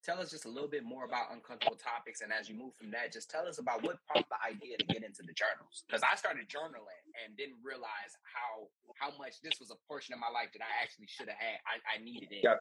tell 0.04 0.20
us 0.20 0.30
just 0.36 0.44
a 0.44 0.52
little 0.52 0.68
bit 0.68 0.84
more 0.84 1.08
about 1.08 1.32
uncomfortable 1.32 1.80
topics, 1.80 2.20
and 2.20 2.36
as 2.36 2.52
you 2.52 2.60
move 2.60 2.76
from 2.76 2.92
that, 2.92 3.16
just 3.16 3.32
tell 3.32 3.48
us 3.48 3.56
about 3.56 3.88
what 3.88 4.04
prompted 4.12 4.28
the 4.28 4.42
idea 4.44 4.76
to 4.76 4.86
get 4.92 5.00
into 5.00 5.24
the 5.24 5.32
journals. 5.32 5.88
Because 5.88 6.04
I 6.04 6.20
started 6.20 6.52
journaling 6.52 7.08
and 7.24 7.40
didn't 7.40 7.64
realize 7.64 8.20
how 8.28 8.68
how 9.00 9.16
much 9.16 9.40
this 9.40 9.64
was 9.64 9.72
a 9.72 9.80
portion 9.88 10.12
of 10.12 10.20
my 10.20 10.30
life 10.30 10.52
that 10.52 10.62
I 10.62 10.84
actually 10.84 11.08
should 11.08 11.32
have 11.32 11.40
had. 11.40 11.64
I, 11.64 11.80
I 11.88 12.04
needed 12.04 12.36
it. 12.36 12.44
Yeah. 12.44 12.60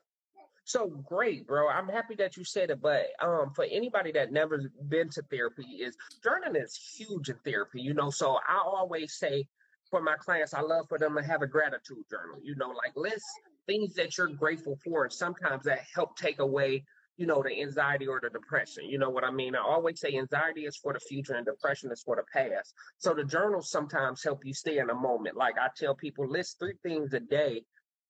So 0.64 0.88
great, 0.88 1.46
bro. 1.46 1.68
I'm 1.68 1.88
happy 1.88 2.14
that 2.16 2.36
you 2.36 2.44
said 2.44 2.70
it. 2.70 2.80
But 2.80 3.06
um, 3.20 3.52
for 3.54 3.66
anybody 3.70 4.12
that 4.12 4.32
never 4.32 4.72
been 4.88 5.10
to 5.10 5.22
therapy, 5.30 5.62
is 5.62 5.96
journaling 6.24 6.62
is 6.62 6.74
huge 6.96 7.28
in 7.28 7.36
therapy. 7.44 7.82
You 7.82 7.94
know, 7.94 8.10
so 8.10 8.38
I 8.48 8.62
always 8.64 9.18
say 9.18 9.46
for 9.90 10.00
my 10.00 10.16
clients, 10.16 10.54
I 10.54 10.62
love 10.62 10.86
for 10.88 10.98
them 10.98 11.16
to 11.16 11.22
have 11.22 11.42
a 11.42 11.46
gratitude 11.46 12.04
journal. 12.10 12.40
You 12.42 12.56
know, 12.56 12.68
like 12.70 12.96
list 12.96 13.24
things 13.66 13.94
that 13.94 14.16
you're 14.16 14.28
grateful 14.28 14.78
for, 14.84 15.04
and 15.04 15.12
sometimes 15.12 15.64
that 15.64 15.80
help 15.94 16.16
take 16.16 16.38
away, 16.38 16.84
you 17.18 17.26
know, 17.26 17.42
the 17.42 17.60
anxiety 17.60 18.06
or 18.06 18.20
the 18.22 18.30
depression. 18.30 18.84
You 18.86 18.98
know 18.98 19.10
what 19.10 19.24
I 19.24 19.30
mean? 19.30 19.54
I 19.54 19.60
always 19.60 20.00
say 20.00 20.16
anxiety 20.16 20.62
is 20.64 20.76
for 20.76 20.94
the 20.94 21.00
future 21.00 21.34
and 21.34 21.46
depression 21.46 21.92
is 21.92 22.02
for 22.02 22.16
the 22.16 22.24
past. 22.32 22.72
So 22.98 23.12
the 23.12 23.24
journals 23.24 23.70
sometimes 23.70 24.22
help 24.24 24.44
you 24.44 24.54
stay 24.54 24.78
in 24.78 24.88
a 24.88 24.94
moment. 24.94 25.36
Like 25.36 25.56
I 25.58 25.68
tell 25.76 25.94
people, 25.94 26.26
list 26.26 26.58
three 26.58 26.74
things 26.82 27.12
a 27.12 27.20
day, 27.20 27.64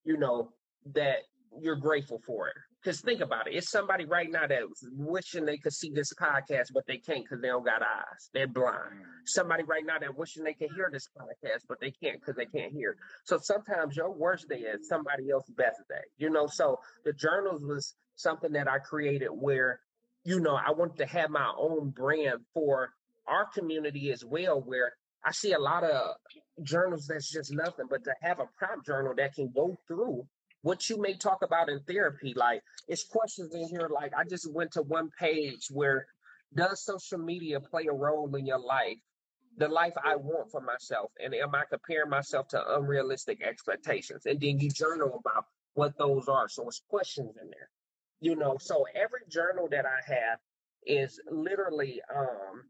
you 0.05 0.17
know, 0.17 0.51
that 0.93 1.19
you're 1.61 1.75
grateful 1.75 2.19
for 2.25 2.47
it. 2.47 2.55
Because 2.81 3.01
think 3.01 3.21
about 3.21 3.47
it, 3.47 3.55
it's 3.55 3.71
somebody 3.71 4.05
right 4.05 4.29
now 4.29 4.45
that's 4.47 4.87
wishing 4.91 5.45
they 5.45 5.57
could 5.57 5.73
see 5.73 5.89
this 5.89 6.13
podcast, 6.13 6.67
but 6.73 6.85
they 6.87 6.97
can't 6.97 7.23
because 7.23 7.41
they 7.41 7.47
don't 7.47 7.65
got 7.65 7.81
eyes. 7.81 8.29
They're 8.33 8.47
blind. 8.47 8.93
Mm. 8.93 9.03
Somebody 9.25 9.63
right 9.63 9.83
now 9.85 9.97
that 9.99 10.15
wishing 10.15 10.43
they 10.43 10.53
could 10.53 10.69
hear 10.75 10.89
this 10.91 11.07
podcast, 11.17 11.61
but 11.67 11.79
they 11.81 11.91
can't 11.91 12.19
because 12.19 12.35
they 12.35 12.45
can't 12.45 12.71
hear. 12.71 12.95
So 13.23 13.39
sometimes 13.41 13.95
your 13.95 14.11
worst 14.11 14.49
day 14.49 14.57
is 14.57 14.87
somebody 14.87 15.31
else's 15.31 15.55
best 15.55 15.79
day. 15.89 16.03
You 16.17 16.29
know, 16.29 16.47
so 16.47 16.77
the 17.03 17.13
journals 17.13 17.63
was 17.63 17.95
something 18.15 18.51
that 18.53 18.67
I 18.67 18.77
created 18.77 19.29
where, 19.29 19.79
you 20.23 20.39
know, 20.39 20.55
I 20.55 20.71
wanted 20.71 20.97
to 20.97 21.07
have 21.07 21.31
my 21.31 21.51
own 21.57 21.89
brand 21.89 22.39
for 22.53 22.91
our 23.27 23.47
community 23.53 24.11
as 24.11 24.23
well, 24.23 24.61
where 24.61 24.93
I 25.25 25.31
see 25.31 25.53
a 25.53 25.59
lot 25.59 25.83
of 25.83 26.15
journals 26.63 27.07
that's 27.07 27.31
just 27.31 27.51
nothing, 27.51 27.87
but 27.89 28.03
to 28.03 28.13
have 28.21 28.39
a 28.39 28.45
prompt 28.59 28.85
journal 28.85 29.13
that 29.17 29.33
can 29.33 29.51
go 29.55 29.75
through 29.87 30.27
what 30.65 30.89
you 30.89 30.99
may 30.99 31.13
talk 31.13 31.43
about 31.43 31.69
in 31.69 31.79
therapy. 31.81 32.33
Like 32.35 32.63
it's 32.87 33.03
questions 33.03 33.53
in 33.53 33.67
here. 33.67 33.87
Like 33.87 34.13
I 34.17 34.23
just 34.23 34.51
went 34.51 34.71
to 34.71 34.81
one 34.81 35.11
page 35.19 35.67
where 35.69 36.07
does 36.55 36.83
social 36.83 37.19
media 37.19 37.59
play 37.59 37.85
a 37.87 37.93
role 37.93 38.33
in 38.35 38.47
your 38.47 38.57
life? 38.57 38.97
The 39.57 39.67
life 39.67 39.93
I 40.03 40.15
want 40.15 40.49
for 40.49 40.61
myself, 40.61 41.11
and 41.23 41.35
am 41.35 41.53
I 41.53 41.63
comparing 41.69 42.09
myself 42.09 42.47
to 42.49 42.75
unrealistic 42.77 43.43
expectations? 43.43 44.25
And 44.25 44.41
then 44.41 44.59
you 44.59 44.71
journal 44.71 45.21
about 45.23 45.45
what 45.75 45.93
those 45.99 46.27
are. 46.27 46.49
So 46.49 46.67
it's 46.67 46.81
questions 46.89 47.35
in 47.39 47.47
there, 47.51 47.69
you 48.19 48.35
know. 48.35 48.57
So 48.59 48.85
every 48.95 49.21
journal 49.29 49.67
that 49.69 49.85
I 49.85 50.13
have 50.13 50.39
is 50.87 51.21
literally 51.29 52.01
um 52.13 52.63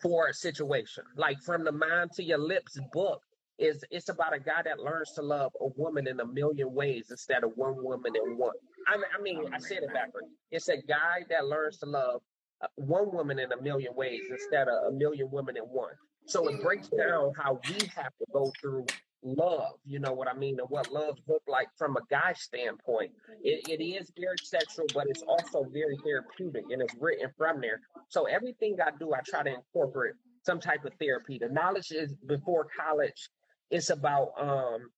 for 0.00 0.28
a 0.28 0.32
situation. 0.32 1.04
Like 1.14 1.42
from 1.42 1.64
the 1.64 1.72
mind 1.72 2.12
to 2.12 2.22
your 2.24 2.38
lips 2.38 2.78
book 2.90 3.20
is 3.60 3.84
it's 3.90 4.08
about 4.08 4.34
a 4.34 4.40
guy 4.40 4.62
that 4.64 4.80
learns 4.80 5.12
to 5.12 5.22
love 5.22 5.52
a 5.60 5.66
woman 5.76 6.08
in 6.08 6.18
a 6.20 6.26
million 6.26 6.72
ways 6.72 7.08
instead 7.10 7.44
of 7.44 7.52
one 7.56 7.82
woman 7.82 8.12
in 8.16 8.38
one. 8.38 8.54
I 8.88 8.96
mean, 8.96 9.04
I, 9.16 9.22
mean, 9.22 9.54
I 9.54 9.58
said 9.58 9.82
it 9.82 9.92
backwards. 9.92 10.28
It's 10.50 10.68
a 10.68 10.78
guy 10.78 11.24
that 11.28 11.46
learns 11.46 11.78
to 11.78 11.86
love 11.86 12.22
uh, 12.62 12.66
one 12.76 13.12
woman 13.12 13.38
in 13.38 13.52
a 13.52 13.60
million 13.60 13.94
ways 13.94 14.22
instead 14.30 14.68
of 14.68 14.92
a 14.92 14.92
million 14.92 15.28
women 15.30 15.56
in 15.56 15.64
one. 15.64 15.92
So 16.26 16.48
it 16.48 16.62
breaks 16.62 16.88
down 16.88 17.32
how 17.36 17.60
we 17.68 17.86
have 17.96 18.12
to 18.18 18.26
go 18.32 18.52
through 18.60 18.86
love. 19.22 19.74
You 19.84 19.98
know 19.98 20.12
what 20.12 20.28
I 20.28 20.34
mean, 20.34 20.58
and 20.58 20.68
what 20.70 20.90
love 20.92 21.18
look 21.28 21.42
like 21.46 21.68
from 21.76 21.96
a 21.96 22.00
guy 22.10 22.32
standpoint. 22.34 23.10
It, 23.42 23.68
it 23.68 23.82
is 23.82 24.10
very 24.18 24.36
sexual, 24.42 24.86
but 24.94 25.06
it's 25.08 25.22
also 25.22 25.64
very 25.70 25.98
therapeutic, 26.04 26.64
and 26.70 26.80
it's 26.80 26.94
written 26.98 27.28
from 27.36 27.60
there. 27.60 27.80
So 28.08 28.24
everything 28.24 28.76
I 28.84 28.90
do, 28.98 29.12
I 29.12 29.20
try 29.26 29.42
to 29.42 29.54
incorporate 29.54 30.14
some 30.44 30.60
type 30.60 30.84
of 30.84 30.92
therapy. 30.98 31.38
The 31.38 31.48
knowledge 31.48 31.90
is 31.90 32.14
before 32.26 32.66
college 32.78 33.28
it's 33.70 33.90
about 33.90 34.32
um, 34.38 34.90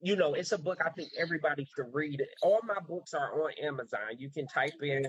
you 0.00 0.14
know, 0.14 0.34
it's 0.34 0.52
a 0.52 0.58
book 0.58 0.78
I 0.84 0.90
think 0.90 1.10
everybody 1.18 1.66
should 1.74 1.92
read. 1.92 2.22
All 2.42 2.60
my 2.64 2.78
books 2.86 3.14
are 3.14 3.42
on 3.42 3.50
Amazon. 3.62 4.00
You 4.16 4.30
can 4.30 4.46
type 4.46 4.74
in 4.82 5.06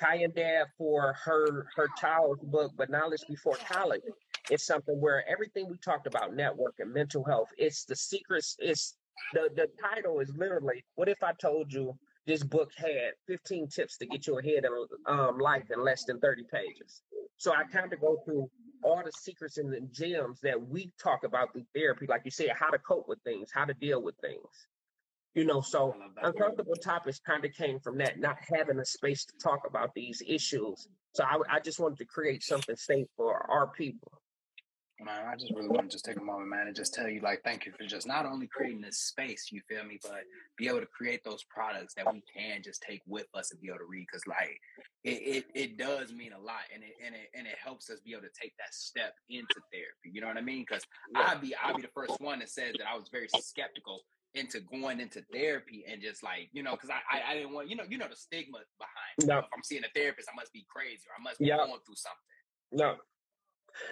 Kai 0.00 0.16
and 0.16 0.34
Dad 0.34 0.66
for 0.76 1.14
her 1.24 1.66
her 1.76 1.88
child's 2.00 2.44
book, 2.44 2.72
but 2.76 2.90
knowledge 2.90 3.24
before 3.28 3.56
college. 3.68 4.02
It's 4.50 4.64
something 4.64 5.00
where 5.00 5.28
everything 5.28 5.68
we 5.68 5.76
talked 5.78 6.06
about, 6.06 6.34
network 6.34 6.74
and 6.78 6.92
mental 6.92 7.24
health, 7.24 7.48
it's 7.58 7.84
the 7.84 7.96
secrets. 7.96 8.56
It's 8.60 8.96
the 9.34 9.50
the 9.56 9.68
title 9.82 10.20
is 10.20 10.32
literally. 10.36 10.84
What 10.94 11.08
if 11.08 11.22
I 11.22 11.32
told 11.40 11.72
you 11.72 11.98
this 12.26 12.44
book 12.44 12.70
had 12.76 13.14
15 13.26 13.68
tips 13.68 13.96
to 13.98 14.06
get 14.06 14.26
you 14.26 14.38
ahead 14.38 14.64
in 14.64 14.86
um, 15.06 15.38
life 15.38 15.64
in 15.74 15.82
less 15.82 16.04
than 16.04 16.20
30 16.20 16.44
pages? 16.52 17.02
So 17.38 17.52
I 17.52 17.64
kind 17.64 17.92
of 17.92 18.00
go 18.00 18.18
through 18.24 18.48
all 18.82 19.02
the 19.04 19.12
secrets 19.12 19.58
and 19.58 19.72
the 19.72 19.80
gems 19.92 20.40
that 20.42 20.60
we 20.60 20.92
talk 21.02 21.24
about 21.24 21.52
through 21.52 21.64
therapy, 21.74 22.06
like 22.08 22.22
you 22.24 22.30
said, 22.30 22.50
how 22.58 22.70
to 22.70 22.78
cope 22.78 23.08
with 23.08 23.20
things, 23.22 23.50
how 23.52 23.64
to 23.64 23.74
deal 23.74 24.02
with 24.02 24.16
things. 24.20 24.66
You 25.34 25.44
know, 25.44 25.60
so 25.60 25.94
uncomfortable 26.22 26.74
topics 26.74 27.20
kind 27.20 27.44
of 27.44 27.52
came 27.52 27.78
from 27.80 27.98
that, 27.98 28.18
not 28.18 28.38
having 28.52 28.78
a 28.78 28.84
space 28.84 29.24
to 29.26 29.32
talk 29.42 29.60
about 29.68 29.94
these 29.94 30.22
issues. 30.26 30.88
So 31.12 31.24
I, 31.24 31.38
I 31.56 31.60
just 31.60 31.78
wanted 31.78 31.98
to 31.98 32.06
create 32.06 32.42
something 32.42 32.76
safe 32.76 33.06
for 33.16 33.48
our 33.50 33.68
people. 33.68 34.17
Man, 35.00 35.26
I 35.26 35.36
just 35.36 35.52
really 35.54 35.68
want 35.68 35.88
to 35.88 35.94
just 35.94 36.04
take 36.04 36.16
a 36.16 36.22
moment, 36.22 36.50
man, 36.50 36.66
and 36.66 36.74
just 36.74 36.92
tell 36.92 37.08
you, 37.08 37.20
like, 37.20 37.42
thank 37.44 37.64
you 37.66 37.72
for 37.78 37.86
just 37.86 38.06
not 38.06 38.26
only 38.26 38.48
creating 38.48 38.80
this 38.80 38.98
space, 38.98 39.48
you 39.52 39.60
feel 39.68 39.84
me, 39.84 40.00
but 40.02 40.22
be 40.56 40.66
able 40.66 40.80
to 40.80 40.86
create 40.86 41.22
those 41.22 41.44
products 41.44 41.94
that 41.94 42.12
we 42.12 42.20
can 42.34 42.62
just 42.64 42.82
take 42.82 43.00
with 43.06 43.26
us 43.32 43.52
and 43.52 43.60
be 43.60 43.68
able 43.68 43.78
to 43.78 43.84
read. 43.84 44.06
Cause 44.10 44.22
like 44.26 44.58
it, 45.04 45.44
it, 45.44 45.44
it 45.54 45.78
does 45.78 46.12
mean 46.12 46.32
a 46.32 46.40
lot 46.40 46.66
and 46.74 46.82
it 46.82 46.94
and 47.04 47.14
it 47.14 47.30
and 47.32 47.46
it 47.46 47.54
helps 47.62 47.90
us 47.90 48.00
be 48.00 48.12
able 48.12 48.22
to 48.22 48.34
take 48.40 48.52
that 48.58 48.74
step 48.74 49.14
into 49.28 49.54
therapy. 49.72 50.10
You 50.12 50.20
know 50.20 50.26
what 50.26 50.36
I 50.36 50.40
mean? 50.42 50.66
Cause 50.66 50.82
yeah. 51.12 51.28
I'd 51.30 51.40
be 51.40 51.54
I'd 51.62 51.76
be 51.76 51.82
the 51.82 51.94
first 51.94 52.20
one 52.20 52.40
that 52.40 52.50
says 52.50 52.74
that 52.78 52.88
I 52.92 52.96
was 52.96 53.08
very 53.12 53.28
skeptical 53.38 54.00
into 54.34 54.60
going 54.60 55.00
into 55.00 55.22
therapy 55.32 55.84
and 55.90 56.02
just 56.02 56.22
like 56.22 56.50
you 56.52 56.62
know 56.62 56.72
because 56.72 56.90
I, 56.90 57.00
I 57.16 57.32
I 57.32 57.34
didn't 57.34 57.54
want 57.54 57.70
you 57.70 57.76
know 57.76 57.84
you 57.88 57.98
know 57.98 58.08
the 58.10 58.16
stigma 58.16 58.58
behind. 58.78 59.28
No. 59.30 59.38
if 59.38 59.44
I'm 59.54 59.62
seeing 59.62 59.84
a 59.84 59.88
therapist 59.94 60.28
I 60.32 60.34
must 60.34 60.52
be 60.52 60.66
crazy 60.68 61.04
or 61.08 61.14
I 61.18 61.22
must 61.22 61.38
be 61.38 61.46
Yeah. 61.46 61.58
going 61.58 61.80
through 61.86 61.96
something. 61.96 62.26
No. 62.72 62.96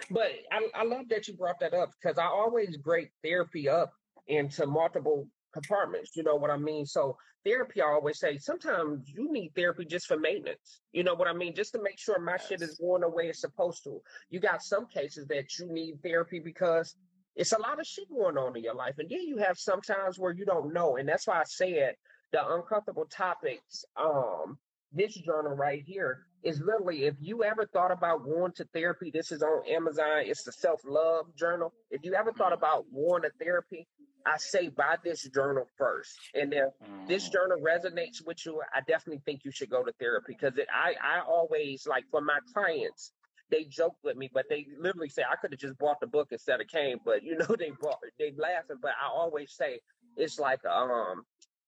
But 0.09 0.31
I, 0.51 0.67
I 0.75 0.83
love 0.83 1.09
that 1.09 1.27
you 1.27 1.35
brought 1.35 1.59
that 1.59 1.73
up 1.73 1.91
because 2.01 2.17
I 2.17 2.25
always 2.25 2.77
break 2.77 3.11
therapy 3.23 3.69
up 3.69 3.91
into 4.27 4.65
multiple 4.65 5.27
compartments. 5.53 6.15
You 6.15 6.23
know 6.23 6.35
what 6.35 6.51
I 6.51 6.57
mean? 6.57 6.85
So 6.85 7.17
therapy, 7.45 7.81
I 7.81 7.85
always 7.85 8.19
say 8.19 8.37
sometimes 8.37 9.09
you 9.09 9.31
need 9.31 9.51
therapy 9.55 9.85
just 9.85 10.07
for 10.07 10.17
maintenance. 10.17 10.81
You 10.91 11.03
know 11.03 11.15
what 11.15 11.27
I 11.27 11.33
mean? 11.33 11.55
Just 11.55 11.73
to 11.73 11.81
make 11.81 11.99
sure 11.99 12.19
my 12.19 12.37
shit 12.37 12.61
is 12.61 12.77
going 12.77 13.01
the 13.01 13.09
way 13.09 13.27
it's 13.27 13.41
supposed 13.41 13.83
to. 13.85 14.01
You 14.29 14.39
got 14.39 14.61
some 14.61 14.87
cases 14.87 15.27
that 15.27 15.57
you 15.57 15.71
need 15.71 16.01
therapy 16.03 16.39
because 16.39 16.95
it's 17.35 17.53
a 17.53 17.59
lot 17.59 17.79
of 17.79 17.85
shit 17.85 18.09
going 18.09 18.37
on 18.37 18.57
in 18.57 18.63
your 18.63 18.73
life. 18.75 18.95
And 18.97 19.09
then 19.09 19.21
you 19.21 19.37
have 19.37 19.57
sometimes 19.57 20.17
where 20.17 20.33
you 20.33 20.45
don't 20.45 20.73
know. 20.73 20.97
And 20.97 21.07
that's 21.07 21.27
why 21.27 21.39
I 21.39 21.43
said 21.45 21.95
the 22.31 22.55
uncomfortable 22.55 23.05
topics, 23.05 23.85
um, 23.95 24.57
this 24.93 25.15
journal 25.15 25.53
right 25.55 25.83
here 25.85 26.19
is 26.43 26.61
literally 26.61 27.05
if 27.05 27.15
you 27.19 27.43
ever 27.43 27.67
thought 27.73 27.91
about 27.91 28.23
going 28.23 28.51
to 28.53 28.65
therapy, 28.73 29.11
this 29.13 29.31
is 29.31 29.41
on 29.43 29.63
Amazon, 29.69 30.21
it's 30.25 30.43
the 30.43 30.51
self-love 30.53 31.35
journal. 31.35 31.73
If 31.91 32.01
you 32.03 32.13
ever 32.15 32.31
thought 32.33 32.53
about 32.53 32.85
going 32.93 33.23
to 33.23 33.31
therapy, 33.39 33.87
I 34.25 34.37
say 34.37 34.69
buy 34.69 34.97
this 35.03 35.23
journal 35.33 35.65
first. 35.77 36.17
And 36.33 36.53
if 36.53 36.69
this 37.07 37.27
Mm. 37.27 37.31
journal 37.31 37.57
resonates 37.61 38.25
with 38.25 38.45
you, 38.45 38.61
I 38.73 38.81
definitely 38.81 39.21
think 39.25 39.41
you 39.45 39.51
should 39.51 39.69
go 39.69 39.83
to 39.83 39.93
therapy 39.99 40.35
because 40.39 40.57
it, 40.57 40.67
I, 40.73 40.95
I 41.01 41.21
always 41.21 41.85
like 41.87 42.05
for 42.11 42.21
my 42.21 42.39
clients, 42.53 43.13
they 43.49 43.65
joke 43.65 43.95
with 44.03 44.17
me, 44.17 44.29
but 44.33 44.45
they 44.49 44.67
literally 44.79 45.09
say 45.09 45.23
I 45.29 45.35
could 45.37 45.51
have 45.51 45.59
just 45.59 45.77
bought 45.77 45.99
the 46.01 46.07
book 46.07 46.29
instead 46.31 46.61
of 46.61 46.67
came, 46.67 46.99
but 47.05 47.23
you 47.23 47.37
know 47.37 47.55
they 47.59 47.71
bought 47.81 47.99
they 48.19 48.33
laughing. 48.37 48.77
But 48.81 48.91
I 49.01 49.07
always 49.09 49.53
say 49.53 49.79
it's 50.17 50.39
like 50.39 50.63
um 50.65 51.23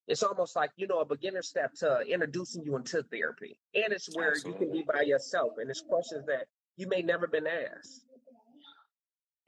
it's 0.10 0.24
almost 0.24 0.56
like 0.56 0.72
you 0.76 0.88
know 0.88 1.00
a 1.00 1.06
beginner 1.06 1.42
step 1.42 1.74
to 1.76 2.02
introducing 2.02 2.64
you 2.66 2.76
into 2.76 3.02
therapy, 3.04 3.58
and 3.76 3.94
it's 3.94 4.10
where 4.16 4.36
you 4.36 4.54
can 4.54 4.72
be 4.72 4.84
by 4.92 5.02
yourself, 5.04 5.54
and 5.58 5.70
it's 5.70 5.82
questions 5.82 6.26
that 6.26 6.48
you 6.76 6.88
may 6.88 7.02
never 7.02 7.28
been 7.28 7.48
asked. 7.48 8.04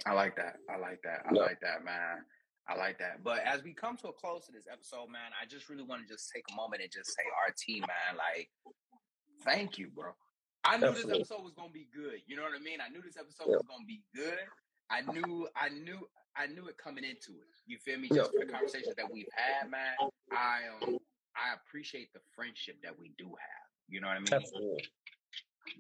I 0.06 0.14
like 0.14 0.36
that. 0.38 0.58
I 0.70 0.78
like 0.78 1.02
that. 1.04 1.26
I 1.26 1.34
Yeah. 1.34 1.42
like 1.42 1.60
that, 1.62 1.84
man. 1.84 2.26
I 2.68 2.76
like 2.76 2.98
that. 3.00 3.24
But 3.24 3.40
as 3.40 3.64
we 3.64 3.74
come 3.74 3.98
to 3.98 4.08
a 4.10 4.14
close 4.14 4.46
to 4.46 4.52
this 4.52 4.68
episode, 4.72 5.10
man, 5.10 5.32
I 5.40 5.46
just 5.46 5.68
really 5.70 5.84
want 5.84 6.02
to 6.04 6.08
just 6.08 6.32
take 6.34 6.44
a 6.52 6.56
moment 6.56 6.82
and 6.82 6.92
just 6.92 7.14
say, 7.16 7.24
RT, 7.48 7.82
man, 7.82 8.18
like, 8.18 8.50
thank 9.44 9.78
you, 9.78 9.90
bro. 9.90 10.12
I 10.64 10.78
knew 10.78 10.88
Absolutely. 10.88 11.20
this 11.20 11.32
episode 11.32 11.44
was 11.44 11.54
gonna 11.54 11.72
be 11.74 11.88
good. 11.94 12.22
You 12.28 12.36
know 12.36 12.44
what 12.44 12.54
I 12.56 12.60
mean? 12.60 12.80
I 12.82 12.90
knew 12.90 13.02
this 13.02 13.18
episode 13.18 13.48
Yeah. 13.50 13.58
was 13.58 13.66
gonna 13.68 13.86
be 13.86 14.04
good. 14.14 14.38
I 14.90 15.02
knew, 15.02 15.50
I 15.56 15.70
knew, 15.70 16.08
I 16.38 16.48
knew 16.48 16.68
it 16.68 16.78
coming 16.78 17.04
into 17.04 17.32
it. 17.32 17.48
You 17.68 17.78
feel 17.78 18.00
me? 18.00 18.10
Just 18.10 18.32
the 18.32 18.46
conversations 18.46 18.96
that 18.96 19.12
we've 19.12 19.28
had, 19.34 19.70
man. 19.70 19.96
I 20.32 20.60
um, 20.82 20.98
I 21.36 21.56
appreciate 21.56 22.14
the 22.14 22.20
friendship 22.36 22.78
that 22.84 22.98
we 22.98 23.14
do 23.18 23.26
have. 23.26 23.68
You 23.90 24.02
know 24.02 24.08
what 24.08 24.18
I 24.18 24.20
mean? 24.20 24.34
Absolutely. 24.34 24.84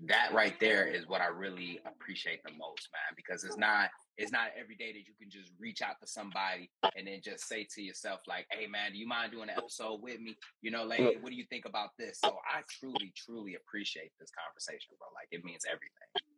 that 0.08 0.34
right 0.34 0.60
there 0.60 0.88
is 0.88 1.08
what 1.08 1.22
I 1.22 1.28
really 1.28 1.80
appreciate 1.86 2.44
the 2.44 2.52
most, 2.52 2.90
man, 2.92 3.16
because 3.16 3.44
it's 3.44 3.58
not 3.58 3.90
it's 4.18 4.32
not 4.32 4.50
every 4.60 4.76
day 4.76 4.92
that 4.92 5.08
you 5.08 5.14
can 5.20 5.30
just 5.30 5.52
reach 5.60 5.82
out 5.82 6.00
to 6.02 6.08
somebody 6.08 6.70
and 6.98 7.08
then 7.08 7.22
just 7.24 7.48
say 7.48 7.66
to 7.76 7.82
yourself 7.82 8.20
like, 8.28 8.46
"Hey, 8.52 8.68
man, 8.68 8.92
do 8.92 8.98
you 8.98 9.08
mind 9.08 9.32
doing 9.32 9.50
an 9.50 9.58
episode 9.58 10.02
with 10.02 10.20
me?" 10.20 10.36
You 10.62 10.72
know, 10.72 10.84
like, 10.84 11.00
what 11.22 11.32
do 11.32 11.36
you 11.36 11.46
think 11.50 11.66
about 11.66 11.90
this? 11.98 12.20
So 12.20 12.38
I 12.46 12.62
truly, 12.70 13.14
truly 13.16 13.56
appreciate 13.56 14.12
this 14.20 14.30
conversation, 14.32 14.96
bro. 15.00 15.08
Like, 15.16 15.30
it 15.32 15.44
means 15.44 15.64
everything. 15.66 16.31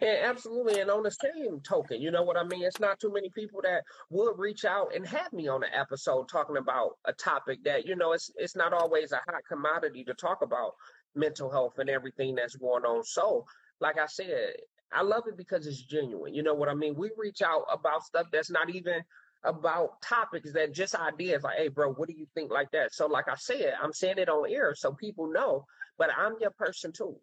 Yeah, 0.00 0.22
absolutely. 0.24 0.80
And 0.80 0.90
on 0.90 1.02
the 1.02 1.10
same 1.10 1.60
token, 1.60 2.00
you 2.00 2.10
know 2.10 2.22
what 2.22 2.36
I 2.36 2.44
mean? 2.44 2.62
It's 2.62 2.80
not 2.80 3.00
too 3.00 3.12
many 3.12 3.30
people 3.30 3.60
that 3.62 3.82
would 4.10 4.38
reach 4.38 4.64
out 4.64 4.94
and 4.94 5.06
have 5.06 5.32
me 5.32 5.48
on 5.48 5.62
an 5.64 5.70
episode 5.72 6.28
talking 6.28 6.56
about 6.58 6.98
a 7.06 7.12
topic 7.12 7.64
that, 7.64 7.86
you 7.86 7.96
know, 7.96 8.12
it's 8.12 8.30
it's 8.36 8.56
not 8.56 8.72
always 8.72 9.12
a 9.12 9.16
hot 9.16 9.42
commodity 9.48 10.04
to 10.04 10.14
talk 10.14 10.42
about 10.42 10.72
mental 11.14 11.50
health 11.50 11.78
and 11.78 11.88
everything 11.88 12.34
that's 12.34 12.56
going 12.56 12.84
on. 12.84 13.02
So, 13.04 13.46
like 13.80 13.98
I 13.98 14.06
said, 14.06 14.54
I 14.92 15.02
love 15.02 15.24
it 15.26 15.36
because 15.38 15.66
it's 15.66 15.82
genuine. 15.82 16.34
You 16.34 16.42
know 16.42 16.54
what 16.54 16.68
I 16.68 16.74
mean? 16.74 16.94
We 16.94 17.10
reach 17.16 17.40
out 17.42 17.64
about 17.72 18.04
stuff 18.04 18.26
that's 18.32 18.50
not 18.50 18.68
even 18.70 19.02
about 19.44 20.02
topics 20.02 20.52
that 20.52 20.72
just 20.74 20.94
ideas 20.94 21.42
like, 21.42 21.56
hey, 21.58 21.68
bro, 21.68 21.92
what 21.94 22.08
do 22.08 22.14
you 22.14 22.26
think 22.34 22.50
like 22.50 22.70
that? 22.72 22.92
So, 22.94 23.06
like 23.06 23.28
I 23.28 23.36
said, 23.36 23.74
I'm 23.82 23.92
saying 23.92 24.18
it 24.18 24.28
on 24.28 24.50
air 24.50 24.74
so 24.74 24.92
people 24.92 25.32
know, 25.32 25.64
but 25.98 26.10
I'm 26.16 26.34
your 26.40 26.50
person 26.52 26.92
too. 26.92 27.16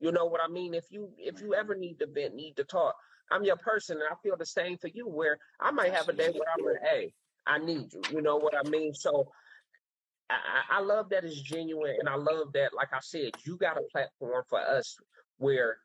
You 0.00 0.12
know 0.12 0.26
what 0.26 0.40
I 0.44 0.48
mean? 0.48 0.74
If 0.74 0.84
you 0.90 1.10
if 1.18 1.40
you 1.40 1.54
ever 1.54 1.74
need 1.74 1.98
to 2.00 2.06
vent, 2.06 2.34
need 2.34 2.56
to 2.56 2.64
talk, 2.64 2.94
I'm 3.30 3.44
your 3.44 3.56
person, 3.56 3.98
and 3.98 4.06
I 4.10 4.14
feel 4.22 4.36
the 4.36 4.46
same 4.46 4.78
for 4.78 4.88
you. 4.88 5.08
Where 5.08 5.38
I 5.60 5.70
might 5.70 5.92
have 5.92 6.08
a 6.08 6.12
day 6.12 6.30
where 6.30 6.48
I'm 6.56 6.64
like, 6.64 6.82
hey, 6.82 7.12
I 7.46 7.58
need 7.58 7.92
you. 7.92 8.02
You 8.10 8.22
know 8.22 8.36
what 8.36 8.54
I 8.56 8.68
mean? 8.68 8.94
So 8.94 9.28
I, 10.30 10.78
I 10.78 10.80
love 10.80 11.10
that 11.10 11.24
it's 11.24 11.40
genuine, 11.40 11.96
and 11.98 12.08
I 12.08 12.16
love 12.16 12.52
that, 12.54 12.74
like 12.74 12.92
I 12.92 13.00
said, 13.00 13.30
you 13.44 13.56
got 13.56 13.76
a 13.76 13.82
platform 13.90 14.42
for 14.48 14.60
us 14.60 14.96
where 15.38 15.76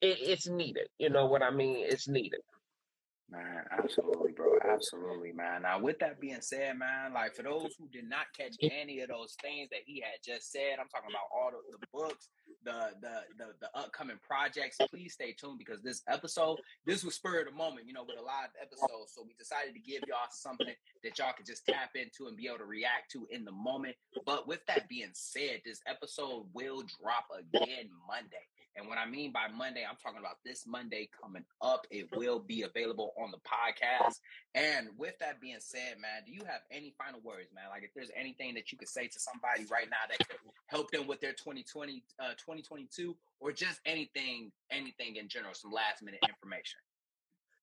it, 0.00 0.18
it's 0.20 0.48
needed. 0.48 0.88
You 0.98 1.10
know 1.10 1.26
what 1.26 1.42
I 1.42 1.50
mean? 1.50 1.84
It's 1.88 2.08
needed. 2.08 2.40
Man, 3.28 3.64
absolutely, 3.76 4.32
bro. 4.32 4.58
Absolutely, 4.64 5.32
man. 5.32 5.62
Now, 5.62 5.80
with 5.80 5.98
that 5.98 6.20
being 6.20 6.40
said, 6.40 6.78
man, 6.78 7.12
like 7.12 7.34
for 7.34 7.42
those 7.42 7.74
who 7.78 7.88
did 7.88 8.08
not 8.08 8.26
catch 8.38 8.54
any 8.62 9.00
of 9.00 9.08
those 9.08 9.34
things 9.42 9.68
that 9.70 9.80
he 9.84 10.00
had 10.00 10.20
just 10.24 10.52
said, 10.52 10.78
I'm 10.80 10.88
talking 10.88 11.10
about 11.10 11.26
all 11.34 11.50
the, 11.50 11.78
the 11.78 11.86
books, 11.92 12.28
the, 12.66 12.90
the 13.00 13.14
the 13.38 13.46
the 13.60 13.78
upcoming 13.78 14.18
projects. 14.26 14.76
Please 14.90 15.14
stay 15.14 15.32
tuned 15.32 15.58
because 15.58 15.80
this 15.82 16.02
episode, 16.08 16.58
this 16.84 17.04
was 17.04 17.14
spur 17.14 17.40
of 17.40 17.46
the 17.46 17.52
moment, 17.52 17.86
you 17.86 17.94
know, 17.94 18.04
with 18.06 18.18
a 18.18 18.22
live 18.22 18.50
episode. 18.60 19.06
So 19.08 19.22
we 19.24 19.32
decided 19.38 19.72
to 19.74 19.80
give 19.80 20.02
y'all 20.06 20.28
something 20.30 20.74
that 21.04 21.18
y'all 21.18 21.32
could 21.36 21.46
just 21.46 21.64
tap 21.64 21.94
into 21.94 22.26
and 22.26 22.36
be 22.36 22.48
able 22.48 22.58
to 22.58 22.64
react 22.64 23.12
to 23.12 23.26
in 23.30 23.44
the 23.44 23.52
moment. 23.52 23.94
But 24.26 24.48
with 24.48 24.60
that 24.66 24.88
being 24.88 25.14
said, 25.14 25.62
this 25.64 25.80
episode 25.86 26.46
will 26.52 26.82
drop 27.00 27.30
again 27.30 27.88
Monday. 28.06 28.44
And 28.76 28.88
what 28.88 28.98
I 28.98 29.08
mean 29.08 29.32
by 29.32 29.48
Monday, 29.48 29.86
I'm 29.88 29.96
talking 29.96 30.20
about 30.20 30.36
this 30.44 30.66
Monday 30.66 31.08
coming 31.22 31.44
up. 31.62 31.86
It 31.90 32.08
will 32.14 32.38
be 32.38 32.62
available 32.62 33.14
on 33.16 33.30
the 33.32 33.40
podcast. 33.40 34.20
And 34.54 34.88
with 34.98 35.14
that 35.20 35.40
being 35.40 35.60
said, 35.60 35.96
man, 35.96 36.24
do 36.26 36.32
you 36.32 36.44
have 36.44 36.60
any 36.70 36.92
final 36.98 37.20
words, 37.24 37.48
man? 37.54 37.64
Like 37.70 37.84
if 37.84 37.90
there's 37.96 38.10
anything 38.14 38.52
that 38.54 38.70
you 38.70 38.76
could 38.76 38.88
say 38.88 39.08
to 39.08 39.18
somebody 39.18 39.64
right 39.72 39.88
now 39.88 40.04
that 40.10 40.18
could 40.28 40.36
help 40.66 40.90
them 40.90 41.06
with 41.06 41.20
their 41.20 41.32
2020, 41.32 42.02
uh, 42.20 42.30
2022, 42.38 43.16
or 43.40 43.52
just 43.52 43.80
anything, 43.86 44.50
anything 44.70 45.16
in 45.16 45.28
general, 45.28 45.54
some 45.54 45.72
last 45.72 46.02
minute 46.02 46.20
information. 46.28 46.80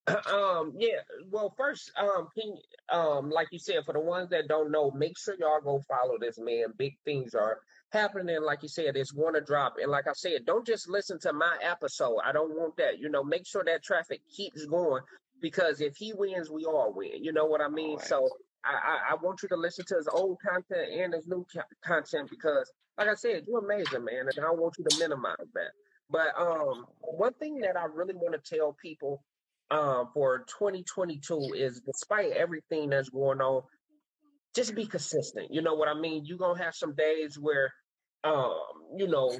um 0.33 0.73
yeah 0.77 0.99
well 1.31 1.53
first 1.55 1.89
um 1.97 2.27
can 2.37 2.57
um 2.89 3.29
like 3.29 3.47
you 3.51 3.59
said 3.59 3.85
for 3.85 3.93
the 3.93 3.99
ones 3.99 4.29
that 4.29 4.49
don't 4.49 4.69
know 4.69 4.91
make 4.91 5.17
sure 5.17 5.33
y'all 5.39 5.61
go 5.61 5.81
follow 5.87 6.17
this 6.19 6.37
man. 6.37 6.65
Big 6.77 6.97
things 7.05 7.33
are 7.33 7.59
happening 7.89 8.41
like 8.41 8.61
you 8.61 8.67
said 8.67 8.97
it's 8.97 9.11
going 9.11 9.33
to 9.33 9.39
drop. 9.39 9.75
And 9.81 9.89
like 9.89 10.07
i 10.07 10.13
said 10.13 10.45
don't 10.45 10.67
just 10.67 10.89
listen 10.89 11.19
to 11.19 11.31
my 11.31 11.55
episode. 11.61 12.19
I 12.25 12.33
don't 12.33 12.53
want 12.53 12.75
that 12.77 12.99
you 12.99 13.07
know 13.07 13.23
make 13.23 13.47
sure 13.47 13.63
that 13.63 13.81
traffic 13.81 14.19
keeps 14.29 14.65
going 14.65 15.03
because 15.41 15.79
if 15.79 15.95
he 15.95 16.11
wins 16.13 16.49
we 16.49 16.65
all 16.65 16.91
win. 16.93 17.23
You 17.23 17.31
know 17.31 17.45
what 17.45 17.61
i 17.61 17.69
mean? 17.69 17.91
Always. 17.91 18.07
so 18.07 18.27
I, 18.65 19.11
I 19.11 19.15
want 19.21 19.43
you 19.43 19.49
to 19.49 19.57
listen 19.57 19.85
to 19.87 19.95
his 19.95 20.07
old 20.07 20.37
content 20.41 20.91
and 20.93 21.13
his 21.13 21.27
new 21.27 21.45
co- 21.53 21.61
content 21.83 22.29
because 22.29 22.71
like 22.97 23.07
i 23.07 23.15
said 23.15 23.43
you're 23.47 23.63
amazing 23.63 24.05
man 24.05 24.27
and 24.27 24.39
i 24.39 24.41
don't 24.41 24.59
want 24.59 24.75
you 24.77 24.85
to 24.85 24.91
minimize 24.97 25.35
that 25.53 25.71
but 26.09 26.29
um 26.39 26.85
one 27.01 27.33
thing 27.33 27.59
that 27.59 27.77
i 27.77 27.85
really 27.85 28.13
want 28.15 28.33
to 28.41 28.55
tell 28.57 28.75
people 28.81 29.23
um, 29.71 30.09
for 30.13 30.45
2022 30.59 31.53
is 31.55 31.81
despite 31.81 32.31
everything 32.31 32.89
that's 32.89 33.09
going 33.09 33.41
on, 33.41 33.63
just 34.55 34.75
be 34.75 34.85
consistent. 34.85 35.47
You 35.51 35.61
know 35.61 35.73
what 35.73 35.87
I 35.87 35.95
mean? 35.95 36.25
You're 36.25 36.37
gonna 36.37 36.63
have 36.63 36.75
some 36.75 36.93
days 36.95 37.39
where 37.39 37.73
um, 38.23 38.59
you 38.97 39.07
know, 39.07 39.31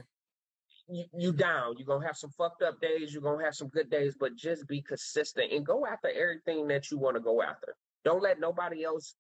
you, 0.90 1.06
you 1.14 1.34
down. 1.34 1.76
You're 1.78 1.88
gonna 1.88 2.06
have 2.06 2.18
some 2.18 2.32
fucked 2.32 2.64
up 2.64 2.82
days, 2.82 3.14
you're 3.14 3.22
gonna 3.22 3.44
have 3.44 3.56
some 3.56 3.70
good 3.70 3.90
days, 3.90 4.16
but 4.20 4.36
just 4.36 4.68
be 4.68 4.82
consistent 4.82 5.54
and 5.54 5.66
go 5.66 5.86
after 5.86 6.10
everything 6.10 6.68
that 6.70 6.90
you 6.92 6.98
want 6.98 7.16
to 7.16 7.22
go 7.22 7.42
after. 7.42 7.76
Don't 8.04 8.22
let 8.22 8.40
nobody 8.40 8.84
else 8.84 9.16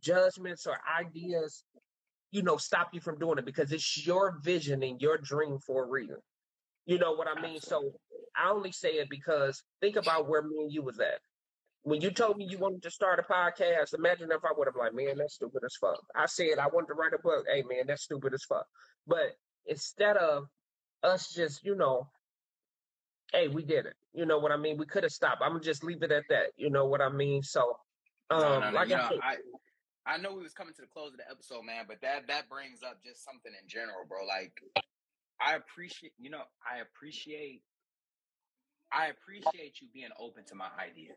judgments 0.00 0.66
or 0.66 0.76
ideas, 0.98 1.64
you 2.30 2.42
know, 2.42 2.56
stop 2.56 2.90
you 2.92 3.00
from 3.00 3.18
doing 3.18 3.38
it 3.38 3.44
because 3.44 3.72
it's 3.72 4.06
your 4.06 4.38
vision 4.42 4.82
and 4.82 5.00
your 5.00 5.18
dream 5.18 5.58
for 5.58 5.84
a 5.84 5.88
reason. 5.88 6.16
You 6.86 6.98
know 6.98 7.12
what 7.12 7.28
I 7.28 7.40
mean? 7.40 7.60
So 7.60 7.92
I 8.36 8.50
only 8.50 8.72
say 8.72 8.90
it 8.94 9.08
because 9.10 9.62
think 9.80 9.96
about 9.96 10.28
where 10.28 10.42
me 10.42 10.56
and 10.60 10.72
you 10.72 10.82
was 10.82 10.98
at. 11.00 11.18
When 11.82 12.00
you 12.00 12.10
told 12.10 12.36
me 12.36 12.46
you 12.48 12.58
wanted 12.58 12.82
to 12.82 12.90
start 12.90 13.18
a 13.18 13.32
podcast, 13.32 13.94
imagine 13.94 14.30
if 14.30 14.44
I 14.44 14.52
would 14.56 14.68
have 14.68 14.76
like, 14.76 14.94
man, 14.94 15.18
that's 15.18 15.34
stupid 15.34 15.62
as 15.64 15.76
fuck. 15.80 16.00
I 16.14 16.26
said 16.26 16.58
I 16.58 16.66
wanted 16.66 16.88
to 16.88 16.94
write 16.94 17.14
a 17.14 17.22
book. 17.22 17.46
Hey 17.48 17.62
man, 17.62 17.84
that's 17.86 18.02
stupid 18.02 18.34
as 18.34 18.44
fuck. 18.44 18.66
But 19.06 19.34
instead 19.66 20.16
of 20.16 20.44
us 21.02 21.32
just, 21.32 21.64
you 21.64 21.74
know, 21.74 22.08
hey, 23.32 23.48
we 23.48 23.62
did 23.62 23.86
it. 23.86 23.94
You 24.12 24.26
know 24.26 24.38
what 24.38 24.52
I 24.52 24.56
mean? 24.56 24.76
We 24.76 24.86
could 24.86 25.04
have 25.04 25.12
stopped. 25.12 25.42
I'm 25.42 25.52
gonna 25.52 25.64
just 25.64 25.84
leave 25.84 26.02
it 26.02 26.12
at 26.12 26.24
that. 26.28 26.48
You 26.56 26.70
know 26.70 26.86
what 26.86 27.00
I 27.00 27.08
mean? 27.08 27.42
So 27.42 27.76
um 28.30 28.40
No, 28.40 28.60
no, 28.60 28.70
no, 28.70 28.76
like 28.76 28.88
you 28.88 28.94
I 28.94 28.98
know, 28.98 29.10
I 29.22 29.36
I 30.06 30.16
know 30.18 30.34
we 30.34 30.42
was 30.42 30.52
coming 30.54 30.74
to 30.74 30.80
the 30.80 30.86
close 30.88 31.12
of 31.12 31.18
the 31.18 31.30
episode, 31.30 31.62
man, 31.64 31.84
but 31.86 32.00
that 32.02 32.26
that 32.28 32.48
brings 32.48 32.82
up 32.82 33.02
just 33.02 33.24
something 33.24 33.52
in 33.52 33.68
general, 33.68 34.04
bro. 34.08 34.24
Like 34.26 34.52
I 35.40 35.54
appreciate, 35.56 36.12
you 36.18 36.30
know, 36.30 36.42
I 36.64 36.78
appreciate 36.80 37.62
I 38.92 39.06
appreciate 39.08 39.80
you 39.80 39.88
being 39.92 40.10
open 40.18 40.44
to 40.46 40.54
my 40.54 40.68
idea. 40.78 41.12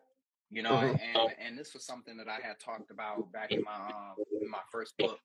You 0.50 0.62
know, 0.62 0.76
Mhm. 0.78 1.00
and 1.02 1.34
and 1.40 1.58
this 1.58 1.74
was 1.74 1.86
something 1.86 2.18
that 2.18 2.28
I 2.28 2.40
had 2.40 2.60
talked 2.60 2.92
about 2.92 3.32
back 3.32 3.52
in 3.52 3.64
my 3.64 3.74
um 3.76 4.16
in 4.42 4.50
my 4.50 4.62
first 4.72 4.98
book. 4.98 5.20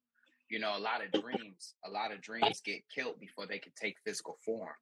You 0.48 0.58
know, 0.58 0.76
a 0.76 0.78
lot 0.80 1.04
of 1.04 1.12
dreams, 1.12 1.74
a 1.84 1.90
lot 1.90 2.12
of 2.12 2.22
dreams 2.22 2.60
get 2.62 2.88
killed 2.88 3.20
before 3.20 3.46
they 3.46 3.58
can 3.58 3.72
take 3.76 3.98
physical 4.04 4.38
form. 4.44 4.74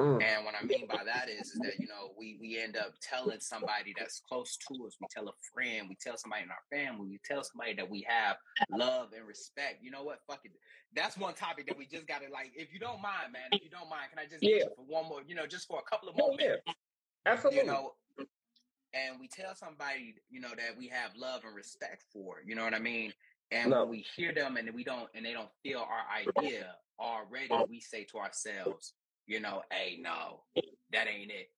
Mm. 0.00 0.22
And 0.22 0.44
what 0.46 0.54
I 0.58 0.64
mean 0.64 0.86
by 0.88 1.04
that 1.04 1.28
is, 1.28 1.48
is 1.48 1.58
that 1.60 1.78
you 1.78 1.86
know 1.86 2.12
we 2.18 2.38
we 2.40 2.58
end 2.58 2.74
up 2.74 2.94
telling 3.02 3.38
somebody 3.40 3.94
that's 3.98 4.22
close 4.26 4.56
to 4.68 4.86
us. 4.86 4.96
We 4.98 5.06
tell 5.10 5.28
a 5.28 5.32
friend, 5.52 5.88
we 5.90 5.96
tell 6.00 6.16
somebody 6.16 6.44
in 6.44 6.48
our 6.50 6.64
family, 6.72 7.06
we 7.06 7.20
tell 7.22 7.44
somebody 7.44 7.74
that 7.74 7.88
we 7.88 8.06
have 8.08 8.36
love 8.70 9.08
and 9.14 9.26
respect. 9.28 9.80
You 9.82 9.90
know 9.90 10.02
what? 10.02 10.20
Fuck 10.26 10.40
it. 10.44 10.52
That's 10.94 11.18
one 11.18 11.34
topic 11.34 11.66
that 11.66 11.76
we 11.76 11.86
just 11.86 12.06
got 12.06 12.22
to 12.22 12.32
like. 12.32 12.52
If 12.54 12.72
you 12.72 12.80
don't 12.80 13.02
mind, 13.02 13.32
man, 13.32 13.52
if 13.52 13.62
you 13.62 13.68
don't 13.68 13.90
mind, 13.90 14.08
can 14.08 14.18
I 14.18 14.24
just 14.24 14.40
get 14.40 14.50
Yeah. 14.50 14.56
you 14.64 14.70
for 14.74 14.84
one 14.86 15.06
more? 15.06 15.20
You 15.26 15.34
know, 15.34 15.46
just 15.46 15.68
for 15.68 15.78
a 15.78 15.90
couple 15.90 16.08
of 16.08 16.16
more 16.16 16.30
yeah. 16.38 16.46
minutes. 16.46 16.62
Absolutely. 17.26 17.60
You 17.60 17.66
know, 17.66 17.92
and 18.94 19.20
we 19.20 19.28
tell 19.28 19.54
somebody, 19.54 20.14
you 20.30 20.40
know, 20.40 20.50
that 20.56 20.78
we 20.78 20.88
have 20.88 21.10
love 21.14 21.42
and 21.44 21.54
respect 21.54 22.04
for. 22.10 22.36
You 22.46 22.54
know 22.54 22.64
what 22.64 22.74
I 22.74 22.78
mean? 22.78 23.12
And 23.50 23.70
No. 23.70 23.80
when 23.80 23.90
we 23.90 24.06
hear 24.16 24.32
them 24.32 24.56
and 24.56 24.72
we 24.74 24.82
don't, 24.82 25.08
and 25.14 25.24
they 25.26 25.32
don't 25.32 25.50
feel 25.62 25.80
our 25.80 26.06
idea 26.16 26.74
already, 26.98 27.54
we 27.68 27.80
say 27.80 28.04
to 28.04 28.18
ourselves, 28.18 28.94
you 29.26 29.40
know, 29.40 29.62
hey, 29.70 29.98
no, 30.00 30.42
that 30.92 31.06
ain't 31.08 31.30
it. 31.30 31.50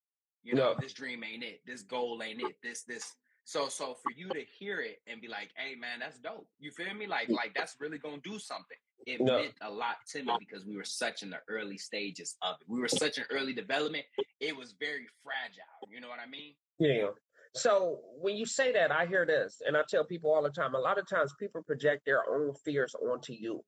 You 0.43 0.55
know, 0.55 0.73
No. 0.73 0.77
this 0.81 0.93
dream 0.93 1.23
ain't 1.25 1.43
it. 1.45 1.61
This 1.67 1.83
goal 1.83 2.21
ain't 2.23 2.41
it. 2.41 2.57
This, 2.63 2.83
this. 2.83 3.15
So, 3.45 3.69
so 3.69 3.95
for 4.03 4.13
you 4.17 4.29
to 4.31 4.45
hear 4.59 4.81
it 4.81 4.99
and 5.07 5.21
be 5.21 5.29
like, 5.29 5.51
hey, 5.57 5.75
man, 5.75 5.99
that's 6.01 6.19
dope. 6.19 6.47
You 6.59 6.71
feel 6.71 6.95
me? 6.95 7.07
Like, 7.07 7.29
like 7.29 7.53
that's 7.55 7.77
really 7.81 7.99
gonna 7.99 8.19
do 8.23 8.39
something. 8.39 8.77
It 9.07 9.21
No. 9.21 9.39
meant 9.41 9.55
a 9.63 9.71
lot 9.71 9.97
to 10.13 10.23
me 10.23 10.33
because 10.39 10.65
we 10.65 10.77
were 10.77 10.85
such 10.85 11.23
in 11.23 11.31
the 11.31 11.39
early 11.49 11.77
stages 11.79 12.37
of 12.43 12.57
it. 12.61 12.69
We 12.69 12.79
were 12.81 12.89
such 12.89 13.19
in 13.19 13.25
early 13.31 13.53
development. 13.53 14.05
It 14.41 14.57
was 14.57 14.75
very 14.79 15.07
fragile. 15.25 15.65
You 15.89 16.01
know 16.01 16.09
what 16.09 16.21
I 16.21 16.27
mean? 16.29 16.55
Yeah. 16.79 17.09
So 17.55 18.01
when 18.17 18.37
you 18.37 18.47
say 18.47 18.73
that, 18.73 18.91
I 18.91 19.07
hear 19.07 19.27
this, 19.27 19.61
and 19.67 19.77
I 19.77 19.83
tell 19.89 20.05
people 20.05 20.33
all 20.33 20.43
the 20.43 20.51
time. 20.51 20.75
A 20.75 20.79
lot 20.79 20.99
of 20.99 21.07
times, 21.09 21.35
people 21.39 21.63
project 21.63 22.07
their 22.07 22.23
own 22.33 22.55
fears 22.65 22.95
onto 22.95 23.33
you. 23.35 23.63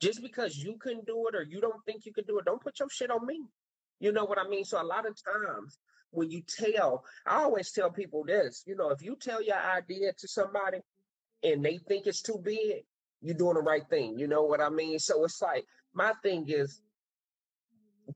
Just 0.00 0.22
because 0.22 0.56
you 0.56 0.76
couldn't 0.80 1.06
do 1.06 1.26
it 1.28 1.34
or 1.34 1.42
you 1.42 1.60
don't 1.60 1.84
think 1.86 2.04
you 2.04 2.12
can 2.12 2.24
do 2.24 2.38
it, 2.38 2.44
don't 2.44 2.62
put 2.62 2.78
your 2.78 2.88
shit 2.90 3.10
on 3.10 3.26
me. 3.26 3.40
You 4.00 4.12
know 4.12 4.24
what 4.24 4.38
I 4.38 4.48
mean? 4.48 4.64
So 4.64 4.80
a 4.80 4.84
lot 4.84 5.06
of 5.06 5.16
times, 5.24 5.78
when 6.10 6.30
you 6.30 6.42
tell, 6.42 7.04
I 7.26 7.42
always 7.42 7.72
tell 7.72 7.90
people 7.90 8.24
this. 8.24 8.62
You 8.66 8.76
know, 8.76 8.90
if 8.90 9.02
you 9.02 9.16
tell 9.16 9.42
your 9.42 9.56
idea 9.56 10.12
to 10.12 10.28
somebody 10.28 10.78
and 11.42 11.64
they 11.64 11.78
think 11.88 12.06
it's 12.06 12.22
too 12.22 12.38
big, 12.42 12.84
you're 13.20 13.36
doing 13.36 13.54
the 13.54 13.62
right 13.62 13.88
thing. 13.88 14.18
You 14.18 14.26
know 14.26 14.42
what 14.42 14.60
I 14.60 14.68
mean? 14.68 14.98
So 14.98 15.24
it's 15.24 15.40
like 15.40 15.64
my 15.94 16.12
thing 16.22 16.44
is 16.48 16.80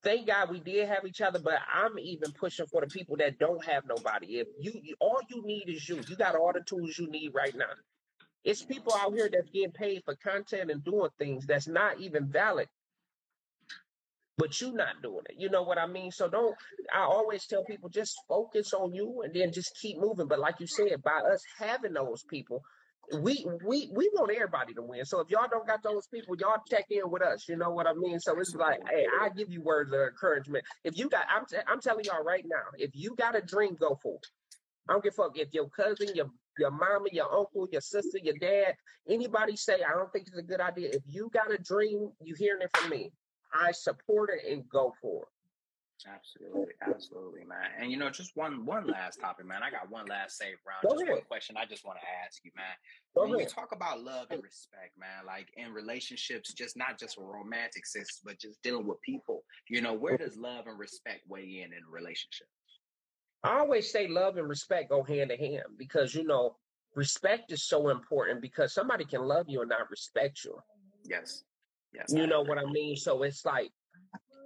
thank 0.03 0.27
God 0.27 0.51
we 0.51 0.61
did 0.61 0.89
have 0.89 1.05
each 1.07 1.21
other, 1.21 1.39
but 1.39 1.59
I'm 1.73 1.99
even 1.99 2.33
pushing 2.33 2.67
for 2.67 2.83
the 2.83 2.87
people 2.87 3.17
that 3.17 3.39
don't 3.39 3.65
have 3.65 3.85
nobody. 3.89 4.39
If 4.39 4.49
you 4.61 4.95
all 5.01 5.21
you 5.31 5.43
need 5.45 5.69
is 5.69 5.89
you. 5.89 6.01
You 6.09 6.17
got 6.17 6.37
all 6.37 6.53
the 6.53 6.61
tools 6.61 6.99
you 6.99 7.11
need 7.11 7.33
right 7.35 7.57
now. 7.57 7.67
It's 8.45 8.65
people 8.65 8.95
out 8.95 9.15
here 9.15 9.29
that's 9.33 9.51
getting 9.51 9.73
paid 9.73 10.03
for 10.05 10.17
content 10.17 10.71
and 10.71 10.85
doing 10.85 11.11
things 11.19 11.47
that's 11.47 11.69
not 11.69 12.01
even 12.01 12.29
valid. 12.31 12.69
But 14.39 14.61
you 14.61 14.73
not 14.73 15.03
doing 15.03 15.25
it. 15.29 15.37
You 15.39 15.51
know 15.51 15.65
what 15.65 15.79
I 15.79 15.87
mean? 15.87 16.13
So 16.13 16.29
don't 16.29 16.57
I 16.95 17.01
always 17.03 17.47
tell 17.47 17.65
people 17.65 17.89
just 17.89 18.17
focus 18.29 18.73
on 18.73 18.95
you 18.95 19.23
and 19.25 19.35
then 19.35 19.53
just 19.53 19.77
keep 19.81 19.99
moving. 19.99 20.29
But 20.29 20.39
like 20.39 20.61
you 20.61 20.67
said, 20.67 21.03
by 21.03 21.21
us 21.33 21.43
having 21.59 21.93
those 21.93 22.25
people, 22.31 22.63
we 23.21 23.45
we 23.67 23.91
we 23.95 24.11
want 24.15 24.33
everybody 24.33 24.75
to 24.75 24.83
win. 24.83 25.05
So 25.05 25.21
if 25.21 25.31
y'all 25.31 25.49
don't 25.51 25.67
got 25.67 25.83
those 25.83 26.07
people, 26.07 26.37
y'all 26.39 26.63
check 26.71 26.87
in 26.91 27.11
with 27.11 27.23
us. 27.23 27.49
You 27.49 27.57
know 27.57 27.71
what 27.71 27.87
I 27.89 27.95
mean? 27.95 28.21
So 28.21 28.39
it's 28.39 28.55
like, 28.55 28.81
hey, 28.89 29.07
I 29.21 29.29
give 29.31 29.51
you 29.51 29.63
words 29.63 29.93
of 29.93 30.01
encouragement. 30.01 30.65
If 30.85 30.97
you 30.99 31.09
got, 31.09 31.27
I'm 31.35 31.47
t- 31.47 31.65
I'm 31.67 31.81
telling 31.81 32.05
y'all 32.05 32.25
right 32.25 32.45
now, 32.47 32.65
if 32.79 32.91
you 32.95 33.15
got 33.17 33.37
a 33.37 33.43
dream, 33.43 33.77
go 33.79 33.99
for 34.03 34.15
it. 34.17 34.27
I 34.89 34.93
don't 34.95 35.05
give 35.05 35.15
a 35.15 35.17
fuck 35.23 35.39
if 35.39 35.53
your 35.53 35.69
cousin, 35.69 36.09
your 36.15 36.29
your 36.59 36.71
mama, 36.71 37.09
your 37.13 37.33
uncle, 37.33 37.69
your 37.71 37.81
sister, 37.81 38.19
your 38.19 38.37
dad, 38.41 38.77
anybody 39.09 39.57
say 39.57 39.83
I 39.83 39.95
don't 39.95 40.13
think 40.13 40.29
it's 40.29 40.39
a 40.39 40.43
good 40.43 40.61
idea. 40.61 40.91
If 40.93 41.03
you 41.07 41.31
got 41.33 41.53
a 41.53 41.59
dream, 41.59 42.11
you 42.23 42.35
hearing 42.35 42.63
it 42.63 42.71
from 42.77 42.91
me. 42.91 43.13
I 43.53 43.73
support 43.73 44.31
it 44.31 44.53
and 44.53 44.69
go 44.69 44.95
for 45.01 45.23
it. 45.23 45.29
Absolutely, 46.07 46.75
absolutely, 46.87 47.45
man. 47.45 47.71
And 47.81 47.91
you 47.91 47.97
know, 47.97 48.09
just 48.09 48.37
one 48.37 48.65
one 48.65 48.87
last 48.87 49.21
topic, 49.21 49.47
man. 49.47 49.63
I 49.65 49.71
got 49.71 49.91
one 49.91 50.07
last 50.07 50.39
save 50.39 50.57
round. 50.67 50.83
Go 50.83 51.01
just 51.01 51.11
one 51.11 51.23
question 51.27 51.57
I 51.57 51.65
just 51.65 51.85
want 51.85 51.99
to 51.99 52.07
ask 52.25 52.45
you, 52.45 52.53
man. 52.57 52.67
Go 53.17 53.29
when 53.29 53.41
you 53.41 53.47
talk 53.47 53.75
about 53.75 54.03
love 54.03 54.29
and 54.31 54.43
respect, 54.43 54.97
man, 54.97 55.27
like 55.27 55.49
in 55.57 55.73
relationships, 55.73 56.53
just 56.53 56.77
not 56.77 57.01
just 57.01 57.17
romantic 57.19 57.85
sense, 57.85 58.21
but 58.25 58.39
just 58.39 58.63
dealing 58.63 58.87
with 58.87 59.01
people, 59.03 59.43
you 59.69 59.81
know, 59.81 59.93
where 59.93 60.17
does 60.17 60.37
love 60.37 60.67
and 60.69 60.79
respect 60.79 61.23
weigh 61.29 61.63
in 61.65 61.73
in 61.73 61.83
a 61.89 61.91
relationship? 61.91 62.47
I 63.45 63.59
always 63.59 63.91
say 63.93 64.09
love 64.09 64.37
and 64.37 64.49
respect 64.49 64.91
go 64.91 65.03
hand 65.03 65.31
in 65.31 65.39
hand 65.39 65.65
because 65.79 66.15
you 66.15 66.25
know 66.25 66.57
respect 66.95 67.53
is 67.53 67.63
so 67.65 67.89
important 67.91 68.43
because 68.43 68.75
somebody 68.75 69.05
can 69.05 69.23
love 69.23 69.47
you 69.49 69.61
and 69.61 69.69
not 69.69 69.91
respect 69.91 70.45
you. 70.45 70.59
Yes, 71.05 71.45
yes. 71.95 72.07
You 72.13 72.25
I 72.25 72.27
know 72.27 72.41
agree. 72.41 72.57
what 72.57 72.59
I 72.67 72.71
mean? 72.71 72.97
So 72.97 73.23
it's 73.23 73.45
like 73.45 73.71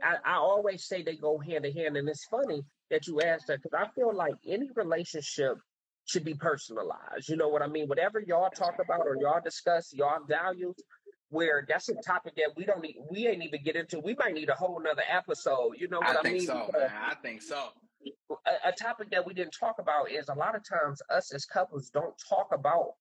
I, 0.02 0.16
I 0.24 0.34
always 0.34 0.84
say 0.86 1.02
they 1.02 1.16
go 1.16 1.38
hand 1.38 1.64
in 1.64 1.72
hand, 1.72 1.96
and 1.96 2.08
it's 2.08 2.24
funny 2.26 2.62
that 2.90 3.06
you 3.06 3.20
asked 3.20 3.46
that 3.46 3.62
because 3.62 3.78
I 3.78 3.88
feel 3.94 4.14
like 4.14 4.34
any 4.46 4.68
relationship 4.74 5.56
should 6.04 6.24
be 6.24 6.34
personalized. 6.34 7.28
You 7.28 7.36
know 7.36 7.48
what 7.48 7.62
I 7.62 7.68
mean? 7.68 7.86
Whatever 7.86 8.20
y'all 8.20 8.50
talk 8.50 8.74
about 8.84 9.06
or 9.06 9.16
y'all 9.20 9.40
discuss, 9.42 9.92
y'all 9.94 10.18
values, 10.28 10.74
where 11.30 11.64
that's 11.68 11.88
a 11.88 11.94
topic 12.04 12.34
that 12.36 12.50
we 12.56 12.64
don't 12.64 12.82
need, 12.82 12.96
we 13.10 13.26
ain't 13.28 13.42
even 13.42 13.62
get 13.62 13.76
into. 13.76 14.00
We 14.00 14.14
might 14.18 14.34
need 14.34 14.48
a 14.50 14.54
whole 14.54 14.80
nother 14.82 15.04
episode. 15.08 15.74
You 15.78 15.88
know 15.88 15.98
what 16.00 16.16
I 16.16 16.18
I, 16.18 16.22
think 16.22 16.38
mean? 16.38 16.46
so, 16.46 16.64
Because 16.66 16.90
man. 16.90 17.00
I 17.08 17.14
think 17.14 17.40
so. 17.42 17.68
A, 18.30 18.68
a 18.68 18.72
topic 18.72 19.10
that 19.10 19.26
we 19.26 19.34
didn't 19.34 19.54
talk 19.58 19.76
about 19.78 20.10
is 20.10 20.28
a 20.28 20.34
lot 20.34 20.54
of 20.54 20.62
times 20.68 21.00
us 21.10 21.32
as 21.32 21.44
couples 21.44 21.90
don't 21.90 22.14
talk 22.28 22.48
about 22.52 22.92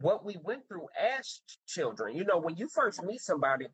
what 0.00 0.24
we 0.24 0.36
went 0.42 0.66
through 0.68 0.86
as 1.00 1.40
children. 1.66 2.16
You 2.16 2.24
know, 2.24 2.38
when 2.38 2.56
you 2.56 2.68
first 2.68 3.02
meet 3.02 3.20
somebody, 3.20 3.66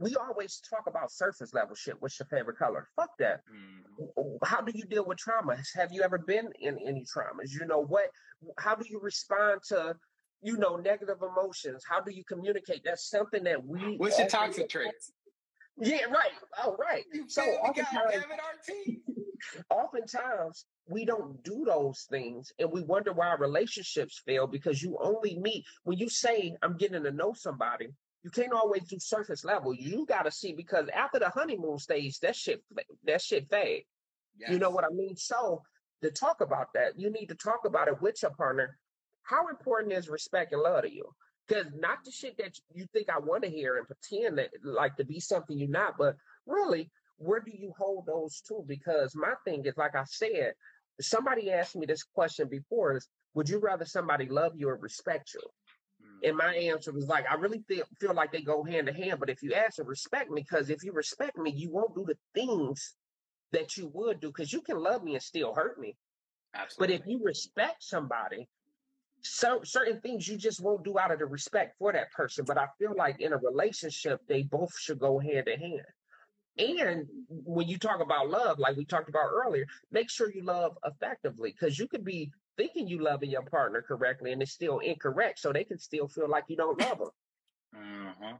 we 0.00 0.16
always 0.16 0.60
talk 0.68 0.84
about 0.86 1.12
surface 1.12 1.52
level 1.54 1.76
shit. 1.76 2.00
What's 2.00 2.18
your 2.18 2.26
favorite 2.26 2.58
color? 2.58 2.88
Fuck 2.96 3.10
that. 3.18 3.40
Mhm. 3.48 4.38
How 4.44 4.60
do 4.60 4.72
you 4.74 4.84
deal 4.84 5.04
with 5.04 5.18
trauma? 5.18 5.56
Have 5.74 5.92
you 5.92 6.02
ever 6.02 6.18
been 6.18 6.52
in 6.60 6.78
any 6.78 7.04
traumas? 7.04 7.52
You 7.52 7.66
know 7.66 7.80
what? 7.80 8.10
How 8.58 8.74
do 8.74 8.86
you 8.88 9.00
respond 9.00 9.62
to, 9.68 9.96
you 10.40 10.56
know, 10.56 10.76
negative 10.76 11.18
emotions? 11.22 11.84
How 11.88 12.00
do 12.00 12.12
you 12.12 12.24
communicate? 12.24 12.82
That's 12.84 13.08
something 13.08 13.44
that 13.44 13.64
we. 13.64 13.96
What's 13.96 14.18
your 14.18 14.28
toxic 14.28 14.68
traits? 14.68 15.12
Yeah, 15.80 16.04
right. 16.04 16.32
Oh, 16.64 16.76
right. 16.78 17.04
You 17.12 17.24
So 17.28 17.42
feel 17.42 17.52
me? 17.52 17.58
God 17.62 17.68
oftentimes, 17.70 18.12
damn 18.12 18.30
it, 18.30 18.40
RT. 18.94 18.98
oftentimes 19.70 20.66
we 20.88 21.04
don't 21.04 21.42
do 21.44 21.64
those 21.64 22.06
things 22.10 22.52
and 22.58 22.70
we 22.72 22.82
wonder 22.82 23.12
why 23.12 23.34
relationships 23.34 24.22
fail 24.26 24.46
because 24.46 24.82
you 24.82 24.98
only 25.00 25.38
meet 25.38 25.64
when 25.84 25.98
you 25.98 26.08
say 26.08 26.54
i'm 26.62 26.76
getting 26.76 27.02
to 27.02 27.10
know 27.10 27.32
somebody 27.32 27.88
you 28.24 28.30
can't 28.30 28.52
always 28.52 28.82
do 28.88 28.98
surface 28.98 29.44
level 29.44 29.72
you 29.74 30.04
got 30.06 30.22
to 30.24 30.30
see 30.30 30.52
because 30.52 30.88
after 30.94 31.18
the 31.18 31.28
honeymoon 31.28 31.78
stage 31.78 32.18
that 32.20 32.34
shit 32.34 32.62
that 33.04 33.22
shit 33.22 33.48
fade 33.48 33.84
you 34.52 34.58
know 34.58 34.70
what 34.70 34.84
i 34.84 34.88
mean 34.92 35.16
so 35.16 35.62
to 36.02 36.10
talk 36.10 36.40
about 36.40 36.68
that 36.74 36.98
you 36.98 37.10
need 37.10 37.26
to 37.26 37.34
talk 37.34 37.60
about 37.64 37.88
it 37.88 38.00
with 38.00 38.20
your 38.22 38.32
partner 38.32 38.76
how 39.22 39.48
important 39.48 39.92
is 39.92 40.08
respect 40.08 40.52
and 40.52 40.62
love 40.62 40.82
to 40.82 40.92
you 40.92 41.04
because 41.48 41.66
not 41.78 41.98
the 42.04 42.10
shit 42.10 42.36
that 42.36 42.58
you 42.74 42.86
think 42.92 43.08
i 43.08 43.18
want 43.18 43.42
to 43.42 43.50
hear 43.50 43.76
and 43.76 43.86
pretend 43.86 44.38
that 44.38 44.50
like 44.62 44.96
to 44.96 45.04
be 45.04 45.18
something 45.18 45.58
you're 45.58 45.68
not 45.68 45.94
but 45.98 46.14
really 46.46 46.90
where 47.18 47.40
do 47.40 47.52
you 47.52 47.72
hold 47.76 48.06
those 48.06 48.40
two? 48.40 48.64
Because 48.66 49.14
my 49.14 49.34
thing 49.44 49.64
is, 49.66 49.76
like 49.76 49.94
I 49.94 50.04
said, 50.04 50.54
somebody 51.00 51.50
asked 51.50 51.76
me 51.76 51.86
this 51.86 52.02
question 52.02 52.48
before: 52.48 52.96
is 52.96 53.08
would 53.34 53.48
you 53.48 53.58
rather 53.58 53.84
somebody 53.84 54.26
love 54.26 54.52
you 54.56 54.68
or 54.68 54.76
respect 54.76 55.34
you? 55.34 55.40
Mm. 56.02 56.28
And 56.28 56.36
my 56.36 56.54
answer 56.54 56.92
was 56.92 57.06
like, 57.06 57.24
I 57.30 57.34
really 57.34 57.62
feel 57.68 57.84
feel 58.00 58.14
like 58.14 58.32
they 58.32 58.40
go 58.40 58.64
hand 58.64 58.86
to 58.86 58.92
hand. 58.92 59.20
But 59.20 59.30
if 59.30 59.42
you 59.42 59.52
ask 59.52 59.76
to 59.76 59.84
respect 59.84 60.30
me, 60.30 60.42
because 60.42 60.70
if 60.70 60.82
you 60.82 60.92
respect 60.92 61.36
me, 61.36 61.50
you 61.50 61.70
won't 61.70 61.94
do 61.94 62.04
the 62.06 62.16
things 62.34 62.94
that 63.52 63.76
you 63.76 63.90
would 63.92 64.20
do. 64.20 64.28
Because 64.28 64.52
you 64.52 64.62
can 64.62 64.78
love 64.78 65.02
me 65.02 65.14
and 65.14 65.22
still 65.22 65.54
hurt 65.54 65.78
me. 65.78 65.96
Absolutely. 66.54 66.96
But 66.96 67.02
if 67.02 67.06
you 67.10 67.20
respect 67.22 67.82
somebody, 67.82 68.48
so 69.22 69.60
certain 69.64 70.00
things 70.00 70.28
you 70.28 70.36
just 70.36 70.60
won't 70.60 70.84
do 70.84 70.98
out 70.98 71.10
of 71.10 71.18
the 71.18 71.26
respect 71.26 71.76
for 71.78 71.92
that 71.92 72.12
person. 72.12 72.44
But 72.44 72.58
I 72.58 72.66
feel 72.78 72.94
like 72.96 73.20
in 73.20 73.32
a 73.32 73.38
relationship, 73.38 74.20
they 74.28 74.42
both 74.42 74.78
should 74.78 74.98
go 74.98 75.18
hand 75.18 75.48
in 75.48 75.60
hand. 75.60 75.82
And 76.58 77.06
when 77.28 77.68
you 77.68 77.78
talk 77.78 78.00
about 78.00 78.30
love, 78.30 78.58
like 78.58 78.76
we 78.76 78.84
talked 78.84 79.08
about 79.08 79.30
earlier, 79.30 79.64
make 79.92 80.10
sure 80.10 80.30
you 80.30 80.42
love 80.42 80.76
effectively 80.84 81.52
because 81.52 81.78
you 81.78 81.86
could 81.86 82.04
be 82.04 82.32
thinking 82.56 82.88
you 82.88 83.00
loving 83.00 83.30
your 83.30 83.42
partner 83.42 83.80
correctly 83.80 84.32
and 84.32 84.42
it's 84.42 84.52
still 84.52 84.80
incorrect. 84.80 85.38
So 85.38 85.52
they 85.52 85.64
can 85.64 85.78
still 85.78 86.08
feel 86.08 86.28
like 86.28 86.44
you 86.48 86.56
don't 86.56 86.80
love 86.80 86.98
them. 86.98 87.10
Mm-hmm. 87.76 88.36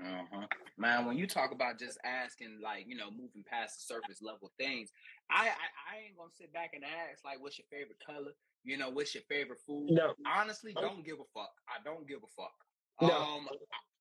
Mm-hmm. 0.00 0.44
Man, 0.76 1.06
when 1.06 1.18
you 1.18 1.26
talk 1.26 1.50
about 1.52 1.78
just 1.78 1.98
asking, 2.04 2.60
like, 2.62 2.84
you 2.86 2.96
know, 2.96 3.10
moving 3.10 3.42
past 3.44 3.76
the 3.76 3.94
surface 3.94 4.22
level 4.22 4.52
things, 4.58 4.90
I, 5.30 5.48
I 5.48 5.66
I 5.90 6.04
ain't 6.06 6.16
gonna 6.16 6.30
sit 6.30 6.52
back 6.52 6.70
and 6.74 6.84
ask 6.84 7.24
like 7.24 7.40
what's 7.40 7.58
your 7.58 7.66
favorite 7.70 7.98
color? 8.04 8.32
You 8.64 8.76
know, 8.76 8.90
what's 8.90 9.14
your 9.14 9.24
favorite 9.28 9.58
food? 9.66 9.90
No. 9.90 10.14
Honestly, 10.26 10.74
don't 10.80 11.04
give 11.04 11.16
a 11.18 11.28
fuck. 11.34 11.50
I 11.68 11.82
don't 11.84 12.06
give 12.06 12.20
a 12.22 12.30
fuck. 12.40 12.54
No. 13.00 13.14
Um 13.16 13.48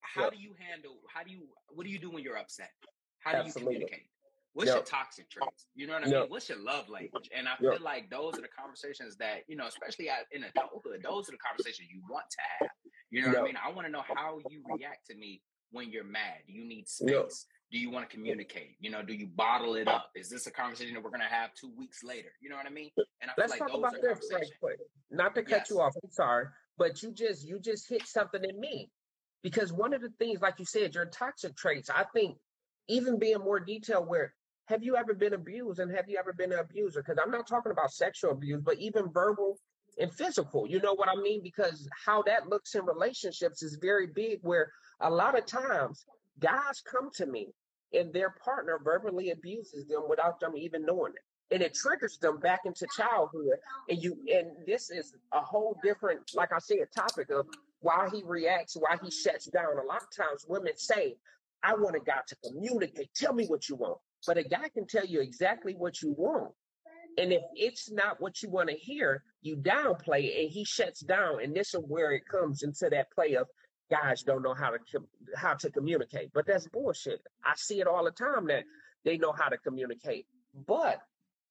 how 0.01 0.29
do 0.29 0.37
you 0.37 0.53
handle 0.59 1.01
how 1.13 1.23
do 1.23 1.31
you 1.31 1.47
what 1.73 1.85
do 1.85 1.91
you 1.91 1.99
do 1.99 2.11
when 2.11 2.23
you're 2.23 2.37
upset? 2.37 2.71
How 3.19 3.31
do 3.33 3.39
Absolutely. 3.39 3.73
you 3.73 3.77
communicate? 3.79 4.09
What's 4.53 4.73
your 4.73 4.83
toxic 4.83 5.29
traits? 5.29 5.67
You 5.75 5.85
know 5.85 5.93
what 5.93 6.03
I 6.03 6.07
Yep. 6.07 6.21
mean? 6.21 6.29
What's 6.29 6.49
your 6.49 6.59
love 6.59 6.89
language? 6.89 7.29
And 7.35 7.47
I 7.47 7.53
Yep. 7.61 7.73
feel 7.73 7.83
like 7.83 8.09
those 8.09 8.39
are 8.39 8.41
the 8.41 8.47
conversations 8.47 9.15
that, 9.17 9.41
you 9.47 9.55
know, 9.55 9.67
especially 9.67 10.09
in 10.31 10.43
adulthood, 10.43 11.03
those 11.03 11.29
are 11.29 11.33
the 11.33 11.37
conversations 11.37 11.89
you 11.91 12.01
want 12.09 12.25
to 12.31 12.37
have. 12.41 12.71
You 13.11 13.21
know 13.21 13.29
what 13.29 13.37
I 13.37 13.43
mean? 13.43 13.57
I 13.63 13.71
want 13.71 13.85
to 13.85 13.91
know 13.91 14.01
how 14.01 14.39
you 14.49 14.63
react 14.65 15.05
to 15.07 15.15
me 15.15 15.41
when 15.71 15.91
you're 15.91 16.03
mad. 16.03 16.43
Do 16.47 16.53
you 16.53 16.65
need 16.65 16.87
space? 16.87 17.45
Do 17.71 17.77
you 17.77 17.89
want 17.91 18.09
to 18.09 18.15
communicate? 18.15 18.75
You 18.79 18.91
know, 18.91 19.01
do 19.01 19.13
you 19.13 19.27
bottle 19.27 19.75
it 19.75 19.87
up? 19.87 20.09
Is 20.15 20.29
this 20.29 20.47
a 20.47 20.51
conversation 20.51 20.93
that 20.93 21.03
we're 21.03 21.09
going 21.09 21.21
to 21.21 21.27
have 21.27 21.53
two 21.53 21.71
weeks 21.77 22.03
later? 22.03 22.29
You 22.41 22.49
know 22.49 22.55
what 22.55 22.65
I 22.65 22.69
mean? 22.69 22.91
And 23.21 23.29
I 23.29 23.33
feel 23.33 23.33
Let's 23.37 23.51
like 23.51 23.59
talk 23.59 23.69
those 23.69 23.79
about 23.79 23.95
are 23.95 24.01
this 24.01 24.31
right 24.33 24.51
quick. 24.61 24.77
Not 25.11 25.35
to 25.35 25.43
cut 25.43 25.69
you 25.69 25.81
off, 25.81 25.93
I'm 26.01 26.11
sorry, 26.11 26.45
but 26.77 27.03
you 27.03 27.11
just 27.11 27.45
you 27.45 27.59
just 27.59 27.89
hit 27.89 28.07
something 28.07 28.41
in 28.43 28.59
me 28.59 28.89
because 29.43 29.73
one 29.73 29.93
of 29.93 30.01
the 30.01 30.11
things, 30.17 30.41
like 30.41 30.59
you 30.59 30.65
said, 30.65 30.95
your 30.95 31.05
toxic 31.05 31.55
traits. 31.57 31.89
I 31.89 32.05
think 32.13 32.37
even 32.87 33.19
being 33.19 33.39
more 33.39 33.59
detailed, 33.59 34.07
where 34.07 34.33
have 34.67 34.83
you 34.83 34.95
ever 34.95 35.13
been 35.13 35.33
abused 35.33 35.79
and 35.79 35.93
have 35.93 36.05
you 36.07 36.17
ever 36.17 36.33
been 36.33 36.53
an 36.53 36.59
abuser? 36.59 37.01
Because 37.01 37.21
I'm 37.21 37.31
not 37.31 37.47
talking 37.47 37.71
about 37.71 37.91
sexual 37.91 38.31
abuse, 38.31 38.61
but 38.63 38.77
even 38.77 39.11
verbal 39.11 39.57
and 39.99 40.13
physical. 40.13 40.67
You 40.67 40.79
know 40.79 40.93
what 40.93 41.09
I 41.09 41.15
mean? 41.15 41.41
Because 41.43 41.87
how 42.05 42.21
that 42.23 42.49
looks 42.49 42.75
in 42.75 42.85
relationships 42.85 43.63
is 43.63 43.77
very 43.81 44.07
big. 44.07 44.39
Where 44.41 44.71
a 45.01 45.09
lot 45.09 45.37
of 45.37 45.45
times 45.45 46.05
guys 46.39 46.81
come 46.89 47.09
to 47.15 47.25
me 47.25 47.49
and 47.93 48.13
their 48.13 48.35
partner 48.43 48.79
verbally 48.83 49.31
abuses 49.31 49.87
them 49.87 50.03
without 50.09 50.39
them 50.39 50.55
even 50.55 50.85
knowing 50.85 51.13
it 51.13 51.53
and 51.53 51.63
it 51.63 51.73
triggers 51.73 52.17
them 52.17 52.39
back 52.39 52.61
into 52.65 52.85
childhood 52.95 53.57
and 53.89 54.01
you 54.01 54.17
and 54.33 54.47
this 54.65 54.89
is 54.89 55.13
a 55.33 55.39
whole 55.39 55.77
different 55.83 56.19
like 56.35 56.51
i 56.53 56.59
said 56.59 56.77
topic 56.95 57.29
of 57.29 57.45
why 57.79 58.07
he 58.13 58.23
reacts 58.25 58.75
why 58.75 58.97
he 59.03 59.09
shuts 59.09 59.45
down 59.45 59.77
a 59.81 59.87
lot 59.87 60.01
of 60.01 60.09
times 60.15 60.45
women 60.47 60.73
say 60.75 61.15
i 61.63 61.73
want 61.73 61.95
a 61.95 61.99
guy 61.99 62.19
to 62.27 62.35
communicate 62.45 63.09
tell 63.15 63.33
me 63.33 63.45
what 63.47 63.69
you 63.69 63.75
want 63.75 63.97
but 64.25 64.37
a 64.37 64.43
guy 64.43 64.69
can 64.73 64.85
tell 64.85 65.05
you 65.05 65.21
exactly 65.21 65.73
what 65.73 66.01
you 66.01 66.13
want 66.17 66.51
and 67.17 67.33
if 67.33 67.41
it's 67.55 67.91
not 67.91 68.21
what 68.21 68.41
you 68.41 68.49
want 68.49 68.69
to 68.69 68.75
hear 68.75 69.23
you 69.41 69.55
downplay 69.57 70.41
and 70.41 70.51
he 70.51 70.63
shuts 70.63 71.01
down. 71.01 71.41
And 71.43 71.55
this 71.55 71.73
is 71.73 71.81
where 71.87 72.11
it 72.11 72.23
comes 72.29 72.63
into 72.63 72.89
that 72.91 73.11
play 73.11 73.35
of 73.35 73.47
guys 73.89 74.23
don't 74.23 74.43
know 74.43 74.53
how 74.53 74.69
to 74.69 74.79
com- 74.91 75.07
how 75.35 75.53
to 75.55 75.71
communicate. 75.71 76.31
But 76.33 76.45
that's 76.45 76.67
bullshit. 76.67 77.21
I 77.45 77.53
see 77.55 77.79
it 77.79 77.87
all 77.87 78.03
the 78.05 78.11
time 78.11 78.47
that 78.47 78.63
they 79.05 79.17
know 79.17 79.31
how 79.31 79.49
to 79.49 79.57
communicate. 79.57 80.27
But 80.67 80.99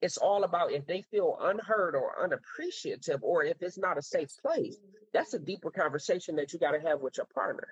it's 0.03 0.19
all 0.19 0.45
about 0.45 0.73
if 0.73 0.87
they 0.87 1.03
feel 1.03 1.39
unheard 1.41 1.95
or 1.95 2.23
unappreciative 2.23 3.21
or 3.23 3.45
if 3.45 3.57
it's 3.63 3.79
not 3.79 3.99
a 3.99 4.03
safe 4.03 4.31
place 4.43 4.77
that's 5.13 5.33
a 5.35 5.39
deeper 5.39 5.71
conversation 5.71 6.37
that 6.37 6.53
you 6.53 6.59
got 6.59 6.73
to 6.73 6.81
have 6.81 7.01
with 7.01 7.17
your 7.17 7.27
partner 7.35 7.67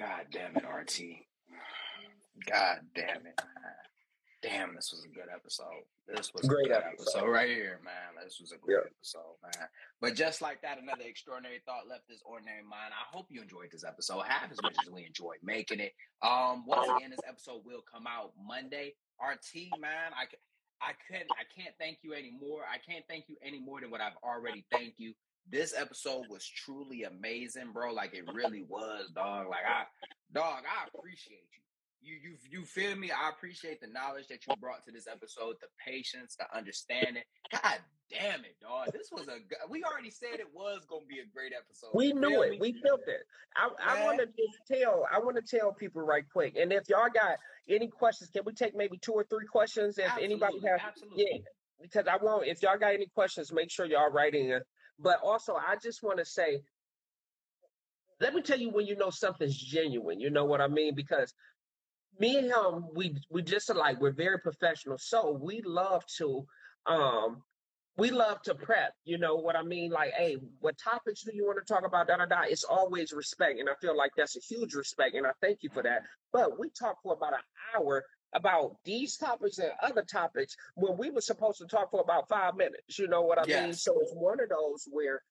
God 0.00 0.26
damn 0.32 0.56
it, 0.56 0.64
RT. 0.64 1.00
God 2.48 2.78
damn 2.94 3.26
it. 3.26 3.40
Damn, 4.42 4.74
this 4.74 4.90
was 4.92 5.04
a 5.04 5.08
good 5.08 5.28
episode. 5.28 5.84
This 6.08 6.32
was 6.32 6.48
Great 6.48 6.66
a 6.66 6.68
great 6.70 6.76
episode. 6.78 7.02
episode. 7.20 7.28
right 7.28 7.50
here, 7.50 7.78
man. 7.84 8.16
This 8.24 8.40
was 8.40 8.52
a 8.52 8.56
great 8.56 8.78
Yeah. 8.80 8.88
episode, 8.88 9.36
man. 9.42 9.68
But 10.00 10.14
just 10.14 10.40
like 10.40 10.62
that, 10.62 10.78
another 10.78 11.04
extraordinary 11.04 11.60
thought 11.66 11.86
left 11.86 12.08
this 12.08 12.22
ordinary 12.24 12.62
mind. 12.62 12.94
I 12.94 13.04
hope 13.14 13.26
you 13.30 13.42
enjoyed 13.42 13.70
this 13.70 13.84
episode 13.84 14.22
half 14.22 14.50
as 14.50 14.56
much 14.62 14.74
as 14.82 14.88
we 14.90 15.04
enjoyed 15.04 15.42
making 15.42 15.80
it. 15.80 15.94
Um, 16.22 16.64
once 16.64 16.88
again, 16.88 17.10
this 17.10 17.20
episode 17.28 17.66
will 17.66 17.82
come 17.82 18.06
out 18.06 18.32
Monday. 18.38 18.94
RT, 19.20 19.68
man, 19.78 20.12
I 20.14 20.26
I 20.82 20.94
couldn't 21.06 21.30
I 21.38 21.44
can't 21.54 21.76
thank 21.78 21.98
you 22.02 22.14
anymore. 22.14 22.64
I 22.66 22.78
can't 22.78 23.06
thank 23.06 23.28
you 23.28 23.36
any 23.42 23.60
more 23.60 23.82
than 23.82 23.90
what 23.90 24.00
I've 24.00 24.16
already 24.24 24.64
thanked 24.72 24.98
you. 24.98 25.12
This 25.50 25.74
episode 25.76 26.26
was 26.28 26.46
truly 26.46 27.04
amazing, 27.04 27.72
bro. 27.72 27.92
Like 27.92 28.14
it 28.14 28.24
really 28.32 28.64
was, 28.68 29.10
dog. 29.14 29.48
Like 29.48 29.64
I 29.66 29.84
dog, 30.32 30.62
I 30.64 30.88
appreciate 30.94 31.44
you. 31.52 31.58
You 32.02 32.16
you 32.22 32.36
you 32.60 32.64
feel 32.64 32.96
me? 32.96 33.10
I 33.10 33.28
appreciate 33.30 33.80
the 33.80 33.88
knowledge 33.88 34.28
that 34.28 34.46
you 34.46 34.54
brought 34.60 34.84
to 34.86 34.92
this 34.92 35.06
episode, 35.06 35.56
the 35.60 35.66
patience, 35.84 36.36
the 36.36 36.46
understanding. 36.56 37.24
God 37.52 37.78
damn 38.10 38.40
it, 38.40 38.56
dog. 38.62 38.92
This 38.92 39.08
was 39.12 39.28
a. 39.28 39.38
we 39.68 39.84
already 39.84 40.10
said 40.10 40.40
it 40.40 40.48
was 40.54 40.86
gonna 40.88 41.04
be 41.06 41.18
a 41.18 41.26
great 41.34 41.52
episode. 41.52 41.90
we 41.94 42.12
knew 42.12 42.42
it 42.42 42.52
me? 42.52 42.58
we 42.60 42.72
felt 42.82 43.00
it 43.06 43.22
i, 43.56 43.68
I 43.84 44.04
want 44.04 44.18
to 44.18 44.26
just 44.26 44.82
tell 44.82 45.06
i 45.12 45.18
want 45.18 45.36
to 45.36 45.42
tell 45.42 45.72
people 45.72 46.02
right 46.02 46.24
quick 46.32 46.56
and 46.56 46.72
if 46.72 46.88
y'all 46.88 47.08
got 47.12 47.38
any 47.68 47.86
questions 47.86 48.30
can 48.30 48.42
we 48.44 48.52
take 48.52 48.74
maybe 48.74 48.98
two 48.98 49.12
or 49.12 49.24
three 49.24 49.46
questions 49.46 49.98
if 49.98 50.10
anybody 50.20 50.58
has 50.66 50.80
absolutely. 50.84 51.24
Yeah, 51.24 51.38
because 51.80 52.06
I 52.06 52.16
want 52.22 52.46
if 52.46 52.62
y'all 52.62 52.78
got 52.78 52.94
any 52.94 53.06
questions, 53.06 53.52
make 53.52 53.70
sure 53.70 53.86
y'all 53.86 54.10
write 54.10 54.34
in. 54.34 54.60
But 55.02 55.20
also, 55.22 55.54
I 55.54 55.76
just 55.76 56.02
want 56.02 56.18
to 56.18 56.24
say, 56.24 56.60
let 58.20 58.34
me 58.34 58.42
tell 58.42 58.58
you 58.58 58.70
when 58.70 58.86
you 58.86 58.96
know 58.96 59.10
something's 59.10 59.56
genuine. 59.56 60.20
You 60.20 60.30
know 60.30 60.44
what 60.44 60.60
I 60.60 60.68
mean? 60.68 60.94
Because 60.94 61.32
me 62.18 62.36
and 62.36 62.46
him, 62.48 62.88
we 62.94 63.16
we 63.30 63.42
just 63.42 63.70
alike. 63.70 64.00
We're 64.00 64.12
very 64.12 64.38
professional, 64.38 64.98
so 64.98 65.38
we 65.40 65.62
love 65.62 66.04
to 66.18 66.44
um 66.86 67.42
we 67.96 68.10
love 68.10 68.40
to 68.42 68.54
prep. 68.54 68.92
You 69.04 69.18
know 69.18 69.36
what 69.36 69.56
I 69.56 69.62
mean? 69.62 69.90
Like, 69.90 70.12
hey, 70.16 70.36
what 70.60 70.76
topics 70.78 71.22
do 71.22 71.32
you 71.34 71.46
want 71.46 71.58
to 71.64 71.72
talk 71.72 71.86
about? 71.86 72.08
Da 72.08 72.16
da 72.18 72.26
da. 72.26 72.42
It's 72.44 72.64
always 72.64 73.12
respect, 73.12 73.58
and 73.58 73.68
I 73.68 73.74
feel 73.80 73.96
like 73.96 74.12
that's 74.16 74.36
a 74.36 74.40
huge 74.40 74.74
respect, 74.74 75.14
and 75.14 75.26
I 75.26 75.32
thank 75.40 75.62
you 75.62 75.70
for 75.70 75.82
that. 75.82 76.02
But 76.32 76.58
we 76.58 76.70
talked 76.70 77.02
for 77.02 77.14
about 77.14 77.32
an 77.34 77.40
hour 77.74 78.04
about 78.32 78.76
these 78.84 79.16
topics 79.16 79.58
and 79.58 79.70
other 79.82 80.02
topics 80.02 80.56
when 80.74 80.96
we 80.96 81.10
were 81.10 81.20
supposed 81.20 81.58
to 81.58 81.66
talk 81.66 81.90
for 81.90 82.00
about 82.00 82.28
five 82.28 82.56
minutes. 82.56 82.98
You 82.98 83.08
know 83.08 83.22
what 83.22 83.38
I 83.38 83.44
mean? 83.46 83.74
So 83.74 83.98
it's 84.00 84.12
one 84.14 84.40
of 84.40 84.48
those 84.48 84.86
where, 84.90 85.22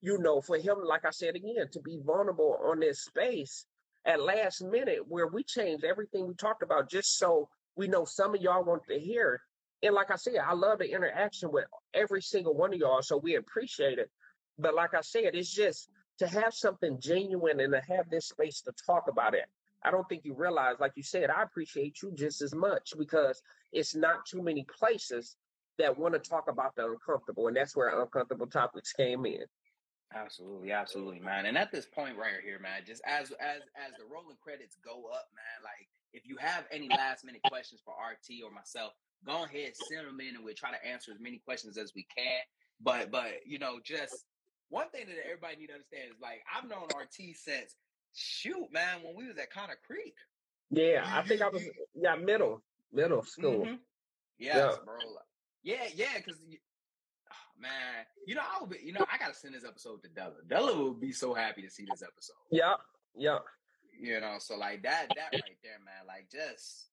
you 0.00 0.18
know, 0.18 0.40
for 0.40 0.56
him, 0.56 0.76
like 0.84 1.04
I 1.04 1.10
said 1.10 1.36
again, 1.36 1.66
to 1.72 1.80
be 1.80 1.98
vulnerable 2.04 2.58
on 2.64 2.80
this 2.80 3.04
space 3.04 3.66
at 4.06 4.20
last 4.22 4.62
minute 4.62 5.00
where 5.08 5.26
we 5.26 5.42
changed 5.42 5.84
everything 5.84 6.26
we 6.26 6.34
talked 6.34 6.62
about 6.62 6.88
just 6.88 7.18
so 7.18 7.48
we 7.76 7.88
know 7.88 8.04
some 8.04 8.34
of 8.34 8.40
y'all 8.40 8.64
want 8.64 8.82
to 8.88 8.98
hear. 8.98 9.34
it. 9.82 9.86
And 9.86 9.94
like 9.94 10.10
I 10.10 10.16
said, 10.16 10.36
I 10.36 10.54
love 10.54 10.78
the 10.78 10.90
interaction 10.90 11.52
with 11.52 11.66
every 11.92 12.22
single 12.22 12.54
one 12.54 12.72
of 12.72 12.78
y'all, 12.78 13.02
so 13.02 13.18
we 13.18 13.34
appreciate 13.36 13.98
it. 13.98 14.10
But 14.58 14.74
like 14.74 14.94
I 14.94 15.02
said, 15.02 15.34
it's 15.34 15.52
just 15.52 15.90
to 16.18 16.26
have 16.26 16.54
something 16.54 16.98
genuine 16.98 17.60
and 17.60 17.72
to 17.74 17.82
have 17.94 18.08
this 18.10 18.28
space 18.28 18.62
to 18.62 18.72
talk 18.86 19.04
about 19.08 19.34
it. 19.34 19.44
I 19.84 19.90
don't 19.90 20.08
think 20.08 20.24
you 20.24 20.34
realize, 20.34 20.76
like 20.80 20.92
you 20.96 21.02
said, 21.02 21.30
I 21.30 21.42
appreciate 21.42 22.02
you 22.02 22.12
just 22.14 22.42
as 22.42 22.54
much 22.54 22.92
because 22.98 23.40
it's 23.72 23.94
not 23.94 24.26
too 24.26 24.42
many 24.42 24.64
places 24.64 25.36
that 25.78 25.96
want 25.96 26.14
to 26.14 26.20
talk 26.20 26.48
about 26.48 26.74
the 26.76 26.86
uncomfortable, 26.86 27.48
and 27.48 27.56
that's 27.56 27.76
where 27.76 28.00
uncomfortable 28.00 28.46
topics 28.46 28.92
came 28.92 29.26
in. 29.26 29.44
Absolutely, 30.14 30.72
absolutely, 30.72 31.20
man. 31.20 31.46
And 31.46 31.58
at 31.58 31.72
this 31.72 31.84
point 31.84 32.16
right 32.16 32.40
here, 32.42 32.58
man, 32.58 32.82
just 32.86 33.02
as 33.04 33.32
as 33.32 33.62
as 33.76 33.92
the 33.98 34.04
rolling 34.10 34.36
credits 34.40 34.76
go 34.84 35.10
up, 35.12 35.28
man, 35.34 35.62
like 35.62 35.88
if 36.12 36.26
you 36.26 36.36
have 36.38 36.64
any 36.70 36.88
last 36.88 37.24
minute 37.24 37.42
questions 37.48 37.82
for 37.84 37.92
RT 37.92 38.42
or 38.44 38.50
myself, 38.50 38.92
go 39.26 39.44
ahead, 39.44 39.72
send 39.74 40.06
them 40.06 40.20
in, 40.20 40.36
and 40.36 40.44
we'll 40.44 40.54
try 40.54 40.70
to 40.70 40.86
answer 40.86 41.10
as 41.12 41.20
many 41.20 41.38
questions 41.38 41.76
as 41.76 41.92
we 41.94 42.06
can. 42.16 42.40
But 42.80 43.10
but 43.10 43.44
you 43.44 43.58
know, 43.58 43.80
just 43.84 44.24
one 44.68 44.88
thing 44.90 45.06
that 45.06 45.16
everybody 45.24 45.56
need 45.56 45.68
to 45.68 45.74
understand 45.74 46.10
is 46.14 46.20
like 46.22 46.40
I've 46.46 46.68
known 46.68 46.86
RT 46.96 47.34
since 47.34 47.74
shoot, 48.16 48.72
man, 48.72 49.02
when 49.02 49.14
we 49.14 49.28
was 49.28 49.36
at 49.38 49.52
Connor 49.52 49.78
Creek. 49.86 50.14
Yeah, 50.70 51.04
I 51.06 51.22
think 51.22 51.42
I 51.42 51.48
was 51.48 51.62
yeah 51.94 52.16
middle 52.16 52.62
middle 52.92 53.22
school. 53.22 53.64
Mhm. 53.66 53.78
Yes, 54.38 54.56
Yeah. 54.56 54.84
bro. 54.84 54.98
Yeah, 55.62 55.88
yeah, 55.94 56.16
because 56.18 56.40
man, 57.58 58.04
you 58.26 58.34
know, 58.34 58.42
I 58.42 58.60
would 58.60 58.70
be, 58.70 58.78
you 58.82 58.92
know, 58.92 59.04
I 59.10 59.18
gotta 59.18 59.34
send 59.34 59.54
this 59.54 59.64
episode 59.64 60.02
to 60.02 60.08
Della. 60.08 60.34
Della 60.46 60.76
will 60.76 60.94
be 60.94 61.12
so 61.12 61.34
happy 61.34 61.62
to 61.62 61.70
see 61.70 61.86
this 61.90 62.02
episode. 62.02 62.34
Yeah, 62.50 62.74
yeah. 63.16 63.38
You 63.98 64.20
know, 64.20 64.36
so 64.38 64.56
like 64.56 64.82
that, 64.82 65.06
that 65.16 65.32
right 65.32 65.58
there, 65.62 65.78
man, 65.84 66.06
like 66.06 66.28
just 66.30 66.88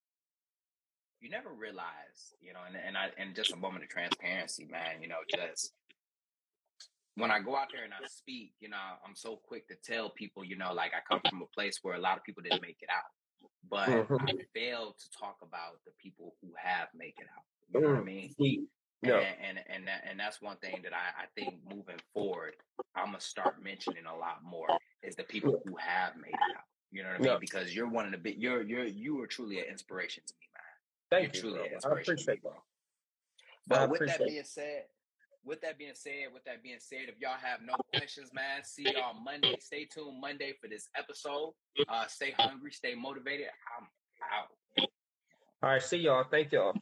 you 1.20 1.30
never 1.30 1.50
realize, 1.54 2.34
you 2.42 2.54
know, 2.54 2.60
and 2.68 2.76
and 2.76 2.98
I 2.98 3.10
and 3.18 3.36
just 3.36 3.52
a 3.54 3.58
moment 3.58 3.84
of 3.84 3.90
transparency, 3.90 4.66
man, 4.66 5.02
you 5.02 5.08
know, 5.08 5.20
just 5.30 5.74
when 7.16 7.32
I 7.32 7.40
go 7.40 7.56
out 7.56 7.68
there 7.72 7.84
and 7.84 7.94
I 7.94 8.06
speak, 8.08 8.54
you 8.60 8.70
know, 8.70 8.78
I'm 9.06 9.16
so 9.16 9.36
quick 9.36 9.68
to 9.68 9.76
tell 9.76 10.10
people, 10.10 10.44
you 10.44 10.58
know, 10.58 10.74
like 10.74 10.92
I 10.96 11.00
come 11.08 11.22
from 11.30 11.42
a 11.42 11.46
place 11.54 11.80
where 11.84 11.96
a 11.96 12.00
lot 12.00 12.18
of 12.18 12.24
people 12.24 12.42
didn't 12.44 12.62
make 12.62 12.78
it 12.82 12.90
out. 12.90 13.04
But 13.70 13.90
Mhm. 13.90 14.30
I 14.30 14.44
fail 14.54 14.94
to 14.94 15.12
talk 15.12 15.38
about 15.42 15.84
the 15.86 15.92
people 15.92 16.36
who 16.42 16.52
have 16.58 16.90
made 16.94 17.14
it 17.20 17.28
out. 17.38 17.46
You 17.70 17.82
know 17.82 17.90
what 17.90 17.98
I 17.98 18.02
Mm. 18.02 18.06
mean? 18.40 18.68
Yeah. 19.02 19.18
And 19.20 19.58
and 19.60 19.68
and, 19.68 19.88
that, 19.88 20.04
and 20.06 20.20
that's 20.20 20.42
one 20.42 20.58
thing 20.58 20.82
that 20.84 20.94
I, 20.94 21.24
I 21.24 21.26
think 21.36 21.64
moving 21.66 22.00
forward, 22.14 22.56
I'm 22.96 23.08
gonna 23.08 23.20
start 23.20 23.62
mentioning 23.62 24.06
a 24.06 24.16
lot 24.16 24.44
more 24.44 24.68
is 25.02 25.16
the 25.16 25.24
people 25.24 25.62
who 25.66 25.76
have 25.76 26.16
made 26.16 26.34
it 26.34 26.56
out. 26.58 26.64
You 26.92 27.04
know 27.04 27.10
what 27.10 27.16
I 27.16 27.20
mean? 27.20 27.28
Yeah. 27.28 27.38
Because 27.38 27.76
you're 27.76 27.90
one 27.90 28.06
of 28.06 28.12
the 28.12 28.18
big 28.18 28.42
you're 28.42 28.62
you're 28.64 28.86
you 28.86 29.22
are 29.22 29.28
truly 29.28 29.60
an 29.60 29.66
inspiration 29.66 30.24
to 30.26 30.34
me, 30.40 30.48
man. 30.54 30.64
Thank 31.10 31.36
you're 31.36 31.36
you. 31.36 31.42
truly 31.42 31.56
bro. 31.58 31.64
an 31.66 31.72
I 31.72 31.76
inspiration 31.76 32.14
me, 32.16 32.22
appreciate 32.22 32.42
bro. 32.42 32.52
that. 32.52 32.62
But 33.68 33.80
I 33.80 33.86
with 33.88 34.00
that 34.08 34.26
being 34.26 34.44
said, 34.44 34.86
with 35.46 35.62
that 35.62 35.78
being 35.78 35.92
said, 35.94 36.34
with 36.34 36.44
that 36.46 36.64
being 36.64 36.78
said, 36.80 37.10
if 37.10 37.16
y'all 37.20 37.32
have 37.42 37.60
no 37.66 37.74
questions, 37.96 38.32
man, 38.34 38.64
see 38.64 38.84
y'all 38.84 39.16
Monday. 39.24 39.56
Stay 39.60 39.86
tuned 39.86 40.20
Monday 40.22 40.54
for 40.62 40.68
this 40.68 40.88
episode. 40.98 41.54
Uh, 41.88 42.06
stay 42.08 42.34
hungry, 42.38 42.72
stay 42.72 42.96
motivated. 42.96 43.48
I'm 43.78 43.88
out. 44.34 44.88
All 45.62 45.70
right, 45.70 45.82
see 45.82 45.98
y'all. 45.98 46.26
Thank 46.30 46.52
y'all. 46.52 46.74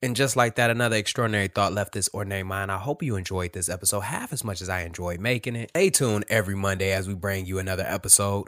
And 0.00 0.14
just 0.14 0.36
like 0.36 0.54
that, 0.56 0.70
another 0.70 0.96
extraordinary 0.96 1.48
thought 1.48 1.72
left 1.72 1.92
this 1.92 2.08
ordinary 2.12 2.44
mind. 2.44 2.70
I 2.70 2.78
hope 2.78 3.02
you 3.02 3.16
enjoyed 3.16 3.52
this 3.52 3.68
episode 3.68 4.00
half 4.00 4.32
as 4.32 4.44
much 4.44 4.62
as 4.62 4.68
I 4.68 4.82
enjoyed 4.82 5.18
making 5.18 5.56
it. 5.56 5.70
Stay 5.70 5.90
tuned 5.90 6.24
every 6.28 6.54
Monday 6.54 6.92
as 6.92 7.08
we 7.08 7.14
bring 7.14 7.46
you 7.46 7.58
another 7.58 7.84
episode. 7.86 8.46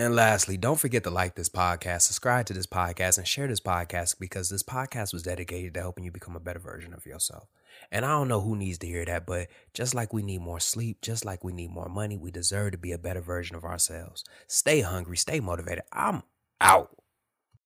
And 0.00 0.14
lastly, 0.14 0.56
don't 0.56 0.78
forget 0.78 1.02
to 1.04 1.10
like 1.10 1.34
this 1.34 1.48
podcast, 1.48 2.02
subscribe 2.02 2.46
to 2.46 2.52
this 2.52 2.68
podcast, 2.68 3.18
and 3.18 3.26
share 3.26 3.48
this 3.48 3.58
podcast 3.58 4.20
because 4.20 4.48
this 4.48 4.62
podcast 4.62 5.12
was 5.12 5.24
dedicated 5.24 5.74
to 5.74 5.80
helping 5.80 6.04
you 6.04 6.12
become 6.12 6.36
a 6.36 6.40
better 6.40 6.60
version 6.60 6.94
of 6.94 7.04
yourself. 7.04 7.48
And 7.90 8.04
I 8.04 8.10
don't 8.10 8.28
know 8.28 8.40
who 8.40 8.54
needs 8.54 8.78
to 8.78 8.86
hear 8.86 9.04
that, 9.04 9.26
but 9.26 9.48
just 9.74 9.96
like 9.96 10.12
we 10.12 10.22
need 10.22 10.40
more 10.40 10.60
sleep, 10.60 11.02
just 11.02 11.24
like 11.24 11.42
we 11.42 11.52
need 11.52 11.70
more 11.70 11.88
money, 11.88 12.16
we 12.16 12.30
deserve 12.30 12.72
to 12.72 12.78
be 12.78 12.92
a 12.92 12.98
better 12.98 13.20
version 13.20 13.56
of 13.56 13.64
ourselves. 13.64 14.22
Stay 14.46 14.82
hungry, 14.82 15.16
stay 15.16 15.40
motivated. 15.40 15.82
I'm 15.92 16.22
out. 16.60 16.97